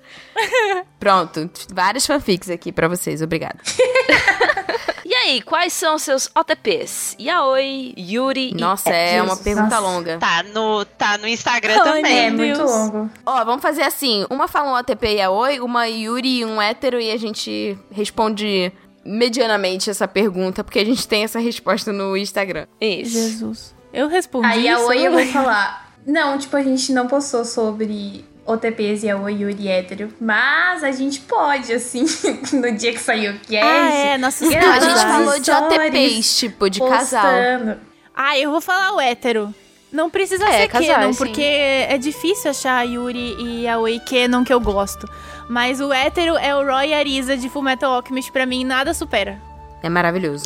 Pronto, 0.99 1.51
várias 1.73 2.07
fanfics 2.07 2.51
aqui 2.51 2.73
pra 2.73 2.89
vocês. 2.89 3.23
Obrigada. 3.23 3.59
E 5.11 5.13
aí, 5.13 5.43
quais 5.43 5.73
são 5.73 5.99
seus 5.99 6.31
OTPs? 6.37 7.17
Yaoi, 7.21 7.93
Yuri 7.99 8.55
Nossa, 8.55 8.91
e 8.91 9.17
é 9.17 9.21
uma 9.21 9.37
pergunta 9.37 9.81
Nossa. 9.81 9.81
longa. 9.81 10.19
Tá 10.19 10.45
no, 10.45 10.85
tá 10.85 11.19
no 11.19 11.27
Instagram 11.27 11.79
Ai, 11.81 11.83
também. 11.83 12.19
É 12.27 12.31
muito 12.31 12.57
Deus. 12.59 12.71
longo. 12.71 13.11
Ó, 13.27 13.45
vamos 13.45 13.61
fazer 13.61 13.83
assim. 13.83 14.25
Uma 14.31 14.47
fala 14.47 14.71
um 14.71 14.79
OTP 14.79 15.17
e 15.17 15.21
a 15.21 15.29
Oi, 15.29 15.59
uma 15.59 15.87
Yuri 15.89 16.39
e 16.39 16.45
um 16.45 16.63
hétero 16.63 17.01
e 17.01 17.11
a 17.11 17.17
gente 17.17 17.77
responde 17.91 18.73
medianamente 19.05 19.91
essa 19.91 20.07
pergunta, 20.09 20.63
porque 20.65 20.79
a 20.79 20.85
gente 20.85 21.07
tem 21.07 21.25
essa 21.25 21.39
resposta 21.39 21.93
no 21.93 22.17
Instagram. 22.17 22.67
Isso. 22.81 23.13
Jesus. 23.13 23.75
Eu 23.93 24.09
respondi 24.09 24.47
Aí 24.47 24.69
a. 24.69 24.79
Oi 24.81 25.07
eu 25.07 25.13
vou 25.13 25.27
falar. 25.27 25.91
Não, 26.07 26.39
tipo, 26.39 26.57
a 26.57 26.63
gente 26.63 26.93
não 26.95 27.07
postou 27.07 27.45
sobre 27.45 28.25
OTPs 28.47 29.03
e 29.03 29.11
a 29.11 29.19
Oi 29.19 29.35
Yuri 29.43 29.69
hétero. 29.69 30.11
Mas 30.19 30.83
a 30.83 30.91
gente 30.93 31.21
pode, 31.21 31.73
assim, 31.75 32.05
no 32.57 32.73
dia 32.73 32.93
que 32.93 32.99
saiu 32.99 33.33
o 33.33 33.39
cast. 33.41 33.57
Ah, 33.63 33.95
é, 33.95 34.19
Não, 34.19 34.29
Não, 34.31 34.73
a 34.73 34.81
gente 34.81 35.01
falou 35.03 35.39
de 35.39 35.51
OTPs, 35.51 36.39
tipo, 36.39 36.71
de 36.71 36.81
casal. 36.81 37.23
postando. 37.23 37.81
Ah, 38.15 38.39
eu 38.39 38.51
vou 38.51 38.61
falar 38.63 38.95
o 38.95 39.01
hétero. 39.01 39.55
Não 39.93 40.09
precisa 40.09 40.45
É, 40.49 40.61
ser 40.63 40.69
casais, 40.69 40.89
canon, 40.89 41.13
sim. 41.13 41.19
porque 41.19 41.43
é 41.43 41.99
difícil 41.99 42.51
achar 42.51 42.79
a 42.79 42.83
Yuri 42.83 43.37
e 43.39 43.69
a 43.69 43.79
Oi 43.79 44.01
canon 44.09 44.43
que 44.43 44.53
eu 44.55 44.61
gosto. 44.61 45.07
Mas 45.51 45.81
o 45.81 45.93
hétero 45.93 46.37
é 46.37 46.55
o 46.55 46.65
Roy 46.65 46.95
Arisa 46.95 47.37
de 47.37 47.49
Fullmetal 47.49 47.95
Alchemist, 47.95 48.31
pra 48.31 48.47
mim 48.47 48.63
nada 48.63 48.95
supera. 48.95 49.37
É 49.83 49.89
maravilhoso. 49.89 50.45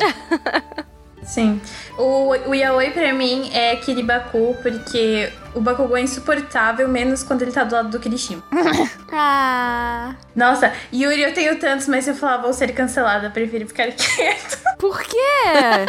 Sim. 1.21 1.61
O, 1.95 2.29
o 2.49 2.55
Yaoi 2.55 2.89
pra 2.89 3.13
mim 3.13 3.51
é 3.53 3.75
Kiribaku, 3.75 4.57
porque 4.63 5.31
o 5.53 5.61
Bakugou 5.61 5.95
é 5.95 6.01
insuportável, 6.01 6.87
menos 6.87 7.21
quando 7.21 7.43
ele 7.43 7.51
tá 7.51 7.63
do 7.63 7.75
lado 7.75 7.89
do 7.89 7.99
Kirishima. 7.99 8.43
ah. 9.13 10.15
Nossa, 10.35 10.73
Yuri 10.91 11.21
eu 11.21 11.33
tenho 11.35 11.59
tantos, 11.59 11.87
mas 11.87 12.05
se 12.05 12.09
eu 12.09 12.15
falar 12.15 12.37
vou 12.37 12.51
ser 12.51 12.73
cancelada, 12.73 13.29
prefiro 13.29 13.67
ficar 13.67 13.87
quieto. 13.93 14.59
Por 14.79 15.03
quê? 15.03 15.85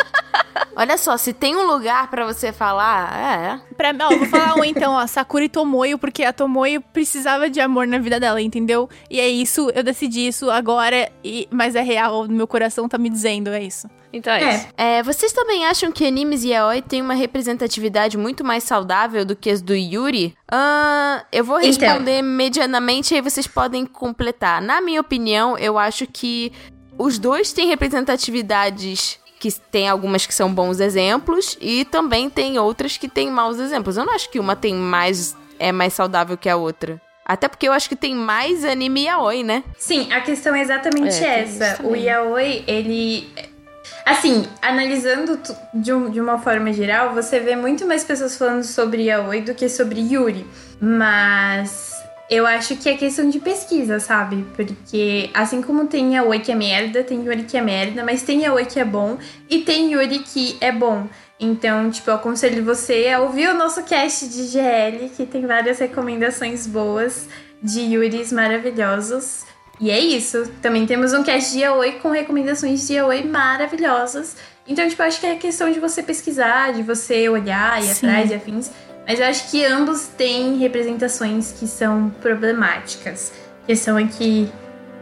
Olha 0.76 0.98
só, 0.98 1.16
se 1.16 1.32
tem 1.32 1.56
um 1.56 1.66
lugar 1.66 2.10
pra 2.10 2.26
você 2.26 2.52
falar, 2.52 3.18
é. 3.18 3.74
Pra, 3.76 3.94
ó, 3.98 4.14
vou 4.14 4.26
falar 4.26 4.54
um 4.56 4.62
então, 4.64 4.92
ó, 4.92 5.06
Sakura 5.06 5.44
e 5.44 5.48
Tomoyo, 5.48 5.98
porque 5.98 6.22
a 6.22 6.32
Tomoyo 6.34 6.82
precisava 6.92 7.48
de 7.48 7.60
amor 7.60 7.86
na 7.86 7.98
vida 7.98 8.20
dela, 8.20 8.42
entendeu? 8.42 8.86
E 9.10 9.18
é 9.18 9.26
isso, 9.26 9.70
eu 9.74 9.82
decidi 9.82 10.26
isso 10.28 10.50
agora, 10.50 11.10
e, 11.24 11.48
mas 11.50 11.74
é 11.74 11.80
real, 11.80 12.28
meu 12.28 12.46
coração 12.46 12.86
tá 12.88 12.98
me 12.98 13.08
dizendo, 13.08 13.48
é 13.48 13.62
isso. 13.62 13.88
Então 14.12 14.32
é, 14.32 14.54
isso. 14.54 14.66
É, 14.76 14.98
É, 14.98 15.02
vocês 15.02 15.32
também 15.32 15.64
acham 15.66 15.90
que 15.90 16.06
animes 16.06 16.44
e 16.44 16.48
yaoi 16.50 16.80
têm 16.82 17.00
uma 17.02 17.14
representatividade 17.14 18.16
muito 18.18 18.44
mais 18.44 18.62
saudável 18.62 19.24
do 19.24 19.34
que 19.34 19.48
as 19.50 19.60
do 19.62 19.74
Yuri? 19.74 20.34
Ah, 20.50 21.24
eu 21.32 21.42
vou 21.44 21.58
Então. 21.60 21.68
responder 21.88 22.22
medianamente 22.22 23.12
e 23.12 23.16
aí 23.16 23.20
vocês 23.22 23.46
podem 23.46 23.84
completar. 23.86 24.60
Na 24.62 24.80
minha 24.80 25.00
opinião, 25.00 25.56
eu 25.58 25.78
acho 25.78 26.06
que 26.06 26.52
os 26.98 27.18
dois 27.18 27.52
têm 27.52 27.66
representatividades 27.68 29.18
que 29.54 29.60
tem 29.70 29.88
algumas 29.88 30.26
que 30.26 30.34
são 30.34 30.52
bons 30.52 30.80
exemplos 30.80 31.56
e 31.60 31.84
também 31.84 32.28
tem 32.30 32.58
outras 32.58 32.96
que 32.96 33.08
têm 33.08 33.30
maus 33.30 33.58
exemplos. 33.58 33.96
Eu 33.96 34.04
não 34.04 34.14
acho 34.14 34.30
que 34.30 34.38
uma 34.40 34.54
tem 34.56 34.74
mais 34.74 35.36
é 35.58 35.72
mais 35.72 35.92
saudável 35.94 36.36
que 36.36 36.48
a 36.48 36.56
outra. 36.56 37.00
Até 37.24 37.48
porque 37.48 37.66
eu 37.66 37.72
acho 37.72 37.88
que 37.88 37.96
tem 37.96 38.14
mais 38.14 38.64
anime 38.64 39.04
yaoi, 39.06 39.42
né? 39.42 39.64
Sim, 39.76 40.12
a 40.12 40.20
questão 40.20 40.54
é 40.54 40.60
exatamente 40.60 41.16
É, 41.16 41.42
tem 41.42 41.42
essa. 41.42 41.82
O 41.84 41.96
yaoi, 41.96 42.62
ele. 42.66 43.28
Assim, 44.04 44.46
analisando 44.62 45.38
de, 45.74 45.92
um- 45.92 46.10
de 46.10 46.20
uma 46.20 46.38
forma 46.38 46.72
geral, 46.72 47.14
você 47.14 47.40
vê 47.40 47.56
muito 47.56 47.84
mais 47.86 48.04
pessoas 48.04 48.36
falando 48.36 48.62
sobre 48.62 49.04
yaoi 49.04 49.40
do 49.40 49.54
que 49.54 49.68
sobre 49.68 50.00
Yuri. 50.00 50.46
Mas 50.80 51.92
eu 52.28 52.46
acho 52.46 52.76
que 52.76 52.88
é 52.88 52.96
questão 52.96 53.28
de 53.30 53.38
pesquisa, 53.38 54.00
sabe? 54.00 54.44
Porque 54.56 55.30
assim 55.32 55.62
como 55.62 55.86
tem 55.86 56.14
yaoi 56.14 56.40
que 56.40 56.50
é 56.50 56.54
merda, 56.54 57.04
tem 57.04 57.24
Yuri 57.24 57.44
que 57.44 57.56
é 57.56 57.60
merda, 57.60 58.04
mas 58.04 58.22
tem 58.22 58.42
yaoi 58.42 58.64
que 58.64 58.80
é 58.80 58.84
bom 58.84 59.18
e 59.48 59.60
tem 59.60 59.92
Yuri 59.92 60.20
que 60.20 60.56
é 60.60 60.72
bom. 60.72 61.06
Então, 61.38 61.90
tipo, 61.90 62.10
eu 62.10 62.14
aconselho 62.14 62.64
você 62.64 63.08
a 63.08 63.20
ouvir 63.20 63.48
o 63.48 63.54
nosso 63.54 63.82
cast 63.84 64.26
de 64.28 64.46
GL, 64.46 65.10
que 65.14 65.26
tem 65.26 65.46
várias 65.46 65.78
recomendações 65.78 66.66
boas 66.66 67.28
de 67.62 67.80
Yuris 67.80 68.32
maravilhosos. 68.32 69.44
E 69.78 69.90
é 69.90 70.00
isso. 70.00 70.50
Também 70.62 70.86
temos 70.86 71.12
um 71.12 71.22
cast 71.22 71.52
de 71.52 71.60
Yaoi 71.60 71.92
com 72.00 72.10
recomendações 72.10 72.86
de 72.86 72.94
Yaoi 72.94 73.24
maravilhosas. 73.24 74.36
Então, 74.66 74.88
tipo, 74.88 75.02
acho 75.02 75.20
que 75.20 75.26
é 75.26 75.36
questão 75.36 75.70
de 75.70 75.78
você 75.78 76.02
pesquisar, 76.02 76.72
de 76.72 76.82
você 76.82 77.28
olhar 77.28 77.84
e 77.84 77.90
atrás 77.90 78.30
e 78.30 78.34
afins. 78.34 78.70
Mas 79.06 79.20
eu 79.20 79.26
acho 79.26 79.50
que 79.50 79.64
ambos 79.64 80.08
têm 80.08 80.56
representações 80.58 81.52
que 81.52 81.66
são 81.66 82.10
problemáticas. 82.20 83.32
A 83.62 83.66
questão 83.66 83.96
é 83.96 84.06
que 84.06 84.50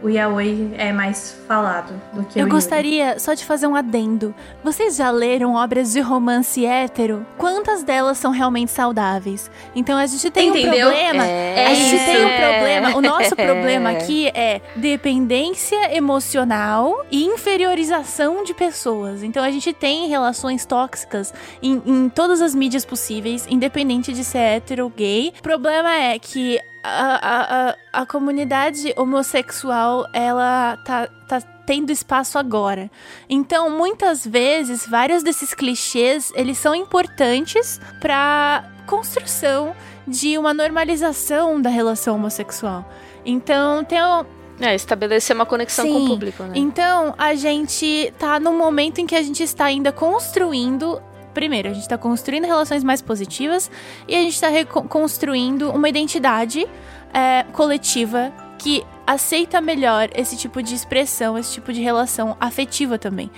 o 0.03 0.09
Yaoi 0.09 0.73
é 0.77 0.91
mais 0.91 1.37
falado 1.47 1.93
do 2.13 2.23
que 2.25 2.37
o 2.37 2.39
Eu 2.39 2.45
Yuri. 2.45 2.51
gostaria 2.51 3.17
só 3.19 3.33
de 3.33 3.43
fazer 3.45 3.67
um 3.67 3.75
adendo. 3.75 4.33
Vocês 4.63 4.95
já 4.97 5.09
leram 5.09 5.55
obras 5.55 5.93
de 5.93 5.99
romance 6.01 6.65
hétero? 6.65 7.25
Quantas 7.37 7.83
delas 7.83 8.17
são 8.17 8.31
realmente 8.31 8.71
saudáveis? 8.71 9.49
Então 9.75 9.97
a 9.97 10.05
gente 10.05 10.29
tem 10.29 10.49
Entendeu? 10.49 10.87
um 10.87 10.91
problema. 10.91 11.25
É 11.25 11.67
a 11.67 11.73
gente 11.73 11.95
isso. 11.95 12.05
tem 12.05 12.25
um 12.25 12.29
problema. 12.29 12.97
O 12.97 13.01
nosso 13.01 13.35
problema 13.37 13.89
aqui 13.91 14.27
é 14.29 14.61
dependência 14.75 15.95
emocional 15.95 17.05
e 17.11 17.23
inferiorização 17.25 18.43
de 18.43 18.53
pessoas. 18.53 19.23
Então 19.23 19.43
a 19.43 19.51
gente 19.51 19.73
tem 19.73 20.07
relações 20.07 20.65
tóxicas 20.65 21.33
em, 21.61 21.81
em 21.85 22.09
todas 22.09 22.41
as 22.41 22.53
mídias 22.55 22.85
possíveis, 22.85 23.47
independente 23.49 24.13
de 24.13 24.23
ser 24.23 24.37
hétero 24.39 24.83
ou 24.85 24.89
gay. 24.89 25.33
O 25.39 25.41
problema 25.41 25.93
é 25.95 26.17
que 26.19 26.59
a, 26.87 27.75
a, 28.01 28.05
comunidade 28.05 28.93
homossexual, 28.95 30.07
ela 30.13 30.77
tá, 30.77 31.07
tá 31.27 31.41
tendo 31.65 31.91
espaço 31.91 32.37
agora. 32.37 32.91
Então, 33.29 33.69
muitas 33.69 34.25
vezes, 34.25 34.85
vários 34.87 35.23
desses 35.23 35.53
clichês, 35.53 36.31
eles 36.35 36.57
são 36.57 36.75
importantes 36.75 37.79
pra 37.99 38.63
construção 38.85 39.75
de 40.07 40.37
uma 40.37 40.53
normalização 40.53 41.59
da 41.59 41.69
relação 41.69 42.15
homossexual. 42.15 42.87
Então, 43.25 43.83
tem 43.83 44.03
um, 44.03 44.25
É, 44.59 44.75
estabelecer 44.75 45.35
uma 45.35 45.45
conexão 45.45 45.85
com 45.87 45.93
Sim. 45.93 46.05
o 46.05 46.07
público, 46.07 46.43
né? 46.43 46.51
então, 46.55 47.13
a 47.17 47.35
gente 47.35 48.13
tá 48.17 48.39
num 48.39 48.57
momento 48.57 48.99
em 49.01 49.07
que 49.07 49.15
a 49.15 49.21
gente 49.21 49.43
está 49.43 49.65
ainda 49.65 49.91
construindo. 49.91 51.01
Primeiro, 51.35 51.69
a 51.69 51.73
gente 51.73 51.87
tá 51.87 51.97
construindo 51.97 52.45
relações 52.45 52.83
mais 52.83 53.01
positivas 53.01 53.69
e 54.07 54.15
a 54.15 54.21
gente 54.21 54.39
tá 54.41 54.47
reco- 54.47 54.87
construindo 54.87 55.69
uma 55.69 55.87
identidade 55.87 56.65
é, 57.13 57.43
coletiva 57.51 58.33
que 58.57 58.83
aceita 59.05 59.61
melhor 59.61 60.09
esse 60.15 60.35
tipo 60.35 60.63
de 60.63 60.73
expressão, 60.73 61.37
esse 61.37 61.53
tipo 61.53 61.71
de 61.71 61.81
relação 61.81 62.35
afetiva 62.39 62.97
também. 62.97 63.29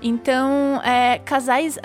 Então, 0.00 0.80
é, 0.84 1.18
casais, 1.24 1.78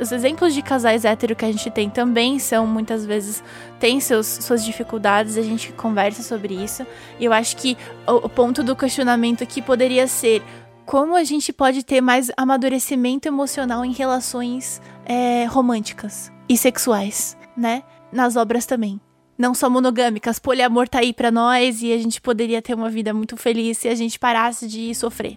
os 0.00 0.10
exemplos 0.10 0.52
de 0.54 0.62
casais 0.62 1.04
hétero 1.04 1.36
que 1.36 1.44
a 1.44 1.52
gente 1.52 1.70
tem 1.70 1.88
também 1.88 2.38
são 2.40 2.66
muitas 2.66 3.04
vezes 3.06 3.44
têm 3.78 4.00
seus, 4.00 4.26
suas 4.26 4.64
dificuldades, 4.64 5.36
a 5.36 5.42
gente 5.42 5.72
conversa 5.72 6.22
sobre 6.22 6.54
isso. 6.54 6.84
E 7.20 7.24
eu 7.26 7.32
acho 7.32 7.56
que 7.56 7.76
o, 8.06 8.26
o 8.26 8.28
ponto 8.28 8.64
do 8.64 8.74
questionamento 8.74 9.44
aqui 9.44 9.62
poderia 9.62 10.08
ser 10.08 10.42
como 10.88 11.14
a 11.14 11.22
gente 11.22 11.52
pode 11.52 11.84
ter 11.84 12.00
mais 12.00 12.30
amadurecimento 12.34 13.28
emocional 13.28 13.84
em 13.84 13.92
relações 13.92 14.80
é, 15.04 15.44
românticas 15.44 16.32
e 16.48 16.56
sexuais, 16.56 17.36
né? 17.54 17.82
Nas 18.10 18.36
obras 18.36 18.64
também. 18.64 18.98
Não 19.36 19.52
só 19.52 19.68
monogâmicas, 19.68 20.38
poliamor 20.38 20.88
tá 20.88 21.00
aí 21.00 21.12
pra 21.12 21.30
nós 21.30 21.82
e 21.82 21.92
a 21.92 21.98
gente 21.98 22.22
poderia 22.22 22.62
ter 22.62 22.72
uma 22.72 22.88
vida 22.88 23.12
muito 23.12 23.36
feliz 23.36 23.76
se 23.76 23.86
a 23.86 23.94
gente 23.94 24.18
parasse 24.18 24.66
de 24.66 24.94
sofrer. 24.94 25.36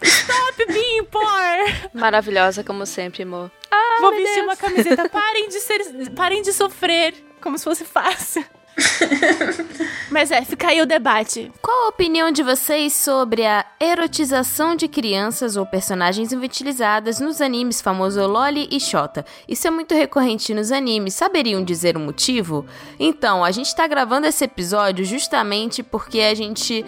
Stop 0.00 0.66
being 0.68 1.04
poor! 1.04 1.90
Maravilhosa 1.92 2.64
como 2.64 2.86
sempre, 2.86 3.24
amor. 3.24 3.52
Ah, 3.70 3.98
Vou 4.00 4.12
vestir 4.12 4.36
Deus. 4.36 4.46
uma 4.46 4.56
camiseta. 4.56 5.06
Parem 5.12 5.48
de 5.50 5.60
ser, 5.60 6.10
parem 6.16 6.40
de 6.40 6.52
sofrer, 6.54 7.14
como 7.42 7.58
se 7.58 7.64
fosse 7.64 7.84
fácil. 7.84 8.42
Mas 10.10 10.30
é, 10.30 10.42
fica 10.42 10.68
aí 10.68 10.80
o 10.80 10.86
debate. 10.86 11.52
Qual 11.60 11.86
a 11.86 11.88
opinião 11.88 12.30
de 12.30 12.42
vocês 12.42 12.92
sobre 12.92 13.44
a 13.44 13.64
erotização 13.80 14.74
de 14.74 14.88
crianças 14.88 15.56
ou 15.56 15.66
personagens 15.66 16.32
infantilizadas 16.32 17.20
nos 17.20 17.40
animes 17.40 17.80
famoso 17.80 18.26
Loli 18.26 18.68
e 18.70 18.80
Shota? 18.80 19.24
Isso 19.46 19.66
é 19.66 19.70
muito 19.70 19.94
recorrente 19.94 20.54
nos 20.54 20.72
animes, 20.72 21.14
saberiam 21.14 21.62
dizer 21.62 21.96
o 21.96 22.00
motivo? 22.00 22.66
Então, 22.98 23.44
a 23.44 23.50
gente 23.50 23.74
tá 23.74 23.86
gravando 23.86 24.26
esse 24.26 24.44
episódio 24.44 25.04
justamente 25.04 25.82
porque 25.82 26.20
a 26.20 26.34
gente 26.34 26.84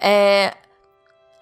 é, 0.00 0.54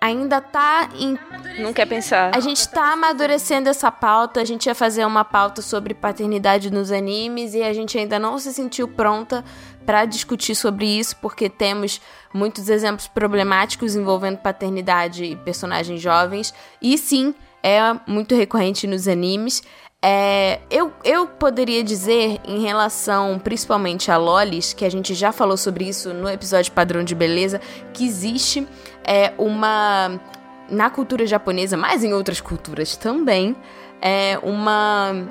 ainda 0.03 0.41
tá 0.41 0.89
em. 0.99 1.17
Não 1.61 1.73
quer 1.73 1.87
pensar. 1.87 2.35
A 2.35 2.41
gente 2.41 2.69
tá 2.69 2.93
amadurecendo 2.93 3.69
essa 3.69 3.91
pauta. 3.93 4.41
A 4.41 4.45
gente 4.45 4.67
ia 4.67 4.75
fazer 4.75 5.07
uma 5.07 5.25
pauta 5.25 5.63
sobre 5.63 5.95
paternidade 5.95 6.73
nos 6.73 6.91
animes 6.91 7.55
e 7.55 7.63
a 7.63 7.73
gente 7.73 7.97
ainda 7.97 8.19
não 8.19 8.37
se 8.37 8.53
sentiu 8.53 8.89
pronta 8.89 9.45
para 9.85 10.05
discutir 10.05 10.55
sobre 10.55 10.87
isso, 10.87 11.17
porque 11.17 11.49
temos 11.49 12.01
muitos 12.33 12.69
exemplos 12.69 13.09
problemáticos 13.09 13.95
envolvendo 13.95 14.39
paternidade 14.39 15.25
e 15.25 15.37
personagens 15.37 16.01
jovens. 16.01 16.55
E 16.81 16.97
sim, 16.97 17.35
é 17.63 17.79
muito 18.07 18.35
recorrente 18.35 18.87
nos 18.87 19.07
animes. 19.07 19.63
É, 20.05 20.59
eu, 20.69 20.93
eu 21.05 21.29
poderia 21.29 21.85
dizer, 21.85 22.41
em 22.45 22.61
relação 22.61 23.39
principalmente 23.39 24.11
a 24.11 24.17
Lolis, 24.17 24.73
que 24.73 24.85
a 24.85 24.91
gente 24.91 25.15
já 25.15 25.31
falou 25.31 25.57
sobre 25.57 25.89
isso 25.89 26.13
no 26.13 26.29
episódio 26.29 26.73
Padrão 26.73 27.05
de 27.05 27.15
Beleza, 27.15 27.61
que 27.95 28.05
existe 28.05 28.67
é, 29.05 29.33
uma. 29.39 30.21
Na 30.69 30.89
cultura 30.89 31.27
japonesa, 31.27 31.77
mas 31.77 32.03
em 32.03 32.15
outras 32.15 32.41
culturas 32.41 32.97
também, 32.97 33.55
é 34.01 34.39
uma. 34.43 35.29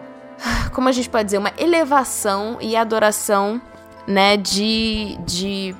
Como 0.71 0.87
a 0.87 0.91
gente 0.91 1.09
pode 1.09 1.25
dizer? 1.25 1.37
Uma 1.37 1.51
elevação 1.57 2.57
e 2.61 2.75
adoração 2.75 3.61
né, 4.07 4.37
de, 4.37 5.17
de, 5.25 5.75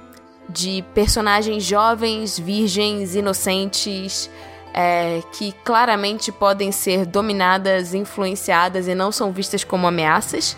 de 0.49 0.83
personagens 0.93 1.63
jovens, 1.63 2.37
virgens, 2.37 3.15
inocentes, 3.15 4.29
é, 4.73 5.21
que 5.33 5.51
claramente 5.63 6.31
podem 6.31 6.71
ser 6.71 7.05
dominadas, 7.05 7.93
influenciadas 7.93 8.87
e 8.87 8.95
não 8.95 9.11
são 9.11 9.31
vistas 9.31 9.63
como 9.63 9.87
ameaças. 9.87 10.55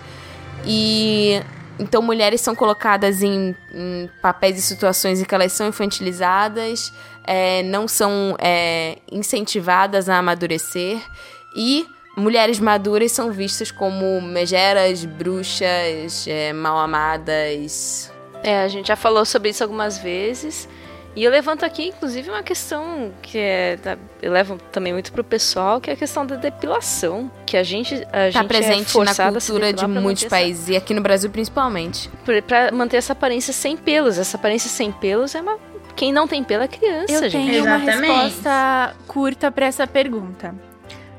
E 0.65 1.41
então 1.79 2.01
mulheres 2.01 2.41
são 2.41 2.55
colocadas 2.55 3.23
em, 3.23 3.55
em 3.73 4.09
papéis 4.21 4.57
e 4.57 4.61
situações 4.61 5.19
em 5.19 5.25
que 5.25 5.33
elas 5.33 5.51
são 5.53 5.67
infantilizadas, 5.67 6.93
é, 7.23 7.63
não 7.63 7.87
são 7.87 8.35
é, 8.39 8.99
incentivadas 9.11 10.07
a 10.07 10.17
amadurecer 10.17 11.01
e 11.55 11.87
mulheres 12.15 12.59
maduras 12.59 13.11
são 13.11 13.31
vistas 13.31 13.71
como 13.71 14.21
megeras, 14.21 15.05
bruxas, 15.05 16.25
é, 16.27 16.53
mal 16.53 16.77
amadas. 16.77 18.11
É, 18.43 18.61
a 18.61 18.67
gente 18.67 18.87
já 18.87 18.95
falou 18.95 19.25
sobre 19.25 19.49
isso 19.49 19.63
algumas 19.63 19.97
vezes. 19.97 20.67
E 21.15 21.23
eu 21.23 21.31
levanto 21.31 21.63
aqui, 21.63 21.89
inclusive, 21.89 22.29
uma 22.29 22.41
questão 22.41 23.13
que 23.21 23.37
é. 23.37 23.77
Eu 24.19 24.31
levo 24.31 24.57
também 24.71 24.91
muito 24.93 25.11
pro 25.11 25.23
pessoal, 25.23 25.79
que 25.79 25.91
é 25.91 25.93
a 25.93 25.95
questão 25.95 26.25
da 26.25 26.35
depilação. 26.35 27.31
Que 27.45 27.55
a 27.55 27.61
gente. 27.61 27.93
A 27.95 28.07
tá 28.07 28.29
gente 28.31 28.45
é 28.45 28.47
presente 28.47 28.97
é 28.97 29.03
na 29.03 29.31
cultura 29.31 29.71
de 29.71 29.85
muitos 29.85 30.23
países, 30.25 30.63
essa... 30.63 30.73
e 30.73 30.77
aqui 30.77 30.93
no 30.93 31.01
Brasil 31.01 31.29
principalmente. 31.29 32.09
Pra 32.47 32.71
manter 32.71 32.97
essa 32.97 33.13
aparência 33.13 33.53
sem 33.53 33.77
pelos. 33.77 34.17
Essa 34.17 34.37
aparência 34.37 34.69
sem 34.69 34.91
pelos 34.91 35.35
é 35.35 35.41
uma. 35.41 35.59
Quem 35.95 36.11
não 36.11 36.27
tem 36.27 36.43
pelo 36.43 36.63
é 36.63 36.67
criança, 36.67 37.13
eu 37.13 37.29
gente. 37.29 37.51
tenho 37.51 37.63
uma 37.63 37.77
resposta 37.77 38.95
curta 39.07 39.51
para 39.51 39.67
essa 39.67 39.85
pergunta. 39.85 40.55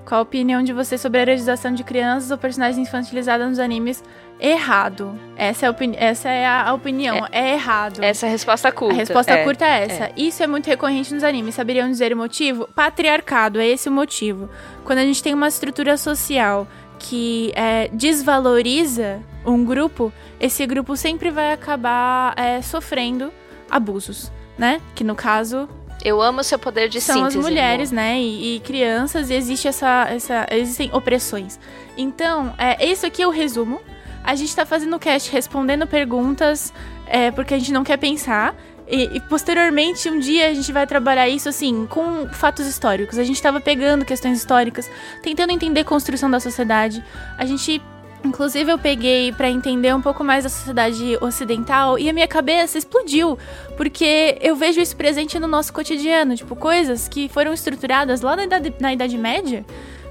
Qual 0.04 0.18
a 0.18 0.22
opinião 0.22 0.62
de 0.62 0.72
você 0.72 0.98
sobre 0.98 1.18
a 1.18 1.22
erotização 1.22 1.72
de 1.72 1.82
crianças 1.82 2.30
ou 2.30 2.36
personagens 2.36 2.76
infantilizadas 2.76 3.48
nos 3.48 3.58
animes? 3.58 4.04
Errado. 4.38 5.18
Essa 5.36 5.66
é 5.66 5.68
a, 5.68 5.74
essa 5.96 6.28
é 6.28 6.46
a 6.46 6.72
opinião. 6.74 7.26
É, 7.32 7.50
é, 7.50 7.54
errado. 7.54 8.02
Essa 8.02 8.26
é 8.26 8.28
a 8.28 8.32
resposta 8.32 8.70
curta. 8.70 8.94
A 8.94 8.98
resposta 8.98 9.32
é, 9.32 9.44
curta 9.44 9.64
é 9.64 9.84
essa. 9.84 10.04
É. 10.04 10.12
Isso 10.16 10.42
é 10.42 10.46
muito 10.46 10.66
recorrente 10.66 11.14
nos 11.14 11.24
animes. 11.24 11.54
Saberiam 11.54 11.88
dizer 11.88 12.12
o 12.12 12.16
motivo? 12.16 12.68
Patriarcado. 12.74 13.58
É 13.58 13.66
esse 13.66 13.88
o 13.88 13.92
motivo. 13.92 14.50
Quando 14.84 14.98
a 14.98 15.04
gente 15.04 15.22
tem 15.22 15.32
uma 15.32 15.48
estrutura 15.48 15.96
social 15.96 16.66
que 16.98 17.52
é, 17.54 17.88
desvaloriza 17.88 19.22
um 19.46 19.64
grupo, 19.64 20.12
esse 20.38 20.66
grupo 20.66 20.96
sempre 20.96 21.30
vai 21.30 21.52
acabar 21.52 22.34
é, 22.36 22.60
sofrendo 22.60 23.32
abusos, 23.70 24.30
né? 24.58 24.80
Que 24.94 25.04
no 25.04 25.14
caso 25.14 25.68
eu 26.04 26.20
amo 26.20 26.44
seu 26.44 26.58
poder 26.58 26.88
de 26.88 27.00
São 27.00 27.16
síntese. 27.16 27.32
São 27.32 27.40
as 27.40 27.46
mulheres, 27.46 27.90
irmão. 27.90 28.04
né? 28.04 28.20
E, 28.20 28.56
e, 28.56 28.60
crianças, 28.60 29.30
e 29.30 29.34
existe 29.34 29.66
essa, 29.66 30.06
essa. 30.10 30.46
Existem 30.50 30.90
opressões. 30.92 31.58
Então, 31.96 32.54
é, 32.58 32.86
isso 32.86 33.06
aqui 33.06 33.22
é 33.22 33.26
o 33.26 33.30
resumo. 33.30 33.80
A 34.22 34.34
gente 34.34 34.54
tá 34.54 34.66
fazendo 34.66 34.94
o 34.96 34.98
cast 34.98 35.30
respondendo 35.32 35.86
perguntas, 35.86 36.72
é, 37.06 37.30
porque 37.30 37.54
a 37.54 37.58
gente 37.58 37.72
não 37.72 37.82
quer 37.82 37.96
pensar. 37.96 38.54
E, 38.86 39.16
e, 39.16 39.20
posteriormente, 39.22 40.10
um 40.10 40.18
dia 40.18 40.50
a 40.50 40.54
gente 40.54 40.70
vai 40.70 40.86
trabalhar 40.86 41.26
isso 41.26 41.48
assim, 41.48 41.86
com 41.86 42.28
fatos 42.28 42.66
históricos. 42.66 43.18
A 43.18 43.24
gente 43.24 43.40
tava 43.40 43.58
pegando 43.60 44.04
questões 44.04 44.38
históricas, 44.38 44.90
tentando 45.22 45.52
entender 45.52 45.80
a 45.80 45.84
construção 45.84 46.30
da 46.30 46.38
sociedade. 46.38 47.02
A 47.38 47.46
gente 47.46 47.80
Inclusive, 48.24 48.72
eu 48.72 48.78
peguei 48.78 49.32
para 49.32 49.50
entender 49.50 49.94
um 49.94 50.00
pouco 50.00 50.24
mais 50.24 50.44
da 50.44 50.50
sociedade 50.50 51.18
ocidental 51.20 51.98
e 51.98 52.08
a 52.08 52.12
minha 52.12 52.26
cabeça 52.26 52.78
explodiu, 52.78 53.38
porque 53.76 54.38
eu 54.40 54.56
vejo 54.56 54.80
isso 54.80 54.96
presente 54.96 55.38
no 55.38 55.46
nosso 55.46 55.72
cotidiano, 55.72 56.34
tipo, 56.34 56.56
coisas 56.56 57.06
que 57.06 57.28
foram 57.28 57.52
estruturadas 57.52 58.22
lá 58.22 58.34
na 58.34 58.44
Idade, 58.44 58.74
na 58.80 58.92
idade 58.94 59.18
Média, 59.18 59.64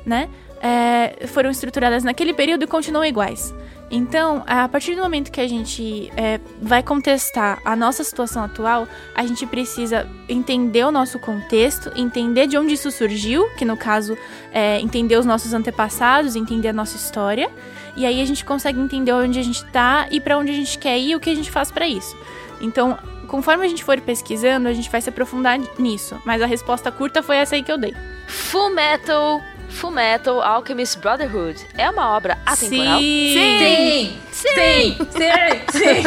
né? 0.06 0.30
É, 0.62 1.26
foram 1.28 1.50
estruturadas 1.50 2.04
naquele 2.04 2.34
período 2.34 2.64
e 2.64 2.68
continuam 2.68 3.04
iguais. 3.04 3.54
Então, 3.96 4.44
a 4.48 4.68
partir 4.68 4.96
do 4.96 5.04
momento 5.04 5.32
que 5.32 5.40
a 5.40 5.48
gente 5.48 6.12
é, 6.18 6.40
vai 6.60 6.82
contestar 6.82 7.62
a 7.64 7.76
nossa 7.76 8.04
situação 8.04 8.44
atual, 8.44 8.88
a 9.14 9.24
gente 9.24 9.46
precisa 9.46 10.10
entender 10.28 10.84
o 10.84 10.92
nosso 10.92 11.20
contexto, 11.20 11.92
entender 11.96 12.48
de 12.48 12.58
onde 12.58 12.74
isso 12.74 12.90
surgiu, 12.90 13.48
que 13.56 13.64
no 13.64 13.78
caso 13.78 14.18
é 14.52 14.80
entender 14.80 15.16
os 15.16 15.28
nossos 15.28 15.54
antepassados, 15.54 16.36
entender 16.36 16.70
a 16.70 16.74
nossa 16.74 16.98
história 16.98 17.52
e 17.96 18.04
aí 18.04 18.20
a 18.20 18.26
gente 18.26 18.44
consegue 18.44 18.80
entender 18.80 19.12
onde 19.12 19.38
a 19.38 19.44
gente 19.44 19.64
tá 19.66 20.08
e 20.10 20.20
para 20.20 20.40
onde 20.40 20.52
a 20.52 20.56
gente 20.56 20.76
quer 20.80 20.98
ir 20.98 21.12
e 21.12 21.16
o 21.16 21.20
que 21.20 21.30
a 21.30 21.36
gente 21.36 21.52
faz 21.52 21.70
para 21.70 21.88
isso. 21.88 22.18
Então, 22.60 22.98
conforme 23.28 23.64
a 23.64 23.68
gente 23.68 23.84
for 23.84 24.00
pesquisando, 24.02 24.68
a 24.68 24.74
gente 24.74 24.90
vai 24.90 25.02
se 25.02 25.10
aprofundar 25.10 25.60
nisso. 25.78 26.20
Mas 26.26 26.42
a 26.42 26.48
resposta 26.48 26.92
curta 26.92 27.22
foi 27.22 27.38
essa 27.38 27.54
aí 27.56 27.62
que 27.62 27.72
eu 27.72 27.78
dei. 27.78 27.94
Full 28.28 28.72
Metal 28.72 29.40
Full 29.74 29.92
Metal 29.92 30.42
Alchemist 30.42 31.00
Brotherhood 31.00 31.66
é 31.78 31.90
uma 31.90 32.16
obra 32.16 32.38
atemporal? 32.46 33.00
Sim! 33.00 33.34
Sim! 33.34 34.22
Sim! 34.32 34.98
Sim! 35.12 35.80
Sim! 35.80 36.04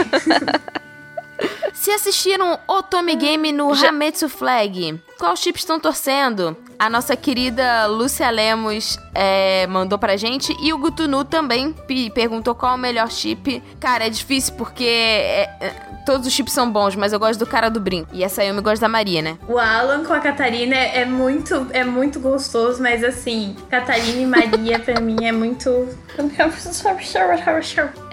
Se 1.74 1.90
assistiram 1.90 2.59
Otome 2.66 3.14
Game 3.16 3.52
no 3.52 3.74
Já... 3.74 3.88
Hametsu 3.88 4.28
Flag, 4.28 4.98
qual 5.18 5.36
chip 5.36 5.59
estão 5.59 5.80
torcendo? 5.80 6.56
A 6.78 6.90
nossa 6.90 7.16
querida 7.16 7.86
Lúcia 7.86 8.30
Lemos 8.30 8.98
é, 9.14 9.66
mandou 9.66 9.98
pra 9.98 10.16
gente. 10.16 10.55
E 10.60 10.72
o 10.72 10.78
Gutunu 10.78 11.24
também 11.24 11.74
perguntou 12.14 12.55
qual 12.55 12.74
o 12.74 12.78
melhor 12.78 13.10
chip. 13.10 13.62
Cara, 13.80 14.06
é 14.06 14.10
difícil 14.10 14.55
porque 14.55 14.84
é, 14.84 15.51
é, 15.60 15.72
todos 16.05 16.26
os 16.26 16.32
chips 16.32 16.52
são 16.52 16.70
bons, 16.70 16.94
mas 16.94 17.12
eu 17.12 17.18
gosto 17.18 17.38
do 17.38 17.47
cara 17.47 17.70
do 17.70 17.80
brinco. 17.80 18.10
E 18.12 18.22
essa 18.22 18.43
aí 18.43 18.48
eu 18.48 18.55
me 18.55 18.60
gosto 18.60 18.80
da 18.80 18.88
Maria, 18.88 19.22
né? 19.22 19.38
O 19.48 19.59
Alan 19.59 20.05
com 20.05 20.12
a 20.12 20.20
Catarina 20.20 20.76
é 20.76 21.05
muito, 21.06 21.66
é 21.72 21.82
muito 21.82 22.20
gostoso, 22.20 22.82
mas 22.82 23.02
assim, 23.02 23.56
Catarina 23.70 24.20
e 24.20 24.26
Maria 24.26 24.78
pra 24.84 25.01
mim 25.01 25.24
é 25.24 25.32
muito. 25.32 25.88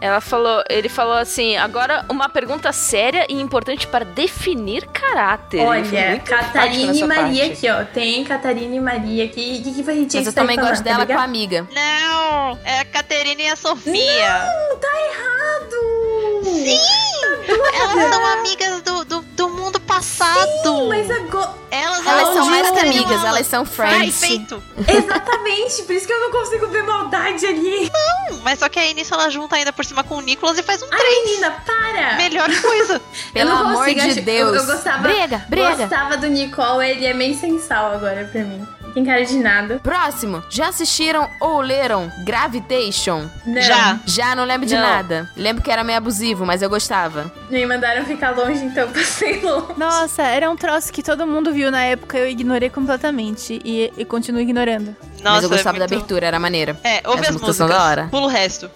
Ela 0.02 0.20
falou, 0.20 0.64
ele 0.70 0.90
falou 0.90 1.16
assim: 1.16 1.56
agora 1.56 2.06
uma 2.10 2.28
pergunta 2.30 2.72
séria 2.72 3.26
e 3.30 3.40
importante 3.40 3.88
para 3.88 4.04
definir 4.04 4.86
caráter. 4.88 5.62
Olha, 5.62 6.20
Catarina 6.20 6.93
e 7.00 7.08
Maria 7.08 7.46
parte. 7.46 7.68
aqui, 7.68 7.70
ó. 7.70 7.86
Tem 7.86 8.24
Catarina 8.24 8.76
e 8.76 8.80
Maria 8.80 9.26
aqui. 9.26 9.60
O 9.60 9.64
que, 9.64 9.74
que 9.74 9.84
foi 9.84 9.96
gente 9.96 10.16
Mas 10.16 10.28
eu 10.28 10.34
também 10.34 10.56
falando, 10.56 10.72
gosto 10.72 10.84
dela 10.84 11.06
tá 11.06 11.14
com 11.14 11.20
a 11.20 11.24
amiga. 11.24 11.68
Não, 11.74 12.60
é 12.64 12.80
a 12.80 12.86
Caterina 12.86 13.42
e 13.42 13.48
a 13.48 13.56
Sofia. 13.56 13.94
Não, 13.94 14.78
tá 14.78 14.88
errado! 14.88 16.44
Sim! 16.44 17.13
Elas 17.48 18.10
são 18.14 18.26
amigas 18.26 18.82
do, 18.82 19.06
do, 19.06 19.22
do 19.22 19.50
mundo 19.50 19.80
passado. 19.80 20.88
Mas 20.88 21.10
agora. 21.12 21.64
Elas, 21.72 22.06
Elas 22.06 22.24
não 22.28 22.34
são 22.34 22.46
mais 22.50 22.70
que 22.72 22.80
amigas, 22.80 23.12
ela. 23.12 23.28
elas 23.30 23.48
são 23.48 23.66
friends. 23.66 24.20
Perfeito. 24.20 24.64
Exatamente, 24.88 25.82
por 25.84 25.94
isso 25.96 26.06
que 26.06 26.14
eu 26.14 26.20
não 26.20 26.32
consigo 26.32 26.68
ver 26.68 26.84
maldade 26.84 27.46
ali. 27.48 27.92
Mas 28.44 28.60
só 28.60 28.70
que 28.70 28.78
aí 28.80 28.94
nisso 28.94 29.14
ela 29.14 29.30
junta 29.30 29.56
ainda 29.56 29.74
por 29.74 29.84
cima 29.84 30.04
com 30.04 30.16
o 30.18 30.22
Nicolas 30.22 30.58
e 30.60 30.64
faz 30.64 30.84
um 30.84 30.88
Ai, 30.92 31.24
menina, 31.26 31.52
para! 31.66 32.16
Melhor 32.18 32.50
coisa. 32.62 33.02
Pelo 33.34 33.50
não 33.50 33.58
amor 33.58 33.86
consigo, 33.86 34.02
de 34.02 34.22
Deus. 34.22 34.50
Eu, 34.54 34.56
eu 34.62 34.66
gostava, 34.68 35.00
Briga, 35.08 35.46
briga. 35.50 35.76
gostava 35.76 36.18
do 36.18 36.28
Nicole, 36.28 36.86
ele 36.88 37.06
é 37.06 37.14
meio 37.14 37.36
sensal 37.36 37.92
agora 37.94 38.30
pra 38.32 38.42
mim. 38.44 38.68
Tem 38.94 39.04
cara 39.04 39.26
de 39.26 39.38
nada. 39.38 39.80
Próximo, 39.80 40.44
já 40.50 40.68
assistiram 40.70 41.28
ou 41.40 41.62
leram 41.62 42.12
Gravitation? 42.24 43.28
Não. 43.46 43.62
Já. 43.62 44.00
Já 44.06 44.36
não 44.36 44.46
lembro 44.46 44.68
de 44.68 44.76
Não. 44.76 44.82
nada. 44.82 45.30
Lembro 45.36 45.64
que 45.64 45.72
era 45.72 45.84
meio 45.84 45.98
abusivo, 45.98 46.46
mas 46.46 46.62
eu 46.62 46.70
gostava. 46.70 47.32
Me 47.50 47.66
mandaram 47.66 48.06
ficar 48.06 48.32
longe, 48.32 48.64
então 48.64 48.84
eu 48.84 48.90
passei 48.90 49.42
longe. 49.42 49.74
Nossa, 49.78 50.22
era 50.24 50.50
um 50.50 50.56
troço 50.56 50.94
que 50.94 51.02
todo 51.02 51.26
mundo 51.26 51.52
viu 51.52 51.72
na 51.72 51.84
época, 51.84 52.18
eu 52.18 52.30
ignorei 52.30 52.70
completamente 52.70 53.60
e, 53.66 53.92
e 53.98 54.06
continuo 54.06 54.42
ignorando. 54.42 54.96
Nossa, 55.24 55.36
mas 55.36 55.44
eu 55.44 55.50
gostava 55.50 55.78
é 55.78 55.80
da 55.80 55.86
muito... 55.86 55.94
abertura, 55.96 56.28
era 56.28 56.40
maneira. 56.40 56.78
É, 56.84 57.02
ouve 57.06 57.22
As 57.22 57.30
as, 57.30 57.42
músicas 57.42 57.70
da 57.70 57.84
hora. 57.84 58.08
Pula 58.12 58.28
o 58.28 58.30
resto. 58.30 58.70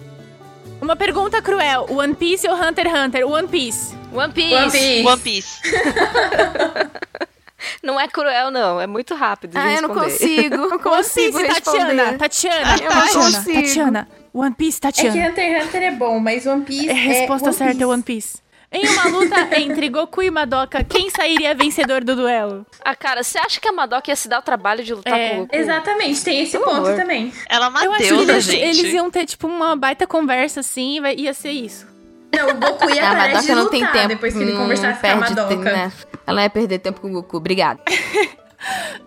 Uma 0.80 0.96
pergunta 0.96 1.42
cruel: 1.42 1.86
One 1.90 2.14
Piece 2.14 2.48
ou 2.48 2.54
Hunter 2.54 2.86
x 2.86 2.98
Hunter? 2.98 3.28
One 3.28 3.48
Piece. 3.48 3.94
One 4.12 4.32
Piece. 4.32 4.54
One 4.54 4.70
Piece. 4.70 5.06
One 5.06 5.20
Piece. 5.20 5.60
Não 7.82 7.98
é 8.00 8.06
cruel, 8.08 8.50
não. 8.50 8.80
É 8.80 8.86
muito 8.86 9.14
rápido 9.14 9.52
de 9.52 9.58
Ah, 9.58 9.72
eu 9.74 9.82
não 9.82 9.90
consigo. 9.94 10.56
Não 10.68 10.78
consigo 10.78 11.38
Tatiana. 11.44 12.18
Tatiana. 12.18 12.76
Eu 12.82 12.90
não 12.90 13.00
Tatiana. 13.00 13.24
consigo. 13.24 13.62
Tatiana. 13.62 14.08
One 14.32 14.54
Piece, 14.54 14.78
É 14.82 14.92
que 14.92 15.02
Tatiana. 15.02 15.28
Hunter 15.30 15.44
x 15.56 15.66
Hunter 15.66 15.82
é 15.82 15.90
bom, 15.90 16.20
mas 16.20 16.46
One 16.46 16.64
Piece 16.64 16.88
É, 16.88 16.92
é. 16.92 16.94
resposta 16.94 17.46
One 17.48 17.56
certa 17.56 17.72
Piece. 17.74 17.82
é 17.82 17.86
One 17.86 18.02
Piece. 18.02 18.38
Em 18.70 18.86
uma 18.86 19.04
luta 19.08 19.48
entre 19.58 19.88
Goku 19.88 20.22
e 20.22 20.30
Madoka, 20.30 20.84
quem 20.84 21.08
sairia 21.08 21.54
vencedor 21.54 22.04
do 22.04 22.14
duelo? 22.14 22.66
Ah, 22.84 22.94
cara, 22.94 23.22
você 23.22 23.38
acha 23.38 23.58
que 23.58 23.66
a 23.66 23.72
Madoka 23.72 24.10
ia 24.10 24.14
se 24.16 24.28
dar 24.28 24.40
o 24.40 24.42
trabalho 24.42 24.84
de 24.84 24.92
lutar 24.92 25.18
É, 25.18 25.30
com 25.30 25.34
o 25.36 25.38
Goku? 25.46 25.56
Exatamente, 25.56 26.22
tem 26.22 26.42
esse 26.42 26.52
Pelo 26.52 26.64
ponto 26.64 26.86
amor. 26.86 26.94
também. 26.96 27.32
Ela 27.48 27.64
é 27.64 27.68
uma 27.70 27.82
Eu 27.84 27.92
acho 27.92 28.02
que 28.02 28.08
deusa, 28.10 28.32
eles, 28.32 28.44
gente. 28.44 28.60
eles 28.62 28.92
iam 28.92 29.10
ter, 29.10 29.24
tipo, 29.24 29.46
uma 29.46 29.74
baita 29.74 30.06
conversa 30.06 30.60
assim 30.60 31.00
e 31.02 31.22
ia 31.22 31.32
ser 31.32 31.50
isso. 31.52 31.87
Não, 32.34 32.48
o 32.50 32.54
Goku 32.54 32.90
ia 32.90 33.02
A 33.02 33.06
parar 33.10 33.26
de 33.28 33.34
Madoka 33.34 33.54
não 33.54 33.70
tem 33.70 33.86
tempo. 33.86 34.08
depois 34.08 34.34
que 34.34 34.40
ele 34.42 34.52
Hum, 34.52 34.56
conversasse 34.58 35.00
com 35.00 35.06
a 35.06 35.10
perde 35.10 35.20
Madoka. 35.34 35.48
tempo, 35.48 35.62
né? 35.64 35.92
Ela 36.26 36.42
ia 36.42 36.50
perder 36.50 36.78
tempo 36.78 37.00
com 37.00 37.08
o 37.08 37.12
Goku. 37.12 37.36
Obrigada. 37.38 37.80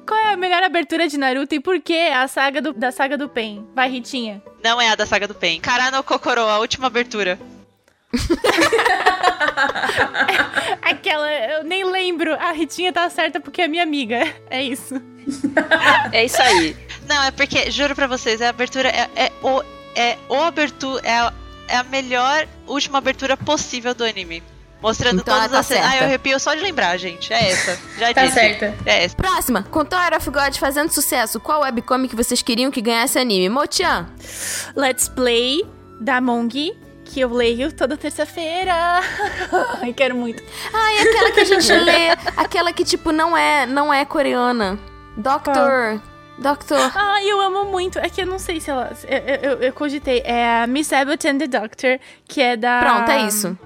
Qual 0.07 0.19
é 0.19 0.34
a 0.34 0.38
melhor 0.38 0.64
abertura 0.64 1.07
de 1.07 1.18
Naruto 1.18 1.53
e 1.53 1.60
por 1.60 1.80
que 1.81 1.93
a 2.10 2.27
saga 2.27 2.61
do, 2.61 2.73
da 2.73 2.91
saga 2.91 3.18
do 3.18 3.27
Pen? 3.30 3.68
Vai, 3.76 3.89
Ritinha. 3.89 4.41
Não 4.64 4.81
é 4.81 4.89
a 4.89 4.95
da 4.95 5.06
saga 5.06 5.27
do 5.27 5.35
Pen. 5.35 5.60
Karano 5.60 6.02
Kokoro, 6.03 6.41
a 6.41 6.60
última 6.60 6.88
abertura. 6.88 7.38
Aquela, 10.81 11.31
eu 11.31 11.64
nem 11.64 11.84
lembro. 11.84 12.34
A 12.35 12.52
Ritinha 12.52 12.91
tá 12.91 13.10
certa 13.10 13.39
porque 13.39 13.61
é 13.61 13.68
minha 13.68 13.84
amiga. 13.84 14.27
É 14.49 14.64
isso. 14.64 15.02
É 16.11 16.26
isso 16.26 16.41
aí. 16.41 16.76
Não, 17.07 17.23
é 17.23 17.30
porque, 17.31 17.69
juro 17.69 17.95
pra 17.95 18.07
vocês, 18.07 18.41
a 18.41 18.49
abertura 18.49 18.89
é, 18.89 19.07
é 19.15 19.31
o. 19.43 19.61
É 19.95 20.18
o 20.27 20.35
abertura. 20.41 21.02
É 21.07 21.31
é 21.68 21.77
a 21.77 21.84
melhor 21.85 22.48
última 22.72 22.98
abertura 22.98 23.35
possível 23.38 23.93
do 23.93 24.03
anime. 24.03 24.41
Mostrando 24.81 25.22
Então 25.22 25.35
todas 25.35 25.52
tá 25.52 25.60
as. 25.60 25.72
Ah, 25.72 25.76
certa. 25.76 25.95
eu 25.98 26.03
arrepio 26.06 26.39
só 26.39 26.56
de 26.56 26.61
lembrar, 26.61 26.98
gente. 26.98 27.31
É 27.31 27.52
essa. 27.52 27.77
Já 27.99 28.14
Tá 28.15 28.22
disse. 28.23 28.34
certa. 28.34 28.76
É 28.84 29.03
essa. 29.03 29.15
Próxima. 29.15 29.61
Com 29.69 29.85
Tower 29.85 30.15
of 30.18 30.27
God 30.31 30.56
fazendo 30.57 30.89
sucesso, 30.91 31.39
qual 31.39 31.61
webcomic 31.61 32.15
vocês 32.15 32.41
queriam 32.41 32.72
que 32.72 32.81
ganhasse 32.81 33.19
anime? 33.19 33.48
Mochan. 33.48 34.07
Let's 34.76 35.07
Play 35.07 35.64
da 35.99 36.19
Mongi, 36.19 36.76
que 37.06 37.19
eu 37.19 37.30
leio 37.31 37.72
toda 37.72 37.95
terça-feira. 37.95 38.73
Ai, 39.84 39.93
quero 39.93 40.15
muito. 40.15 40.41
Ah, 40.73 40.93
e 40.93 40.99
aquela 41.07 41.31
que 41.31 41.39
a 41.41 41.45
gente 41.45 41.72
lê. 41.73 42.10
Aquela 42.35 42.73
que, 42.73 42.84
tipo, 42.84 43.11
não 43.11 43.38
é, 43.38 43.68
não 43.68 43.93
é 43.93 44.03
coreana. 44.03 44.80
Doctor. 45.15 46.02
Doctor. 46.42 46.92
Ai, 46.96 47.30
eu 47.32 47.40
amo 47.40 47.66
muito. 47.66 48.00
É 48.00 48.10
que 48.10 48.22
eu 48.22 48.26
não 48.26 48.40
sei 48.40 48.60
se 48.60 48.70
ela. 48.72 48.92
Eu, 49.08 49.52
eu, 49.52 49.58
eu 49.62 49.74
cogitei. 49.74 50.22
É 50.26 50.64
a 50.64 50.68
Miss 50.68 50.92
Abbott 50.92 51.28
and 51.28 51.38
the 51.38 51.48
Doctor, 51.48 52.00
que 52.28 52.42
é 52.42 52.58
da. 52.58 52.80
Pronto, 52.82 53.12
é 53.12 53.28
isso. 53.28 53.58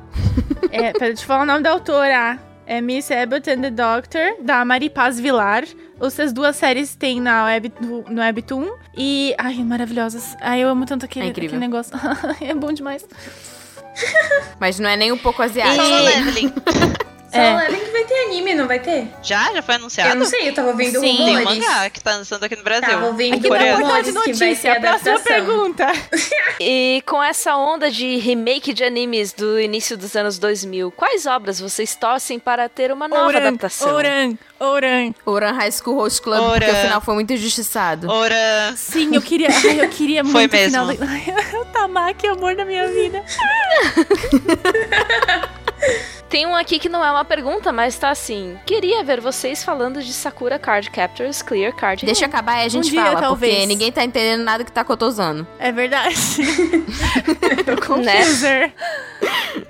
É, 0.71 0.91
pera, 0.91 1.07
deixa 1.07 1.23
eu 1.23 1.27
falar 1.27 1.43
o 1.43 1.45
nome 1.45 1.63
da 1.63 1.71
autora. 1.71 2.37
É 2.67 2.81
Miss 2.81 3.11
Abbott 3.11 3.49
and 3.49 3.61
the 3.61 3.69
Doctor, 3.69 4.35
da 4.41 4.65
Mari 4.65 4.89
Paz 4.89 5.19
Vilar. 5.19 5.63
Essas 6.01 6.33
duas 6.33 6.55
séries 6.55 6.95
tem 6.95 7.21
na 7.21 7.45
Web, 7.45 7.71
no 7.79 8.19
Webtoon. 8.21 8.67
E. 8.97 9.33
Ai, 9.37 9.55
maravilhosas. 9.63 10.35
Ai, 10.41 10.63
eu 10.63 10.69
amo 10.69 10.85
tanto 10.85 11.05
aquele, 11.05 11.27
É 11.27 11.29
incrível. 11.29 11.57
aquele 11.57 11.71
negócio. 11.71 11.93
é 12.41 12.53
bom 12.53 12.73
demais. 12.73 13.05
Mas 14.59 14.79
não 14.79 14.89
é 14.89 14.97
nem 14.97 15.11
um 15.11 15.17
pouco 15.17 15.41
asiático. 15.41 15.81
Leveling. 15.81 16.53
Só 17.35 17.41
É. 17.41 17.55
lembra 17.67 17.85
que 17.85 17.91
vai 17.91 18.03
ter 18.05 18.25
anime, 18.25 18.53
não 18.55 18.67
vai 18.67 18.79
ter? 18.79 19.07
Já? 19.21 19.51
Já 19.53 19.61
foi 19.61 19.75
anunciado? 19.75 20.09
Eu 20.11 20.15
não 20.15 20.25
sei, 20.25 20.49
eu 20.49 20.53
tava 20.53 20.69
ouvindo 20.69 20.99
Sim. 20.99 21.17
Tem 21.17 21.35
um 21.35 21.39
rumores. 21.39 21.59
mangá 21.65 21.89
que 21.89 22.01
tá 22.01 22.15
lançando 22.15 22.43
aqui 22.43 22.55
no 22.55 22.63
Brasil. 22.63 22.89
Tava 22.89 23.05
ouvindo 23.07 23.35
Aqui 23.35 23.49
na 23.49 23.55
coreano. 23.57 23.79
portal 23.81 24.01
de 24.03 24.09
rumores 24.09 24.39
que 24.39 24.45
vai 24.45 24.55
ter 24.55 24.79
notícia. 24.79 24.81
Próxima 24.81 25.19
pergunta. 25.19 25.87
E 26.57 27.03
com 27.05 27.21
essa 27.21 27.57
onda 27.57 27.91
de 27.91 28.15
remake 28.15 28.71
de 28.71 28.81
animes 28.85 29.33
do 29.33 29.59
início 29.59 29.97
dos 29.97 30.15
anos 30.15 30.39
2000, 30.39 30.89
quais 30.91 31.25
obras 31.25 31.59
vocês 31.59 31.95
torcem 31.95 32.39
para 32.39 32.69
ter 32.69 32.93
uma 32.93 33.09
nova 33.09 33.25
Ouran, 33.25 33.39
adaptação? 33.39 33.93
Ouran, 33.93 34.37
Ouran. 34.57 35.11
Oran 35.25 35.51
High 35.51 35.71
School 35.73 35.95
Host 35.97 36.21
Club, 36.21 36.39
Oran. 36.39 36.51
porque 36.59 36.71
o 36.71 36.75
final 36.75 37.01
foi 37.01 37.13
muito 37.13 37.33
injustiçado. 37.33 38.09
Ora. 38.09 38.73
Sim, 38.77 39.13
eu 39.13 39.21
queria. 39.21 39.49
Ai, 39.49 39.81
eu 39.81 39.89
queria 39.89 40.23
Foi 40.23 40.31
muito 40.47 40.53
o 40.53 40.55
mesmo. 40.55 40.87
final. 40.93 41.09
Ai, 41.09 41.25
o 41.59 41.65
Tamaki 41.65 42.25
é 42.25 42.29
amor 42.29 42.55
da 42.55 42.63
minha 42.63 42.87
vida. 42.87 43.21
Tem 46.29 46.45
um 46.45 46.55
aqui 46.55 46.79
que 46.79 46.89
não 46.89 47.03
é 47.05 47.09
uma 47.11 47.23
pergunta, 47.23 47.71
mas 47.71 47.97
tá 47.97 48.09
assim. 48.09 48.57
Queria 48.65 49.03
ver 49.03 49.21
vocês 49.21 49.63
falando 49.63 50.01
de 50.01 50.11
Sakura 50.11 50.57
Card 50.59 50.89
Captors 50.89 51.41
Clear 51.41 51.73
Card. 51.73 52.05
Deixa 52.05 52.25
eu 52.25 52.29
acabar 52.29 52.61
e 52.61 52.65
a 52.65 52.67
gente 52.67 52.87
Um 52.87 52.91
dia, 52.91 53.03
fala, 53.05 53.21
talvez. 53.21 53.53
porque 53.53 53.67
ninguém 53.67 53.91
tá 53.91 54.03
entendendo 54.03 54.43
nada 54.43 54.63
que 54.63 54.71
tá 54.71 54.83
tô 54.83 55.07
usando. 55.07 55.47
É 55.59 55.71
verdade. 55.71 56.15
né? 58.03 58.21
User. 58.21 58.73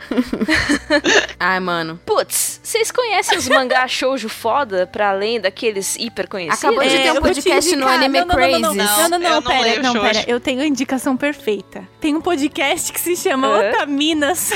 Ai, 1.39 1.59
mano. 1.59 1.99
Putz, 2.05 2.59
vocês 2.63 2.91
conhecem 2.91 3.37
os 3.37 3.47
mangá 3.47 3.87
shoujo 3.87 4.29
foda 4.29 4.87
pra 4.87 5.09
além 5.09 5.39
daqueles 5.39 5.95
hiper 5.97 6.27
conhecidos? 6.27 6.63
Acabou 6.63 6.83
de 6.83 6.97
ter 6.97 7.11
um 7.11 7.17
É, 7.17 7.21
podcast 7.21 7.75
no 7.75 7.87
Anime 7.87 8.19
não, 8.21 8.27
não, 8.27 8.35
não, 8.35 8.35
Crazy. 8.35 8.61
Não, 8.61 8.73
não, 8.73 8.75
não, 8.75 9.09
não, 9.09 9.19
Não, 9.19 9.27
eu 9.29 9.35
não 9.35 9.41
pera, 9.43 9.61
leio 9.61 9.83
não, 9.83 9.91
shoujo. 9.93 10.07
pera. 10.07 10.23
Eu 10.27 10.39
tenho 10.39 10.61
a 10.61 10.65
indicação 10.65 11.17
perfeita. 11.17 11.87
Tem 11.99 12.15
um 12.15 12.21
podcast 12.21 12.91
que 12.93 12.99
se 12.99 13.15
chama 13.15 13.47
Hã? 13.47 13.69
Otaminas. 13.69 14.51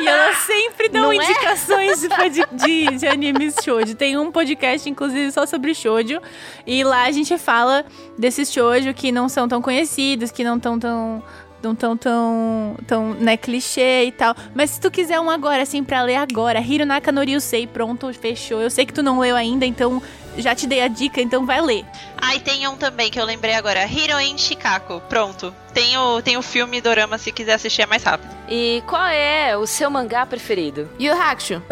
e 0.00 0.06
elas 0.08 0.45
sempre 0.86 1.00
dão 1.00 1.02
Não 1.02 1.12
é? 1.12 1.16
indicações 1.16 2.00
de, 2.00 2.08
pod- 2.08 2.46
de, 2.52 2.96
de 2.98 3.06
animes 3.06 3.54
shoujo. 3.62 3.94
Tem 3.94 4.16
um 4.18 4.32
podcast, 4.32 4.88
inclusive, 4.88 5.30
só 5.32 5.46
sobre 5.46 5.74
shoujo. 5.74 6.20
E 6.66 6.82
lá 6.82 7.04
a 7.04 7.10
gente 7.12 7.36
fala 7.38 7.84
desses 8.18 8.52
shoujo 8.52 8.92
que 8.94 9.12
não 9.12 9.28
são 9.28 9.46
tão 9.48 9.60
conhecidos, 9.60 10.30
que 10.30 10.42
não 10.44 10.56
estão 10.56 10.78
tão... 10.78 11.22
Não 11.62 11.74
tão, 11.74 11.96
tão, 11.96 12.76
tão, 12.86 13.14
né, 13.14 13.36
clichê 13.36 14.04
e 14.04 14.12
tal. 14.12 14.36
Mas 14.54 14.70
se 14.70 14.80
tu 14.80 14.88
quiser 14.88 15.18
um 15.18 15.28
agora, 15.28 15.62
assim, 15.62 15.82
pra 15.82 16.02
ler 16.02 16.14
agora, 16.16 16.60
Hirunaka 16.60 17.10
no 17.10 17.22
Ryusei, 17.22 17.66
pronto, 17.66 18.12
fechou. 18.12 18.60
Eu 18.60 18.70
sei 18.70 18.84
que 18.86 18.92
tu 18.92 19.02
não 19.02 19.18
leu 19.18 19.34
ainda, 19.34 19.64
então 19.66 20.00
já 20.38 20.54
te 20.54 20.66
dei 20.66 20.82
a 20.82 20.88
dica, 20.88 21.20
então 21.20 21.46
vai 21.46 21.60
ler. 21.60 21.84
Ah, 22.16 22.34
e 22.34 22.40
tem 22.40 22.66
um 22.68 22.76
também 22.76 23.10
que 23.10 23.20
eu 23.20 23.24
lembrei 23.24 23.54
agora. 23.54 23.80
Heroin 23.84 24.36
Shikako. 24.36 25.00
Pronto. 25.08 25.54
Tem 25.72 25.96
o, 25.96 26.22
tem 26.22 26.36
o 26.36 26.42
filme 26.42 26.80
Dorama 26.80 27.18
se 27.18 27.32
quiser 27.32 27.54
assistir 27.54 27.82
é 27.82 27.86
mais 27.86 28.02
rápido. 28.02 28.34
E 28.48 28.82
qual 28.86 29.06
é 29.06 29.56
o 29.56 29.66
seu 29.66 29.90
mangá 29.90 30.24
preferido? 30.24 30.88
Yu 30.98 31.12
Hakusho. 31.12 31.62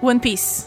One 0.00 0.20
Piece. 0.20 0.66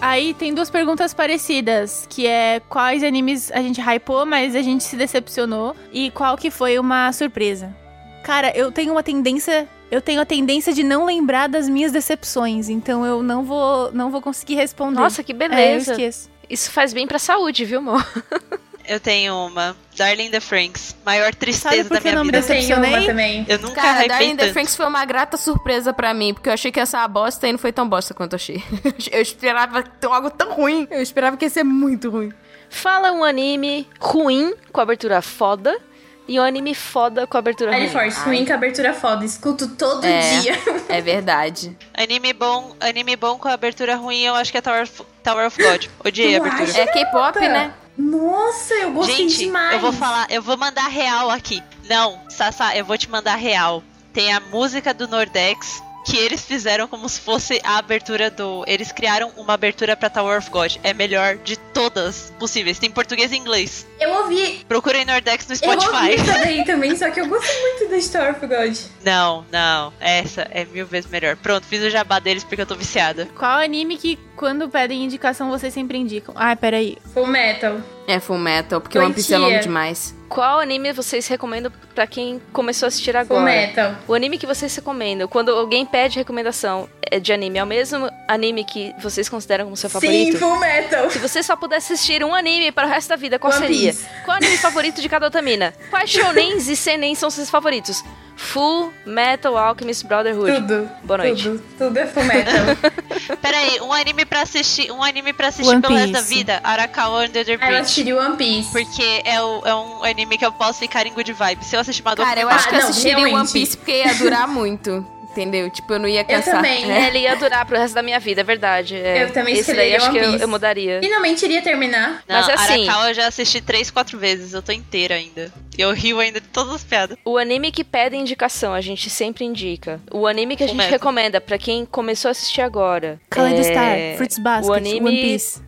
Aí 0.00 0.34
tem 0.34 0.52
duas 0.52 0.68
perguntas 0.68 1.14
parecidas, 1.14 2.06
que 2.10 2.26
é 2.26 2.60
quais 2.68 3.02
animes 3.02 3.50
a 3.52 3.62
gente 3.62 3.80
hypou, 3.80 4.26
mas 4.26 4.54
a 4.54 4.60
gente 4.60 4.84
se 4.84 4.96
decepcionou, 4.96 5.74
e 5.92 6.10
qual 6.10 6.36
que 6.36 6.50
foi 6.50 6.78
uma 6.78 7.10
surpresa. 7.12 7.74
Cara, 8.22 8.50
eu 8.56 8.72
tenho 8.72 8.92
uma 8.92 9.02
tendência, 9.02 9.68
eu 9.90 10.02
tenho 10.02 10.20
a 10.20 10.26
tendência 10.26 10.72
de 10.72 10.82
não 10.82 11.06
lembrar 11.06 11.48
das 11.48 11.68
minhas 11.68 11.92
decepções, 11.92 12.68
então 12.68 13.06
eu 13.06 13.22
não 13.22 13.44
vou, 13.44 13.92
não 13.92 14.10
vou 14.10 14.20
conseguir 14.20 14.56
responder. 14.56 15.00
Nossa, 15.00 15.22
que 15.22 15.32
é, 15.32 15.34
eu 15.34 15.38
beleza. 15.38 15.92
esqueço. 15.92 16.33
Isso 16.48 16.70
faz 16.70 16.92
bem 16.92 17.06
pra 17.06 17.18
saúde, 17.18 17.64
viu, 17.64 17.78
amor? 17.78 18.04
Eu 18.86 19.00
tenho 19.00 19.34
uma. 19.46 19.74
Darling 19.96 20.30
the 20.30 20.40
Franks. 20.40 20.94
Maior 21.06 21.34
tristeza 21.34 21.88
da 21.88 22.00
minha 22.00 22.22
vida. 22.22 22.38
Eu 22.38 22.46
tenho 22.46 22.76
uma 22.76 23.06
também. 23.06 23.46
Eu 23.48 23.58
nunca 23.58 23.80
Cara, 23.80 24.06
Darling 24.06 24.36
the. 24.36 24.52
Franks 24.52 24.76
foi 24.76 24.86
uma 24.86 25.04
grata 25.06 25.36
surpresa 25.38 25.92
pra 25.92 26.12
mim, 26.12 26.34
porque 26.34 26.50
eu 26.50 26.52
achei 26.52 26.70
que 26.70 26.78
ia 26.78 26.84
ser 26.84 26.98
uma 26.98 27.08
bosta 27.08 27.48
e 27.48 27.52
não 27.52 27.58
foi 27.58 27.72
tão 27.72 27.88
bosta 27.88 28.12
quanto 28.12 28.34
eu 28.34 28.36
achei. 28.36 28.62
Eu 29.10 29.22
esperava 29.22 29.82
ter 29.82 30.06
algo 30.06 30.30
tão 30.30 30.52
ruim. 30.52 30.86
Eu 30.90 31.00
esperava 31.00 31.36
que 31.36 31.46
ia 31.46 31.50
ser 31.50 31.64
muito 31.64 32.10
ruim. 32.10 32.30
Fala 32.68 33.10
um 33.12 33.24
anime 33.24 33.88
ruim 33.98 34.52
com 34.70 34.80
abertura 34.80 35.22
foda 35.22 35.80
e 36.26 36.38
um 36.40 36.42
anime 36.42 36.74
foda 36.74 37.26
com 37.26 37.36
abertura 37.36 37.72
ruim. 37.76 37.88
Force, 37.88 38.20
ruim 38.20 38.44
com 38.44 38.52
abertura 38.52 38.92
foda. 38.94 39.24
Escuto 39.24 39.68
todo 39.68 40.04
É. 40.04 40.40
dia. 40.40 40.54
É 40.88 41.00
verdade. 41.00 41.76
Anime 41.92 42.32
bom, 42.32 42.74
anime 42.80 43.16
bom 43.16 43.38
com 43.38 43.48
abertura 43.48 43.96
ruim, 43.96 44.22
eu 44.22 44.34
acho 44.34 44.50
que 44.52 44.58
é 44.58 44.60
Tower 44.60 44.82
of, 44.82 45.02
Tower 45.22 45.46
of 45.46 45.62
God. 45.62 45.86
Odiei 46.04 46.36
a 46.36 46.40
Tu 46.40 46.46
abertura. 46.46 46.78
É 46.82 46.86
K-pop, 46.86 47.38
né? 47.40 47.74
Nossa, 47.96 48.74
eu 48.74 48.90
gostei 48.92 49.16
Gente, 49.16 49.38
demais. 49.38 49.74
eu 49.74 49.78
vou 49.80 49.92
falar, 49.92 50.26
eu 50.28 50.42
vou 50.42 50.56
mandar 50.56 50.88
real 50.88 51.30
aqui. 51.30 51.62
Não, 51.88 52.18
Sassa, 52.28 52.74
eu 52.76 52.84
vou 52.84 52.98
te 52.98 53.08
mandar 53.08 53.36
real. 53.36 53.82
Tem 54.12 54.32
a 54.32 54.40
música 54.40 54.92
do 54.92 55.06
Nordex 55.06 55.82
que 56.04 56.16
eles 56.16 56.44
fizeram 56.44 56.86
como 56.86 57.08
se 57.08 57.20
fosse 57.20 57.60
a 57.64 57.78
abertura 57.78 58.30
do. 58.30 58.64
Eles 58.66 58.92
criaram 58.92 59.32
uma 59.36 59.54
abertura 59.54 59.96
pra 59.96 60.10
Tower 60.10 60.38
of 60.38 60.50
God. 60.50 60.76
É 60.82 60.92
melhor 60.92 61.36
de 61.36 61.56
todas 61.56 62.32
possíveis. 62.38 62.78
Tem 62.78 62.90
português 62.90 63.32
e 63.32 63.36
inglês. 63.36 63.86
Eu 63.98 64.10
ouvi. 64.10 64.64
Procurem 64.68 65.04
Nordex 65.04 65.48
no 65.48 65.54
Eu 65.54 65.70
ouvi 65.70 65.80
Spotify. 65.86 66.14
essa 66.14 66.38
daí 66.44 66.64
também, 66.64 66.96
só 66.96 67.10
que 67.10 67.20
eu 67.20 67.26
gosto 67.26 67.50
muito 67.60 67.88
da 67.90 68.00
Star 68.00 68.32
of 68.32 68.46
God. 68.46 68.76
Não, 69.02 69.44
não. 69.50 69.92
Essa 70.00 70.42
é 70.50 70.64
mil 70.64 70.86
vezes 70.86 71.10
melhor. 71.10 71.36
Pronto, 71.36 71.66
fiz 71.66 71.82
o 71.82 71.90
jabá 71.90 72.18
deles 72.18 72.44
porque 72.44 72.62
eu 72.62 72.66
tô 72.66 72.74
viciada. 72.74 73.26
Qual 73.36 73.58
anime 73.58 73.96
que, 73.96 74.18
quando 74.36 74.68
pedem 74.68 75.04
indicação, 75.04 75.50
vocês 75.50 75.72
sempre 75.72 75.98
indicam? 75.98 76.34
Ai, 76.36 76.54
peraí. 76.56 76.98
Full 77.12 77.26
Metal. 77.26 77.80
É 78.06 78.20
Full 78.20 78.38
Metal, 78.38 78.80
porque 78.80 78.98
o 78.98 79.02
One 79.02 79.14
Piece 79.14 79.32
é 79.32 79.38
longo 79.38 79.50
Doentia. 79.50 79.62
demais. 79.68 80.14
Qual 80.28 80.58
anime 80.58 80.92
vocês 80.92 81.26
recomendam 81.28 81.72
pra 81.94 82.06
quem 82.06 82.40
começou 82.52 82.86
a 82.86 82.88
assistir 82.88 83.12
Full 83.12 83.20
agora? 83.20 83.44
Metal. 83.44 83.94
O 84.06 84.14
anime 84.14 84.36
que 84.36 84.46
vocês 84.46 84.74
recomendam, 84.74 85.28
quando 85.28 85.50
alguém 85.52 85.86
pede 85.86 86.18
recomendação 86.18 86.88
é 87.10 87.18
de 87.20 87.32
anime, 87.32 87.58
é 87.58 87.62
o 87.62 87.66
mesmo 87.66 88.10
anime 88.28 88.64
que 88.64 88.94
vocês 89.00 89.28
consideram 89.28 89.64
como 89.66 89.76
seu 89.76 89.88
Sim, 89.88 90.00
favorito? 90.00 90.38
Full 90.38 90.58
Metal. 90.58 91.10
Se 91.10 91.18
você 91.18 91.42
só 91.42 91.56
pudesse 91.56 91.92
assistir 91.92 92.24
um 92.24 92.34
anime 92.34 92.72
para 92.72 92.86
o 92.86 92.90
resto 92.90 93.08
da 93.08 93.16
vida, 93.16 93.38
qual 93.38 93.52
One 93.52 93.62
seria? 93.62 93.92
Piece. 93.92 94.06
Qual 94.24 94.34
o 94.34 94.38
anime 94.38 94.56
favorito 94.58 95.00
de 95.00 95.08
cada 95.08 95.26
otamina? 95.28 95.72
Quais 95.88 96.10
shonens 96.10 96.68
e 96.68 96.76
senens 96.76 97.18
são 97.18 97.30
seus 97.30 97.48
favoritos? 97.48 98.02
Full 98.36 98.92
Metal 99.06 99.56
Alchemist 99.56 100.06
Brotherhood. 100.06 100.52
Tudo. 100.60 100.90
Boa 101.04 101.18
noite. 101.18 101.42
Tudo. 101.44 101.62
Tudo 101.78 101.98
é 101.98 102.06
Full 102.06 102.24
Metal. 102.24 102.52
Peraí, 103.40 103.80
um 103.80 103.92
anime 103.92 104.24
pra 104.24 104.42
assistir. 104.42 104.90
Um 104.90 105.02
anime 105.02 105.32
para 105.32 105.48
assistir 105.48 105.70
One 105.72 105.80
pelo 105.82 105.94
resto 105.94 106.12
da 106.12 106.20
vida. 106.20 106.60
Arakawa 106.64 107.24
Under 107.24 107.44
the 107.44 107.56
Bridge. 107.56 107.74
assisti 107.76 108.12
One 108.12 108.36
Piece. 108.36 108.70
Porque 108.72 109.22
é, 109.24 109.40
o- 109.42 109.62
é 109.64 109.74
um 109.74 110.02
anime 110.04 110.36
que 110.36 110.44
eu 110.44 110.52
posso 110.52 110.80
ficar 110.80 111.06
em 111.06 111.12
good 111.12 111.32
vibe. 111.32 111.64
Se 111.64 111.76
eu 111.76 111.80
assistir 111.80 112.02
Madoka 112.02 112.28
Cara, 112.28 112.40
eu 112.40 112.48
Ah, 112.48 112.54
acho 112.54 112.68
que 112.68 112.74
eu 112.74 112.80
não, 112.80 112.88
assistiria 112.88 113.34
One. 113.34 113.48
Piece 113.52 113.76
porque 113.76 114.02
ia 114.04 114.14
durar 114.14 114.48
muito. 114.48 115.06
Entendeu? 115.34 115.68
Tipo, 115.68 115.94
eu 115.94 115.98
não 115.98 116.08
ia 116.08 116.22
cansar. 116.22 116.54
também. 116.54 116.90
É. 116.90 117.08
Ele 117.08 117.18
ia 117.18 117.34
durar 117.34 117.66
pro 117.66 117.76
resto 117.76 117.94
da 117.94 118.02
minha 118.02 118.20
vida, 118.20 118.42
é 118.42 118.44
verdade. 118.44 118.94
É. 118.94 119.24
Eu 119.24 119.32
também 119.32 119.54
Esse 119.54 119.74
daí 119.74 119.96
acho 119.96 120.12
que 120.12 120.18
eu, 120.18 120.36
eu 120.36 120.48
mudaria. 120.48 121.00
Finalmente 121.02 121.44
iria 121.44 121.60
terminar. 121.60 122.22
Não, 122.28 122.36
Mas 122.36 122.48
assim- 122.48 122.86
Arakawa 122.86 123.08
eu 123.10 123.14
já 123.14 123.26
assisti 123.26 123.60
três, 123.60 123.90
quatro 123.90 124.16
vezes. 124.16 124.52
Eu 124.52 124.62
tô 124.62 124.70
inteira 124.70 125.16
ainda. 125.16 125.52
E 125.76 125.82
eu 125.82 125.92
rio 125.92 126.20
ainda 126.20 126.40
de 126.40 126.46
todas 126.46 126.74
as 126.74 126.84
piadas. 126.84 127.18
O 127.24 127.36
anime 127.36 127.72
que 127.72 127.82
pede 127.82 128.16
indicação, 128.16 128.72
a 128.72 128.80
gente 128.80 129.10
sempre 129.10 129.44
indica. 129.44 130.00
O 130.12 130.26
anime 130.26 130.56
que 130.56 130.62
a 130.62 130.68
gente 130.68 130.88
recomenda 130.88 131.40
pra 131.40 131.58
quem 131.58 131.84
começou 131.84 132.28
a 132.28 132.32
assistir 132.32 132.60
agora. 132.60 133.20
Kaleido 133.28 133.60
é... 133.60 133.64
Star, 133.64 134.16
Fruits 134.16 134.38
Basket, 134.38 134.70
o 134.70 134.72
anime... 134.72 135.08
One 135.08 135.20
Piece. 135.20 135.60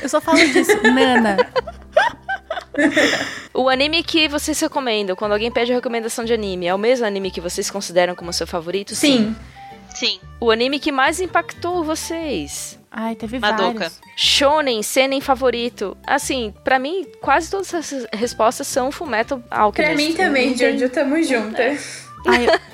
Eu 0.00 0.08
só 0.08 0.20
falo 0.20 0.38
disso. 0.38 0.80
Nana. 0.82 1.36
o 3.54 3.68
anime 3.68 4.02
que 4.02 4.28
vocês 4.28 4.58
recomendam, 4.60 5.16
quando 5.16 5.32
alguém 5.32 5.50
pede 5.50 5.72
recomendação 5.72 6.24
de 6.24 6.32
anime, 6.32 6.66
é 6.66 6.74
o 6.74 6.78
mesmo 6.78 7.06
anime 7.06 7.30
que 7.30 7.40
vocês 7.40 7.70
consideram 7.70 8.14
como 8.14 8.32
seu 8.32 8.46
favorito? 8.46 8.94
Sim. 8.94 9.34
Sim. 9.94 10.18
O 10.40 10.50
anime 10.50 10.78
que 10.78 10.90
mais 10.90 11.20
impactou 11.20 11.84
vocês? 11.84 12.78
Ai, 12.90 13.14
teve 13.14 13.38
Madoka. 13.38 13.78
vários. 13.78 14.00
Shonen, 14.16 14.82
seinen 14.82 15.20
favorito. 15.20 15.96
Assim, 16.06 16.52
pra 16.62 16.78
mim, 16.78 17.06
quase 17.20 17.50
todas 17.50 17.72
essas 17.72 18.06
respostas 18.12 18.66
são 18.66 18.92
Fullmetal 18.92 19.42
Alchemist. 19.50 19.94
Pra 19.94 20.04
mim 20.04 20.14
também, 20.14 20.56
Jojo, 20.56 20.88
tamo 20.90 21.22
junto. 21.22 21.56
Ai, 22.26 22.46
eu- 22.48 22.60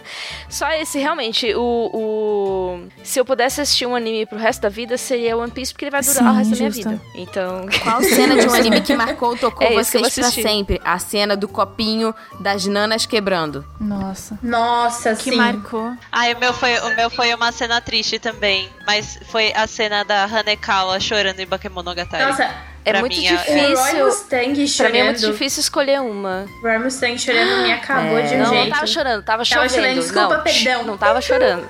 Só 0.48 0.66
esse, 0.72 0.98
realmente, 0.98 1.54
o, 1.54 1.60
o... 1.92 2.88
Se 3.04 3.20
eu 3.20 3.24
pudesse 3.24 3.60
assistir 3.60 3.84
um 3.86 3.94
anime 3.94 4.24
pro 4.24 4.38
resto 4.38 4.62
da 4.62 4.70
vida, 4.70 4.96
seria 4.96 5.36
One 5.36 5.50
Piece, 5.50 5.72
porque 5.72 5.84
ele 5.84 5.90
vai 5.90 6.00
durar 6.00 6.16
Sim, 6.16 6.24
o 6.24 6.32
resto 6.32 6.54
justo. 6.56 6.82
da 6.84 6.90
minha 6.90 6.98
vida. 6.98 7.00
Então... 7.14 7.66
Qual 7.82 8.02
cena 8.02 8.34
de 8.40 8.48
um 8.48 8.54
anime 8.56 8.80
que 8.80 8.96
marcou, 8.96 9.36
tocou 9.36 9.66
É 9.66 9.74
vocês 9.74 10.14
pra 10.14 10.30
sempre? 10.30 10.80
A 10.82 10.98
cena 10.98 11.36
do 11.36 11.46
copinho 11.46 12.14
das 12.40 12.64
nanas 12.66 13.04
quebrando. 13.04 13.62
nossa. 13.78 14.38
Nossa, 14.42 15.14
Que 15.14 15.30
sim. 15.30 15.36
marcou. 15.36 15.92
Ah, 16.10 16.24
o 16.34 16.40
meu, 16.40 16.54
foi, 16.54 16.78
o 16.80 16.96
meu 16.96 17.10
foi 17.10 17.34
uma 17.34 17.52
cena 17.52 17.78
triste 17.82 18.18
também. 18.18 18.70
Mas 18.86 19.18
foi 19.26 19.52
a 19.52 19.66
cena 19.66 20.02
da 20.02 20.24
Hanekawa 20.24 20.98
chorando 20.98 21.40
em 21.40 21.46
Bakemonogatari. 21.46 22.24
Nossa, 22.24 22.50
É 22.88 22.92
Pra 22.92 23.00
muito 23.00 23.16
mim, 23.16 23.26
é- 23.26 23.32
o 23.32 23.36
Roy 23.36 23.44
difícil... 23.76 24.06
Mustang 24.06 24.54
Pra 24.54 24.66
chorando. 24.66 24.92
mim 24.92 24.98
é 24.98 25.04
muito 25.04 25.20
difícil 25.32 25.60
escolher 25.60 26.00
uma. 26.00 26.46
O 26.58 26.62
Roy 26.62 26.78
Mustang 26.78 27.18
chorando 27.18 27.62
me 27.62 27.72
acabou 27.72 28.22
de 28.22 28.34
um 28.34 28.38
não, 28.38 28.46
jeito. 28.50 28.64
não 28.64 28.70
tava 28.70 28.86
chorando, 28.86 29.22
tava, 29.22 29.24
Tava 29.24 29.44
chovendo. 29.44 29.70
chorando, 29.74 30.00
desculpa, 30.00 30.36
não, 30.36 30.42
perdão. 30.42 30.82
Não 30.84 30.98
tava 30.98 31.20
chorando. 31.20 31.68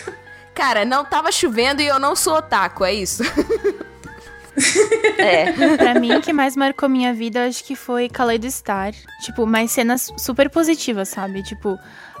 Cara, 0.54 0.84
não 0.86 1.04
tava 1.04 1.30
chovendo 1.30 1.82
e 1.82 1.86
eu 1.86 1.98
não 1.98 2.16
sou 2.16 2.36
otaku, 2.36 2.84
é 2.84 2.94
isso? 2.94 3.22
É. 5.18 5.52
Pra 5.76 5.94
mim, 6.00 6.14
o 6.14 6.22
que 6.22 6.32
mais 6.32 6.56
marcou 6.56 6.88
minha 6.88 7.12
vida, 7.12 7.46
acho 7.46 7.62
que 7.62 7.76
foi 7.76 8.08
Kaleido 8.08 8.50
Star. 8.50 8.92
Tipo, 9.20 9.46
mais 9.46 9.70
cenas 9.70 10.10
super 10.16 10.48
positivas, 10.48 11.08
sabe? 11.10 11.42
Tipo, 11.42 11.78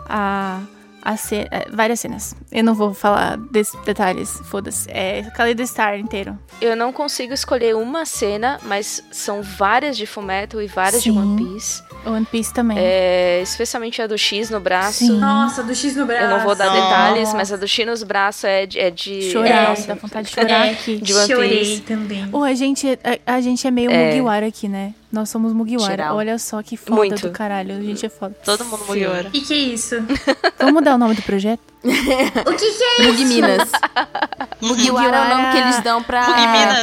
a. 0.08 0.60
a 1.06 1.16
ce- 1.16 1.46
é, 1.50 1.66
várias 1.70 2.00
cenas. 2.00 2.34
Eu 2.50 2.64
não 2.64 2.74
vou 2.74 2.92
falar 2.92 3.36
desses 3.38 3.78
detalhes, 3.84 4.30
foda-se. 4.50 4.88
É 4.90 5.22
Kaleido 5.34 5.64
Star 5.66 5.98
inteiro. 5.98 6.38
Eu 6.60 6.74
não 6.76 6.92
consigo 6.92 7.32
escolher 7.32 7.76
uma 7.76 8.04
cena, 8.04 8.58
mas 8.64 9.02
são 9.12 9.40
várias 9.42 9.96
de 9.96 10.04
Fullmetal 10.06 10.60
e 10.60 10.66
várias 10.66 11.02
de 11.02 11.10
Sim. 11.12 11.18
One 11.18 11.36
Piece. 11.54 11.82
One 12.04 12.26
Piece 12.26 12.52
também. 12.52 12.76
É, 12.80 13.40
especialmente 13.42 14.02
a 14.02 14.06
do 14.06 14.18
X 14.18 14.50
no 14.50 14.58
braço. 14.60 14.98
Sim. 14.98 15.18
Nossa, 15.18 15.62
do 15.62 15.74
X 15.74 15.94
no 15.96 16.06
braço. 16.06 16.24
Eu 16.24 16.30
não 16.30 16.40
vou 16.40 16.54
dar 16.54 16.66
Nossa. 16.66 16.80
detalhes, 16.82 17.34
mas 17.34 17.52
a 17.52 17.56
do 17.56 17.68
X 17.68 17.86
nos 17.86 18.02
braços 18.02 18.44
é 18.44 18.66
de. 18.66 18.78
É 18.80 18.90
de 18.90 19.30
Chorar, 19.30 19.68
nossa, 19.70 19.86
dá 19.88 19.94
vontade 19.94 20.28
de 20.28 20.34
chorar 20.34 20.66
É, 20.66 20.70
aqui. 20.70 20.96
De 20.96 21.14
One 21.14 21.26
chorei 21.26 21.58
Piece. 21.58 21.80
também. 21.82 22.28
Ô, 22.32 22.42
a 22.42 22.54
gente, 22.54 22.86
a, 23.26 23.34
a 23.34 23.40
gente 23.40 23.66
é 23.66 23.70
meio 23.70 23.90
É. 23.90 24.06
Mugiwara 24.06 24.46
aqui, 24.46 24.68
né? 24.68 24.92
Nós 25.16 25.30
somos 25.30 25.54
Mugiwara. 25.54 25.90
Geral. 25.90 26.16
Olha 26.16 26.38
só 26.38 26.62
que 26.62 26.76
foda 26.76 26.96
Muito. 26.96 27.22
do 27.26 27.32
caralho. 27.32 27.76
A 27.76 27.80
gente 27.80 28.04
é 28.04 28.08
foda. 28.10 28.36
Todo 28.44 28.64
mundo 28.66 28.80
Sim. 28.80 28.86
morreu. 28.86 29.12
O 29.12 29.30
que, 29.30 29.40
que 29.40 29.54
é 29.54 29.56
isso? 29.56 29.96
Vamos 30.60 30.74
mudar 30.74 30.94
o 30.94 30.98
nome 30.98 31.14
do 31.14 31.22
projeto? 31.22 31.60
o 31.82 32.52
que, 32.54 32.72
que 32.72 33.02
é 33.02 33.06
Mug 33.06 33.24
Minas. 33.24 33.70
Mugiwara 34.60 35.16
é 35.16 35.24
o 35.24 35.28
nome 35.36 35.52
que 35.52 35.58
eles 35.58 35.80
dão 35.80 36.02
pra, 36.02 36.26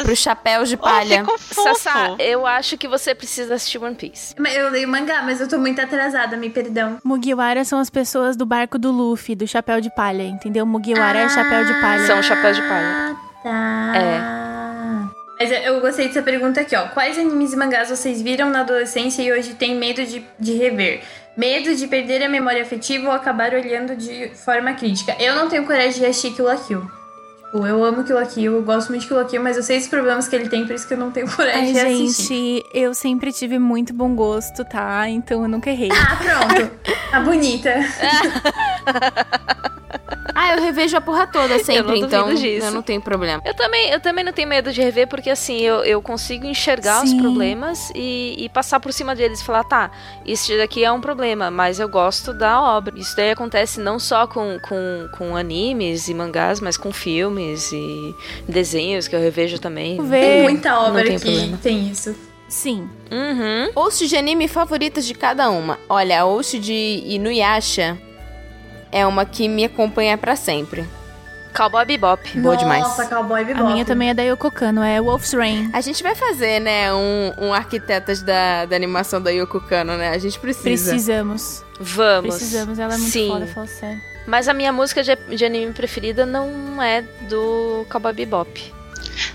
pros 0.03 0.17
chapéus 0.19 0.69
de 0.69 0.75
Oh, 0.75 0.79
palha. 0.79 1.25
fofo. 1.25 1.63
Sassá, 1.63 2.15
eu 2.19 2.45
acho 2.47 2.77
que 2.77 2.87
você 2.87 3.13
precisa 3.13 3.55
assistir 3.55 3.77
One 3.77 3.95
Piece. 3.95 4.33
Eu 4.37 4.69
leio 4.71 4.87
mangá, 4.87 5.21
mas 5.23 5.39
eu 5.41 5.47
tô 5.47 5.57
muito 5.57 5.79
atrasada, 5.79 6.35
me 6.37 6.49
perdão. 6.49 6.97
Mugiwara 7.03 7.63
são 7.65 7.79
as 7.79 7.89
pessoas 7.89 8.35
do 8.35 8.45
barco 8.45 8.79
do 8.79 8.91
Luffy, 8.91 9.35
do 9.35 9.47
chapéu 9.47 9.79
de 9.81 9.93
palha, 9.95 10.23
entendeu? 10.23 10.65
Mugiwara 10.65 11.19
é 11.19 11.29
chapéu 11.29 11.65
de 11.65 11.73
palha. 11.81 12.07
São 12.07 12.23
chapéus 12.23 12.55
de 12.57 12.63
palha. 12.63 13.15
Tá. 13.43 13.91
É. 13.95 14.43
Mas 15.49 15.65
eu- 15.65 15.81
gostei 15.81 16.07
dessa 16.07 16.21
pergunta 16.21 16.61
aqui, 16.61 16.75
ó. 16.75 16.87
Quais 16.89 17.17
animes 17.17 17.53
e 17.53 17.55
mangás 17.55 17.89
vocês 17.89 18.21
viram 18.21 18.49
na 18.49 18.61
adolescência 18.61 19.21
e 19.21 19.31
hoje 19.31 19.53
têm 19.55 19.75
medo 19.75 20.05
de, 20.05 20.23
de 20.39 20.53
rever? 20.53 21.01
Medo 21.35 21.75
de 21.75 21.87
perder 21.87 22.23
a 22.23 22.29
memória 22.29 22.61
afetiva 22.61 23.07
ou 23.07 23.11
acabar 23.13 23.53
olhando 23.53 23.95
de 23.95 24.29
forma 24.35 24.73
crítica? 24.73 25.15
Eu 25.19 25.35
não 25.35 25.49
tenho 25.49 25.65
coragem 25.65 25.99
de 25.99 26.05
assistir 26.05 26.35
Kill 26.35 26.45
la 26.45 26.55
Kill. 26.55 26.81
Tipo, 27.51 27.67
eu 27.67 27.83
amo 27.83 28.03
Kill 28.03 28.15
la 28.15 28.25
Kill, 28.25 28.53
eu 28.55 28.63
gosto 28.63 28.89
muito 28.89 29.01
de 29.01 29.07
Kill 29.07 29.17
la 29.17 29.25
Kill, 29.25 29.41
mas 29.43 29.57
eu 29.57 29.63
sei 29.63 29.77
os 29.77 29.87
problemas 29.87 30.27
que 30.27 30.35
ele 30.35 30.49
tem, 30.49 30.65
por 30.65 30.73
isso 30.75 30.87
que 30.87 30.93
eu 30.93 30.97
não 30.97 31.11
tenho 31.11 31.27
coragem 31.35 31.67
Ai, 31.67 31.73
de 31.73 31.79
assistir. 32.03 32.33
gente, 32.33 32.65
eu 32.73 32.93
sempre 32.93 33.31
tive 33.33 33.59
muito 33.59 33.93
bom 33.93 34.15
gosto, 34.15 34.63
tá? 34.65 35.07
Então 35.09 35.41
eu 35.43 35.47
nunca 35.47 35.69
errei. 35.69 35.89
Ah, 35.91 36.15
pronto. 36.15 36.71
A 37.11 37.19
bonita. 37.25 37.73
Ah, 40.35 40.55
eu 40.55 40.61
revejo 40.61 40.97
a 40.97 41.01
porra 41.01 41.27
toda 41.27 41.59
sempre, 41.63 41.83
duvido 41.83 42.07
então 42.07 42.33
disso. 42.33 42.65
eu 42.65 42.71
não 42.71 42.81
tenho 42.81 43.01
problema. 43.01 43.41
Eu 43.45 43.53
também, 43.53 43.89
eu 43.89 43.99
também 43.99 44.23
não 44.23 44.33
tenho 44.33 44.47
medo 44.47 44.71
de 44.71 44.81
rever, 44.81 45.07
porque 45.07 45.29
assim, 45.29 45.59
eu, 45.61 45.83
eu 45.83 46.01
consigo 46.01 46.45
enxergar 46.45 47.03
os 47.03 47.11
Sim. 47.11 47.21
problemas 47.21 47.91
e, 47.95 48.35
e 48.37 48.49
passar 48.49 48.79
por 48.79 48.91
cima 48.91 49.15
deles 49.15 49.41
e 49.41 49.45
falar, 49.45 49.63
tá, 49.63 49.91
isso 50.25 50.55
daqui 50.57 50.83
é 50.83 50.91
um 50.91 51.01
problema, 51.01 51.51
mas 51.51 51.79
eu 51.79 51.87
gosto 51.87 52.33
da 52.33 52.61
obra. 52.61 52.93
Isso 52.97 53.15
daí 53.15 53.31
acontece 53.31 53.79
não 53.79 53.99
só 53.99 54.27
com, 54.27 54.57
com, 54.67 55.09
com 55.17 55.35
animes 55.35 56.07
e 56.07 56.13
mangás, 56.13 56.59
mas 56.59 56.77
com 56.77 56.91
filmes 56.91 57.71
e 57.71 58.15
desenhos 58.47 59.07
que 59.07 59.15
eu 59.15 59.19
revejo 59.19 59.59
também. 59.59 59.97
Tem 59.97 60.43
muita 60.43 60.79
obra 60.79 61.03
tem 61.03 61.17
que 61.17 61.25
problema. 61.25 61.57
tem 61.61 61.89
isso. 61.89 62.15
Sim. 62.47 62.87
Uhum. 63.11 63.71
Ouço 63.73 64.07
de 64.07 64.15
anime 64.15 64.47
favoritas 64.47 65.05
de 65.05 65.13
cada 65.15 65.49
uma. 65.49 65.79
Olha, 65.89 66.21
a 66.21 66.25
Ouço 66.25 66.59
de 66.59 67.01
Inuyasha 67.05 67.97
é 68.93 69.05
uma 69.05 69.25
que 69.25 69.49
me 69.49 69.65
acompanha 69.65 70.17
pra 70.17 70.35
sempre. 70.35 70.87
Cowboy 71.53 71.85
Bebop. 71.85 72.39
Boa 72.39 72.57
demais. 72.57 72.83
Nossa, 72.83 73.05
Cowboy 73.05 73.43
Bebop. 73.43 73.65
A 73.65 73.71
minha 73.71 73.85
também 73.85 74.09
é 74.09 74.13
da 74.13 74.23
Yoko 74.23 74.49
Kano, 74.49 74.81
é 74.81 74.99
Wolf's 75.01 75.33
Rain. 75.33 75.69
A 75.71 75.81
gente 75.81 76.01
vai 76.01 76.15
fazer, 76.15 76.59
né, 76.59 76.91
um, 76.93 77.33
um 77.37 77.53
arquitetas 77.53 78.21
da, 78.21 78.65
da 78.65 78.75
animação 78.75 79.21
da 79.21 79.29
Yoko 79.29 79.59
Kano, 79.61 79.95
né? 79.97 80.09
A 80.09 80.17
gente 80.17 80.39
precisa. 80.39 80.91
Precisamos. 80.91 81.63
Vamos. 81.79 82.35
Precisamos, 82.35 82.79
ela 82.79 82.95
é 82.95 82.97
muito 82.97 83.11
Sim. 83.11 83.29
foda, 83.29 83.47
fala 83.47 83.67
sério. 83.67 84.01
Mas 84.25 84.47
a 84.47 84.53
minha 84.53 84.71
música 84.71 85.03
de, 85.03 85.15
de 85.15 85.45
anime 85.45 85.73
preferida 85.73 86.25
não 86.25 86.81
é 86.81 87.01
do 87.29 87.85
Cowboy 87.89 88.13
Bebop. 88.13 88.73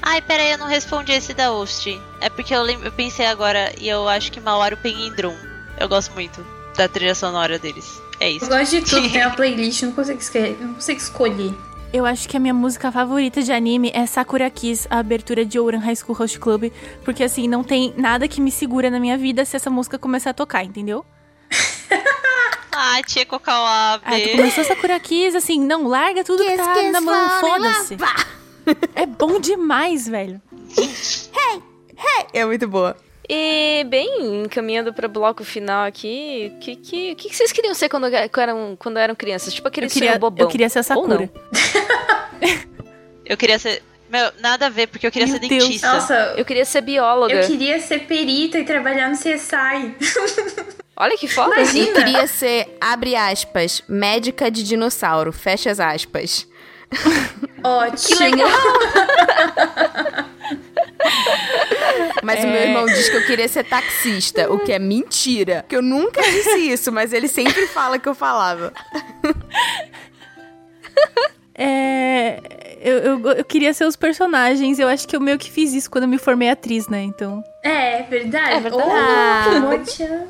Ai, 0.03 0.21
peraí, 0.21 0.53
eu 0.53 0.59
não 0.59 0.67
respondi 0.67 1.13
esse 1.13 1.35
da 1.35 1.49
Host. 1.49 2.01
É 2.21 2.29
porque 2.29 2.55
eu, 2.55 2.67
eu 2.67 2.93
pensei 2.93 3.27
agora 3.27 3.73
e 3.79 3.89
eu 3.89 4.09
acho 4.09 4.33
que 4.33 4.41
Mawaru 4.41 4.77
Penguindrum. 4.77 5.37
Eu 5.79 5.89
gosto 5.89 6.13
muito 6.15 6.45
da 6.77 6.89
trilha 6.89 7.15
sonora 7.15 7.59
deles. 7.59 8.01
É 8.21 8.31
isso. 8.31 8.45
Eu 8.45 8.49
gosto 8.49 8.71
de 8.71 8.83
tudo, 8.83 9.09
tem 9.13 9.25
uma 9.25 9.35
playlist, 9.35 9.83
não 9.83 9.93
consigo, 9.93 10.19
esque- 10.19 10.57
não 10.61 10.75
consigo 10.75 10.99
escolher. 11.01 11.55
Eu 11.93 12.05
acho 12.05 12.29
que 12.29 12.37
a 12.37 12.41
minha 12.41 12.53
música 12.53 12.93
favorita 12.93 13.43
de 13.43 13.51
anime 13.51 13.91
é 13.95 14.05
Sakura 14.05 14.51
Kiss, 14.51 14.87
a 14.91 14.99
abertura 14.99 15.43
de 15.45 15.59
Ouran 15.59 15.79
High 15.79 15.97
School 15.97 16.15
Host 16.19 16.39
Club, 16.39 16.71
porque 17.05 17.25
assim, 17.25 17.49
não 17.49 17.65
tem 17.65 17.95
nada 17.97 18.29
que 18.29 18.41
me 18.43 18.51
segura 18.51 18.91
na 18.91 19.01
minha 19.01 19.17
vida 19.17 19.43
se 19.47 19.57
essa 19.57 19.71
música 19.71 19.99
começar 19.99 20.31
a 20.31 20.35
tocar, 20.35 20.65
entendeu? 20.65 21.05
Ah, 22.81 23.03
tia 23.05 23.27
Cocawabe. 23.27 24.05
Ah, 24.07 24.21
tu 24.21 24.31
começou 24.37 24.63
Sakura 24.63 25.01
Kiss, 25.01 25.37
assim, 25.37 25.59
não, 25.61 25.89
larga 25.89 26.23
tudo 26.23 26.45
que 26.45 26.57
tá 26.57 26.81
na 26.93 27.01
mão, 27.01 27.41
foda-se. 27.41 27.97
É 28.95 29.05
bom 29.05 29.41
demais, 29.41 30.07
velho. 30.07 30.41
É 32.33 32.45
muito 32.45 32.69
boa. 32.69 32.97
E, 33.29 33.85
bem, 33.85 34.43
encaminhando 34.45 34.93
para 34.93 35.07
o 35.07 35.09
bloco 35.09 35.45
final 35.45 35.85
aqui, 35.85 36.51
o 36.57 36.61
que, 36.61 36.77
que, 36.77 37.15
que, 37.15 37.29
que 37.29 37.37
vocês 37.37 37.53
queriam 37.53 37.75
ser 37.75 37.89
quando 37.91 38.07
eram, 38.07 38.75
quando 38.79 38.97
eram 38.99 39.15
crianças? 39.15 39.53
Tipo 39.53 39.69
aquele 39.69 39.87
Eu 39.87 39.91
queria, 39.91 40.09
sonho 40.11 40.21
bobão. 40.21 40.47
eu 40.47 40.51
queria 40.51 40.69
ser 40.71 40.79
a 40.79 40.97
Ou 40.97 41.07
não. 41.07 41.19
Sakura. 41.19 41.31
Eu 43.27 43.37
queria 43.37 43.59
ser. 43.59 43.83
Meu, 44.09 44.33
nada 44.41 44.67
a 44.67 44.69
ver, 44.71 44.87
porque 44.87 45.07
eu 45.07 45.11
queria 45.13 45.27
Meu 45.29 45.39
ser 45.39 45.47
Deus. 45.47 45.65
dentista. 45.65 45.93
Nossa, 45.93 46.15
Eu 46.39 46.45
queria 46.47 46.65
ser 46.65 46.81
bióloga. 46.81 47.35
eu 47.35 47.47
queria 47.47 47.79
ser 47.79 48.07
perita 48.07 48.59
e 48.59 48.65
trabalhar 48.65 49.11
no 49.11 49.17
CSI. 49.19 49.95
Olha 50.97 51.15
que 51.19 51.29
foda. 51.29 51.55
Imagina. 51.57 51.89
Eu 51.89 51.93
queria 51.95 52.27
ser, 52.27 52.75
abre 52.81 53.15
aspas, 53.15 53.83
médica 53.87 54.51
de 54.51 54.63
dinossauro, 54.63 55.31
fecha 55.31 55.71
as 55.71 55.79
aspas. 55.79 56.49
Ótimo. 57.63 58.19
Mas 62.23 62.43
o 62.43 62.47
É. 62.47 62.51
meu 62.51 62.63
irmão 62.63 62.87
diz 62.87 63.09
que 63.09 63.17
eu 63.17 63.27
queria 63.27 63.49
ser 63.49 63.65
taxista, 63.65 64.51
o 64.53 64.59
que 64.59 64.73
é 64.73 64.79
mentira. 64.79 65.65
Que 65.69 65.77
eu 65.77 65.83
nunca 65.83 66.21
disse 66.23 66.57
isso, 66.71 66.91
mas 66.93 67.13
ele 67.13 67.29
sempre 67.29 67.67
fala 67.69 67.99
que 67.99 68.09
eu 68.09 68.15
falava. 68.15 68.73
É. 71.55 72.41
Eu, 72.81 72.99
eu, 72.99 73.29
eu 73.33 73.45
queria 73.45 73.75
ser 73.75 73.85
os 73.85 73.97
personagens. 73.97 74.79
Eu 74.79 74.87
acho 74.89 75.07
que 75.09 75.17
eu 75.17 75.21
meio 75.21 75.37
que 75.39 75.51
fiz 75.51 75.73
isso 75.75 75.91
quando 75.91 76.05
eu 76.05 76.09
me 76.09 76.19
formei 76.19 76.49
atriz, 76.49 76.87
né? 76.89 77.03
Então. 77.03 77.43
É, 77.65 78.03
verdade. 78.05 78.53
É 78.55 78.61
verdade. 78.61 79.57
Oh, 79.57 79.61
Mocha. 79.61 80.27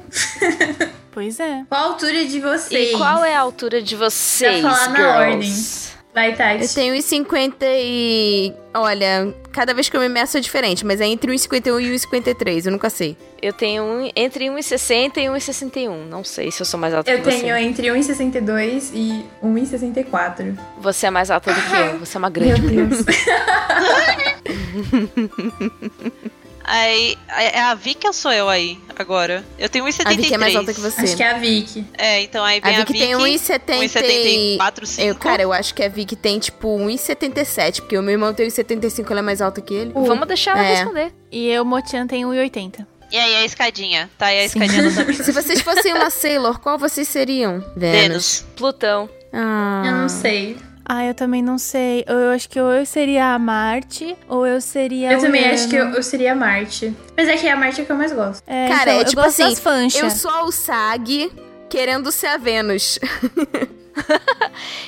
Pois 1.12 1.38
é. 1.40 1.64
Qual 1.68 1.80
a 1.80 1.84
altura 1.84 2.24
de 2.24 2.40
vocês? 2.40 2.90
E 2.90 2.96
qual 2.96 3.24
é 3.24 3.34
a 3.34 3.40
altura 3.40 3.82
de 3.82 3.94
vocês, 3.96 4.60
Pra 4.60 4.70
falar 4.70 4.88
na 4.90 5.30
girls? 5.30 5.87
Vai, 6.14 6.34
Tati. 6.34 6.64
Eu 6.64 6.68
tenho 6.74 6.94
1,50 6.94 7.54
e... 7.62 8.52
Olha, 8.74 9.32
cada 9.52 9.72
vez 9.72 9.88
que 9.88 9.96
eu 9.96 10.00
me 10.00 10.08
meço 10.08 10.36
é 10.36 10.40
diferente, 10.40 10.84
mas 10.84 11.00
é 11.00 11.06
entre 11.06 11.30
1,51 11.32 11.80
e 11.80 11.94
1,53, 11.94 12.66
eu 12.66 12.72
nunca 12.72 12.90
sei. 12.90 13.16
Eu 13.40 13.52
tenho 13.52 13.84
um, 13.84 14.10
entre 14.16 14.46
1,60 14.46 15.18
e 15.18 15.26
1,61. 15.26 16.06
Não 16.08 16.24
sei 16.24 16.50
se 16.50 16.60
eu 16.60 16.66
sou 16.66 16.80
mais 16.80 16.92
alta 16.92 17.08
Eu 17.10 17.18
que 17.18 17.24
você. 17.30 17.40
tenho 17.40 17.56
entre 17.56 17.88
1,62 17.88 18.90
e 18.94 19.24
1,64. 19.44 20.58
Você 20.80 21.06
é 21.06 21.10
mais 21.10 21.30
alta 21.30 21.52
do 21.52 21.60
que 21.60 21.76
eu. 21.76 21.98
Você 22.00 22.16
é 22.16 22.18
uma 22.18 22.30
grande 22.30 22.62
Meu. 22.62 22.86
Deus. 22.86 23.04
Aí, 26.70 27.16
é 27.36 27.60
a 27.60 27.74
Vicky 27.74 28.06
ou 28.06 28.12
sou 28.12 28.30
eu 28.30 28.48
aí, 28.48 28.78
agora? 28.98 29.42
Eu 29.58 29.68
tenho 29.70 29.84
1,73. 29.86 30.06
A 30.06 30.10
Vicky 30.10 30.34
é 30.34 30.38
mais 30.38 30.54
alta 30.56 30.74
que 30.74 30.80
você. 30.80 31.00
Acho 31.00 31.16
que 31.16 31.22
é 31.22 31.30
a 31.30 31.38
Vicky. 31.38 31.84
É, 31.96 32.22
então 32.22 32.44
aí 32.44 32.60
A 32.62 32.66
vem 32.66 32.76
a 32.76 32.78
Vicky 32.80 32.92
Vicky. 32.92 33.04
tem 33.06 33.14
1,70 33.16 33.60
e... 34.04 34.58
1,74, 34.58 34.86
5. 34.86 35.08
Eu, 35.08 35.14
cara, 35.14 35.42
eu 35.42 35.52
acho 35.52 35.74
que 35.74 35.82
a 35.82 35.88
Vicky 35.88 36.14
tem, 36.14 36.38
tipo, 36.38 36.68
1,77, 36.78 37.80
porque 37.80 37.96
o 37.96 38.02
meu 38.02 38.12
irmão 38.12 38.34
tem 38.34 38.46
1,75, 38.46 39.10
ela 39.10 39.20
é 39.20 39.22
mais 39.22 39.40
alta 39.40 39.60
que 39.60 39.72
ele. 39.72 39.92
Vamos 39.94 40.26
deixar 40.28 40.52
ela 40.58 40.66
É. 40.66 40.74
responder. 40.74 41.12
E 41.32 41.48
eu, 41.48 41.64
Mochan, 41.64 42.06
tenho 42.06 42.28
1,80. 42.28 42.86
E 43.10 43.16
aí 43.16 43.36
a 43.36 43.44
escadinha? 43.46 44.10
Tá 44.18 44.26
aí 44.26 44.40
a 44.40 44.44
escadinha 44.44 44.82
dos 44.82 44.98
amigos. 44.98 45.24
Se 45.24 45.32
vocês 45.32 45.62
fossem 45.62 45.94
uma 45.94 46.10
Sailor, 46.10 46.58
qual 46.60 46.76
vocês 46.78 47.08
seriam? 47.08 47.64
Vênus. 47.74 48.44
Plutão. 48.54 49.08
Ah. 49.32 49.82
Eu 49.86 49.92
não 49.92 50.08
sei. 50.10 50.58
Ah, 50.88 51.04
eu 51.04 51.12
também 51.12 51.42
não 51.42 51.58
sei. 51.58 52.02
Eu 52.06 52.30
acho 52.30 52.48
que 52.48 52.58
ou 52.58 52.72
eu 52.72 52.86
seria 52.86 53.34
a 53.34 53.38
Marte, 53.38 54.16
ou 54.26 54.46
eu 54.46 54.58
seria 54.58 55.12
Eu 55.12 55.20
também 55.20 55.42
Urano. 55.42 55.54
acho 55.54 55.68
que 55.68 55.76
eu, 55.76 55.86
eu 55.90 56.02
seria 56.02 56.32
a 56.32 56.34
Marte. 56.34 56.96
Mas 57.14 57.28
é 57.28 57.36
que 57.36 57.46
a 57.46 57.54
Marte 57.54 57.80
é 57.80 57.82
a 57.82 57.86
que 57.86 57.92
eu 57.92 57.96
mais 57.96 58.12
gosto. 58.12 58.42
É, 58.46 58.68
Cara, 58.68 58.82
então, 58.82 58.94
é 58.94 59.00
eu 59.00 59.04
tipo 59.04 59.22
gosto 59.22 59.42
assim. 59.42 59.98
Eu 59.98 60.10
sou 60.10 60.44
o 60.44 60.50
Sag 60.52 61.30
querendo 61.68 62.10
ser 62.10 62.28
a 62.28 62.36
Vênus. 62.38 62.98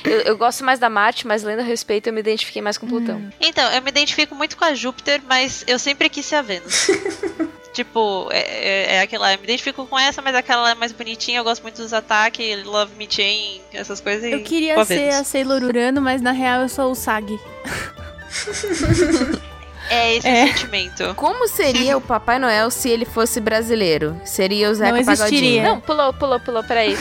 Eu, 0.05 0.21
eu 0.21 0.37
gosto 0.37 0.63
mais 0.63 0.79
da 0.79 0.89
Marte, 0.89 1.27
mas 1.27 1.43
lendo 1.43 1.59
a 1.59 1.63
respeito, 1.63 2.07
eu 2.07 2.13
me 2.13 2.21
identifiquei 2.21 2.61
mais 2.61 2.77
com 2.77 2.87
Plutão. 2.87 3.21
Então, 3.39 3.69
eu 3.71 3.81
me 3.81 3.89
identifico 3.89 4.33
muito 4.33 4.57
com 4.57 4.65
a 4.65 4.73
Júpiter, 4.73 5.21
mas 5.27 5.63
eu 5.67 5.77
sempre 5.77 6.09
quis 6.09 6.25
ser 6.25 6.35
a 6.35 6.41
Vênus. 6.41 6.87
tipo, 7.73 8.27
é, 8.31 8.39
é, 8.39 8.95
é 8.95 9.01
aquela. 9.01 9.33
Eu 9.33 9.37
me 9.39 9.43
identifico 9.45 9.85
com 9.87 9.97
essa, 9.97 10.21
mas 10.21 10.35
aquela 10.35 10.71
é 10.71 10.75
mais 10.75 10.91
bonitinha. 10.91 11.39
Eu 11.39 11.43
gosto 11.43 11.61
muito 11.61 11.81
dos 11.81 11.93
ataques, 11.93 12.63
Love 12.65 12.93
Me 12.95 13.07
Chain, 13.09 13.61
essas 13.73 13.99
coisas. 14.01 14.31
Eu 14.31 14.43
queria 14.43 14.83
ser 14.85 15.09
a 15.09 15.23
Sailor 15.23 15.63
Urano, 15.63 16.01
mas 16.01 16.21
na 16.21 16.31
real 16.31 16.61
eu 16.61 16.69
sou 16.69 16.91
o 16.91 16.95
Sag. 16.95 17.39
É 19.89 20.15
esse 20.15 20.25
É. 20.27 20.45
o 20.45 20.47
sentimento. 20.47 21.13
Como 21.15 21.47
seria 21.49 21.97
o 21.97 22.01
Papai 22.01 22.39
Noel 22.39 22.71
se 22.71 22.87
ele 22.89 23.03
fosse 23.03 23.41
brasileiro? 23.41 24.19
Seria 24.23 24.69
o 24.69 24.73
Zeca 24.73 24.91
Não 24.91 24.97
existiria. 24.97 25.27
Pagodinho. 25.27 25.63
Não, 25.63 25.81
pulou, 25.81 26.13
pulou, 26.13 26.39
pulou. 26.39 26.63
Peraí. 26.63 26.97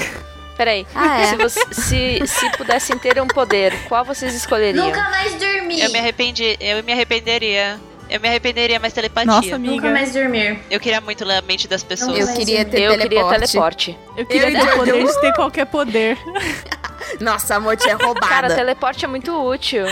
Peraí. 0.56 0.84
Ah, 0.92 1.20
é? 1.20 1.26
se, 1.26 1.36
você- 1.36 1.66
se, 1.72 2.26
se 2.26 2.50
pudessem 2.56 2.98
ter 2.98 3.20
um 3.22 3.28
poder, 3.28 3.72
qual 3.88 4.04
vocês 4.04 4.34
escolheriam? 4.34 4.86
Nunca 4.86 5.08
mais 5.08 5.32
dormir. 5.36 5.80
Eu 5.82 5.90
me 5.92 6.00
arrependi, 6.00 6.56
eu 6.60 6.82
me 6.82 6.92
arrependeria. 6.92 7.78
Eu 8.10 8.18
me 8.18 8.28
arrependeria, 8.28 8.80
mas 8.80 8.92
telepatia. 8.92 9.30
Nossa, 9.30 9.54
amiga. 9.54 9.74
Nunca 9.76 9.90
mais 9.90 10.12
dormir. 10.12 10.58
Eu 10.68 10.80
queria 10.80 11.00
muito 11.00 11.24
ler 11.24 11.36
a 11.36 11.42
mente 11.42 11.68
das 11.68 11.84
pessoas. 11.84 12.18
Eu 12.18 12.34
queria 12.34 12.64
ter 12.64 12.82
eu 12.82 12.90
teleporte. 12.98 13.08
queria 13.08 13.30
teleporte. 13.38 13.98
Eu 14.16 14.26
queria 14.26 14.50
Eu 14.50 14.66
ter 14.66 14.72
poder 14.76 15.04
de 15.04 15.20
ter 15.20 15.32
qualquer 15.34 15.66
poder. 15.66 16.18
Nossa, 17.20 17.56
a 17.56 17.60
Moti 17.60 17.88
é 17.88 17.92
roubada. 17.94 18.26
Cara, 18.28 18.54
teleporte 18.54 19.04
é 19.04 19.08
muito 19.08 19.32
útil. 19.32 19.84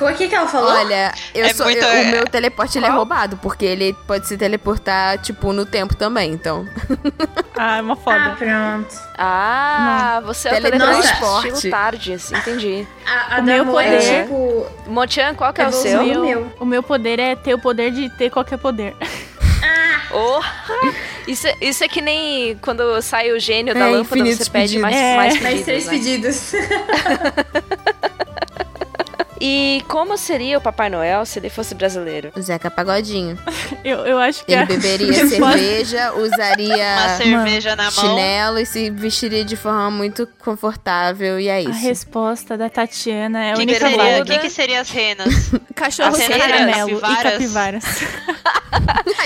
O 0.00 0.14
que 0.14 0.28
que 0.28 0.34
ela 0.34 0.46
falou? 0.46 0.70
Olha, 0.70 1.12
eu 1.34 1.44
É 1.46 1.52
sou, 1.52 1.66
muito- 1.66 1.82
eu- 1.82 1.88
é- 1.88 2.02
o 2.02 2.06
meu 2.12 2.24
teleporte 2.24 2.78
ele 2.78 2.86
é 2.86 2.90
roubado, 2.90 3.36
porque 3.38 3.64
ele 3.64 3.92
pode 4.06 4.28
se 4.28 4.36
teleportar, 4.38 5.18
tipo, 5.18 5.52
no 5.52 5.66
tempo 5.66 5.96
também, 5.96 6.30
então. 6.32 6.64
Ah, 7.58 7.78
é 7.78 7.82
uma 7.82 7.94
ah, 7.94 7.96
foda. 7.96 8.36
pronto. 8.38 8.96
Ah, 9.18 10.22
você 10.24 10.48
é 10.48 10.52
o 10.52 10.54
Teletransporte. 10.62 11.48
estilo 11.48 11.70
tardes. 11.72 12.30
Entendi. 12.32 12.86
A, 13.04 13.36
a 13.36 13.40
O 13.40 13.42
meu 13.42 13.64
Mo 13.64 13.80
é 13.80 13.84
poder- 13.96 14.22
tipo... 14.22 14.66
Mochan, 14.86 15.34
qual 15.34 15.52
que 15.52 15.60
é 15.60 15.64
o 15.64 15.66
Eu 15.66 15.72
vou 15.72 15.82
seu? 15.82 16.02
meu, 16.04 16.20
meu. 16.24 16.52
o 16.60 16.64
meu 16.64 16.82
poder 16.84 17.18
é 17.18 17.34
ter 17.34 17.52
o 17.54 17.58
poder 17.58 17.90
de 17.90 18.08
ter 18.10 18.30
qualquer 18.30 18.58
poder. 18.58 18.94
Oh, 20.12 20.40
isso, 21.26 21.46
é- 21.46 21.56
isso 21.60 21.84
é 21.84 21.88
que 21.88 22.00
nem 22.00 22.56
quando 22.58 23.00
sai 23.00 23.30
o 23.30 23.38
gênio 23.38 23.72
da 23.74 23.80
É, 23.80 23.90
lâmpada, 23.90 24.20
infinitos 24.20 24.44
você 24.46 24.50
pede 24.50 24.78
mais, 24.78 24.94
pedidos. 24.96 25.16
mais 25.16 25.34
É. 25.34 25.38
pedidos, 25.38 25.52
Mais 25.52 25.64
três 25.64 25.86
né? 25.86 25.92
pedidos. 25.92 26.52
E 29.40 29.82
como 29.88 30.18
seria 30.18 30.58
o 30.58 30.60
Papai 30.60 30.90
Noel 30.90 31.24
se 31.24 31.38
ele 31.38 31.48
fosse 31.48 31.74
brasileiro? 31.74 32.30
O 32.36 32.42
Zeca 32.42 32.70
Pagodinho. 32.70 33.38
Eu, 33.82 34.00
eu 34.00 34.18
acho 34.18 34.44
que 34.44 34.52
Ele 34.52 34.60
a 34.62 34.66
beberia 34.66 35.14
cerveja, 35.26 36.12
usaria 36.12 36.74
Uma 36.76 37.16
cerveja 37.16 37.74
na 37.76 37.84
mão. 37.84 37.92
chinelo 37.92 38.58
e 38.58 38.66
se 38.66 38.90
vestiria 38.90 39.42
de 39.42 39.56
forma 39.56 39.90
muito 39.90 40.28
confortável, 40.38 41.40
e 41.40 41.48
é 41.48 41.54
A 41.54 41.60
isso. 41.62 41.72
resposta 41.80 42.58
da 42.58 42.68
Tatiana 42.68 43.42
é 43.42 43.50
a 43.52 43.54
O 43.54 43.56
que, 43.56 43.64
que 43.66 43.72
única 43.72 43.88
seria? 43.88 44.22
O 44.22 44.24
que, 44.26 44.38
que 44.38 44.50
seria 44.50 44.80
as 44.82 44.90
renas? 44.90 45.50
Cachorros 45.74 46.20
As 46.20 46.26
renas, 46.26 46.46
caramelo 46.46 46.98
e 46.98 47.22
capivaras? 47.22 47.84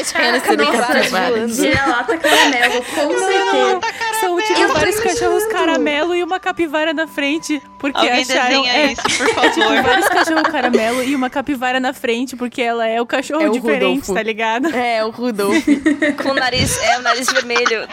As 0.00 0.10
renas 0.12 0.42
seriam 0.44 0.72
capivaras. 0.78 1.58
Vira-lata 1.58 2.16
caramelo, 2.18 2.74
com 2.84 3.18
certeza. 3.18 3.80
São 4.20 4.36
tipo 4.40 4.72
vários 4.72 5.00
cachorros 5.00 5.46
caramelo 5.46 6.14
e 6.14 6.22
uma 6.22 6.38
capivara 6.38 6.94
na 6.94 7.08
frente. 7.08 7.60
Porque 7.80 7.98
Alguém 7.98 8.22
acharam. 8.22 8.62
desenha 8.62 8.72
é, 8.72 8.92
isso, 8.92 9.02
por 9.02 9.10
tipo, 9.10 9.34
favor. 9.34 9.82
Vários 10.08 10.28
cachorros 10.28 10.52
caramelo 10.52 11.02
e 11.02 11.14
uma 11.14 11.30
capivara 11.30 11.80
na 11.80 11.92
frente, 11.92 12.36
porque 12.36 12.62
ela 12.62 12.86
é 12.86 13.00
o 13.00 13.06
cachorro 13.06 13.42
É 13.42 13.48
o 13.48 13.52
diferente, 13.52 13.82
Rudolfo. 14.00 14.14
tá 14.14 14.22
ligado? 14.22 14.74
É, 14.74 15.04
o 15.04 15.10
Rudolf. 15.10 15.64
Com 16.22 16.30
o 16.30 16.34
nariz, 16.34 16.78
é 16.82 16.98
o 16.98 17.02
nariz 17.02 17.26
vermelho. 17.32 17.88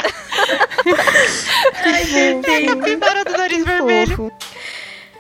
Ai, 1.84 2.06
gente. 2.06 2.66
Capivara 2.66 3.24
do 3.26 3.32
nariz 3.32 3.64
vermelho. 3.66 4.16
Fofo. 4.16 4.32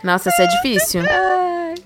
Nossa, 0.03 0.29
isso 0.29 0.41
é 0.41 0.47
difícil. 0.47 1.01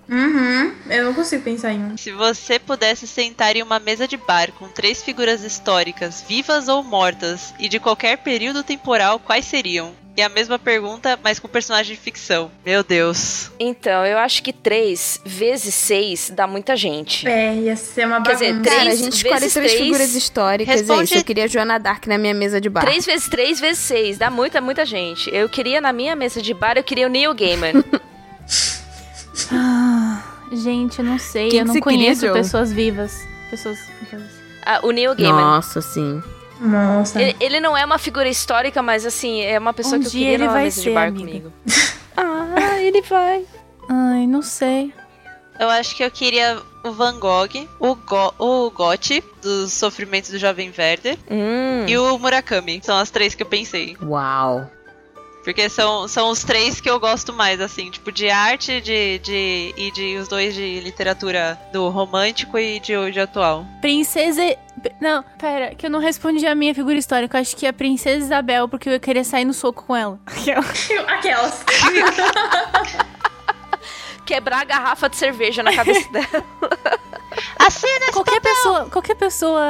Uhum. 0.08 0.74
Eu 0.90 1.06
não 1.06 1.14
consigo 1.14 1.44
pensar 1.44 1.74
em 1.74 1.84
um. 1.84 1.98
Se 1.98 2.12
você 2.12 2.60
pudesse 2.60 3.08
sentar 3.08 3.56
em 3.56 3.64
uma 3.64 3.80
mesa 3.80 4.08
de 4.08 4.16
bar 4.18 4.52
com 4.54 4.68
três 4.70 5.04
figuras 5.04 5.44
históricas, 5.44 6.24
vivas 6.28 6.68
ou 6.68 6.84
mortas, 6.84 7.54
e 7.60 7.68
de 7.68 7.80
qualquer 7.80 8.18
período 8.20 8.64
temporal, 8.64 9.20
quais 9.20 9.46
seriam? 9.46 9.94
E 10.18 10.22
a 10.22 10.30
mesma 10.30 10.58
pergunta, 10.58 11.20
mas 11.22 11.40
com 11.40 11.48
personagem 11.50 11.94
de 11.94 12.02
ficção. 12.02 12.50
Meu 12.66 12.84
Deus. 12.84 13.52
Então, 13.60 14.06
eu 14.06 14.18
acho 14.18 14.42
que 14.42 14.54
3 14.54 15.20
vezes 15.26 15.74
6 15.76 16.32
dá 16.34 16.48
muita 16.48 16.74
gente. 16.78 17.28
É, 17.28 17.54
ia 17.54 17.76
ser 17.76 18.08
uma 18.08 18.22
Quer 18.24 18.34
bagunça. 18.38 18.46
dizer, 18.54 18.62
três 18.62 18.78
Cara, 18.78 18.90
a 18.92 18.96
gente 18.96 19.14
escolhe 19.18 19.40
vezes 19.42 19.54
três 19.54 19.74
figuras 19.74 20.16
históricas, 20.16 20.74
é 20.76 20.78
Responde- 20.80 21.04
isso. 21.04 21.16
Eu 21.18 21.24
queria 21.26 21.48
Joana 21.50 21.78
Dark 21.78 22.08
na 22.08 22.18
minha 22.18 22.34
mesa 22.34 22.62
de 22.62 22.70
bar. 22.70 22.80
3 22.86 23.06
vezes 23.06 23.28
3 23.28 23.60
vezes 23.60 23.80
6 23.80 24.18
dá 24.18 24.30
muita, 24.32 24.62
muita 24.62 24.86
gente. 24.86 25.30
Eu 25.36 25.50
queria 25.50 25.82
na 25.82 25.92
minha 25.92 26.16
mesa 26.16 26.42
de 26.42 26.54
bar, 26.54 26.78
eu 26.78 26.84
queria 26.84 27.08
o 27.08 27.10
Neil 27.10 27.34
Gaiman. 27.34 27.74
Ah, 29.52 30.24
gente, 30.52 31.00
eu 31.00 31.06
não 31.06 31.20
sei. 31.20 31.50
Quem 31.50 31.60
eu 31.60 31.66
não 31.66 31.74
queria, 31.74 31.84
conheço 31.84 32.22
Joe? 32.22 32.34
pessoas 32.34 32.72
vivas. 32.72 33.22
Pessoas 33.50 33.78
vivas. 34.02 34.26
Ah, 34.66 34.80
o 34.84 34.92
Neil 34.92 35.14
Gaiman. 35.16 35.34
Nossa, 35.42 35.82
sim. 35.82 36.24
Nossa. 36.60 37.22
Ele, 37.22 37.36
ele 37.40 37.60
não 37.60 37.76
é 37.78 37.84
uma 37.86 37.98
figura 37.98 38.28
histórica, 38.30 38.82
mas 38.82 39.06
assim, 39.06 39.42
é 39.42 39.58
uma 39.60 39.74
pessoa 39.74 39.98
Um 39.98 40.02
que 40.02 40.08
eu 40.08 40.12
queria 40.12 40.30
ele 40.30 40.44
numa 40.44 40.54
vai 40.54 40.64
mesa 40.66 40.78
de 40.78 40.84
ser, 40.84 40.94
bar 40.94 41.08
amiga. 41.08 41.26
comigo. 41.28 41.54
ah, 42.18 42.80
ele 42.80 43.02
vai. 43.02 43.46
Ai, 43.90 44.26
não 44.28 44.42
sei. 44.42 44.94
Eu 45.60 45.70
acho 45.70 45.96
que 45.96 46.04
eu 46.04 46.12
queria 46.12 46.62
o 46.84 46.92
Van 46.92 47.18
Gogh, 47.18 47.68
o, 47.80 47.96
Go 47.96 48.34
o 48.38 48.70
Gotti, 48.72 49.24
dos 49.42 49.72
Sofrimentos 49.74 50.30
do 50.32 50.38
Jovem 50.38 50.72
Werder, 50.78 51.18
Hum. 51.32 51.86
e 51.88 51.98
o 51.98 52.18
Murakami. 52.20 52.82
São 52.84 52.98
as 52.98 53.10
três 53.10 53.34
que 53.36 53.44
eu 53.44 53.48
pensei. 53.48 53.96
Uau. 54.04 54.70
Porque 55.46 55.70
são, 55.70 56.08
são 56.08 56.32
os 56.32 56.44
três 56.44 56.82
que 56.82 56.90
eu 56.90 57.00
gosto 57.00 57.32
mais, 57.32 57.62
assim, 57.62 57.92
tipo, 57.92 58.12
de 58.12 58.32
arte 58.32 58.82
de, 58.82 59.20
de, 59.20 59.76
e 59.78 59.92
de 59.92 60.18
os 60.18 60.28
dois 60.28 60.56
de 60.56 60.80
literatura 60.80 61.60
do 61.72 61.88
romântico 61.90 62.58
e 62.58 62.80
de 62.80 62.98
hoje 62.98 63.20
atual. 63.20 63.64
Princesa. 63.80 64.42
Não, 65.00 65.24
pera, 65.38 65.76
que 65.76 65.86
eu 65.86 65.90
não 65.90 66.00
respondi 66.00 66.48
a 66.48 66.56
minha 66.56 66.74
figura 66.74 66.98
histórica. 66.98 67.38
Eu 67.38 67.42
acho 67.42 67.56
que 67.56 67.68
é 67.68 67.70
a 67.70 67.74
Princesa 67.74 68.26
Isabel, 68.26 68.68
porque 68.68 68.90
eu 68.90 68.94
ia 68.94 69.00
querer 69.00 69.24
sair 69.24 69.46
no 69.46 69.54
soco 69.54 69.86
com 69.86 69.96
ela. 69.96 70.20
Aquelas. 71.08 71.64
Quebrar 74.26 74.62
a 74.62 74.66
garrafa 74.66 75.08
de 75.08 75.16
cerveja 75.16 75.62
na 75.62 75.76
cabeça 75.76 76.06
dela. 76.12 76.44
Qualquer 78.16 78.40
pessoa, 78.40 78.90
qualquer 78.90 79.16
pessoa 79.16 79.62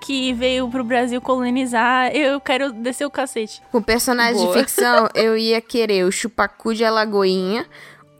que 0.00 0.32
veio 0.32 0.68
pro 0.68 0.84
Brasil 0.84 1.20
colonizar, 1.20 2.14
eu 2.14 2.40
quero 2.40 2.72
descer 2.72 3.04
o 3.04 3.10
cacete. 3.10 3.60
Com 3.72 3.82
personagens 3.82 4.40
Boa. 4.40 4.54
de 4.54 4.60
ficção, 4.60 5.08
eu 5.14 5.36
ia 5.36 5.60
querer 5.60 6.04
o 6.04 6.12
Chupacu 6.12 6.74
de 6.74 6.84
Alagoinha, 6.84 7.66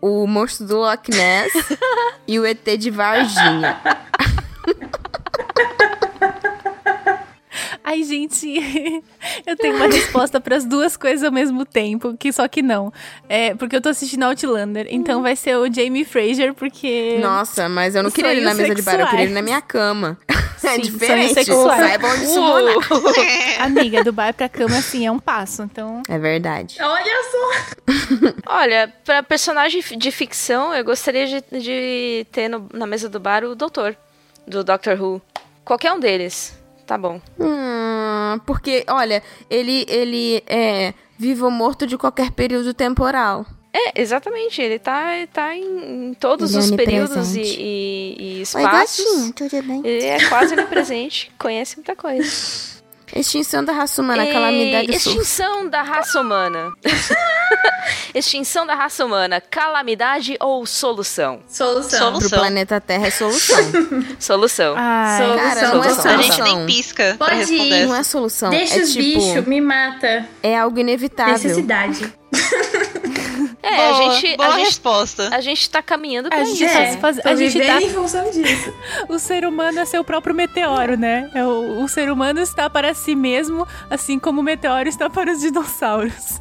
o 0.00 0.26
Monstro 0.26 0.66
do 0.66 0.78
Loch 0.78 1.08
Ness 1.10 1.52
e 2.26 2.38
o 2.38 2.44
ET 2.46 2.64
de 2.76 2.90
Varginha. 2.90 3.80
Ai, 7.90 8.02
gente, 8.02 8.46
eu 9.46 9.56
tenho 9.56 9.76
uma 9.76 9.86
resposta 9.86 10.38
para 10.38 10.56
as 10.56 10.66
duas 10.66 10.94
coisas 10.94 11.24
ao 11.24 11.32
mesmo 11.32 11.64
tempo, 11.64 12.14
que 12.18 12.30
só 12.30 12.46
que 12.46 12.60
não. 12.60 12.92
É, 13.30 13.54
porque 13.54 13.74
eu 13.76 13.80
tô 13.80 13.88
assistindo 13.88 14.24
Outlander, 14.24 14.86
então 14.90 15.22
vai 15.22 15.34
ser 15.34 15.56
o 15.56 15.72
Jamie 15.72 16.04
Fraser, 16.04 16.52
porque 16.52 17.16
Nossa, 17.18 17.66
mas 17.66 17.94
eu 17.94 18.02
não 18.02 18.10
queria 18.10 18.32
ele 18.32 18.42
na 18.42 18.52
mesa 18.52 18.74
de 18.74 18.82
bar, 18.82 19.00
eu 19.00 19.06
queria 19.06 19.24
ele 19.24 19.32
na 19.32 19.40
sexuais. 19.40 19.44
minha 19.44 19.62
cama. 19.62 20.18
é 20.62 20.74
Sim, 20.74 20.80
diferente. 20.82 21.20
sonhos 21.20 21.32
sexuais. 21.32 21.80
Saiba 21.80 22.08
onde 22.08 22.24
isso 22.24 22.40
morar. 22.42 22.74
amiga 23.64 24.04
do 24.04 24.12
bar 24.12 24.34
pra 24.34 24.50
cama 24.50 24.76
assim 24.76 25.06
é 25.06 25.10
um 25.10 25.18
passo, 25.18 25.62
então 25.62 26.02
É 26.10 26.18
verdade. 26.18 26.76
Olha 26.82 27.22
só. 27.30 28.54
Olha, 28.54 28.92
pra 29.02 29.22
personagem 29.22 29.80
de 29.96 30.10
ficção, 30.10 30.74
eu 30.74 30.84
gostaria 30.84 31.26
de, 31.26 31.42
de 31.58 32.26
ter 32.32 32.48
no- 32.48 32.68
na 32.74 32.86
mesa 32.86 33.08
do 33.08 33.18
bar 33.18 33.44
o 33.44 33.54
doutor, 33.54 33.96
do 34.46 34.62
Doctor 34.62 35.00
Who. 35.02 35.22
Qualquer 35.64 35.92
um 35.92 35.98
deles. 36.00 36.54
Tá 36.88 36.96
bom. 36.96 37.20
Hum, 37.38 38.40
porque, 38.46 38.82
olha, 38.88 39.22
ele, 39.50 39.84
ele 39.90 40.42
é 40.46 40.94
vivo 41.18 41.44
ou 41.44 41.50
morto 41.50 41.86
de 41.86 41.98
qualquer 41.98 42.30
período 42.32 42.72
temporal. 42.72 43.44
É, 43.74 44.00
exatamente. 44.00 44.62
Ele 44.62 44.78
tá, 44.78 45.10
tá 45.30 45.54
em, 45.54 46.08
em 46.08 46.14
todos 46.14 46.54
Ele 46.54 46.58
é 46.58 46.64
os 46.64 46.70
períodos 46.70 47.36
e, 47.36 47.42
e- 47.42 48.16
e 48.18 48.34
Oi, 48.36 48.40
espaços. 48.42 49.04
gatinho, 49.04 49.32
tudo 49.34 49.62
bem? 49.64 49.82
Ele 49.84 50.06
é 50.06 50.28
quase 50.30 50.54
onipresente, 50.54 51.30
conhece 51.38 51.76
muita 51.76 51.94
coisa. 51.94 52.77
Extinção 53.14 53.64
da 53.64 53.72
raça 53.72 54.00
humana, 54.02 54.24
E- 54.24 54.32
calamidade 54.32 54.98
sul. 54.98 55.12
Extinção 55.12 55.68
da 55.68 55.82
raça 55.82 56.20
humana. 56.20 56.72
extinção 58.14 58.66
da 58.66 58.74
raça 58.74 59.04
humana, 59.04 59.40
calamidade 59.40 60.36
ou 60.40 60.64
solução? 60.66 61.40
Solução. 61.48 61.98
Pro 62.12 62.20
Solução. 62.20 62.38
planeta 62.38 62.80
Terra 62.80 63.06
é 63.06 63.10
solução. 63.10 63.56
Solução. 64.20 64.74
Ai, 64.76 65.18
Solução. 65.22 65.38
Cara, 65.48 65.60
não 65.60 65.68
é 65.84 65.88
Solução. 65.88 66.12
A 66.12 66.16
gente 66.22 66.34
solução. 66.36 66.56
nem 66.58 66.66
pisca 66.66 67.14
pra 67.18 67.26
Pode 67.28 67.38
responder 67.38 67.82
ir. 67.82 67.86
Não 67.86 67.94
é 67.94 68.02
solução. 68.02 68.50
Deixa 68.50 68.78
é 68.78 68.82
os 68.82 68.92
tipo, 68.92 69.18
bichos, 69.20 69.46
me 69.46 69.60
mata. 69.60 70.26
é 70.42 70.58
algo 70.58 70.78
inevitável. 70.78 71.32
Necessidade. 71.34 72.12
É, 73.62 73.74
Boa, 73.76 73.88
a 73.88 73.92
gente, 74.20 74.36
boa 74.36 74.48
a 74.48 74.52
gente, 74.52 74.64
resposta. 74.66 75.28
a 75.34 75.40
gente 75.40 75.68
tá 75.68 75.82
caminhando 75.82 76.28
pra 76.28 76.38
A 76.38 76.42
isso. 76.42 76.56
gente 76.56 76.72
tá 76.72 76.86
se 76.86 76.96
faz- 76.98 77.18
a 77.26 77.34
gente 77.34 77.58
tá- 77.60 77.82
em 77.82 77.90
função 77.90 78.30
disso. 78.30 78.72
o 79.08 79.18
ser 79.18 79.44
humano 79.44 79.80
é 79.80 79.84
seu 79.84 80.04
próprio 80.04 80.34
meteoro, 80.34 80.96
né? 80.96 81.28
É 81.34 81.44
o, 81.44 81.82
o 81.82 81.88
ser 81.88 82.10
humano 82.10 82.40
está 82.40 82.70
para 82.70 82.94
si 82.94 83.14
mesmo, 83.16 83.66
assim 83.90 84.18
como 84.18 84.40
o 84.40 84.44
meteoro 84.44 84.88
está 84.88 85.10
para 85.10 85.32
os 85.32 85.40
dinossauros. 85.40 86.40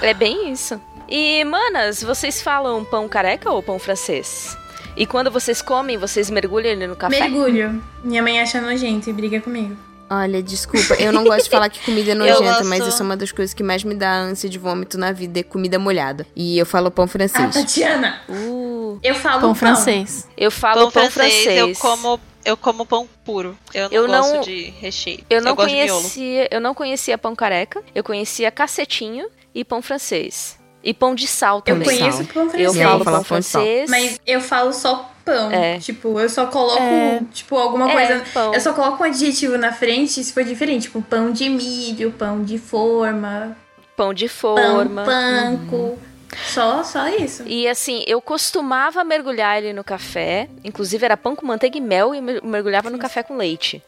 É 0.00 0.14
bem 0.14 0.50
isso. 0.50 0.80
E, 1.06 1.44
manas, 1.44 2.02
vocês 2.02 2.40
falam 2.40 2.82
pão 2.84 3.08
careca 3.08 3.50
ou 3.50 3.62
pão 3.62 3.78
francês? 3.78 4.56
E 4.96 5.06
quando 5.06 5.30
vocês 5.30 5.60
comem, 5.62 5.96
vocês 5.96 6.28
mergulham 6.30 6.72
ele 6.72 6.86
no 6.86 6.96
café? 6.96 7.20
Mergulho. 7.20 7.82
Minha 8.02 8.22
mãe 8.22 8.40
acha 8.40 8.60
nojento 8.60 9.08
e 9.08 9.12
briga 9.12 9.40
comigo. 9.40 9.76
Olha, 10.10 10.42
desculpa, 10.42 10.94
eu 10.94 11.12
não 11.12 11.24
gosto 11.24 11.44
de 11.44 11.50
falar 11.50 11.68
que 11.68 11.84
comida 11.84 12.12
é 12.12 12.14
nojenta, 12.16 12.42
gosto- 12.42 12.64
mas 12.66 12.86
isso 12.86 13.02
é 13.02 13.04
uma 13.04 13.16
das 13.16 13.30
coisas 13.32 13.52
que 13.54 13.62
mais 13.62 13.84
me 13.84 13.94
dá 13.94 14.10
ânsia 14.20 14.48
de 14.48 14.58
vômito 14.58 14.96
na 14.98 15.12
vida, 15.12 15.40
é 15.40 15.42
comida 15.42 15.78
molhada. 15.78 16.26
E 16.34 16.58
eu 16.58 16.64
falo 16.66 16.90
pão 16.90 17.04
Ah, 17.04 17.08
francês. 17.08 17.54
Tatiana, 17.54 18.20
Uh, 18.28 18.98
eu 19.02 19.14
falo 19.14 19.40
Pão 19.40 19.54
francês. 19.54 20.26
eu 20.36 20.50
falo 20.50 20.82
Pão, 20.84 20.90
pão, 20.92 21.10
francês, 21.10 21.42
francês. 21.44 21.58
eu 21.58 21.74
como 21.76 22.20
eu 22.44 22.56
como 22.56 22.86
pão 22.86 23.06
puro. 23.24 23.56
Eu 23.74 23.90
não 23.90 23.96
Eu 23.96 24.06
gosto 24.06 24.34
não- 24.36 24.40
de 24.40 24.70
recheio. 24.80 25.20
Eu 25.28 25.42
não 25.42 25.54
miolo. 25.54 25.68
conhecia, 26.00 26.48
eu 26.50 26.60
não 26.60 26.74
conhecia 26.74 27.18
pão 27.18 27.36
careca, 27.36 27.82
eu 27.94 28.02
conhecia 28.02 28.50
cacetinho 28.50 29.26
e 29.54 29.62
pão 29.64 29.82
francês. 29.82 30.56
E 30.82 30.94
pão 30.94 31.14
de 31.14 31.26
sal 31.26 31.56
Eu 31.58 31.62
também. 31.62 31.86
conheço 31.98 32.24
pão 32.26 32.44
Eu 32.44 32.72
francês. 32.72 32.80
Avó 32.80 32.84
falo 32.88 33.04
pão 33.04 33.12
pão 33.14 33.24
francês. 33.24 33.90
Mas 33.90 34.18
eu 34.26 34.40
falo 34.40 34.72
só 34.72 35.10
pão. 35.28 35.52
É. 35.52 35.78
Tipo, 35.78 36.18
eu 36.20 36.28
só 36.28 36.46
coloco, 36.46 36.82
É. 36.82 37.20
tipo, 37.32 37.56
alguma 37.56 37.90
É, 37.90 37.92
coisa. 37.92 38.24
pão. 38.32 38.54
Eu 38.54 38.60
só 38.60 38.72
coloco 38.72 39.02
um 39.02 39.06
adjetivo 39.06 39.56
na 39.58 39.72
frente 39.72 40.24
se 40.24 40.32
for 40.32 40.44
diferente. 40.44 40.82
Tipo, 40.82 41.02
pão 41.02 41.30
de 41.32 41.48
milho, 41.48 42.10
pão 42.12 42.42
de 42.42 42.58
forma, 42.58 43.56
pão 43.96 44.12
de 44.14 44.28
pão 44.28 44.56
forma. 44.56 45.04
panko. 45.04 45.98
Só, 46.46 46.84
só 46.84 47.08
isso. 47.08 47.42
E 47.46 47.66
assim, 47.66 48.04
eu 48.06 48.20
costumava 48.20 49.02
mergulhar 49.02 49.58
ele 49.58 49.72
no 49.72 49.82
café. 49.82 50.48
Inclusive 50.62 51.04
era 51.04 51.16
pão 51.16 51.34
com 51.34 51.46
manteiga 51.46 51.78
e 51.78 51.80
mel 51.80 52.14
e 52.14 52.20
mer- 52.20 52.42
mergulhava 52.44 52.90
no 52.90 52.98
café 52.98 53.22
com 53.22 53.36
leite. 53.36 53.82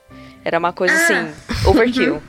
Era 0.45 0.59
uma 0.59 0.73
coisa 0.73 0.95
Ah. 0.95 0.97
assim, 1.05 1.35
overkill. 1.69 2.23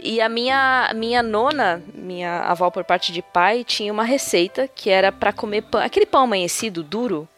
E 0.00 0.20
a 0.20 0.28
minha, 0.28 0.90
minha 0.94 1.22
nona, 1.22 1.82
minha 1.92 2.40
avó 2.42 2.70
por 2.70 2.84
parte 2.84 3.12
de 3.12 3.20
pai, 3.20 3.64
tinha 3.64 3.92
uma 3.92 4.04
receita 4.04 4.68
que 4.72 4.88
era 4.90 5.10
pra 5.12 5.32
comer 5.32 5.62
pão, 5.62 5.80
aquele 5.82 6.06
pão 6.06 6.22
amanhecido, 6.22 6.82
duro, 6.84 7.28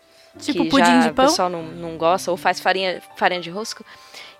Tipo 0.41 0.65
que 0.65 0.71
pudim 0.71 0.85
já 0.85 1.01
de 1.01 1.09
o 1.11 1.15
pão. 1.15 1.27
pessoal 1.27 1.49
não, 1.49 1.62
não 1.62 1.97
gosta, 1.97 2.31
ou 2.31 2.37
faz 2.37 2.61
farinha, 2.61 3.03
farinha 3.17 3.41
de 3.41 3.51
rosco. 3.51 3.85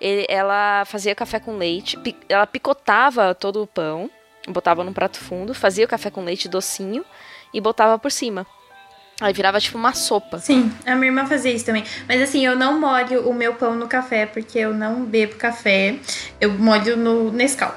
Ele- 0.01 0.27
ela 0.29 0.85
fazia 0.87 1.15
café 1.15 1.39
com 1.39 1.57
leite, 1.57 1.97
pi- 1.99 2.17
ela 2.29 2.47
picotava 2.47 3.35
todo 3.35 3.63
o 3.63 3.67
pão, 3.67 4.11
botava 4.49 4.83
num 4.83 4.93
prato 4.93 5.19
fundo, 5.19 5.55
fazia 5.55 5.85
o 5.85 5.89
café 5.89 6.11
com 6.11 6.25
leite 6.25 6.49
docinho 6.49 7.05
e 7.53 7.61
botava 7.61 7.99
por 7.99 8.11
cima. 8.11 8.47
Aí 9.21 9.35
virava 9.35 9.61
tipo 9.61 9.77
uma 9.77 9.93
sopa. 9.93 10.39
Sim, 10.39 10.73
a 10.87 10.95
minha 10.95 11.09
irmã 11.09 11.27
fazia 11.27 11.53
isso 11.53 11.67
também. 11.67 11.85
Mas 12.09 12.23
assim, 12.23 12.47
eu 12.47 12.57
não 12.57 12.81
molho 12.81 13.29
o 13.29 13.35
meu 13.35 13.53
pão 13.55 13.75
no 13.77 13.87
café, 13.87 14.25
porque 14.25 14.59
eu 14.59 14.73
não 14.73 15.05
bebo 15.05 15.35
café. 15.37 15.97
Eu 16.41 16.51
molho 16.55 16.97
no 16.97 17.31
Nescau. 17.31 17.75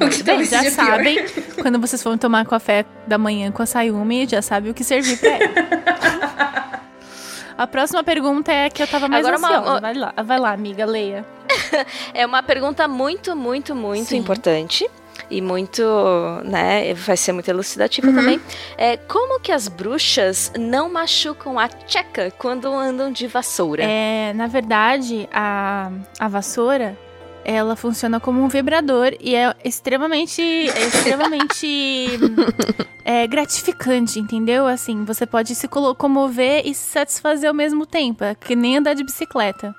O 0.00 0.08
que 0.08 0.22
Bem, 0.22 0.44
já 0.44 0.70
sabem, 0.70 1.24
quando 1.60 1.78
vocês 1.80 2.02
forem 2.02 2.18
tomar 2.18 2.46
café 2.46 2.84
da 3.06 3.18
manhã 3.18 3.50
com 3.50 3.62
a 3.62 3.66
Sayumi, 3.66 4.26
já 4.26 4.40
sabe 4.42 4.70
o 4.70 4.74
que 4.74 4.84
servir 4.84 5.18
pra 5.18 5.28
ela. 5.30 6.78
A 7.58 7.66
próxima 7.66 8.04
pergunta 8.04 8.52
é 8.52 8.70
que 8.70 8.80
eu 8.80 8.86
tava 8.86 9.08
mais 9.08 9.26
Agora 9.26 9.36
ansiosa. 9.44 9.70
uma- 9.72 9.80
Vai 9.80 9.94
lá, 9.94 10.14
vai 10.24 10.38
lá, 10.38 10.52
amiga, 10.52 10.86
leia. 10.86 11.26
É 12.14 12.24
uma 12.24 12.40
pergunta 12.42 12.86
muito, 12.86 13.34
muito, 13.34 13.74
muito 13.74 14.10
Sim. 14.10 14.18
importante. 14.18 14.88
E 15.30 15.42
muito, 15.42 15.82
né, 16.44 16.94
vai 16.94 17.16
ser 17.16 17.32
muito 17.32 17.48
elucidativa 17.50 18.06
Uhum. 18.06 18.14
também. 18.14 18.40
É, 18.78 18.96
como 18.96 19.40
que 19.40 19.50
as 19.52 19.66
bruxas 19.68 20.52
não 20.56 20.88
machucam 20.90 21.58
a 21.58 21.68
tcheca 21.68 22.32
quando 22.38 22.72
andam 22.72 23.10
de 23.12 23.26
vassoura? 23.26 23.82
É, 23.84 24.32
na 24.34 24.46
verdade, 24.46 25.28
a, 25.32 25.90
a 26.18 26.28
vassoura, 26.28 26.96
ela 27.48 27.74
funciona 27.74 28.20
como 28.20 28.42
um 28.42 28.48
vibrador 28.48 29.16
e 29.18 29.34
é 29.34 29.54
extremamente, 29.64 30.42
é 30.42 30.86
extremamente 30.86 32.06
é, 33.02 33.26
gratificante, 33.26 34.20
entendeu? 34.20 34.66
Assim, 34.66 35.02
você 35.02 35.24
pode 35.24 35.54
se 35.54 35.66
comover 35.66 36.60
e 36.66 36.74
se 36.74 36.90
satisfazer 36.90 37.48
ao 37.48 37.54
mesmo 37.54 37.86
tempo, 37.86 38.22
é 38.22 38.34
que 38.34 38.54
nem 38.54 38.76
andar 38.76 38.92
de 38.92 39.02
bicicleta. 39.02 39.74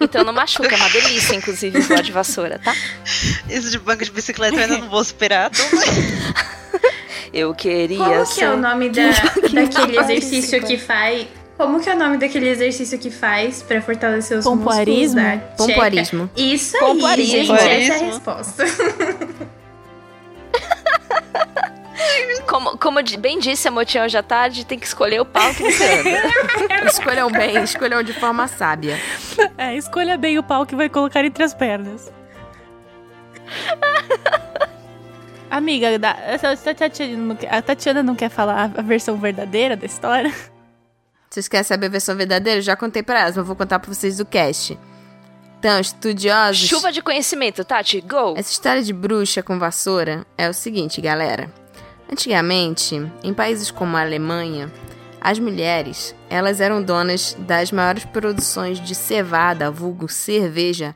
Então 0.00 0.24
não 0.24 0.32
machuca, 0.32 0.74
é 0.74 0.76
uma 0.76 0.88
delícia, 0.88 1.34
inclusive, 1.34 1.80
voar 1.80 2.02
de 2.02 2.12
vassoura, 2.12 2.58
tá? 2.58 2.74
Isso 3.46 3.70
de 3.70 3.78
banco 3.78 4.02
de 4.02 4.10
bicicleta 4.10 4.56
eu 4.56 4.62
ainda 4.62 4.78
não 4.78 4.88
vou 4.88 5.04
superar. 5.04 5.50
Tô... 5.50 5.62
Eu 7.30 7.54
queria 7.54 7.98
Como 7.98 8.26
ser... 8.26 8.34
que 8.34 8.44
é 8.44 8.50
o 8.50 8.56
nome 8.56 8.88
da, 8.88 9.10
daquele 9.52 9.98
exercício 9.98 10.62
que 10.62 10.78
faz? 10.78 11.26
Como 11.62 11.78
que 11.78 11.88
é 11.88 11.94
o 11.94 11.96
nome 11.96 12.18
daquele 12.18 12.48
exercício 12.48 12.98
que 12.98 13.08
faz 13.08 13.62
pra 13.62 13.80
fortalecer 13.80 14.36
os 14.36 14.44
músculos 14.44 14.64
Pompoarismo? 14.66 15.20
da? 15.20 15.38
Pompoarismo. 15.56 16.30
Isso 16.36 16.76
aí, 16.76 16.82
Pompoarismo. 16.82 17.34
gente. 17.34 17.52
Essa 17.52 17.92
é 17.92 18.08
a 18.08 18.10
Pompoarismo. 18.10 18.10
resposta. 18.10 18.64
Como, 22.46 22.76
como 22.76 22.98
bem 23.18 23.38
disse 23.38 23.66
a 23.68 23.70
Motião 23.70 24.06
já 24.08 24.22
tarde, 24.22 24.66
tem 24.66 24.78
que 24.78 24.84
escolher 24.84 25.20
o 25.20 25.24
pau 25.24 25.54
que 25.54 25.62
você 25.62 25.84
anda. 25.84 26.84
Escolham 26.84 27.30
bem, 27.30 27.62
escolham 27.62 28.02
de 28.02 28.12
forma 28.12 28.46
sábia. 28.46 28.98
É, 29.56 29.74
escolha 29.74 30.18
bem 30.18 30.38
o 30.38 30.42
pau 30.42 30.66
que 30.66 30.74
vai 30.76 30.88
colocar 30.88 31.24
entre 31.24 31.42
as 31.44 31.54
pernas. 31.54 32.12
Amiga, 35.50 35.88
a 37.50 37.62
Tatiana 37.62 38.02
não 38.02 38.14
quer 38.14 38.28
falar 38.28 38.70
a 38.76 38.82
versão 38.82 39.16
verdadeira 39.16 39.76
da 39.76 39.86
história? 39.86 40.30
Vocês 41.32 41.48
querem 41.48 41.64
saber 41.64 41.86
a 41.86 41.88
versão 41.88 42.14
verdadeira? 42.14 42.58
Eu 42.58 42.62
já 42.62 42.76
contei 42.76 43.02
pra 43.02 43.20
elas, 43.20 43.38
mas 43.38 43.46
vou 43.46 43.56
contar 43.56 43.78
pra 43.78 43.92
vocês 43.92 44.18
do 44.18 44.26
cast. 44.26 44.78
Então, 45.58 45.80
estudiosos. 45.80 46.68
Chuva 46.68 46.92
de 46.92 47.00
conhecimento, 47.00 47.64
Tati, 47.64 48.02
go! 48.02 48.34
Essa 48.36 48.52
história 48.52 48.82
de 48.82 48.92
bruxa 48.92 49.42
com 49.42 49.58
vassoura 49.58 50.26
é 50.36 50.46
o 50.50 50.52
seguinte, 50.52 51.00
galera. 51.00 51.50
Antigamente, 52.10 53.10
em 53.24 53.32
países 53.32 53.70
como 53.70 53.96
a 53.96 54.02
Alemanha, 54.02 54.70
as 55.22 55.38
mulheres, 55.38 56.14
elas 56.28 56.60
eram 56.60 56.82
donas 56.82 57.34
das 57.38 57.72
maiores 57.72 58.04
produções 58.04 58.78
de 58.78 58.94
cevada, 58.94 59.70
vulgo 59.70 60.10
cerveja, 60.10 60.94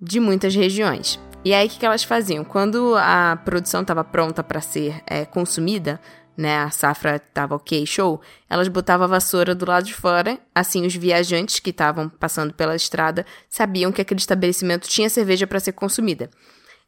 de 0.00 0.20
muitas 0.20 0.54
regiões. 0.54 1.18
E 1.44 1.52
aí, 1.52 1.66
o 1.66 1.70
que, 1.70 1.80
que 1.80 1.86
elas 1.86 2.04
faziam? 2.04 2.44
Quando 2.44 2.94
a 2.96 3.36
produção 3.44 3.80
estava 3.80 4.04
pronta 4.04 4.44
para 4.44 4.60
ser 4.60 5.02
é, 5.08 5.24
consumida, 5.24 6.00
né, 6.36 6.58
a 6.58 6.70
safra 6.70 7.16
estava 7.16 7.54
ok, 7.54 7.86
show, 7.86 8.20
elas 8.48 8.68
botavam 8.68 9.04
a 9.04 9.08
vassoura 9.08 9.54
do 9.54 9.66
lado 9.66 9.86
de 9.86 9.94
fora, 9.94 10.38
assim 10.54 10.86
os 10.86 10.94
viajantes 10.94 11.60
que 11.60 11.70
estavam 11.70 12.08
passando 12.08 12.52
pela 12.52 12.76
estrada 12.76 13.24
sabiam 13.48 13.90
que 13.90 14.00
aquele 14.00 14.20
estabelecimento 14.20 14.88
tinha 14.88 15.08
cerveja 15.08 15.46
para 15.46 15.60
ser 15.60 15.72
consumida. 15.72 16.30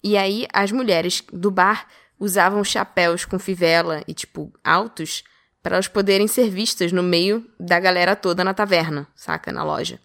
E 0.03 0.17
aí, 0.17 0.47
as 0.53 0.71
mulheres 0.71 1.23
do 1.33 1.51
bar 1.51 1.87
usavam 2.21 2.63
chapéus 2.63 3.25
com 3.25 3.39
fivela 3.39 4.03
e, 4.07 4.15
tipo, 4.15 4.53
altos 4.63 5.25
para 5.63 5.77
elas 5.77 5.89
poderem 5.89 6.29
ser 6.29 6.51
vistas 6.51 6.93
no 6.93 7.03
meio 7.03 7.45
da 7.59 7.81
galera 7.81 8.15
toda 8.15 8.45
na 8.45 8.55
taverna, 8.55 9.07
saca? 9.15 9.53
Na 9.53 9.65
loja. 9.65 10.01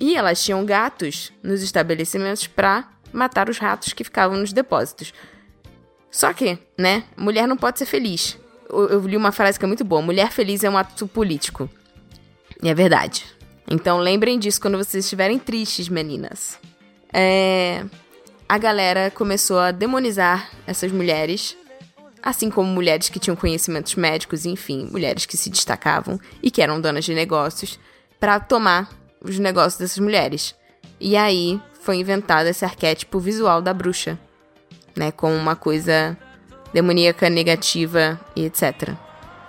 E 0.00 0.16
elas 0.16 0.42
tinham 0.42 0.64
gatos 0.64 1.32
nos 1.42 1.62
estabelecimentos 1.62 2.46
para 2.46 2.88
matar 3.12 3.48
os 3.48 3.58
ratos 3.58 3.92
que 3.92 4.04
ficavam 4.04 4.36
nos 4.36 4.52
depósitos. 4.52 5.12
Só 6.10 6.32
que, 6.32 6.58
né, 6.78 7.04
mulher 7.16 7.46
não 7.46 7.56
pode 7.56 7.78
ser 7.78 7.86
feliz. 7.86 8.38
Eu, 8.74 9.00
li 9.00 9.16
uma 9.16 9.32
frase 9.32 9.58
que 9.58 9.64
é 9.64 9.68
muito 9.68 9.84
boa: 9.84 10.02
mulher 10.02 10.30
feliz 10.30 10.64
é 10.64 10.70
um 10.70 10.76
ato 10.76 11.06
político. 11.06 11.68
E 12.62 12.68
é 12.68 12.74
verdade. 12.74 13.24
Então 13.70 13.98
lembrem 13.98 14.38
disso 14.38 14.60
quando 14.60 14.76
vocês 14.76 15.04
estiverem 15.04 15.38
tristes, 15.38 15.88
meninas. 15.88 16.58
É... 17.12 17.84
A 18.48 18.58
galera 18.58 19.10
começou 19.10 19.58
a 19.58 19.70
demonizar 19.70 20.50
essas 20.66 20.92
mulheres 20.92 21.56
assim 22.24 22.48
como 22.48 22.70
mulheres 22.70 23.10
que 23.10 23.18
tinham 23.18 23.36
conhecimentos 23.36 23.94
médicos, 23.96 24.46
enfim, 24.46 24.88
mulheres 24.90 25.26
que 25.26 25.36
se 25.36 25.50
destacavam 25.50 26.18
e 26.42 26.50
que 26.50 26.62
eram 26.62 26.80
donas 26.80 27.04
de 27.04 27.12
negócios, 27.12 27.78
para 28.18 28.40
tomar 28.40 28.88
os 29.20 29.38
negócios 29.38 29.76
dessas 29.76 29.98
mulheres. 29.98 30.54
E 30.98 31.18
aí 31.18 31.60
foi 31.82 31.96
inventado 31.96 32.46
esse 32.46 32.64
arquétipo 32.64 33.18
visual 33.18 33.60
da 33.60 33.74
bruxa, 33.74 34.18
né, 34.96 35.12
como 35.12 35.34
uma 35.34 35.54
coisa 35.54 36.16
demoníaca, 36.74 37.30
negativa 37.30 38.20
e 38.36 38.44
etc. 38.44 38.90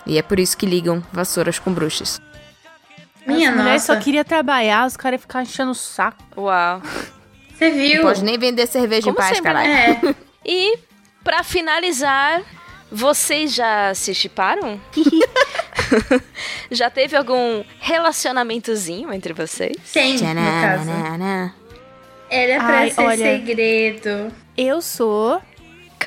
E 0.06 0.16
é 0.16 0.22
por 0.22 0.38
isso 0.38 0.56
que 0.56 0.64
ligam 0.64 1.02
vassouras 1.12 1.58
com 1.58 1.72
bruxas. 1.72 2.20
Minha 3.26 3.50
As 3.50 3.56
nossa. 3.56 3.78
só 3.94 3.96
queria 4.00 4.24
trabalhar, 4.24 4.86
os 4.86 4.96
caras 4.96 5.18
iam 5.18 5.22
ficar 5.22 5.42
enchendo 5.42 5.72
o 5.72 5.74
saco. 5.74 6.22
Uau. 6.36 6.80
Você 7.58 7.70
Não 7.70 7.76
viu? 7.76 8.02
pode 8.02 8.22
nem 8.22 8.38
vender 8.38 8.66
cerveja 8.66 9.02
Como 9.06 9.14
em 9.14 9.16
paz, 9.16 9.36
sempre, 9.36 9.42
caralho. 9.42 9.70
É. 9.70 10.14
E, 10.48 10.78
pra 11.24 11.42
finalizar, 11.42 12.40
vocês 12.92 13.52
já 13.52 13.92
se 13.94 14.14
chiparam? 14.14 14.80
já 16.70 16.88
teve 16.88 17.16
algum 17.16 17.64
relacionamentozinho 17.80 19.12
entre 19.12 19.32
vocês? 19.32 19.76
Tem, 19.92 20.12
no 20.12 20.20
caso. 20.20 20.88
Era 22.30 22.64
pra 22.64 22.78
Ai, 22.78 22.90
ser 22.92 23.00
olha. 23.00 23.16
segredo. 23.16 24.32
Eu 24.56 24.80
sou. 24.80 25.42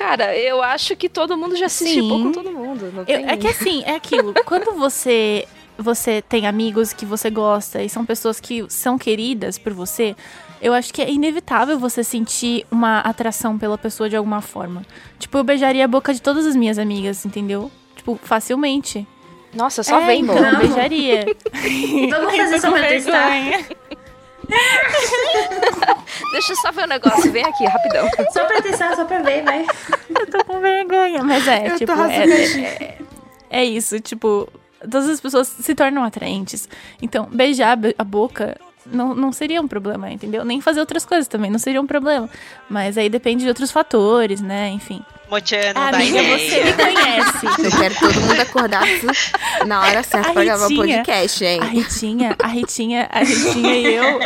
Cara, 0.00 0.34
eu 0.34 0.62
acho 0.62 0.96
que 0.96 1.10
todo 1.10 1.36
mundo 1.36 1.54
já 1.54 1.68
se 1.68 1.84
Sim. 1.84 2.08
com 2.08 2.32
todo 2.32 2.50
mundo. 2.50 2.90
Não 2.90 3.00
eu- 3.00 3.04
tem... 3.04 3.28
é 3.28 3.36
que 3.36 3.46
assim, 3.52 3.82
é 3.84 3.94
aquilo. 3.96 4.32
Quando 4.46 4.72
você 4.78 5.46
você 5.76 6.22
tem 6.22 6.46
amigos 6.46 6.94
que 6.94 7.04
você 7.04 7.28
gosta 7.28 7.82
e 7.82 7.88
são 7.88 8.04
pessoas 8.04 8.40
que 8.40 8.64
são 8.70 8.96
queridas 8.96 9.58
por 9.58 9.74
você, 9.74 10.16
eu 10.60 10.72
acho 10.72 10.92
que 10.92 11.02
é 11.02 11.10
inevitável 11.10 11.78
você 11.78 12.02
sentir 12.02 12.66
uma 12.70 13.00
atração 13.00 13.58
pela 13.58 13.76
pessoa 13.76 14.08
de 14.08 14.16
alguma 14.16 14.40
forma. 14.40 14.86
Tipo, 15.18 15.36
eu 15.36 15.44
beijaria 15.44 15.84
a 15.84 15.88
boca 15.88 16.14
de 16.14 16.22
todas 16.22 16.46
as 16.46 16.56
minhas 16.56 16.78
amigas, 16.78 17.26
entendeu? 17.26 17.70
Tipo, 17.94 18.18
facilmente. 18.22 19.06
Nossa, 19.52 19.82
só 19.82 20.00
é, 20.00 20.06
vem, 20.06 20.22
então, 20.22 20.58
beijaria. 20.60 21.26
Vamos 22.08 22.36
fazer 22.36 22.58
só 22.58 22.70
pra 22.70 22.88
testar. 22.88 23.30
Deixa 26.32 26.52
eu 26.52 26.56
só 26.56 26.72
ver 26.72 26.84
o 26.84 26.86
negócio. 26.86 27.30
Vem 27.32 27.44
aqui, 27.44 27.64
rapidão. 27.66 28.08
Só 28.32 28.44
pra 28.44 28.62
testar, 28.62 28.94
só 28.96 29.04
pra 29.04 29.20
ver, 29.22 29.42
vai. 29.42 29.64
Eu 30.18 30.26
tô 30.26 30.44
com 30.44 30.60
vergonha, 30.60 31.22
mas 31.24 31.46
é, 31.48 31.66
Eu 31.66 31.70
tô 31.72 31.78
tipo, 31.78 31.92
é, 31.92 32.24
é, 32.24 32.62
é- 32.62 32.98
é 33.50 33.64
isso, 33.64 33.98
tipo, 34.00 34.48
todas 34.80 35.08
as 35.08 35.20
pessoas 35.20 35.48
se 35.48 35.74
tornam 35.74 36.04
atraentes. 36.04 36.68
Então, 37.02 37.26
beijar 37.30 37.72
a 37.72 37.76
be- 37.76 37.94
a 37.98 38.04
boca 38.04 38.56
não, 38.86 39.14
não 39.14 39.32
seria 39.32 39.60
um 39.60 39.68
problema, 39.68 40.10
entendeu? 40.10 40.44
Nem 40.44 40.60
fazer 40.60 40.80
outras 40.80 41.04
coisas 41.04 41.28
também 41.28 41.50
não 41.50 41.58
seria 41.58 41.80
um 41.80 41.86
problema. 41.86 42.28
Mas 42.68 42.96
aí 42.98 43.08
depende 43.08 43.42
de 43.42 43.48
outros 43.48 43.70
fatores, 43.70 44.40
né? 44.40 44.68
Enfim. 44.70 45.02
Motiano 45.30 45.74
da 45.74 45.88
Amiga, 45.88 46.20
ideia. 46.22 46.38
você 46.38 46.64
me 46.64 46.72
conhece. 46.72 47.46
Eu 47.64 47.78
quero 47.78 47.94
todo 47.94 48.20
mundo 48.20 48.40
acordado 48.40 48.86
na 49.66 49.80
hora 49.80 50.02
certa 50.02 50.30
A 50.30 50.32
pra 50.32 50.44
gravar 50.44 50.66
o 50.66 50.68
Ritinha. 50.68 50.96
podcast, 50.98 51.44
hein? 51.44 51.60
A 51.60 51.64
Ritinha, 51.66 52.36
a 52.38 52.46
Ritinha, 52.48 53.08
a 53.10 53.18
Ritinha 53.20 53.74
e 53.76 53.94
eu. 53.94 54.20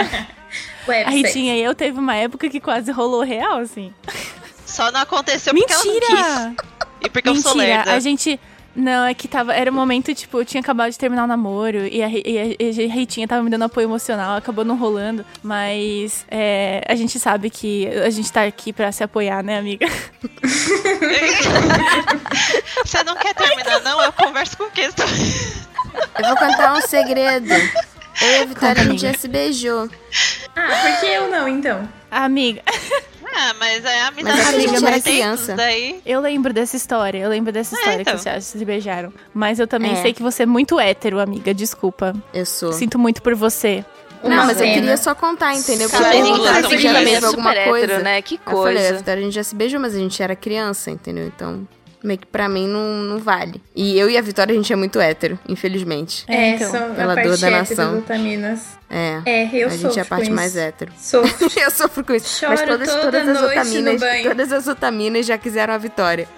A. 1.07 1.11
Ritinha 1.11 1.57
e 1.57 1.63
eu 1.63 1.75
teve 1.75 1.99
uma 1.99 2.15
época 2.15 2.49
que 2.49 2.61
quase 2.61 2.91
rolou 2.93 3.23
real, 3.23 3.59
assim. 3.59 3.93
Só 4.67 4.91
não 4.93 5.01
aconteceu 5.01 5.55
porque 5.55 5.73
ela 5.73 5.85
não 5.85 5.93
quis. 5.93 6.09
Mentira! 6.11 6.55
E 7.03 7.11
porque 7.11 7.29
eu 7.29 7.37
sou 7.37 7.55
Mentira, 7.55 7.77
lerda. 7.77 7.93
a 7.95 8.01
gente. 8.01 8.41
Não, 8.75 9.05
é 9.05 9.15
que 9.15 9.29
tava. 9.29 9.55
Era 9.55 9.71
um 9.71 9.75
momento, 9.75 10.13
tipo, 10.15 10.41
eu 10.41 10.45
tinha 10.45 10.61
acabado 10.61 10.91
de 10.91 10.99
terminar 10.99 11.25
o 11.25 11.27
namoro 11.27 11.87
e 11.87 12.03
a, 12.03 12.09
e 12.09 12.39
a, 12.39 12.57
e 12.63 12.91
a 12.91 12.95
Ritinha 12.95 13.29
tava 13.29 13.43
me 13.43 13.51
dando 13.51 13.63
apoio 13.63 13.87
emocional, 13.87 14.37
acabou 14.37 14.65
não 14.65 14.77
rolando. 14.77 15.25
Mas 15.43 16.27
é, 16.29 16.83
a 16.89 16.95
gente 16.95 17.19
sabe 17.21 17.51
que 17.51 17.87
a 17.89 18.11
gente 18.11 18.33
tá 18.33 18.43
aqui 18.45 18.73
pra 18.73 18.91
se 18.91 19.05
apoiar, 19.05 19.43
né, 19.43 19.59
amiga? 19.59 19.87
Você 22.85 23.03
não 23.05 23.15
quer 23.17 23.35
terminar, 23.35 23.81
não? 23.83 24.03
Eu 24.03 24.13
converso 24.13 24.57
com 24.57 24.69
quem? 24.71 24.85
Eu 24.87 26.29
vou 26.29 26.37
contar 26.37 26.75
um 26.75 26.81
segredo. 26.81 27.53
Eu 28.21 28.29
e 28.29 28.37
a 28.43 28.45
Vitória, 28.45 28.83
a 28.83 28.85
gente 28.85 29.03
já 29.03 29.15
se 29.15 29.29
beijou. 29.29 29.89
Ah, 30.55 30.69
por 30.83 31.01
que 31.01 31.07
eu 31.07 31.31
não, 31.31 31.49
então? 31.49 31.89
Amiga, 32.11 32.63
Ah, 33.37 33.55
mas 33.59 33.85
é 33.85 34.01
a 34.03 34.09
amizade 34.09 34.37
Mas 34.37 34.47
a 34.49 34.51
dos 34.53 34.61
gente 34.61 34.71
tempos, 34.75 34.83
era 34.85 35.01
criança. 35.01 35.55
Daí... 35.55 36.01
eu 36.07 36.21
lembro 36.21 36.53
dessa 36.53 36.77
história, 36.77 37.19
eu 37.19 37.29
lembro 37.29 37.53
dessa 37.53 37.75
É, 37.75 37.79
história 37.79 38.01
então. 38.03 38.15
que 38.15 38.21
vocês 38.23 38.45
se 38.45 38.65
beijaram. 38.65 39.13
Mas 39.33 39.59
eu 39.59 39.67
também 39.67 39.93
É. 39.93 39.97
sei 40.03 40.13
que 40.13 40.23
você 40.23 40.45
é 40.45 40.47
muito 40.47 40.79
hétero, 40.79 41.19
amiga, 41.19 41.53
desculpa. 41.53 42.15
Eu 42.33 42.47
sou. 42.47 42.73
Sinto 42.73 42.99
muito 42.99 43.21
por 43.23 43.35
você. 43.35 43.85
Uma 44.23 44.37
Não, 44.37 44.47
mas 44.47 44.57
eu 44.59 44.63
pena. 44.65 44.75
queria 44.81 44.97
só 44.97 45.15
contar, 45.15 45.53
entendeu? 45.55 45.91
Porque 45.91 46.03
Cara, 46.03 46.17
eu 46.17 46.25
são 46.27 46.71
se 46.71 46.79
já 46.79 46.95
teve 46.95 47.27
alguma 47.27 47.51
super 47.51 47.65
coisa. 47.69 47.85
hétero, 47.87 48.05
né? 48.05 48.23
Que 48.23 48.37
Eu 48.37 48.53
falei, 48.53 48.75
coisa. 48.89 49.13
A 49.13 49.17
gente 49.17 49.35
já 49.35 49.43
se 49.45 49.55
beijou, 49.55 49.79
mas 49.81 49.95
a 49.95 49.99
gente 49.99 50.23
era 50.23 50.35
criança, 50.35 50.91
entendeu? 50.91 51.27
Então, 51.27 51.69
meio 52.05 52.19
que 52.19 52.27
pra 52.27 52.49
mim 52.49 52.69
não, 52.69 53.03
não 53.03 53.19
vale. 53.19 53.61
E 53.75 53.99
eu 53.99 54.09
e 54.11 54.17
a 54.17 54.21
Vitória, 54.21 54.53
a 54.53 54.57
gente 54.57 54.73
é 54.73 54.77
muito 54.77 55.01
hétero, 55.01 55.39
infelizmente. 55.49 56.25
É, 56.29 56.35
É, 56.35 56.51
então, 56.51 56.71
sou 56.71 56.81
pela 56.95 57.13
a 57.13 57.15
dor 57.17 57.25
parte 57.25 57.41
da 57.41 57.47
hétero 57.49 57.59
nação. 57.59 58.03
É. 58.91 59.23
É, 59.25 59.51
eu 59.53 59.69
a 59.69 59.77
gente 59.77 59.99
é 59.99 60.03
a 60.03 60.05
parte 60.05 60.31
mais 60.31 60.57
hétero. 60.57 60.93
Sofro. 60.99 61.51
eu 61.59 61.71
sofro 61.71 62.05
com 62.05 62.15
isso. 62.15 62.47
mas 62.49 62.61
Choro 62.61 62.73
todas, 62.73 62.89
toda 62.89 63.03
todas 63.03 63.29
as 63.29 63.41
noite 63.41 63.55
no 63.57 63.63
otaminas, 63.63 64.01
banho. 64.01 64.29
todas 64.29 64.53
as 64.53 64.69
otaminas 64.69 65.27
já 65.27 65.39
quiseram 65.39 65.75
a 65.75 65.79
Vitória. 65.79 66.29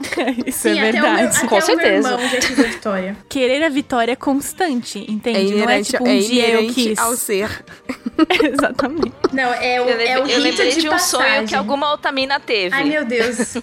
Isso 0.46 0.60
Sim, 0.60 0.78
é 0.78 0.92
meu, 0.92 0.92
verdade. 0.92 1.36
até 1.36 1.46
Com 1.46 1.60
certeza. 1.60 2.16
meu 2.16 2.18
irmão. 2.26 3.16
Querer 3.28 3.62
a 3.64 3.68
vitória 3.68 4.12
é 4.12 4.16
constante, 4.16 4.98
entende? 5.08 5.38
É 5.38 5.42
Não 5.42 5.50
é 5.50 5.62
inerente, 5.62 5.90
tipo 5.90 6.04
um 6.04 6.06
é 6.06 6.18
dia 6.18 6.48
eu 6.48 6.58
inerente 6.60 6.74
quis. 6.74 6.98
ao 6.98 7.14
ser. 7.16 7.64
Exatamente. 8.42 9.12
Não, 9.32 9.52
é 9.54 9.80
o, 9.80 9.84
Eu, 9.88 9.88
é 9.88 9.94
o 9.94 9.96
lembrei, 9.96 10.14
eu 10.14 10.24
rito 10.24 10.40
lembrei 10.40 10.72
de, 10.72 10.80
de 10.80 10.88
um 10.88 10.90
passagem. 10.92 11.34
sonho 11.36 11.48
que 11.48 11.54
alguma 11.54 11.92
otamina 11.92 12.40
teve. 12.40 12.74
Ai, 12.74 12.84
meu 12.84 13.04
Deus. 13.04 13.54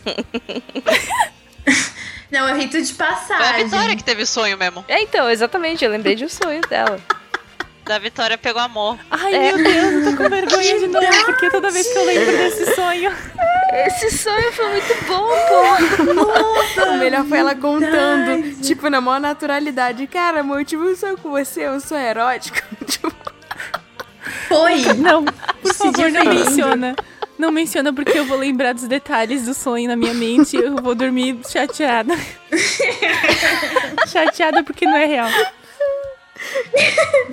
Não, 2.32 2.48
é 2.48 2.54
o 2.54 2.58
rito 2.58 2.82
de 2.82 2.94
Foi 2.94 3.06
a 3.06 3.10
passagem. 3.10 3.64
Vitória 3.66 3.96
que 3.96 4.04
teve 4.04 4.24
o 4.24 4.28
sonho 4.28 4.58
mesmo. 4.58 4.84
É, 4.88 5.02
então, 5.02 5.30
exatamente, 5.30 5.84
eu 5.84 5.90
lembrei 5.92 6.14
de 6.16 6.26
um 6.26 6.30
sonho 6.30 6.62
dela. 6.70 7.00
Da 7.88 8.00
Vitória 8.00 8.38
pegou 8.38 8.62
amor. 8.62 8.98
Ai, 9.10 9.34
É. 9.34 9.54
meu 9.54 9.64
Deus, 9.64 10.06
eu 10.06 10.12
tô 10.12 10.18
com 10.24 10.30
vergonha 10.30 10.80
de 10.80 10.88
novo, 10.88 11.26
porque 11.26 11.50
toda 11.50 11.72
vez 11.72 11.88
que 11.88 11.98
eu 11.98 12.06
lembro 12.06 12.38
desse 12.38 12.76
sonho. 12.76 13.12
Esse 13.86 14.18
sonho 14.18 14.52
foi 14.54 14.68
muito 14.72 15.06
bom, 15.06 15.28
pô. 16.76 16.84
O 16.90 16.98
melhor 16.98 17.26
foi 17.26 17.40
ela 17.40 17.56
contando, 17.56 18.62
tipo, 18.62 18.90
na 18.90 19.00
maior 19.02 19.20
naturalidade. 19.20 20.06
Cara, 20.08 20.42
amor, 20.42 20.60
eu 20.60 20.66
tive 20.66 20.84
um 20.84 20.96
sonho 20.96 21.18
com 21.18 21.30
você, 21.32 21.70
um 21.70 21.80
sonho 21.80 22.02
erótico. 22.06 22.58
Tipo, 22.88 23.12
Foi. 24.48 24.82
Não, 24.96 25.24
por 25.26 25.74
Se 25.74 25.78
favor, 25.78 26.10
não 26.12 26.26
menciona. 26.26 26.96
Não 27.38 27.52
menciona 27.52 27.94
porque 27.94 28.18
eu 28.18 28.26
vou 28.26 28.38
lembrar 28.38 28.74
dos 28.74 28.88
detalhes 28.88 29.44
do 29.46 29.54
sonho 29.54 29.88
na 29.88 29.96
minha 29.96 30.14
mente 30.14 30.58
e 30.58 30.62
eu 30.62 30.76
vou 30.78 30.96
dormir 30.96 31.40
chateada. 31.48 32.14
chateada 34.08 34.64
porque 34.64 34.86
não 34.86 34.96
é 34.98 35.06
real. 35.06 35.30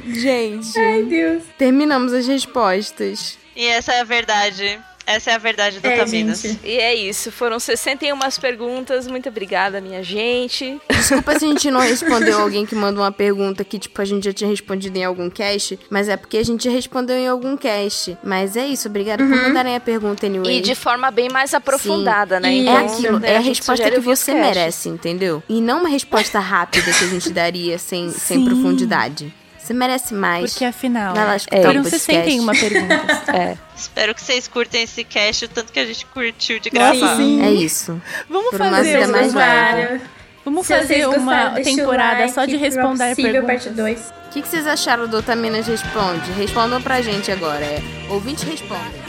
Gente, 0.06 0.78
Ai, 0.78 1.02
Deus. 1.04 1.42
terminamos 1.58 2.12
as 2.12 2.26
respostas. 2.26 3.38
E 3.56 3.66
essa 3.66 3.92
é 3.92 4.00
a 4.00 4.04
verdade. 4.04 4.80
Essa 5.06 5.32
é 5.32 5.34
a 5.34 5.38
verdade 5.38 5.80
do 5.80 5.86
É, 5.86 5.96
Taminas. 5.98 6.40
gente. 6.40 6.60
E 6.64 6.78
é 6.78 6.94
isso, 6.94 7.30
foram 7.30 7.58
61 7.58 8.18
perguntas. 8.40 9.06
Muito 9.06 9.28
obrigada, 9.28 9.80
minha 9.80 10.02
gente. 10.02 10.80
Desculpa 10.90 11.38
se 11.38 11.44
a 11.44 11.48
gente 11.48 11.70
não 11.70 11.80
respondeu 11.82 12.40
alguém 12.40 12.64
que 12.64 12.74
mandou 12.74 13.02
uma 13.02 13.12
pergunta 13.12 13.64
que, 13.64 13.78
tipo, 13.78 14.00
a 14.00 14.04
gente 14.04 14.24
já 14.24 14.32
tinha 14.32 14.48
respondido 14.48 14.96
em 14.96 15.04
algum 15.04 15.28
cast, 15.28 15.78
mas 15.90 16.08
é 16.08 16.16
porque 16.16 16.38
a 16.38 16.42
gente 16.42 16.68
respondeu 16.68 17.16
em 17.16 17.28
algum 17.28 17.56
cast. 17.56 18.16
Mas 18.22 18.56
é 18.56 18.66
isso, 18.66 18.88
obrigada 18.88 19.22
por 19.22 19.30
mandarem 19.30 19.76
a 19.76 19.80
pergunta 19.80 20.26
anyway. 20.26 20.58
E 20.58 20.60
de 20.60 20.74
forma 20.74 21.10
bem 21.10 21.28
mais 21.28 21.52
aprofundada, 21.52 22.40
né? 22.40 22.52
E 22.52 22.66
É 22.66 22.70
Então, 22.70 22.86
aquilo, 22.86 23.18
né, 23.18 23.32
é 23.32 23.36
a 23.36 23.40
gente 23.40 23.58
resposta 23.58 23.90
que 23.90 24.00
você 24.00 24.34
merece, 24.34 24.88
entendeu? 24.88 25.42
E 25.48 25.60
não 25.60 25.80
uma 25.80 25.88
resposta 25.88 26.38
rápida 26.38 26.90
que 26.92 27.04
a 27.04 27.08
gente 27.08 27.30
daria 27.30 27.78
sem, 27.78 28.10
sem 28.10 28.38
Sim. 28.38 28.44
profundidade. 28.44 29.32
Você 29.64 29.72
merece 29.72 30.12
mais. 30.12 30.52
Porque 30.52 30.64
afinal, 30.66 31.14
Vai 31.14 31.24
lá 31.26 31.36
escutar 31.36 31.56
É, 31.56 31.62
podcast. 31.62 31.90
61 31.90 32.46
perguntas. 32.52 33.18
É. 33.34 33.56
Espero 33.74 34.14
que 34.14 34.20
vocês 34.20 34.46
curtem 34.46 34.82
esse 34.82 35.02
cast 35.04 35.46
o 35.46 35.48
tanto 35.48 35.72
que 35.72 35.80
a 35.80 35.86
gente 35.86 36.04
curtiu 36.06 36.60
de 36.60 36.70
Nossa, 36.72 36.98
gravar. 36.98 37.16
sim. 37.16 37.42
É 37.42 37.50
isso. 37.50 38.00
Vamos 38.28 38.50
Por 38.50 38.60
uma 38.60 38.70
fazer 38.70 38.98
vida 39.00 39.08
mais 39.08 39.32
uma, 39.32 39.40
leve. 39.40 40.00
vamos 40.44 40.66
Se 40.66 40.74
fazer 40.76 41.08
uma 41.08 41.50
temporada 41.62 42.20
like 42.20 42.32
só 42.34 42.44
de 42.44 42.52
pro 42.58 42.60
responder 42.60 43.16
perguntas. 43.16 43.46
parte 43.46 43.70
2. 43.70 44.00
O 44.26 44.30
que, 44.34 44.42
que 44.42 44.48
vocês 44.48 44.66
acharam 44.66 45.08
do 45.08 45.16
Otaminas 45.16 45.66
Responde? 45.66 46.30
Respondam 46.32 46.82
pra 46.82 47.00
gente 47.00 47.32
agora. 47.32 47.64
É 47.64 47.80
ouvinte 48.10 48.44
respondem. 48.44 49.03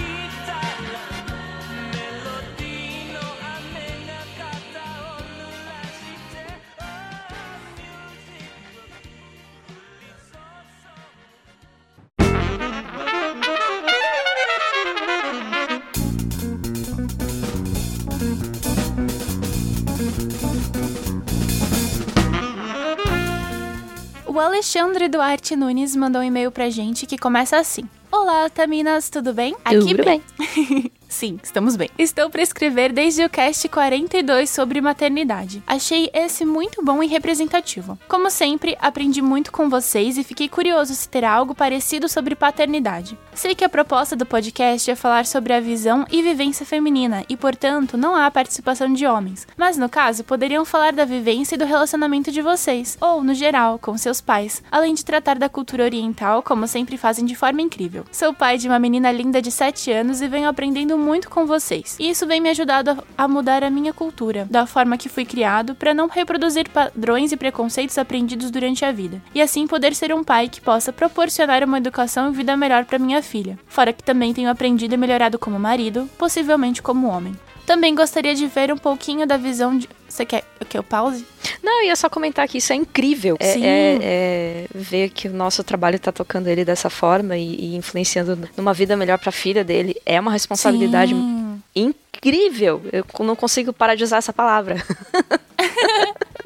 O 24.36 24.40
Alexandre 24.42 25.08
Duarte 25.08 25.56
Nunes 25.56 25.96
mandou 25.96 26.22
um 26.22 26.26
e-mail 26.26 26.52
pra 26.52 26.70
gente 26.70 27.06
que 27.06 27.18
começa 27.18 27.56
assim. 27.56 27.88
Olá, 28.12 28.50
Taminas, 28.50 29.10
tudo 29.10 29.34
bem? 29.34 29.56
Tudo 29.64 30.04
bem. 30.04 30.92
Sim, 31.26 31.40
estamos 31.42 31.76
bem. 31.76 31.90
Estou 31.98 32.30
para 32.30 32.44
escrever 32.44 32.94
desde 32.94 33.24
o 33.24 33.30
cast 33.30 33.68
42 33.68 34.48
sobre 34.48 34.80
maternidade. 34.80 35.64
Achei 35.66 36.08
esse 36.14 36.46
muito 36.46 36.86
bom 36.86 37.02
e 37.02 37.08
representativo. 37.08 37.98
Como 38.08 38.30
sempre, 38.30 38.78
aprendi 38.80 39.24
muito 39.24 39.52
com 39.52 39.68
vocês 39.68 40.20
e 40.20 40.24
fiquei 40.24 40.48
curioso 40.48 40.94
se 40.94 41.10
terá 41.10 41.32
algo 41.32 41.56
parecido 41.56 42.08
sobre 42.08 42.36
paternidade. 42.36 43.18
Sei 43.34 43.56
que 43.56 43.64
a 43.64 43.70
proposta 43.70 44.16
do 44.16 44.24
podcast 44.24 44.92
é 44.92 44.96
falar 44.96 45.26
sobre 45.26 45.52
a 45.52 45.60
visão 45.60 46.06
e 46.12 46.22
vivência 46.22 46.64
feminina 46.64 47.26
e, 47.28 47.36
portanto, 47.36 47.98
não 47.98 48.16
há 48.16 48.30
participação 48.30 48.94
de 48.94 49.08
homens. 49.08 49.48
Mas 49.58 49.78
no 49.78 49.90
caso, 49.90 50.24
poderiam 50.24 50.64
falar 50.64 50.94
da 50.94 51.06
vivência 51.06 51.56
e 51.56 51.58
do 51.58 51.66
relacionamento 51.66 52.32
de 52.32 52.44
vocês, 52.44 53.00
ou, 53.02 53.24
no 53.24 53.34
geral, 53.34 53.80
com 53.80 53.98
seus 53.98 54.22
pais, 54.22 54.62
além 54.72 54.94
de 54.94 55.04
tratar 55.04 55.40
da 55.40 55.50
cultura 55.50 55.86
oriental, 55.86 56.44
como 56.44 56.68
sempre 56.68 57.00
fazem 57.00 57.26
de 57.26 57.36
forma 57.36 57.64
incrível. 57.64 58.06
Sou 58.12 58.32
pai 58.32 58.60
de 58.60 58.68
uma 58.68 58.78
menina 58.78 59.12
linda 59.12 59.42
de 59.42 59.50
7 59.50 59.92
anos 59.92 60.22
e 60.22 60.28
venho 60.28 60.48
aprendendo 60.48 60.96
muito 60.96 61.15
com 61.24 61.46
vocês. 61.46 61.96
E 62.00 62.10
isso 62.10 62.28
vem 62.28 62.42
me 62.42 62.50
ajudando 62.50 62.90
a- 62.90 63.04
a 63.18 63.28
mudar 63.28 63.64
a 63.64 63.70
minha 63.70 63.94
cultura, 63.94 64.48
da 64.50 64.66
forma 64.66 64.98
que 64.98 65.10
fui 65.10 65.26
criado, 65.26 65.76
para 65.76 65.94
não 65.94 66.08
reproduzir 66.08 66.70
padrões 66.70 67.32
e 67.32 67.38
preconceitos 67.38 67.98
aprendidos 67.98 68.52
durante 68.52 68.84
a 68.84 68.92
vida. 68.92 69.22
E 69.34 69.42
assim 69.42 69.68
poder 69.68 69.96
ser 69.96 70.14
um 70.14 70.24
pai 70.24 70.50
que 70.50 70.62
possa 70.62 70.92
proporcionar 70.92 71.64
uma 71.64 71.78
educação 71.78 72.30
e 72.30 72.36
vida 72.36 72.58
melhor 72.58 72.86
para 72.86 73.00
minha 73.00 73.22
filha. 73.22 73.58
Fora 73.68 73.94
que 73.94 74.04
também 74.04 74.34
tenho 74.34 74.50
aprendido 74.50 74.94
e 74.94 74.98
melhorado 74.98 75.40
como 75.40 75.60
marido, 75.60 76.10
possivelmente 76.18 76.82
como 76.82 77.08
homem. 77.08 77.36
Também 77.66 77.96
gostaria 77.96 78.36
de 78.36 78.46
ver 78.48 78.72
um 78.72 78.78
pouquinho 78.78 79.26
da 79.26 79.38
visão 79.38 79.78
de. 79.78 79.90
Você 80.08 80.24
quer 80.26 80.44
que 80.70 80.78
eu 80.78 80.84
pause? 80.84 81.26
Não, 81.64 81.82
eu 81.82 81.88
ia 81.88 81.96
só 81.96 82.10
comentar 82.10 82.48
que 82.48 82.60
isso 82.60 82.72
é 82.72 82.76
incrível. 82.76 83.36
É, 83.40 83.60
é- 83.60 83.98
é 84.02 84.66
ver 84.74 85.10
que 85.10 85.28
o 85.28 85.34
nosso 85.34 85.64
trabalho 85.64 86.00
tá 86.00 86.12
tocando 86.12 86.48
ele 86.48 86.64
dessa 86.64 86.90
forma 86.90 87.36
e, 87.38 87.56
e 87.56 87.76
influenciando 87.76 88.48
numa 88.56 88.74
vida 88.74 88.96
melhor 88.96 89.18
pra 89.18 89.32
filha 89.32 89.64
dele. 89.64 89.96
É 90.06 90.20
uma 90.20 90.32
responsabilidade 90.32 91.14
Sim. 91.14 91.62
incrível. 91.76 92.82
Eu 92.94 93.04
não 93.26 93.36
consigo 93.36 93.74
parar 93.74 93.96
de 93.96 94.04
usar 94.04 94.18
essa 94.18 94.32
palavra. 94.34 94.76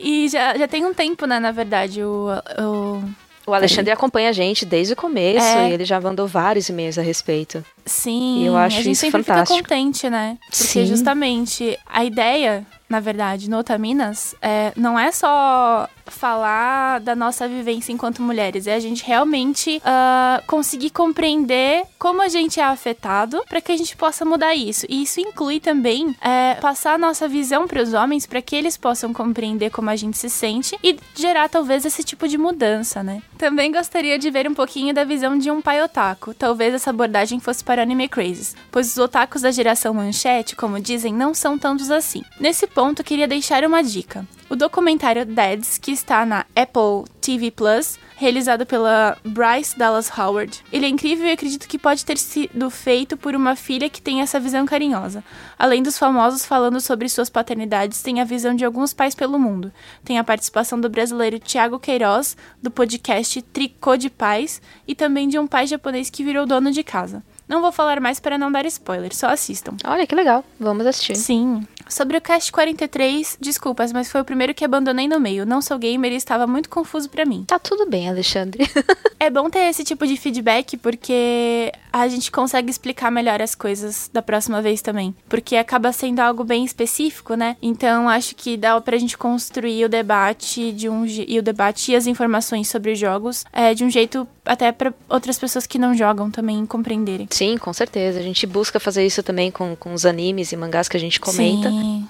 E 0.02 0.30
já, 0.30 0.58
já 0.58 0.66
tem 0.68 0.86
um 0.86 0.94
tempo, 0.94 1.26
né, 1.26 1.40
na 1.42 1.52
verdade, 1.52 2.02
o, 2.02 2.28
o 2.58 3.04
O 3.46 3.54
Alexandre 3.54 3.92
acompanha 3.92 4.30
a 4.30 4.32
gente 4.32 4.66
desde 4.66 4.94
o 4.94 4.96
começo 4.96 5.46
É. 5.46 5.70
e 5.70 5.74
ele 5.74 5.84
já 5.84 6.00
mandou 6.00 6.26
vários 6.26 6.70
e-mails 6.70 6.98
a 6.98 7.02
respeito. 7.02 7.64
Sim, 7.90 8.46
Eu 8.46 8.56
acho 8.56 8.78
a 8.78 8.82
gente 8.82 8.94
isso 8.94 9.02
sempre 9.02 9.24
fantástico. 9.24 9.58
fica 9.58 9.70
contente, 9.70 10.10
né? 10.10 10.38
Porque 10.46 10.64
Sim. 10.64 10.86
justamente 10.86 11.78
a 11.86 12.06
ideia, 12.06 12.66
na 12.88 13.00
verdade, 13.00 13.50
no 13.50 13.58
Otaminas, 13.58 14.36
é, 14.42 14.72
não 14.76 14.98
é 14.98 15.12
só 15.12 15.90
falar 16.10 17.00
da 17.00 17.16
nossa 17.16 17.48
vivência 17.48 17.92
enquanto 17.92 18.22
mulheres, 18.22 18.68
é 18.68 18.76
a 18.76 18.80
gente 18.80 19.04
realmente 19.06 19.82
ah, 19.86 20.42
conseguir 20.48 20.90
compreender 20.90 21.84
como 21.98 22.22
a 22.22 22.28
gente 22.28 22.60
é 22.60 22.64
afetado 22.64 23.44
para 23.48 23.62
que 23.62 23.72
a 23.72 23.78
gente 23.78 23.96
possa 23.96 24.26
mudar 24.26 24.56
isso. 24.56 24.86
E 24.90 25.04
isso 25.04 25.20
inclui 25.20 25.60
também 25.60 26.16
é, 26.22 26.56
passar 26.56 26.96
a 26.96 26.98
nossa 26.98 27.28
visão 27.28 27.68
para 27.68 27.82
os 27.82 27.94
homens 27.94 28.26
para 28.26 28.42
que 28.42 28.56
eles 28.56 28.76
possam 28.76 29.14
compreender 29.14 29.70
como 29.70 29.90
a 29.90 29.96
gente 29.96 30.18
se 30.18 30.30
sente 30.30 30.78
e 30.84 30.98
gerar 31.16 31.50
talvez 31.50 31.86
esse 31.86 32.04
tipo 32.04 32.28
de 32.28 32.38
mudança, 32.38 33.04
né? 33.04 33.22
Também 33.38 33.72
gostaria 33.72 34.18
de 34.18 34.30
ver 34.30 34.48
um 34.50 34.54
pouquinho 34.54 34.94
da 34.94 35.04
visão 35.04 35.38
de 35.38 35.50
um 35.52 35.62
pai 35.62 35.82
otaku. 35.82 36.34
Talvez 36.34 36.74
essa 36.74 36.90
abordagem 36.90 37.40
fosse 37.40 37.64
para 37.64 37.79
anime 37.80 38.08
crazes, 38.08 38.56
pois 38.72 38.92
os 38.92 38.98
otakus 38.98 39.42
da 39.42 39.52
geração 39.52 39.94
manchete, 39.94 40.56
como 40.56 40.80
dizem, 40.80 41.14
não 41.14 41.34
são 41.34 41.58
tantos 41.58 41.90
assim. 41.90 42.22
Nesse 42.40 42.68
ponto, 42.68 43.04
queria 43.04 43.28
deixar 43.28 43.64
uma 43.64 43.84
dica. 43.84 44.26
O 44.50 44.56
documentário 44.56 45.26
Dads, 45.26 45.78
que 45.78 45.92
está 45.92 46.26
na 46.26 46.44
Apple 46.56 47.06
TV 47.22 47.52
Plus, 47.52 48.00
realizado 48.16 48.66
pela 48.66 49.16
Bryce 49.24 49.78
Dallas 49.78 50.12
Howard. 50.18 50.64
Ele 50.72 50.88
é 50.88 50.90
incrível 50.90 51.28
e 51.28 51.32
acredito 51.32 51.68
que 51.68 51.78
pode 51.78 52.04
ter 52.04 52.18
sido 52.18 52.70
feito 52.72 53.16
por 53.16 53.36
uma 53.36 53.56
filha 53.56 53.90
que 53.90 54.02
tem 54.02 54.22
essa 54.22 54.40
visão 54.40 54.66
carinhosa. 54.66 55.24
Além 55.58 55.84
dos 55.84 56.00
famosos 56.00 56.46
falando 56.46 56.82
sobre 56.82 57.08
suas 57.08 57.30
paternidades, 57.30 58.02
tem 58.02 58.20
a 58.20 58.26
visão 58.26 58.56
de 58.56 58.66
alguns 58.66 58.92
pais 58.92 59.14
pelo 59.14 59.38
mundo. 59.38 59.72
Tem 60.04 60.18
a 60.18 60.24
participação 60.24 60.82
do 60.82 60.90
brasileiro 60.90 61.40
Thiago 61.40 61.80
Queiroz, 61.80 62.36
do 62.62 62.72
podcast 62.72 63.42
Tricô 63.42 63.96
de 63.96 64.10
Pais, 64.10 64.62
e 64.88 64.96
também 64.96 65.30
de 65.30 65.38
um 65.38 65.46
pai 65.46 65.68
japonês 65.68 66.10
que 66.10 66.24
virou 66.24 66.48
dono 66.48 66.72
de 66.72 66.84
casa. 66.84 67.24
Não 67.50 67.62
vou 67.62 67.72
falar 67.72 68.00
mais 68.00 68.20
para 68.20 68.38
não 68.38 68.52
dar 68.52 68.66
spoiler, 68.68 69.14
só 69.14 69.28
assistam. 69.28 69.76
Olha 69.84 70.06
que 70.06 70.14
legal, 70.14 70.46
vamos 70.60 70.86
assistir. 70.86 71.16
Sim. 71.16 71.68
Sobre 71.90 72.16
o 72.16 72.22
Cast 72.22 72.52
43, 72.52 73.40
desculpas, 73.42 73.92
mas 73.92 74.12
foi 74.12 74.22
o 74.22 74.26
primeiro 74.26 74.54
que 74.54 74.64
abandonei 74.64 75.08
no 75.08 75.20
meio. 75.20 75.48
Não 75.48 75.60
sou 75.60 75.80
gamer 75.80 76.12
e 76.12 76.16
estava 76.16 76.46
muito 76.46 76.70
confuso 76.70 77.10
pra 77.10 77.26
mim. 77.26 77.44
Tá 77.48 77.58
tudo 77.58 77.90
bem, 77.90 78.08
Alexandre. 78.08 78.70
É 79.22 79.30
bom 79.30 79.50
ter 79.50 79.70
esse 79.70 79.84
tipo 79.84 80.08
de 80.08 80.16
feedback 80.16 80.78
porque 80.78 81.74
a 81.92 82.08
gente 82.08 82.32
consegue 82.32 82.72
explicar 82.72 83.12
melhor 83.12 83.42
as 83.42 83.54
coisas 83.54 84.10
da 84.14 84.22
próxima 84.22 84.62
vez 84.62 84.82
também. 84.82 85.14
Porque 85.28 85.58
acaba 85.58 85.92
sendo 85.92 86.22
algo 86.22 86.46
bem 86.46 86.64
específico, 86.64 87.34
né? 87.36 87.58
Então 87.62 88.08
acho 88.08 88.34
que 88.34 88.56
dá 88.56 88.80
pra 88.80 88.98
gente 88.98 89.18
construir 89.18 89.84
o 89.84 89.90
debate 89.90 90.72
de 90.72 90.88
um 90.88 91.06
e 91.06 91.38
o 91.38 91.44
debate 91.44 91.92
e 91.92 91.98
as 91.98 92.08
informações 92.08 92.70
sobre 92.70 92.94
os 92.94 92.98
jogos 92.98 93.44
é, 93.52 93.74
de 93.74 93.84
um 93.84 93.90
jeito 93.90 94.26
até 94.50 94.72
pra 94.72 94.92
outras 95.08 95.38
pessoas 95.38 95.68
que 95.68 95.78
não 95.78 95.94
jogam 95.94 96.32
também 96.32 96.66
compreenderem. 96.66 97.28
Sim, 97.30 97.56
com 97.56 97.72
certeza. 97.72 98.20
A 98.20 98.24
gente 98.24 98.48
busca 98.48 98.80
fazer 98.80 99.06
isso 99.06 99.22
também 99.22 99.52
com, 99.52 99.76
com 99.76 99.94
os 99.94 100.08
animes 100.08 100.52
e 100.52 100.58
mangás 100.58 100.90
que 100.90 100.98
a 100.98 101.00
gente 101.00 101.20
comenta. 101.20 101.70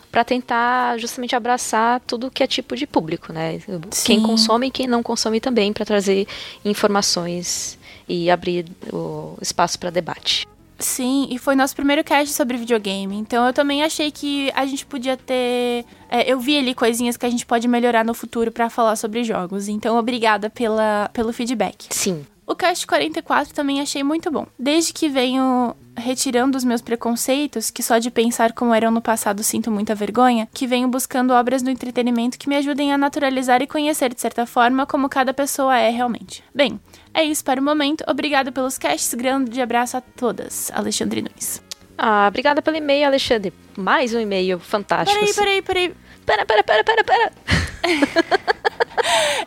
Pra 0.10 0.24
tentar 0.24 0.98
justamente 0.98 1.36
abraçar 1.36 2.00
tudo 2.08 2.32
que 2.32 2.42
é 2.42 2.48
tipo 2.48 2.78
de 2.78 2.88
público, 2.88 3.34
né? 3.34 3.60
Quem 4.06 4.20
Sim. 4.20 4.24
consome 4.24 4.68
e 4.68 4.72
quem 4.72 4.88
não 4.88 5.04
consome 5.04 5.42
também, 5.42 5.74
pra 5.74 5.84
trazer 5.84 6.26
informações 6.64 7.78
e 8.08 8.32
abrir 8.32 8.66
o 8.94 9.38
espaço 9.42 9.78
pra 9.78 9.90
debate. 9.90 10.48
Sim, 10.80 11.28
e 11.30 11.38
foi 11.38 11.56
nosso 11.56 11.76
primeiro 11.76 12.04
cast 12.04 12.34
sobre 12.34 12.58
videogame. 12.58 13.16
Então 13.18 13.46
eu 13.46 13.54
também 13.54 13.84
achei 13.84 14.10
que 14.10 14.50
a 14.56 14.66
gente 14.66 14.86
podia 14.86 15.18
ter. 15.18 15.86
é, 16.10 16.32
eu 16.32 16.40
vi 16.40 16.58
ali 16.58 16.74
coisinhas 16.74 17.18
que 17.18 17.26
a 17.26 17.30
gente 17.30 17.46
pode 17.46 17.68
melhorar 17.68 18.06
no 18.06 18.14
futuro 18.14 18.52
pra 18.52 18.70
falar 18.70 18.96
sobre 18.96 19.24
jogos. 19.24 19.68
Então 19.68 19.98
obrigada 19.98 20.50
pela, 20.50 21.10
pelo 21.12 21.34
feedback. 21.34 21.88
Sim. 21.90 22.26
O 22.50 22.56
cast 22.56 22.88
44 22.88 23.54
também 23.54 23.80
achei 23.80 24.02
muito 24.02 24.32
bom. 24.32 24.48
Desde 24.58 24.92
que 24.92 25.08
venho 25.08 25.76
retirando 25.96 26.58
os 26.58 26.64
meus 26.64 26.82
preconceitos, 26.82 27.70
que 27.70 27.84
só 27.84 28.00
de 28.00 28.10
pensar 28.10 28.54
como 28.54 28.74
eram 28.74 28.90
no 28.90 29.04
passado 29.04 29.44
sinto 29.44 29.70
muita 29.70 29.94
vergonha, 29.94 30.50
que 30.52 30.66
venho 30.66 30.88
buscando 30.88 31.32
obras 31.32 31.62
do 31.62 31.70
entretenimento 31.70 32.40
que 32.40 32.50
me 32.50 32.56
ajudem 32.56 32.92
a 32.92 32.98
naturalizar 32.98 33.62
e 33.62 33.68
conhecer 33.68 34.12
de 34.12 34.20
certa 34.20 34.48
forma 34.48 34.88
como 34.88 35.08
cada 35.08 35.32
pessoa 35.32 35.78
é 35.78 35.92
realmente. 35.92 36.44
Bem, 36.52 36.80
é 37.14 37.24
isso 37.24 37.46
para 37.46 37.62
o 37.62 37.64
momento. 37.64 38.04
Obrigada 38.08 38.52
pelos 38.52 38.80
casts. 38.80 39.14
Grande 39.14 39.62
abraço 39.62 39.98
a 39.98 40.02
todas. 40.02 40.72
Alexandre 40.74 41.22
Nunes. 41.22 41.62
Ah, 41.96 42.26
obrigada 42.30 42.64
pelo 42.64 42.78
e-mail, 42.78 43.06
Alexandre. 43.06 43.54
Mais 43.78 44.12
um 44.12 44.20
e-mail 44.20 44.58
fantástico. 44.58 45.20
Peraí, 45.20 45.36
peraí, 45.36 45.62
peraí. 45.62 45.94
Pera, 46.26 46.46
pera, 46.46 46.64
pera, 46.64 46.84
pera, 46.84 47.04
pera. 47.04 47.32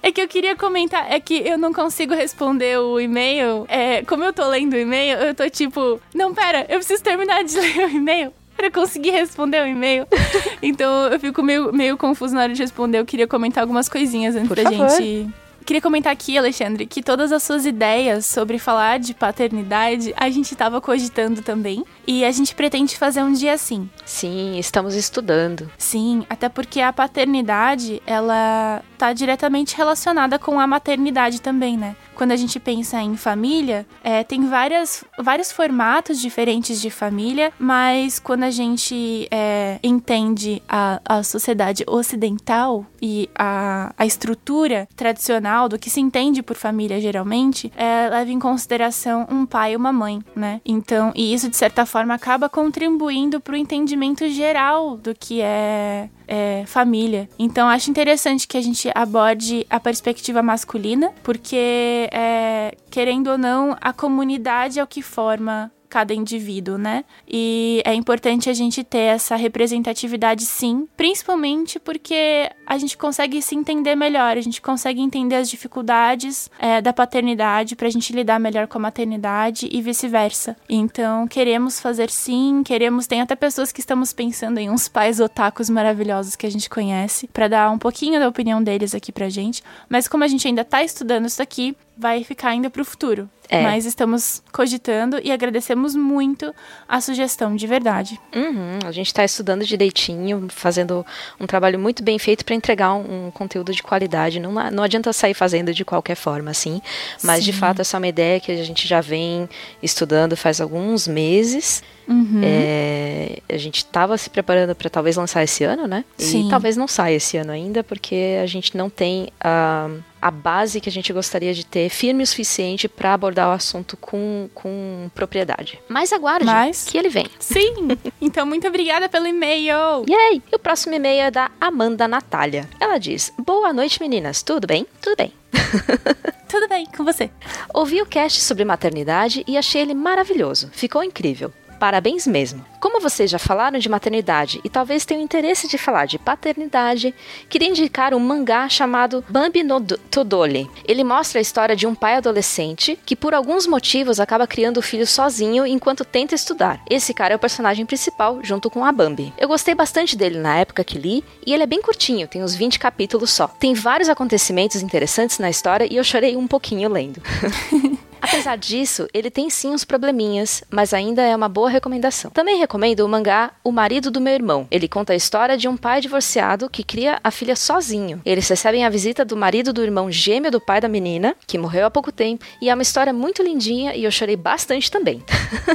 É 0.02 0.10
que 0.10 0.20
eu 0.20 0.26
queria 0.26 0.56
comentar, 0.56 1.12
é 1.12 1.20
que 1.20 1.34
eu 1.46 1.56
não 1.56 1.72
consigo 1.72 2.14
responder 2.14 2.78
o 2.78 2.98
e-mail. 2.98 3.66
É, 3.68 4.02
como 4.02 4.24
eu 4.24 4.32
tô 4.32 4.46
lendo 4.48 4.72
o 4.72 4.78
e-mail, 4.78 5.18
eu 5.18 5.34
tô 5.34 5.48
tipo, 5.48 6.00
não, 6.14 6.34
pera, 6.34 6.66
eu 6.68 6.78
preciso 6.78 7.02
terminar 7.02 7.44
de 7.44 7.54
ler 7.60 7.86
o 7.86 7.90
e-mail 7.90 8.32
para 8.56 8.70
conseguir 8.70 9.10
responder 9.10 9.62
o 9.62 9.66
e-mail. 9.66 10.06
Então 10.62 11.06
eu 11.08 11.18
fico 11.18 11.42
meio, 11.42 11.72
meio 11.72 11.96
confuso 11.96 12.34
na 12.34 12.42
hora 12.42 12.52
de 12.52 12.62
responder. 12.62 12.98
Eu 12.98 13.04
queria 13.06 13.26
comentar 13.26 13.62
algumas 13.62 13.88
coisinhas 13.88 14.34
antes 14.36 14.48
Por 14.48 14.56
da 14.56 14.64
favor. 14.64 14.88
gente. 14.90 15.28
Queria 15.64 15.80
comentar 15.80 16.12
aqui, 16.12 16.36
Alexandre, 16.36 16.86
que 16.86 17.02
todas 17.02 17.30
as 17.30 17.42
suas 17.42 17.64
ideias 17.64 18.26
sobre 18.26 18.58
falar 18.58 18.98
de 18.98 19.14
paternidade 19.14 20.12
a 20.16 20.28
gente 20.28 20.54
tava 20.56 20.80
cogitando 20.80 21.40
também. 21.42 21.84
E 22.06 22.24
a 22.24 22.30
gente 22.30 22.54
pretende 22.54 22.96
fazer 22.96 23.22
um 23.22 23.32
dia 23.32 23.54
assim. 23.54 23.88
Sim, 24.04 24.58
estamos 24.58 24.94
estudando. 24.94 25.70
Sim, 25.78 26.24
até 26.28 26.48
porque 26.48 26.80
a 26.80 26.92
paternidade, 26.92 28.02
ela 28.06 28.82
tá 28.98 29.12
diretamente 29.12 29.76
relacionada 29.76 30.38
com 30.38 30.60
a 30.60 30.66
maternidade 30.66 31.40
também, 31.40 31.76
né? 31.76 31.96
Quando 32.14 32.32
a 32.32 32.36
gente 32.36 32.60
pensa 32.60 33.00
em 33.00 33.16
família, 33.16 33.86
é, 34.04 34.22
tem 34.22 34.46
várias, 34.48 35.02
vários 35.18 35.50
formatos 35.50 36.20
diferentes 36.20 36.80
de 36.80 36.90
família, 36.90 37.52
mas 37.58 38.18
quando 38.18 38.44
a 38.44 38.50
gente 38.50 39.26
é, 39.30 39.80
entende 39.82 40.62
a, 40.68 41.00
a 41.04 41.22
sociedade 41.22 41.84
ocidental 41.88 42.86
e 43.00 43.28
a, 43.34 43.92
a 43.98 44.06
estrutura 44.06 44.88
tradicional 44.94 45.68
do 45.68 45.78
que 45.78 45.90
se 45.90 46.00
entende 46.00 46.42
por 46.42 46.56
família 46.56 47.00
geralmente, 47.00 47.72
é, 47.76 48.08
leva 48.08 48.30
em 48.30 48.38
consideração 48.38 49.26
um 49.28 49.44
pai 49.44 49.72
e 49.72 49.76
uma 49.76 49.92
mãe, 49.92 50.22
né? 50.36 50.60
Então, 50.64 51.12
e 51.16 51.34
isso 51.34 51.48
de 51.48 51.56
certa 51.56 51.84
forma 51.92 52.14
acaba 52.14 52.48
contribuindo 52.48 53.38
para 53.38 53.52
o 53.52 53.56
entendimento 53.56 54.26
geral 54.30 54.96
do 54.96 55.14
que 55.14 55.42
é 55.42 56.08
é, 56.26 56.64
família. 56.66 57.28
Então 57.38 57.68
acho 57.68 57.90
interessante 57.90 58.48
que 58.48 58.56
a 58.56 58.62
gente 58.62 58.90
aborde 58.94 59.66
a 59.68 59.78
perspectiva 59.78 60.42
masculina, 60.42 61.12
porque 61.22 62.08
é, 62.10 62.74
querendo 62.90 63.28
ou 63.28 63.36
não, 63.36 63.76
a 63.78 63.92
comunidade 63.92 64.80
é 64.80 64.82
o 64.82 64.86
que 64.86 65.02
forma 65.02 65.70
cada 65.92 66.14
indivíduo, 66.14 66.78
né? 66.78 67.04
E 67.28 67.82
é 67.84 67.92
importante 67.92 68.48
a 68.48 68.54
gente 68.54 68.82
ter 68.82 69.12
essa 69.16 69.36
representatividade 69.36 70.46
sim, 70.46 70.88
principalmente 70.96 71.78
porque 71.78 72.50
a 72.66 72.78
gente 72.78 72.96
consegue 72.96 73.42
se 73.42 73.54
entender 73.54 73.94
melhor, 73.94 74.38
a 74.38 74.40
gente 74.40 74.62
consegue 74.62 75.02
entender 75.02 75.36
as 75.36 75.50
dificuldades 75.50 76.50
é, 76.58 76.80
da 76.80 76.94
paternidade 76.94 77.76
pra 77.76 77.90
gente 77.90 78.10
lidar 78.10 78.40
melhor 78.40 78.66
com 78.66 78.78
a 78.78 78.80
maternidade 78.80 79.68
e 79.70 79.82
vice-versa. 79.82 80.56
Então, 80.66 81.28
queremos 81.28 81.78
fazer 81.78 82.08
sim, 82.08 82.62
queremos, 82.64 83.06
tem 83.06 83.20
até 83.20 83.36
pessoas 83.36 83.70
que 83.70 83.80
estamos 83.80 84.14
pensando 84.14 84.56
em 84.56 84.70
uns 84.70 84.88
pais 84.88 85.20
otakus 85.20 85.68
maravilhosos 85.68 86.36
que 86.36 86.46
a 86.46 86.50
gente 86.50 86.70
conhece, 86.70 87.28
pra 87.28 87.48
dar 87.48 87.70
um 87.70 87.78
pouquinho 87.78 88.18
da 88.18 88.28
opinião 88.28 88.62
deles 88.62 88.94
aqui 88.94 89.12
pra 89.12 89.28
gente, 89.28 89.62
mas 89.90 90.08
como 90.08 90.24
a 90.24 90.28
gente 90.28 90.48
ainda 90.48 90.64
tá 90.64 90.82
estudando 90.82 91.26
isso 91.26 91.42
aqui, 91.42 91.76
vai 91.96 92.24
ficar 92.24 92.50
ainda 92.50 92.70
pro 92.70 92.84
futuro. 92.84 93.28
É. 93.48 93.62
Mas 93.62 93.84
estamos 93.84 94.42
cogitando 94.50 95.20
e 95.22 95.30
agradecemos 95.30 95.94
muito 95.94 96.54
a 96.88 97.00
sugestão 97.02 97.54
de 97.54 97.66
verdade. 97.66 98.18
Uhum, 98.34 98.78
a 98.86 98.90
gente 98.90 99.08
está 99.08 99.24
estudando 99.24 99.62
direitinho, 99.62 100.46
fazendo 100.48 101.04
um 101.38 101.46
trabalho 101.46 101.78
muito 101.78 102.02
bem 102.02 102.18
feito 102.18 102.46
para 102.46 102.54
entregar 102.54 102.94
um, 102.94 103.26
um 103.26 103.30
conteúdo 103.30 103.72
de 103.72 103.82
qualidade. 103.82 104.40
Não, 104.40 104.52
não 104.70 104.82
adianta 104.82 105.12
sair 105.12 105.34
fazendo 105.34 105.74
de 105.74 105.84
qualquer 105.84 106.14
forma, 106.14 106.50
assim. 106.50 106.80
Mas, 107.22 107.44
de 107.44 107.52
Sim. 107.52 107.58
fato, 107.58 107.80
essa 107.82 107.96
é 107.96 107.98
uma 107.98 108.08
ideia 108.08 108.40
que 108.40 108.50
a 108.50 108.64
gente 108.64 108.88
já 108.88 109.02
vem 109.02 109.46
estudando 109.82 110.34
faz 110.34 110.58
alguns 110.58 111.06
meses. 111.06 111.82
Uhum. 112.08 112.40
É, 112.42 113.38
a 113.48 113.56
gente 113.56 113.78
estava 113.78 114.16
se 114.18 114.28
preparando 114.30 114.74
para 114.74 114.88
talvez 114.90 115.16
lançar 115.16 115.42
esse 115.42 115.64
ano, 115.64 115.86
né? 115.86 116.04
Sim. 116.16 116.46
E 116.46 116.50
talvez 116.50 116.76
não 116.76 116.88
saia 116.88 117.16
esse 117.16 117.36
ano 117.36 117.52
ainda, 117.52 117.82
porque 117.84 118.38
a 118.42 118.46
gente 118.46 118.76
não 118.76 118.88
tem 118.90 119.28
a, 119.40 119.88
a 120.20 120.30
base 120.30 120.80
que 120.80 120.88
a 120.88 120.92
gente 120.92 121.12
gostaria 121.12 121.52
de 121.54 121.64
ter 121.64 121.88
firme 121.88 122.22
o 122.22 122.26
suficiente 122.26 122.88
para 122.88 123.14
abordar 123.14 123.48
o 123.48 123.52
assunto 123.52 123.96
com, 123.96 124.48
com 124.54 125.10
propriedade. 125.14 125.78
Mas 125.88 126.12
aguarde 126.12 126.46
Mas- 126.46 126.84
que 126.84 126.96
ele 126.98 127.08
vem. 127.08 127.26
Sim! 127.38 127.88
Então, 128.20 128.46
muito 128.46 128.66
obrigada 128.66 129.08
pelo 129.08 129.26
e-mail! 129.26 130.04
Yay! 130.08 130.42
E 130.50 130.56
o 130.56 130.58
próximo 130.58 130.94
e-mail 130.94 131.22
é 131.22 131.30
da 131.30 131.50
Amanda 131.60 132.06
Natália. 132.08 132.68
Ela 132.80 132.98
diz: 132.98 133.32
Boa 133.38 133.72
noite, 133.72 134.00
meninas. 134.00 134.42
Tudo 134.42 134.66
bem? 134.66 134.86
Tudo 135.00 135.16
bem. 135.16 135.32
Tudo 136.48 136.68
bem 136.68 136.86
com 136.94 137.02
você? 137.02 137.30
Ouvi 137.72 138.02
o 138.02 138.06
cast 138.06 138.40
sobre 138.40 138.64
maternidade 138.64 139.42
e 139.46 139.56
achei 139.56 139.80
ele 139.80 139.94
maravilhoso. 139.94 140.68
Ficou 140.72 141.02
incrível. 141.02 141.50
Parabéns 141.82 142.28
mesmo. 142.28 142.64
Como 142.82 143.00
vocês 143.00 143.30
já 143.30 143.38
falaram 143.38 143.78
de 143.78 143.88
maternidade 143.88 144.60
e 144.64 144.68
talvez 144.68 145.04
tenham 145.04 145.22
interesse 145.22 145.68
de 145.68 145.78
falar 145.78 146.04
de 146.04 146.18
paternidade, 146.18 147.14
queria 147.48 147.68
indicar 147.68 148.12
um 148.12 148.18
mangá 148.18 148.68
chamado 148.68 149.24
Bambi 149.28 149.62
no 149.62 149.78
Do- 149.78 149.96
Todole. 150.10 150.68
Ele 150.84 151.04
mostra 151.04 151.38
a 151.38 151.40
história 151.40 151.76
de 151.76 151.86
um 151.86 151.94
pai 151.94 152.16
adolescente 152.16 152.98
que 153.06 153.14
por 153.14 153.34
alguns 153.34 153.68
motivos 153.68 154.18
acaba 154.18 154.48
criando 154.48 154.78
o 154.78 154.82
filho 154.82 155.06
sozinho 155.06 155.64
enquanto 155.64 156.04
tenta 156.04 156.34
estudar. 156.34 156.82
Esse 156.90 157.14
cara 157.14 157.34
é 157.34 157.36
o 157.36 157.38
personagem 157.38 157.86
principal 157.86 158.40
junto 158.42 158.68
com 158.68 158.84
a 158.84 158.90
Bambi. 158.90 159.32
Eu 159.38 159.46
gostei 159.46 159.76
bastante 159.76 160.16
dele 160.16 160.40
na 160.40 160.56
época 160.56 160.82
que 160.82 160.98
li 160.98 161.22
e 161.46 161.54
ele 161.54 161.62
é 161.62 161.66
bem 161.68 161.80
curtinho, 161.80 162.26
tem 162.26 162.42
uns 162.42 162.56
20 162.56 162.80
capítulos 162.80 163.30
só. 163.30 163.46
Tem 163.46 163.74
vários 163.74 164.08
acontecimentos 164.08 164.82
interessantes 164.82 165.38
na 165.38 165.48
história 165.48 165.86
e 165.88 165.98
eu 165.98 166.02
chorei 166.02 166.36
um 166.36 166.48
pouquinho 166.48 166.88
lendo. 166.90 167.22
Apesar 168.22 168.56
disso, 168.56 169.08
ele 169.12 169.32
tem 169.32 169.50
sim 169.50 169.70
uns 169.70 169.84
probleminhas, 169.84 170.62
mas 170.70 170.94
ainda 170.94 171.22
é 171.22 171.34
uma 171.34 171.48
boa 171.48 171.68
recomendação. 171.68 172.30
Também 172.30 172.56
recomendo 172.56 172.71
o 172.74 173.08
mangá 173.08 173.52
O 173.62 173.70
Marido 173.70 174.10
do 174.10 174.20
Meu 174.20 174.32
Irmão. 174.32 174.66
Ele 174.70 174.88
conta 174.88 175.12
a 175.12 175.16
história 175.16 175.58
de 175.58 175.68
um 175.68 175.76
pai 175.76 176.00
divorciado 176.00 176.70
que 176.70 176.82
cria 176.82 177.20
a 177.22 177.30
filha 177.30 177.54
sozinho. 177.54 178.20
Eles 178.24 178.48
recebem 178.48 178.84
a 178.84 178.88
visita 178.88 179.24
do 179.24 179.36
marido 179.36 179.72
do 179.72 179.82
irmão 179.82 180.10
gêmeo 180.10 180.50
do 180.50 180.60
pai 180.60 180.80
da 180.80 180.88
menina, 180.88 181.36
que 181.46 181.58
morreu 181.58 181.84
há 181.84 181.90
pouco 181.90 182.10
tempo, 182.10 182.44
e 182.62 182.70
é 182.70 182.74
uma 182.74 182.82
história 182.82 183.12
muito 183.12 183.42
lindinha 183.42 183.94
e 183.94 184.04
eu 184.04 184.10
chorei 184.10 184.36
bastante 184.36 184.90
também. 184.90 185.22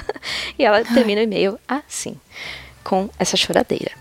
e 0.57 0.65
ela 0.65 0.83
termina 0.83 1.21
o 1.21 1.23
e-mail 1.23 1.59
assim. 1.67 2.19
Com 2.87 3.09
essa 3.19 3.35
choradeira. 3.35 3.91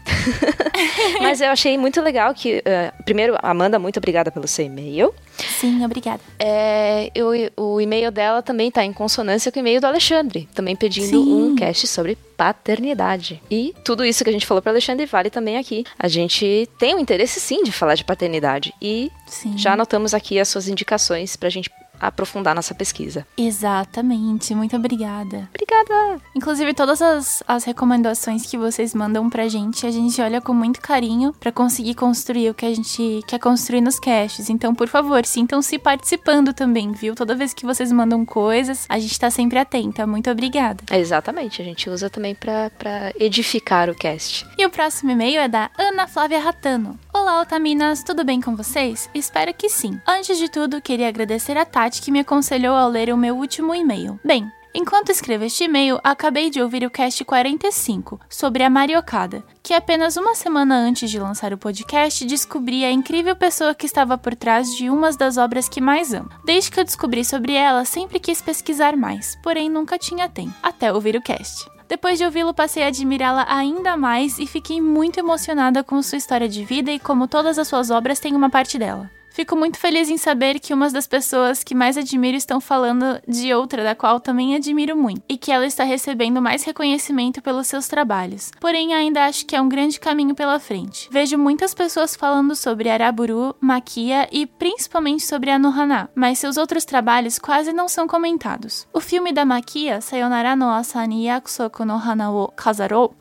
Mas 1.21 1.41
eu 1.41 1.49
achei 1.51 1.77
muito 1.77 2.01
legal 2.01 2.33
que. 2.35 2.63
eh, 2.65 2.93
primeiro, 3.05 3.37
Amanda, 3.43 3.79
muito 3.79 3.97
obrigada 3.99 4.31
pelo 4.31 4.47
seu 4.47 4.65
e-mail. 4.67 5.13
Sim, 5.61 5.85
obrigada. 5.85 6.21
É, 6.39 7.11
eu- 7.15 7.31
o 7.57 7.81
e-mail 7.81 8.11
dela 8.11 8.43
também 8.43 8.69
está 8.69 8.85
em 8.85 8.93
consonância 8.93 9.51
com 9.51 9.59
o 9.59 9.61
e-mail 9.61 9.81
do 9.81 9.87
Alexandre, 9.87 10.49
também 10.55 10.77
pedindo 10.77 11.09
Sim. 11.25 11.33
um 11.53 11.57
cast 11.57 11.87
sobre 11.87 12.17
paternidade. 12.37 13.43
E 13.51 13.75
tudo 13.85 14.05
isso 14.05 14.23
que 14.23 14.31
a 14.31 14.33
gente 14.33 14.47
falou 14.47 14.63
para 14.63 14.73
Alexandre 14.73 15.07
vale 15.07 15.31
também 15.31 15.57
aqui. 15.59 15.85
A 15.99 16.07
gente 16.09 16.69
tem 16.79 16.95
um 16.95 16.99
interesse 16.99 17.41
sim 17.41 17.63
de 17.63 17.73
falar 17.73 17.95
de 17.95 18.05
paternidade 18.05 18.73
e 18.81 19.11
Sim. 19.27 19.57
já 19.57 19.73
anotamos 19.73 20.13
aqui 20.15 20.39
as 20.39 20.49
suas 20.49 20.69
indicações 20.69 21.35
para 21.37 21.49
a 21.49 21.51
gente 21.51 21.71
aprofundar 22.01 22.55
nossa 22.55 22.75
pesquisa. 22.75 23.27
Exatamente, 23.37 24.55
muito 24.55 24.77
obrigada. 24.77 25.49
Obrigada! 25.55 26.21
Inclusive, 26.35 26.75
todas 26.75 27.01
as, 27.03 27.43
as 27.47 27.65
recomendações 27.65 28.47
que 28.47 28.57
vocês 28.57 28.95
mandam 28.95 29.29
pra 29.29 29.49
gente, 29.49 29.87
a 29.87 29.91
gente 29.91 30.21
olha 30.21 30.41
com 30.41 30.53
muito 30.53 30.81
carinho 30.81 31.33
pra 31.39 31.53
conseguir 31.53 31.95
construir 31.95 32.51
o 32.51 32.55
que 32.55 32.67
a 32.67 32.75
gente 32.75 33.23
quer 33.27 33.39
construir 33.39 33.81
nos 33.81 33.99
casts. 33.99 34.49
Então, 34.51 34.75
por 34.75 34.89
favor, 34.89 35.25
sintam-se 35.25 35.79
participando 35.79 36.53
também, 36.53 36.93
viu? 36.93 37.15
Toda 37.15 37.35
vez 37.35 37.53
que 37.53 37.67
vocês 37.67 37.91
mandam 37.93 38.25
coisas, 38.25 38.87
a 38.89 38.99
gente 38.99 39.19
tá 39.19 39.31
sempre 39.31 39.59
atenta. 39.59 40.07
Muito 40.07 40.31
obrigada. 40.31 40.85
Exatamente, 40.91 41.61
a 41.61 41.65
gente 41.65 41.89
usa 41.89 42.11
também 42.11 42.35
para 42.35 43.13
edificar 43.19 43.89
o 43.91 43.95
cast. 43.95 44.47
E 44.59 44.65
o 44.65 44.71
próximo 44.71 45.11
e-mail 45.11 45.41
é 45.41 45.49
da 45.49 45.71
Ana 45.79 46.07
Flávia 46.07 46.41
Ratano. 46.41 46.99
Olá, 47.13 47.41
Otaminas, 47.41 48.03
tudo 48.03 48.25
bem 48.25 48.41
com 48.41 48.55
vocês? 48.55 49.09
Espero 49.15 49.53
que 49.55 49.69
sim. 49.69 49.99
Antes 50.07 50.37
de 50.39 50.51
tudo, 50.51 50.83
queria 50.83 51.09
agradecer 51.09 51.57
a 51.57 51.65
Que 51.91 52.11
me 52.11 52.21
aconselhou 52.21 52.75
ao 52.75 52.89
ler 52.89 53.13
o 53.13 53.17
meu 53.17 53.37
último 53.37 53.75
e-mail. 53.75 54.19
Bem, 54.25 54.51
Enquanto 54.79 55.09
escrevo 55.09 55.43
este 55.43 55.65
e-mail, 55.65 55.99
acabei 56.05 56.51
de 56.51 56.61
ouvir 56.61 56.85
o 56.85 56.91
cast 56.91 57.25
45, 57.25 58.21
sobre 58.29 58.63
a 58.63 58.69
Mariocada, 58.69 59.43
que 59.63 59.73
apenas 59.73 60.19
uma 60.19 60.35
semana 60.35 60.77
antes 60.77 61.11
de 61.11 61.19
lançar 61.19 61.51
o 61.51 61.57
podcast 61.57 62.27
descobri 62.27 62.85
a 62.85 62.93
incrível 62.93 63.35
pessoa 63.35 63.75
que 63.75 63.87
estava 63.87 64.19
por 64.19 64.37
trás 64.37 64.77
de 64.77 64.91
umas 64.91 65.17
das 65.17 65.39
obras 65.39 65.67
que 65.67 65.81
mais 65.81 66.13
amo. 66.13 66.29
Desde 66.45 66.71
que 66.71 66.79
eu 66.79 66.85
descobri 66.85 67.25
sobre 67.25 67.55
ela, 67.55 67.87
sempre 67.87 68.21
quis 68.21 68.43
pesquisar 68.43 68.99
mais, 68.99 69.35
porém 69.43 69.71
nunca 69.71 69.97
tinha 69.97 70.29
tempo, 70.29 70.53
até 70.63 70.93
ouvir 70.93 71.17
o 71.17 71.23
cast. 71.23 71.67
Depois 71.89 72.19
de 72.19 72.27
ouvi-lo, 72.27 72.53
passei 72.53 72.83
a 72.83 72.89
admirá-la 72.89 73.47
ainda 73.49 73.97
mais 73.97 74.39
e 74.39 74.47
fiquei 74.47 74.79
muito 74.83 75.19
emocionada 75.19 75.83
com 75.83 76.03
sua 76.03 76.19
história 76.19 76.51
de 76.51 76.63
vida 76.67 76.91
e 76.93 76.99
como 76.99 77.27
todas 77.27 77.59
as 77.59 77.67
suas 77.67 77.91
obras 77.91 78.21
têm 78.21 78.37
uma 78.37 78.51
parte 78.51 78.79
dela. 78.79 79.11
Fico 79.37 79.55
muito 79.55 79.79
feliz 79.79 80.09
em 80.09 80.17
saber 80.17 80.59
que 80.59 80.73
umas 80.73 80.95
das 80.95 81.07
pessoas 81.07 81.63
que 81.63 81.75
mais 81.75 81.99
admiro 81.99 82.39
estão 82.39 82.59
falando 82.59 83.21
de 83.29 83.53
outra 83.53 83.85
da 83.85 83.95
qual 83.95 84.19
também 84.19 84.55
admiro 84.55 84.97
muito, 84.97 85.21
e 85.29 85.37
que 85.37 85.53
ela 85.53 85.67
está 85.67 85.85
recebendo 85.85 86.41
mais 86.41 86.65
reconhecimento 86.65 87.43
pelos 87.43 87.67
seus 87.67 87.87
trabalhos. 87.87 88.51
Porém, 88.59 88.95
ainda 88.95 89.27
acho 89.27 89.45
que 89.45 89.55
é 89.55 89.61
um 89.61 89.69
grande 89.69 90.01
caminho 90.01 90.35
pela 90.35 90.59
frente. 90.59 91.11
Vejo 91.13 91.37
muitas 91.37 91.75
pessoas 91.75 92.17
falando 92.17 92.57
sobre 92.57 92.89
Araburu, 92.89 93.55
Maquia 93.61 94.27
e 94.33 94.47
principalmente 94.47 95.27
sobre 95.27 95.51
a 95.51 95.59
Nohana, 95.59 96.09
mas 96.15 96.39
seus 96.39 96.57
outros 96.57 96.87
trabalhos 96.87 97.39
quase 97.39 97.75
não 97.75 97.89
são 97.89 98.09
comentados. 98.09 98.89
O 98.91 99.01
filme 99.01 99.35
da 99.35 99.45
Maquia, 99.45 100.01
Sayonara 100.01 100.57
no 100.57 100.71
Asani 100.71 101.27
Yakusoku 101.27 101.85
no 101.85 101.97
Hana 101.97 102.31
wo 102.31 102.51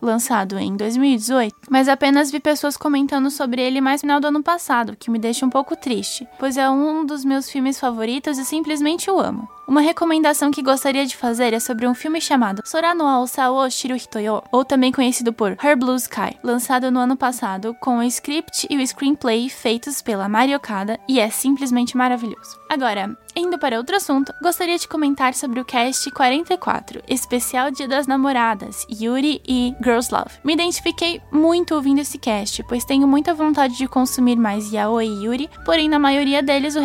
lançado 0.02 0.58
em 0.58 0.78
2018, 0.78 1.54
mas 1.70 1.90
apenas 1.90 2.32
vi 2.32 2.40
pessoas 2.40 2.78
comentando 2.78 3.30
sobre 3.30 3.62
ele 3.62 3.82
mais 3.82 4.02
no 4.02 4.06
final 4.08 4.22
do 4.22 4.28
ano 4.28 4.42
passado, 4.42 4.96
que 4.96 5.12
me 5.12 5.20
deixa 5.20 5.46
um 5.46 5.50
pouco 5.50 5.76
triste. 5.76 6.05
Assiste, 6.06 6.28
pois 6.38 6.56
é 6.56 6.70
um 6.70 7.06
dos 7.06 7.26
meus 7.26 7.50
filmes 7.50 7.80
favoritos 7.80 8.38
e 8.38 8.46
simplesmente 8.46 9.10
o 9.10 9.20
amo. 9.20 9.50
Uma 9.68 9.82
recomendação 9.82 10.52
que 10.52 10.62
gostaria 10.62 11.06
de 11.08 11.18
fazer 11.18 11.52
é 11.52 11.60
sobre 11.60 11.88
um 11.88 11.96
filme 11.96 12.22
chamado 12.22 12.62
Sorano 12.64 13.08
ao 13.08 13.26
Sao 13.26 13.70
Shiruhitoyo, 13.70 14.44
ou 14.52 14.64
também 14.64 14.92
conhecido 14.92 15.34
por 15.34 15.58
Her 15.64 15.76
Blue 15.76 15.96
Sky, 15.96 16.38
lançado 16.44 16.92
no 16.92 17.00
ano 17.00 17.18
passado, 17.18 17.76
com 17.82 17.98
o 17.98 18.04
script 18.04 18.68
e 18.70 18.78
o 18.78 18.88
screenplay 18.88 19.50
feitos 19.50 20.04
pela 20.04 20.30
Mari 20.30 20.56
Okada 20.56 21.00
e 21.10 21.20
é 21.20 21.30
simplesmente 21.32 21.98
maravilhoso. 21.98 22.60
Agora, 22.70 23.18
Indo 23.38 23.60
para 23.60 23.78
outro 23.78 23.98
assunto, 23.98 24.34
gostaria 24.42 24.78
de 24.78 24.88
comentar 24.88 25.34
sobre 25.34 25.60
o 25.60 25.66
cast 25.66 26.10
44, 26.10 27.04
especial 27.06 27.70
Dia 27.70 27.86
das 27.86 28.08
Namoradas, 28.08 28.88
Yuri 28.90 29.42
e 29.46 29.76
Girls 29.84 30.10
Love. 30.10 30.40
Me 30.42 30.54
identifiquei 30.54 31.22
muito 31.30 31.76
ouvindo 31.76 32.00
esse 32.00 32.18
cast, 32.18 32.64
pois 32.64 32.86
tenho 32.86 33.06
muita 33.06 33.34
vontade 33.34 33.76
de 33.76 33.90
consumir 33.90 34.38
mais 34.38 34.72
Yaoi 34.72 35.08
e 35.08 35.26
Yuri, 35.26 35.50
porém 35.66 35.90
na 35.90 36.00
maioria 36.00 36.42
deles 36.42 36.78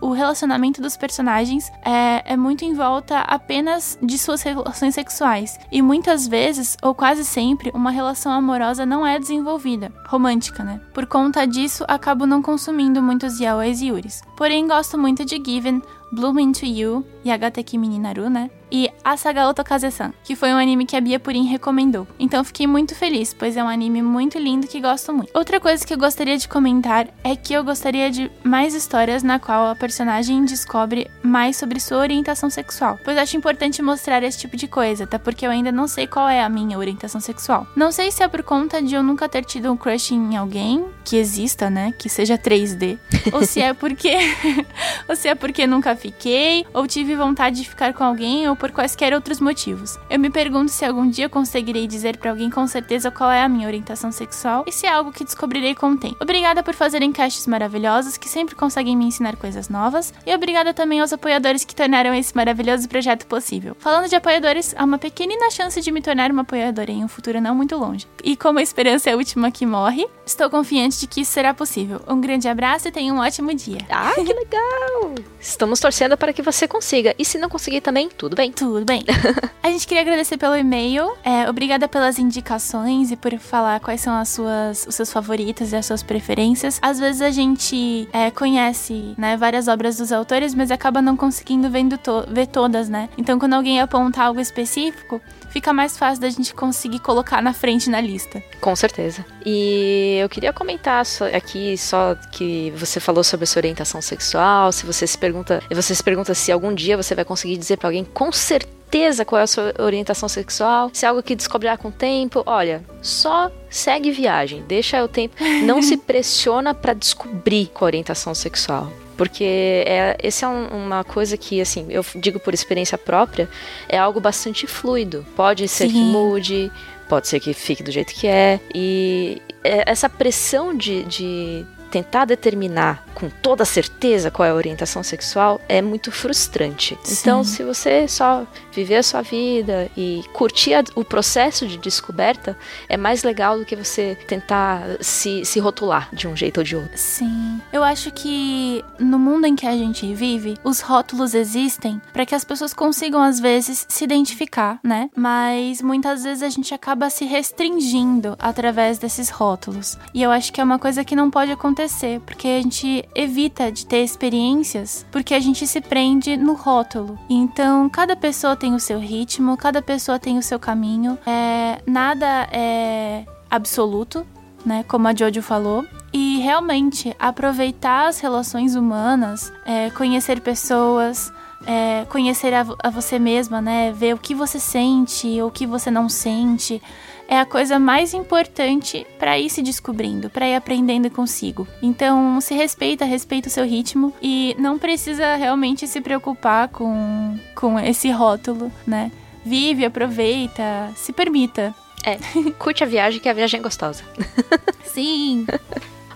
o, 0.00 0.12
relacionamento 0.12 0.80
dos 0.80 0.96
personagens 0.96 1.70
é, 1.84 2.32
é 2.32 2.36
muito 2.38 2.64
em 2.64 2.72
volta 2.72 3.18
apenas 3.18 3.98
de 4.02 4.18
suas 4.18 4.40
relações 4.40 4.94
sexuais, 4.94 5.60
e 5.70 5.82
muitas 5.82 6.26
vezes, 6.26 6.74
ou 6.80 6.94
quase 6.94 7.22
sempre, 7.22 7.70
uma 7.74 7.90
relação 7.90 8.32
amorosa 8.32 8.86
não 8.86 9.06
é 9.06 9.18
desenvolvida, 9.18 9.92
romântica, 10.06 10.64
né? 10.64 10.80
Por 10.94 11.04
conta 11.04 11.46
disso, 11.46 11.84
acabo 11.86 12.24
não 12.24 12.40
consumindo 12.40 13.02
muitos 13.02 13.38
Yaois 13.38 13.82
e 13.82 13.88
Yuris. 13.88 14.22
Porém, 14.38 14.66
gosto 14.66 14.96
muito 14.96 15.24
de 15.24 15.36
Given, 15.36 15.82
Bloom 16.10 16.38
Into 16.38 16.66
You, 16.66 17.04
Yagateki 17.24 17.78
Mininaru, 17.78 18.30
né? 18.30 18.50
E 18.70 18.90
Asaga 19.04 19.48
Otokaze-san, 19.48 20.12
que 20.22 20.36
foi 20.36 20.52
um 20.52 20.56
anime 20.58 20.86
que 20.86 20.96
a 20.96 21.00
Bia 21.00 21.18
Purin 21.18 21.44
recomendou. 21.44 22.06
Então 22.18 22.44
fiquei 22.44 22.66
muito 22.66 22.94
feliz, 22.94 23.32
pois 23.32 23.56
é 23.56 23.62
um 23.62 23.68
anime 23.68 24.02
muito 24.02 24.38
lindo 24.38 24.66
que 24.66 24.80
gosto 24.80 25.12
muito. 25.12 25.30
Outra 25.34 25.60
coisa 25.60 25.86
que 25.86 25.94
eu 25.94 25.98
gostaria 25.98 26.36
de 26.36 26.48
comentar 26.48 27.08
é 27.24 27.34
que 27.34 27.52
eu 27.52 27.64
gostaria 27.64 28.10
de 28.10 28.30
mais 28.42 28.74
histórias 28.74 29.22
na 29.22 29.38
qual 29.38 29.70
a 29.70 29.76
personagem 29.76 30.44
descobre 30.44 31.10
mais 31.22 31.56
sobre 31.56 31.80
sua 31.80 31.98
orientação 31.98 32.50
sexual, 32.50 32.98
pois 33.04 33.16
acho 33.16 33.36
importante 33.36 33.82
mostrar 33.82 34.22
esse 34.22 34.38
tipo 34.38 34.56
de 34.56 34.66
coisa, 34.66 35.04
até 35.04 35.18
porque 35.18 35.46
eu 35.46 35.50
ainda 35.50 35.72
não 35.72 35.88
sei 35.88 36.06
qual 36.06 36.28
é 36.28 36.42
a 36.42 36.48
minha 36.48 36.78
orientação 36.78 37.20
sexual. 37.20 37.66
Não 37.74 37.90
sei 37.90 38.10
se 38.10 38.22
é 38.22 38.28
por 38.28 38.42
conta 38.42 38.82
de 38.82 38.94
eu 38.94 39.02
nunca 39.02 39.28
ter 39.28 39.44
tido 39.44 39.72
um 39.72 39.76
crush 39.76 40.12
em 40.12 40.36
alguém 40.36 40.84
que 41.04 41.16
exista, 41.16 41.70
né, 41.70 41.92
que 41.98 42.08
seja 42.08 42.36
3D, 42.36 42.98
ou 43.32 43.44
se 43.44 43.60
é 43.60 43.72
porque 43.72 44.16
ou 45.08 45.16
se 45.16 45.28
é 45.28 45.34
porque 45.34 45.66
nunca 45.66 45.96
fiquei, 45.96 46.66
ou 46.74 46.86
tive 46.86 47.14
vontade 47.14 47.62
de 47.62 47.68
ficar 47.68 47.94
com 47.94 48.04
alguém, 48.04 48.48
ou 48.48 48.56
por 48.58 48.72
quaisquer 48.72 49.14
outros 49.14 49.40
motivos. 49.40 49.98
Eu 50.10 50.18
me 50.18 50.30
pergunto 50.30 50.70
se 50.70 50.84
algum 50.84 51.08
dia 51.08 51.28
conseguirei 51.28 51.86
dizer 51.86 52.16
para 52.16 52.30
alguém 52.30 52.50
com 52.50 52.66
certeza 52.66 53.10
qual 53.10 53.30
é 53.30 53.42
a 53.42 53.48
minha 53.48 53.66
orientação 53.66 54.10
sexual 54.10 54.64
e 54.66 54.72
se 54.72 54.86
é 54.86 54.92
algo 54.92 55.12
que 55.12 55.24
descobrirei 55.24 55.74
com 55.74 55.92
o 55.92 55.96
tempo. 55.96 56.16
Obrigada 56.20 56.62
por 56.62 56.74
fazerem 56.74 57.12
casts 57.12 57.46
maravilhosos 57.46 58.16
que 58.16 58.28
sempre 58.28 58.54
conseguem 58.54 58.96
me 58.96 59.06
ensinar 59.06 59.36
coisas 59.36 59.68
novas, 59.68 60.12
e 60.26 60.34
obrigada 60.34 60.74
também 60.74 61.00
aos 61.00 61.12
apoiadores 61.12 61.64
que 61.64 61.74
tornaram 61.74 62.14
esse 62.14 62.34
maravilhoso 62.34 62.88
projeto 62.88 63.26
possível. 63.26 63.76
Falando 63.78 64.08
de 64.08 64.16
apoiadores, 64.16 64.74
há 64.76 64.84
uma 64.84 64.98
pequenina 64.98 65.50
chance 65.50 65.80
de 65.80 65.90
me 65.90 66.02
tornar 66.02 66.30
uma 66.30 66.42
apoiadora 66.42 66.90
em 66.90 67.04
um 67.04 67.08
futuro 67.08 67.40
não 67.40 67.54
muito 67.54 67.76
longe. 67.76 68.06
E 68.24 68.36
como 68.36 68.58
a 68.58 68.62
esperança 68.62 69.10
é 69.10 69.12
a 69.12 69.16
última 69.16 69.50
que 69.50 69.64
morre, 69.64 70.06
estou 70.26 70.50
confiante 70.50 71.00
de 71.00 71.06
que 71.06 71.20
isso 71.20 71.32
será 71.32 71.54
possível. 71.54 72.00
Um 72.08 72.20
grande 72.20 72.48
abraço 72.48 72.88
e 72.88 72.92
tenha 72.92 73.12
um 73.12 73.18
ótimo 73.18 73.54
dia. 73.54 73.78
Ah, 73.90 74.14
que 74.14 74.32
legal! 74.32 75.14
Estamos 75.40 75.80
torcendo 75.80 76.16
para 76.16 76.32
que 76.32 76.42
você 76.42 76.66
consiga. 76.66 77.14
E 77.18 77.24
se 77.24 77.38
não 77.38 77.48
conseguir 77.48 77.80
também, 77.80 78.08
tudo 78.08 78.36
bem. 78.36 78.47
Tudo 78.50 78.84
bem. 78.84 79.04
a 79.62 79.70
gente 79.70 79.86
queria 79.86 80.02
agradecer 80.02 80.36
pelo 80.36 80.56
e-mail. 80.56 81.16
É, 81.24 81.48
obrigada 81.48 81.88
pelas 81.88 82.18
indicações 82.18 83.10
e 83.10 83.16
por 83.16 83.36
falar 83.38 83.80
quais 83.80 84.00
são 84.00 84.14
as 84.14 84.28
suas, 84.28 84.86
os 84.86 84.94
seus 84.94 85.12
favoritos 85.12 85.72
e 85.72 85.76
as 85.76 85.86
suas 85.86 86.02
preferências. 86.02 86.78
Às 86.82 86.98
vezes 86.98 87.22
a 87.22 87.30
gente 87.30 88.08
é, 88.12 88.30
conhece 88.30 89.14
né, 89.16 89.36
várias 89.36 89.68
obras 89.68 89.96
dos 89.96 90.12
autores, 90.12 90.54
mas 90.54 90.70
acaba 90.70 91.00
não 91.02 91.16
conseguindo 91.16 91.68
to 91.98 92.24
ver 92.28 92.46
todas, 92.46 92.88
né? 92.88 93.08
Então, 93.16 93.38
quando 93.38 93.54
alguém 93.54 93.80
aponta 93.80 94.22
algo 94.22 94.40
específico, 94.40 95.20
fica 95.50 95.72
mais 95.72 95.96
fácil 95.96 96.20
da 96.20 96.30
gente 96.30 96.54
conseguir 96.54 96.98
colocar 97.00 97.42
na 97.42 97.52
frente 97.52 97.88
na 97.90 98.00
lista. 98.00 98.42
Com 98.60 98.74
certeza. 98.74 99.24
E 99.44 100.18
eu 100.20 100.28
queria 100.28 100.52
comentar 100.52 101.04
aqui 101.34 101.76
só 101.76 102.14
que 102.30 102.72
você 102.76 103.00
falou 103.00 103.24
sobre 103.24 103.44
a 103.44 103.46
sua 103.46 103.60
orientação 103.60 104.00
sexual, 104.00 104.72
se 104.72 104.84
você 104.84 105.06
se 105.06 105.16
pergunta, 105.16 105.62
você 105.70 105.94
se 105.94 106.02
pergunta 106.02 106.34
se 106.34 106.52
algum 106.52 106.74
dia 106.74 106.96
você 106.96 107.14
vai 107.14 107.24
conseguir 107.24 107.56
dizer 107.56 107.76
para 107.76 107.88
alguém 107.88 108.04
com 108.04 108.30
certeza 108.38 109.24
qual 109.24 109.40
é 109.40 109.42
a 109.42 109.46
sua 109.46 109.74
orientação 109.78 110.28
sexual, 110.28 110.90
se 110.92 111.04
é 111.04 111.08
algo 111.08 111.22
que 111.22 111.36
descobrirá 111.36 111.76
com 111.76 111.88
o 111.88 111.92
tempo, 111.92 112.42
olha, 112.46 112.82
só 113.02 113.50
segue 113.68 114.10
viagem, 114.10 114.64
deixa 114.66 115.02
o 115.04 115.08
tempo, 115.08 115.36
não 115.64 115.82
se 115.82 115.96
pressiona 115.96 116.74
para 116.74 116.94
descobrir 116.94 117.66
qual 117.66 117.86
a 117.86 117.90
orientação 117.90 118.34
sexual. 118.34 118.90
Porque 119.16 119.44
é, 119.44 120.16
esse 120.22 120.44
é 120.44 120.48
um, 120.48 120.68
uma 120.68 121.02
coisa 121.02 121.36
que, 121.36 121.60
assim, 121.60 121.86
eu 121.90 122.04
digo 122.14 122.38
por 122.38 122.54
experiência 122.54 122.96
própria, 122.96 123.48
é 123.88 123.98
algo 123.98 124.20
bastante 124.20 124.64
fluido. 124.64 125.26
Pode 125.34 125.66
ser 125.66 125.88
Sim. 125.88 125.92
que 125.92 125.98
mude, 125.98 126.72
pode 127.08 127.26
ser 127.26 127.40
que 127.40 127.52
fique 127.52 127.82
do 127.82 127.90
jeito 127.90 128.14
que 128.14 128.28
é. 128.28 128.60
E 128.72 129.42
é, 129.64 129.90
essa 129.90 130.08
pressão 130.08 130.72
de, 130.72 131.02
de 131.02 131.66
tentar 131.90 132.24
determinar 132.24 133.04
com 133.14 133.28
toda 133.28 133.64
certeza 133.64 134.30
qual 134.30 134.46
é 134.46 134.50
a 134.50 134.54
orientação 134.54 135.02
sexual 135.02 135.60
é 135.68 135.82
muito 135.82 136.12
frustrante. 136.12 136.96
Sim. 137.02 137.16
Então, 137.20 137.42
se 137.42 137.64
você 137.64 138.06
só 138.06 138.46
viver 138.72 138.96
a 138.96 139.02
sua 139.02 139.22
vida 139.22 139.90
e 139.96 140.22
curtir 140.32 140.74
a, 140.74 140.84
o 140.94 141.04
processo 141.04 141.66
de 141.66 141.76
descoberta, 141.78 142.56
é 142.88 142.96
mais 142.96 143.24
legal 143.24 143.58
do 143.58 143.64
que 143.64 143.74
você 143.74 144.16
tentar 144.26 144.82
se, 145.00 145.44
se 145.44 145.58
rotular 145.58 146.08
de 146.12 146.28
um 146.28 146.36
jeito 146.36 146.58
ou 146.58 146.64
de 146.64 146.76
outro. 146.76 146.96
Sim. 146.96 147.60
Eu 147.72 147.82
acho 147.82 148.12
que 148.12 148.84
no 148.98 149.18
mundo 149.18 149.46
em 149.46 149.56
que 149.56 149.66
a 149.66 149.76
gente 149.76 150.14
vive, 150.14 150.56
os 150.62 150.80
rótulos 150.80 151.34
existem 151.34 152.00
para 152.12 152.24
que 152.24 152.34
as 152.34 152.44
pessoas 152.44 152.72
consigam, 152.72 153.20
às 153.20 153.40
vezes, 153.40 153.84
se 153.88 154.04
identificar, 154.04 154.78
né? 154.82 155.10
Mas 155.16 155.82
muitas 155.82 156.22
vezes 156.22 156.42
a 156.42 156.48
gente 156.48 156.72
acaba 156.72 157.10
se 157.10 157.24
restringindo 157.24 158.36
através 158.38 158.98
desses 158.98 159.28
rótulos. 159.28 159.98
E 160.14 160.22
eu 160.22 160.30
acho 160.30 160.52
que 160.52 160.60
é 160.60 160.64
uma 160.64 160.78
coisa 160.78 161.04
que 161.04 161.16
não 161.16 161.30
pode 161.30 161.50
acontecer, 161.50 161.77
porque 162.24 162.48
a 162.48 162.62
gente 162.62 163.04
evita 163.14 163.70
de 163.70 163.86
ter 163.86 164.02
experiências 164.02 165.06
porque 165.10 165.34
a 165.34 165.40
gente 165.40 165.66
se 165.66 165.80
prende 165.80 166.36
no 166.36 166.54
rótulo. 166.54 167.18
Então, 167.28 167.88
cada 167.88 168.16
pessoa 168.16 168.56
tem 168.56 168.74
o 168.74 168.80
seu 168.80 168.98
ritmo, 168.98 169.56
cada 169.56 169.82
pessoa 169.82 170.18
tem 170.18 170.38
o 170.38 170.42
seu 170.42 170.58
caminho. 170.58 171.18
É, 171.26 171.80
nada 171.86 172.48
é 172.50 173.24
absoluto, 173.50 174.26
né? 174.64 174.84
Como 174.88 175.06
a 175.08 175.14
Jojo 175.14 175.42
falou. 175.42 175.84
E 176.12 176.38
realmente 176.38 177.14
aproveitar 177.18 178.08
as 178.08 178.20
relações 178.20 178.74
humanas, 178.74 179.52
é, 179.66 179.90
conhecer 179.90 180.40
pessoas, 180.40 181.32
é, 181.66 182.06
conhecer 182.08 182.54
a, 182.54 182.64
a, 182.82 182.90
você 182.90 183.18
mesma, 183.18 183.60
né? 183.60 183.92
Ver 183.92 184.14
o 184.14 184.18
que 184.18 184.34
você 184.34 184.58
sente, 184.58 185.40
o 185.42 185.50
que 185.50 185.66
você 185.66 185.90
não 185.90 186.08
sente 186.08 186.80
é 187.28 187.38
a 187.38 187.44
coisa 187.44 187.78
mais 187.78 188.14
importante 188.14 189.06
para 189.18 189.38
ir 189.38 189.50
se 189.50 189.60
descobrindo, 189.60 190.30
para 190.30 190.48
ir 190.48 190.54
aprendendo 190.54 191.10
consigo. 191.10 191.68
Então, 191.82 192.40
se 192.40 192.54
respeita, 192.54 193.04
respeita 193.04 193.48
o 193.48 193.52
seu 193.52 193.66
ritmo 193.66 194.14
e 194.22 194.56
não 194.58 194.78
precisa 194.78 195.36
realmente 195.36 195.86
se 195.86 196.00
preocupar 196.00 196.68
com, 196.68 197.38
com 197.54 197.78
esse 197.78 198.10
rótulo, 198.10 198.72
né? 198.86 199.12
Vive, 199.44 199.84
aproveita, 199.84 200.90
se 200.96 201.12
permita. 201.12 201.74
É, 202.02 202.16
curte 202.58 202.82
a 202.82 202.86
viagem, 202.86 203.20
que 203.20 203.28
a 203.28 203.34
viagem 203.34 203.60
é 203.60 203.62
gostosa. 203.62 204.02
Sim. 204.84 205.46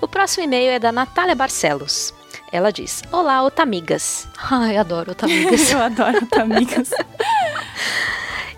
O 0.01 0.09
próximo 0.09 0.45
e-mail 0.45 0.71
é 0.71 0.79
da 0.79 0.91
Natália 0.91 1.35
Barcelos. 1.35 2.15
Ela 2.51 2.73
diz: 2.73 3.03
Olá, 3.13 3.43
Otamigas. 3.43 4.29
Ai, 4.51 4.77
adoro 4.77 5.13
Otamigas. 5.13 5.71
Eu 5.73 5.83
adoro 5.83 6.19
Otamigas. 6.19 6.91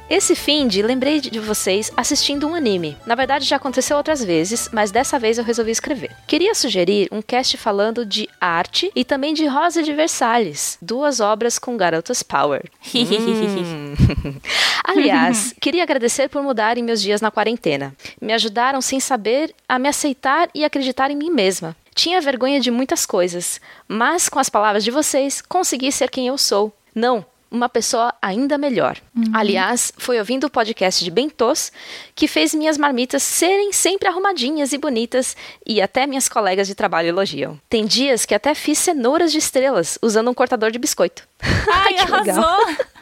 Esse 0.09 0.35
fim 0.35 0.69
de 0.69 0.83
lembrei 0.83 1.19
de 1.19 1.41
vocês 1.41 1.91
assistindo 1.97 2.47
um 2.47 2.55
anime. 2.55 2.97
Na 3.07 3.15
verdade 3.15 3.47
já 3.47 3.57
aconteceu 3.57 3.97
outras 3.97 4.23
vezes, 4.23 4.69
mas 4.71 4.91
dessa 4.91 5.19
vez 5.19 5.39
eu 5.39 5.45
resolvi 5.45 5.71
escrever. 5.71 6.15
Queria 6.27 6.55
sugerir 6.55 7.09
um 7.11 7.23
cast 7.23 7.57
falando 7.57 8.05
de 8.05 8.29
arte 8.39 8.93
e 8.95 9.03
também 9.03 9.33
de 9.33 9.47
Rosa 9.47 9.83
de 9.83 9.95
Versalhes, 9.95 10.77
duas 10.81 11.21
obras 11.21 11.59
com 11.59 11.77
garotas 11.77 12.23
power. 12.23 12.63
hum. 12.95 13.95
Aliás, 14.85 15.55
queria 15.59 15.83
agradecer 15.83 16.29
por 16.29 16.43
mudarem 16.43 16.85
meus 16.85 17.01
dias 17.01 17.23
na 17.23 17.31
quarentena. 17.31 17.95
Me 18.21 18.35
ajudaram 18.35 18.83
sem 18.83 19.01
saber 19.01 19.55
a 19.67 19.79
me 19.79 19.89
aceitar 19.89 20.51
e 20.55 20.67
acreditar 20.67 21.11
em 21.11 21.17
mim 21.17 21.31
mesma. 21.31 21.75
Tinha 21.95 22.21
vergonha 22.21 22.61
de 22.61 22.71
muitas 22.71 23.07
coisas, 23.07 23.59
mas 23.89 24.29
com 24.29 24.39
as 24.39 24.51
palavras 24.51 24.85
de 24.85 24.91
vocês 24.91 25.41
consegui 25.41 25.91
ser 25.91 26.11
quem 26.11 26.27
eu 26.27 26.37
sou. 26.37 26.73
Não, 26.95 27.25
uma 27.55 27.69
pessoa 27.69 28.13
ainda 28.21 28.59
melhor. 28.59 29.01
Uhum. 29.17 29.25
Aliás, 29.33 29.93
foi 29.97 30.19
ouvindo 30.19 30.45
o 30.45 30.51
podcast 30.51 31.05
de 31.05 31.11
Bentos 31.11 31.71
que 32.15 32.27
fez 32.27 32.55
minhas 32.55 32.77
marmitas 32.77 33.23
serem 33.23 33.73
sempre 33.73 34.09
arrumadinhas 34.09 34.73
e 34.73 34.79
bonitas 34.79 35.37
e 35.67 35.81
até 35.81 36.07
minhas 36.07 36.29
colegas 36.29 36.67
de 36.67 36.75
trabalho 36.75 37.09
elogiam. 37.09 37.59
Tem 37.69 37.87
dias 37.87 38.27
que 38.27 38.35
até 38.35 38.55
fiz 38.55 38.79
cenouras 38.79 39.31
de 39.31 39.39
estrelas 39.39 39.99
usando 40.03 40.31
um 40.31 40.35
cortador 40.35 40.71
de 40.71 40.79
biscoito. 40.79 41.27
Ai, 41.73 41.99
arrasou! 41.99 42.77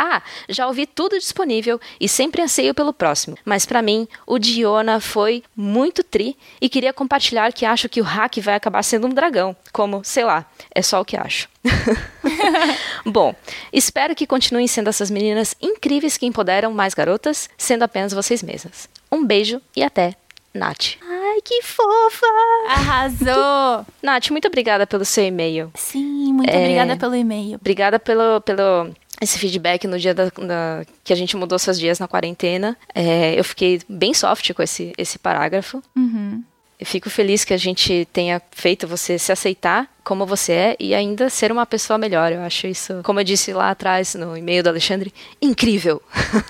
Ah, 0.00 0.22
já 0.48 0.68
ouvi 0.68 0.86
tudo 0.86 1.18
disponível 1.18 1.80
e 2.00 2.08
sempre 2.08 2.40
anseio 2.40 2.72
pelo 2.72 2.92
próximo. 2.92 3.36
Mas 3.44 3.66
para 3.66 3.82
mim, 3.82 4.06
o 4.24 4.38
Diona 4.38 5.00
foi 5.00 5.42
muito 5.56 6.04
tri 6.04 6.36
e 6.60 6.68
queria 6.68 6.92
compartilhar 6.92 7.52
que 7.52 7.66
acho 7.66 7.88
que 7.88 8.00
o 8.00 8.04
hack 8.04 8.38
vai 8.38 8.54
acabar 8.54 8.84
sendo 8.84 9.08
um 9.08 9.10
dragão. 9.10 9.56
Como, 9.72 10.04
sei 10.04 10.22
lá, 10.22 10.46
é 10.72 10.82
só 10.82 11.00
o 11.00 11.04
que 11.04 11.16
acho. 11.16 11.48
Bom, 13.04 13.34
espero 13.72 14.14
que 14.14 14.24
continuem 14.24 14.68
sendo 14.68 14.88
essas 14.88 15.10
meninas 15.10 15.56
incríveis 15.60 16.16
que 16.16 16.26
empoderam 16.26 16.72
mais 16.72 16.94
garotas, 16.94 17.50
sendo 17.58 17.82
apenas 17.82 18.12
vocês 18.12 18.40
mesmas. 18.40 18.88
Um 19.10 19.26
beijo 19.26 19.60
e 19.74 19.82
até, 19.82 20.14
Nath. 20.54 20.96
Ai, 21.02 21.27
que 21.42 21.62
fofa! 21.62 22.26
Arrasou! 22.68 23.86
Nath, 24.02 24.30
muito 24.30 24.48
obrigada 24.48 24.86
pelo 24.86 25.04
seu 25.04 25.24
e-mail. 25.24 25.70
Sim, 25.74 26.32
muito 26.32 26.50
É. 26.50 26.58
obrigada 26.58 26.96
pelo 26.96 27.14
e-mail. 27.14 27.56
Obrigada 27.56 27.98
pelo, 27.98 28.40
pelo 28.42 28.90
esse 29.20 29.38
feedback 29.38 29.86
no 29.86 29.98
dia 29.98 30.14
da, 30.14 30.24
da- 30.26 30.84
que 31.02 31.12
a 31.12 31.16
gente 31.16 31.36
mudou 31.36 31.58
seus 31.58 31.78
dias 31.78 31.98
na 31.98 32.06
quarentena. 32.08 32.76
É, 32.94 33.38
eu 33.38 33.44
fiquei 33.44 33.80
bem 33.88 34.14
soft 34.14 34.52
com 34.52 34.62
esse, 34.62 34.92
esse 34.96 35.18
parágrafo. 35.18 35.82
Uhum. 35.96 36.42
Eu 36.78 36.86
fico 36.86 37.10
feliz 37.10 37.44
que 37.44 37.52
a 37.52 37.56
gente 37.56 38.06
tenha 38.12 38.40
feito 38.52 38.86
você 38.86 39.18
se 39.18 39.32
aceitar 39.32 39.88
como 40.08 40.24
você 40.24 40.52
é 40.52 40.76
e 40.80 40.94
ainda 40.94 41.28
ser 41.28 41.52
uma 41.52 41.66
pessoa 41.66 41.98
melhor. 41.98 42.32
Eu 42.32 42.40
acho 42.40 42.66
isso, 42.66 43.02
como 43.04 43.20
eu 43.20 43.24
disse 43.24 43.52
lá 43.52 43.68
atrás 43.68 44.14
no 44.14 44.34
e-mail 44.34 44.62
do 44.62 44.70
Alexandre, 44.70 45.12
incrível. 45.40 46.00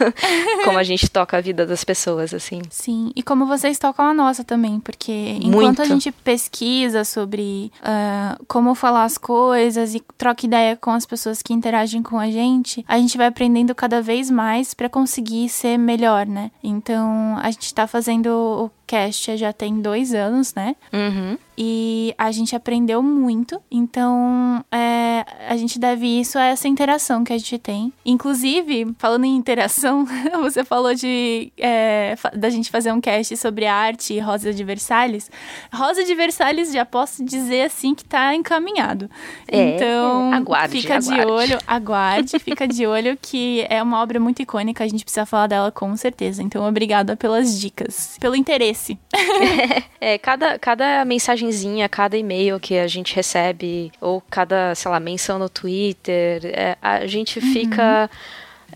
como 0.64 0.78
a 0.78 0.84
gente 0.84 1.10
toca 1.10 1.36
a 1.36 1.40
vida 1.40 1.66
das 1.66 1.82
pessoas, 1.82 2.32
assim. 2.32 2.62
Sim, 2.70 3.10
e 3.16 3.20
como 3.20 3.46
vocês 3.46 3.76
tocam 3.76 4.04
a 4.04 4.14
nossa 4.14 4.44
também, 4.44 4.78
porque 4.78 5.40
enquanto 5.42 5.78
Muito. 5.78 5.82
a 5.82 5.86
gente 5.86 6.12
pesquisa 6.12 7.02
sobre 7.02 7.72
ah, 7.82 8.38
como 8.46 8.76
falar 8.76 9.02
as 9.02 9.18
coisas 9.18 9.92
e 9.92 10.00
troca 10.16 10.46
ideia 10.46 10.76
com 10.76 10.92
as 10.92 11.04
pessoas 11.04 11.42
que 11.42 11.52
interagem 11.52 12.00
com 12.00 12.16
a 12.16 12.30
gente, 12.30 12.84
a 12.86 12.96
gente 12.96 13.18
vai 13.18 13.26
aprendendo 13.26 13.74
cada 13.74 14.00
vez 14.00 14.30
mais 14.30 14.72
pra 14.72 14.88
conseguir 14.88 15.48
ser 15.48 15.76
melhor, 15.76 16.26
né? 16.26 16.52
Então, 16.62 17.36
a 17.42 17.50
gente 17.50 17.74
tá 17.74 17.88
fazendo 17.88 18.28
o 18.28 18.77
cast 18.88 19.36
já 19.36 19.52
tem 19.52 19.80
dois 19.80 20.14
anos, 20.14 20.54
né? 20.54 20.74
Uhum. 20.92 21.36
E 21.60 22.14
a 22.16 22.30
gente 22.30 22.54
aprendeu 22.54 23.02
muito. 23.02 23.60
Então, 23.68 24.64
é, 24.70 25.24
a 25.48 25.56
gente 25.56 25.76
deve 25.76 26.06
isso 26.06 26.38
a 26.38 26.44
essa 26.44 26.68
interação 26.68 27.24
que 27.24 27.32
a 27.32 27.36
gente 27.36 27.58
tem. 27.58 27.92
Inclusive, 28.06 28.94
falando 28.96 29.24
em 29.24 29.34
interação, 29.34 30.06
você 30.40 30.62
falou 30.62 30.94
de 30.94 31.52
é, 31.58 32.16
da 32.32 32.48
gente 32.48 32.70
fazer 32.70 32.92
um 32.92 33.00
cast 33.00 33.36
sobre 33.36 33.66
arte 33.66 34.14
e 34.14 34.20
Rosa 34.20 34.54
de 34.54 34.62
Versalhes. 34.62 35.28
Rosa 35.74 36.04
de 36.04 36.14
Versalhes, 36.14 36.72
já 36.72 36.84
posso 36.84 37.24
dizer 37.24 37.62
assim 37.62 37.92
que 37.92 38.04
tá 38.04 38.32
encaminhado. 38.36 39.10
É, 39.48 39.74
então, 39.74 40.32
aguarde, 40.32 40.80
fica 40.80 41.00
de 41.00 41.12
aguarde. 41.12 41.32
olho, 41.32 41.58
aguarde, 41.66 42.38
fica 42.38 42.68
de 42.68 42.86
olho 42.86 43.18
que 43.20 43.66
é 43.68 43.82
uma 43.82 44.00
obra 44.00 44.20
muito 44.20 44.40
icônica, 44.40 44.84
a 44.84 44.88
gente 44.88 45.02
precisa 45.02 45.26
falar 45.26 45.48
dela 45.48 45.72
com 45.72 45.96
certeza. 45.96 46.40
Então, 46.40 46.64
obrigada 46.68 47.16
pelas 47.16 47.58
dicas, 47.58 48.16
pelo 48.20 48.36
interesse. 48.36 48.77
É, 50.00 50.16
cada, 50.16 50.58
cada 50.60 51.04
mensagenzinha, 51.04 51.88
cada 51.88 52.16
e-mail 52.16 52.60
que 52.60 52.78
a 52.78 52.86
gente 52.86 53.14
recebe, 53.14 53.90
ou 54.00 54.20
cada, 54.30 54.72
sei 54.74 54.90
lá, 54.90 55.00
menção 55.00 55.38
no 55.38 55.48
Twitter, 55.48 56.40
é, 56.44 56.78
a 56.80 57.04
gente 57.04 57.40
fica 57.40 58.08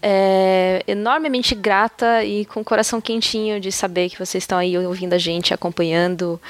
é, 0.02 0.82
enormemente 0.86 1.54
grata 1.54 2.24
e 2.24 2.44
com 2.44 2.60
o 2.60 2.64
coração 2.64 3.00
quentinho 3.00 3.60
de 3.60 3.70
saber 3.70 4.10
que 4.10 4.18
vocês 4.18 4.42
estão 4.42 4.58
aí 4.58 4.76
ouvindo 4.76 5.12
a 5.12 5.18
gente, 5.18 5.54
acompanhando, 5.54 6.40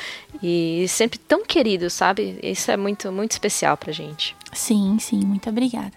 e 0.43 0.87
sempre 0.89 1.19
tão 1.19 1.45
queridos, 1.45 1.93
sabe? 1.93 2.39
Isso 2.43 2.71
é 2.71 2.77
muito, 2.77 3.13
muito 3.13 3.33
especial 3.33 3.77
pra 3.77 3.93
gente. 3.93 4.35
Sim, 4.53 4.97
sim, 4.99 5.21
muito 5.21 5.49
obrigada. 5.51 5.93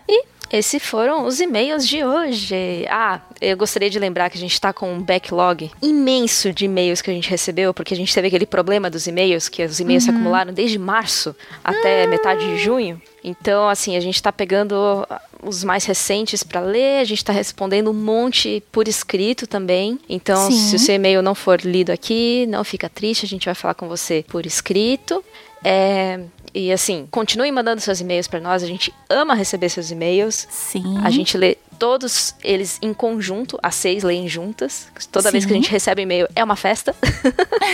Esses 0.55 0.81
foram 0.81 1.25
os 1.25 1.41
e-mails 1.41 1.85
de 1.85 2.01
hoje. 2.01 2.85
Ah, 2.89 3.19
eu 3.41 3.57
gostaria 3.57 3.89
de 3.89 3.99
lembrar 3.99 4.29
que 4.29 4.37
a 4.37 4.39
gente 4.39 4.53
está 4.53 4.71
com 4.71 4.93
um 4.93 5.01
backlog 5.01 5.69
imenso 5.81 6.53
de 6.53 6.63
e-mails 6.63 7.01
que 7.01 7.11
a 7.11 7.13
gente 7.13 7.29
recebeu, 7.29 7.73
porque 7.73 7.93
a 7.93 7.97
gente 7.97 8.13
teve 8.13 8.27
aquele 8.27 8.45
problema 8.45 8.89
dos 8.89 9.05
e-mails, 9.05 9.49
que 9.49 9.65
os 9.65 9.81
e-mails 9.81 10.05
se 10.05 10.11
acumularam 10.11 10.53
desde 10.53 10.79
março 10.79 11.35
até 11.61 12.07
metade 12.07 12.47
de 12.47 12.57
junho. 12.57 13.01
Então, 13.21 13.67
assim, 13.67 13.97
a 13.97 13.99
gente 13.99 14.15
está 14.15 14.31
pegando 14.31 15.05
os 15.43 15.61
mais 15.61 15.83
recentes 15.83 16.41
para 16.41 16.61
ler, 16.61 17.01
a 17.01 17.03
gente 17.03 17.17
está 17.17 17.33
respondendo 17.33 17.91
um 17.91 17.93
monte 17.93 18.63
por 18.71 18.87
escrito 18.87 19.45
também. 19.45 19.99
Então, 20.07 20.49
Sim. 20.49 20.57
se 20.57 20.75
o 20.77 20.79
seu 20.79 20.95
e-mail 20.95 21.21
não 21.21 21.35
for 21.35 21.59
lido 21.59 21.91
aqui, 21.91 22.45
não 22.47 22.63
fica 22.63 22.87
triste, 22.87 23.25
a 23.25 23.27
gente 23.27 23.43
vai 23.43 23.55
falar 23.55 23.73
com 23.73 23.89
você 23.89 24.23
por 24.25 24.45
escrito. 24.45 25.21
É, 25.61 26.21
e 26.55 26.71
assim, 26.71 27.05
continue 27.11 27.51
mandando 27.51 27.81
seus 27.81 27.99
e-mails 27.99 28.29
para 28.29 28.39
nós, 28.39 28.63
a 28.63 28.67
gente 28.67 28.93
ama 29.09 29.35
receber 29.35 29.67
seus 29.67 29.91
e-mails. 29.91 30.47
Sim. 30.49 30.99
A 31.03 31.09
gente 31.09 31.37
lê 31.37 31.57
todos 31.77 32.35
eles 32.43 32.79
em 32.81 32.93
conjunto, 32.93 33.59
as 33.61 33.75
seis 33.75 34.03
leem 34.03 34.27
juntas. 34.27 34.87
Toda 35.11 35.31
vez 35.31 35.45
que 35.45 35.51
a 35.51 35.55
Sim. 35.55 35.61
gente 35.61 35.71
recebe 35.71 36.01
e-mail 36.01 36.27
é 36.35 36.43
uma 36.43 36.55
festa. 36.55 36.95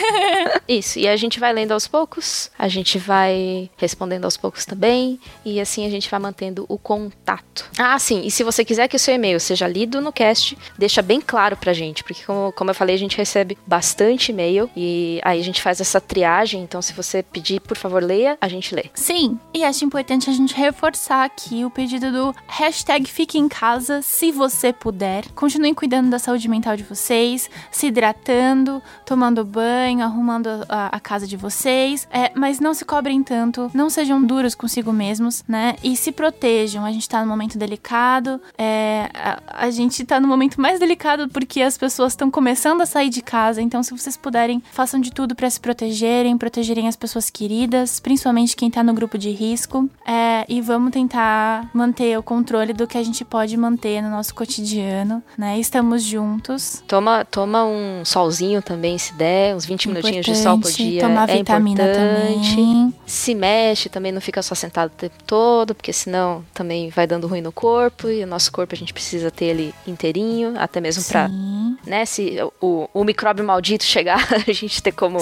Isso, 0.67 0.99
e 0.99 1.07
a 1.07 1.15
gente 1.15 1.39
vai 1.39 1.53
lendo 1.53 1.71
aos 1.71 1.87
poucos, 1.87 2.51
a 2.57 2.67
gente 2.67 2.97
vai 2.97 3.69
respondendo 3.77 4.25
aos 4.25 4.37
poucos 4.37 4.65
também, 4.65 5.19
e 5.43 5.59
assim 5.59 5.85
a 5.85 5.89
gente 5.89 6.09
vai 6.09 6.19
mantendo 6.19 6.65
o 6.67 6.77
contato. 6.77 7.69
Ah, 7.77 7.97
sim, 7.99 8.21
e 8.25 8.31
se 8.31 8.43
você 8.43 8.63
quiser 8.63 8.87
que 8.87 8.95
o 8.95 8.99
seu 8.99 9.13
e-mail 9.13 9.39
seja 9.39 9.67
lido 9.67 10.01
no 10.01 10.11
cast, 10.11 10.57
deixa 10.77 11.01
bem 11.01 11.19
claro 11.19 11.57
pra 11.57 11.73
gente, 11.73 12.03
porque 12.03 12.23
como, 12.23 12.51
como 12.53 12.69
eu 12.69 12.75
falei, 12.75 12.95
a 12.95 12.99
gente 12.99 13.17
recebe 13.17 13.57
bastante 13.65 14.31
e-mail, 14.31 14.69
e 14.75 15.19
aí 15.23 15.39
a 15.39 15.43
gente 15.43 15.61
faz 15.61 15.81
essa 15.81 15.99
triagem, 15.99 16.61
então 16.61 16.81
se 16.81 16.93
você 16.93 17.21
pedir, 17.23 17.59
por 17.59 17.77
favor, 17.77 18.01
leia, 18.01 18.37
a 18.39 18.47
gente 18.47 18.73
lê. 18.73 18.85
Sim, 18.93 19.37
e 19.53 19.63
acho 19.63 19.83
importante 19.83 20.29
a 20.29 20.33
gente 20.33 20.53
reforçar 20.55 21.25
aqui 21.25 21.65
o 21.65 21.69
pedido 21.69 22.11
do 22.11 22.35
hashtag 22.47 23.05
Fique 23.07 23.37
em 23.37 23.47
Casa, 23.47 23.90
se 24.01 24.31
você 24.31 24.71
puder. 24.71 25.27
Continuem 25.33 25.73
cuidando 25.73 26.09
da 26.09 26.19
saúde 26.19 26.47
mental 26.47 26.77
de 26.77 26.83
vocês, 26.83 27.49
se 27.71 27.87
hidratando, 27.87 28.81
tomando 29.05 29.43
banho, 29.43 30.03
arrumando 30.03 30.47
a, 30.69 30.95
a 30.95 30.99
casa 30.99 31.25
de 31.25 31.35
vocês. 31.35 32.07
É, 32.11 32.31
mas 32.35 32.59
não 32.59 32.73
se 32.73 32.85
cobrem 32.85 33.23
tanto, 33.23 33.71
não 33.73 33.89
sejam 33.89 34.23
duros 34.23 34.55
consigo 34.55 34.93
mesmos, 34.93 35.43
né? 35.47 35.75
E 35.83 35.95
se 35.97 36.11
protejam. 36.11 36.85
A 36.85 36.91
gente 36.91 37.09
tá 37.09 37.21
num 37.21 37.29
momento 37.29 37.57
delicado, 37.57 38.39
é, 38.57 39.09
a, 39.13 39.65
a 39.65 39.69
gente 39.71 40.05
tá 40.05 40.19
num 40.19 40.27
momento 40.27 40.61
mais 40.61 40.79
delicado 40.79 41.27
porque 41.29 41.61
as 41.61 41.77
pessoas 41.77 42.13
estão 42.13 42.29
começando 42.29 42.81
a 42.81 42.85
sair 42.85 43.09
de 43.09 43.21
casa. 43.21 43.61
Então, 43.61 43.81
se 43.81 43.91
vocês 43.91 44.15
puderem, 44.15 44.61
façam 44.71 44.99
de 44.99 45.11
tudo 45.11 45.35
pra 45.35 45.49
se 45.49 45.59
protegerem, 45.59 46.37
protegerem 46.37 46.87
as 46.87 46.95
pessoas 46.95 47.29
queridas, 47.29 47.99
principalmente 47.99 48.55
quem 48.55 48.69
tá 48.69 48.83
no 48.83 48.93
grupo 48.93 49.17
de 49.17 49.31
risco. 49.31 49.89
É, 50.05 50.45
e 50.47 50.61
vamos 50.61 50.91
tentar 50.91 51.69
manter 51.73 52.17
o 52.17 52.23
controle 52.23 52.73
do 52.73 52.87
que 52.87 52.97
a 52.97 53.03
gente 53.03 53.25
pode 53.25 53.55
manter 53.57 53.80
no 54.01 54.09
nosso 54.09 54.33
cotidiano, 54.35 55.23
né? 55.37 55.59
Estamos 55.59 56.03
juntos. 56.03 56.83
Toma, 56.87 57.25
toma 57.25 57.65
um 57.65 58.03
solzinho 58.05 58.61
também, 58.61 58.97
se 58.97 59.13
der, 59.13 59.55
uns 59.55 59.65
20 59.65 59.87
minutinhos 59.87 60.25
de 60.25 60.35
sol 60.35 60.59
por 60.59 60.69
Importante 60.69 60.83
dia. 60.83 61.01
Tomar 61.01 61.29
é 61.29 61.37
vitamina 61.37 61.83
importante. 61.83 62.49
também. 62.49 62.93
Se 63.05 63.35
mexe 63.35 63.89
também, 63.89 64.11
não 64.11 64.21
fica 64.21 64.41
só 64.41 64.53
sentado 64.53 64.91
o 64.91 64.95
tempo 64.95 65.15
todo, 65.25 65.73
porque 65.73 65.91
senão 65.91 66.45
também 66.53 66.89
vai 66.89 67.07
dando 67.07 67.27
ruim 67.27 67.41
no 67.41 67.51
corpo. 67.51 68.07
E 68.09 68.23
o 68.23 68.27
nosso 68.27 68.51
corpo 68.51 68.75
a 68.75 68.77
gente 68.77 68.93
precisa 68.93 69.31
ter 69.31 69.45
ele 69.45 69.73
inteirinho, 69.87 70.53
até 70.57 70.79
mesmo 70.79 71.03
pra, 71.05 71.27
Sim. 71.27 71.77
né, 71.85 72.05
se 72.05 72.37
o, 72.61 72.87
o 72.93 73.03
micróbio 73.03 73.43
maldito 73.43 73.83
chegar, 73.83 74.27
a 74.47 74.51
gente 74.51 74.81
ter 74.81 74.91
como 74.91 75.17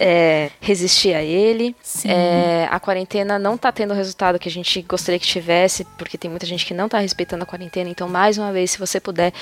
é, 0.00 0.50
resistir 0.60 1.14
a 1.14 1.22
ele. 1.22 1.74
É, 2.04 2.68
a 2.70 2.78
quarentena 2.78 3.38
não 3.38 3.56
tá 3.56 3.72
tendo 3.72 3.92
o 3.92 3.96
resultado 3.96 4.38
que 4.38 4.48
a 4.48 4.52
gente 4.52 4.80
gostaria 4.82 5.18
que 5.18 5.26
tivesse, 5.26 5.84
porque 5.98 6.16
tem 6.16 6.30
muita 6.30 6.46
gente 6.46 6.64
que 6.64 6.74
não 6.74 6.88
tá 6.88 6.98
respeitando 6.98 7.42
a 7.42 7.46
quarentena. 7.46 7.71
Então, 7.80 8.08
mais 8.08 8.38
uma 8.38 8.52
vez, 8.52 8.72
se 8.72 8.78
você 8.78 9.00
puder, 9.00 9.32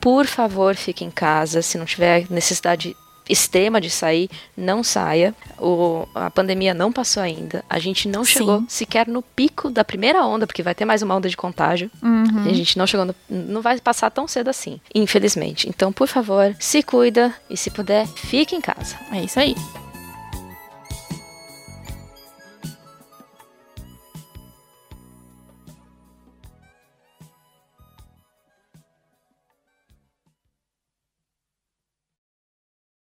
por 0.00 0.26
favor, 0.26 0.74
fique 0.74 1.04
em 1.04 1.10
casa. 1.10 1.62
Se 1.62 1.78
não 1.78 1.84
tiver 1.84 2.26
necessidade 2.30 2.96
extrema 3.28 3.80
de 3.80 3.90
sair, 3.90 4.30
não 4.56 4.82
saia. 4.82 5.34
O, 5.58 6.06
a 6.14 6.30
pandemia 6.30 6.72
não 6.72 6.92
passou 6.92 7.22
ainda. 7.22 7.64
A 7.68 7.78
gente 7.78 8.08
não 8.08 8.24
Sim. 8.24 8.32
chegou 8.32 8.64
sequer 8.68 9.06
no 9.08 9.22
pico 9.22 9.70
da 9.70 9.84
primeira 9.84 10.24
onda, 10.24 10.46
porque 10.46 10.62
vai 10.62 10.74
ter 10.74 10.84
mais 10.84 11.02
uma 11.02 11.16
onda 11.16 11.28
de 11.28 11.36
contágio. 11.36 11.90
Uhum. 12.02 12.44
A 12.46 12.52
gente 12.52 12.78
não 12.78 12.86
chegou 12.86 13.06
no, 13.06 13.14
não 13.28 13.60
vai 13.60 13.78
passar 13.80 14.10
tão 14.10 14.28
cedo 14.28 14.48
assim, 14.48 14.80
infelizmente. 14.94 15.68
Então, 15.68 15.92
por 15.92 16.08
favor, 16.08 16.54
se 16.58 16.82
cuida 16.82 17.34
e 17.50 17.56
se 17.56 17.70
puder, 17.70 18.06
fique 18.06 18.54
em 18.54 18.60
casa. 18.60 18.96
É 19.12 19.22
isso 19.22 19.38
aí. 19.38 19.54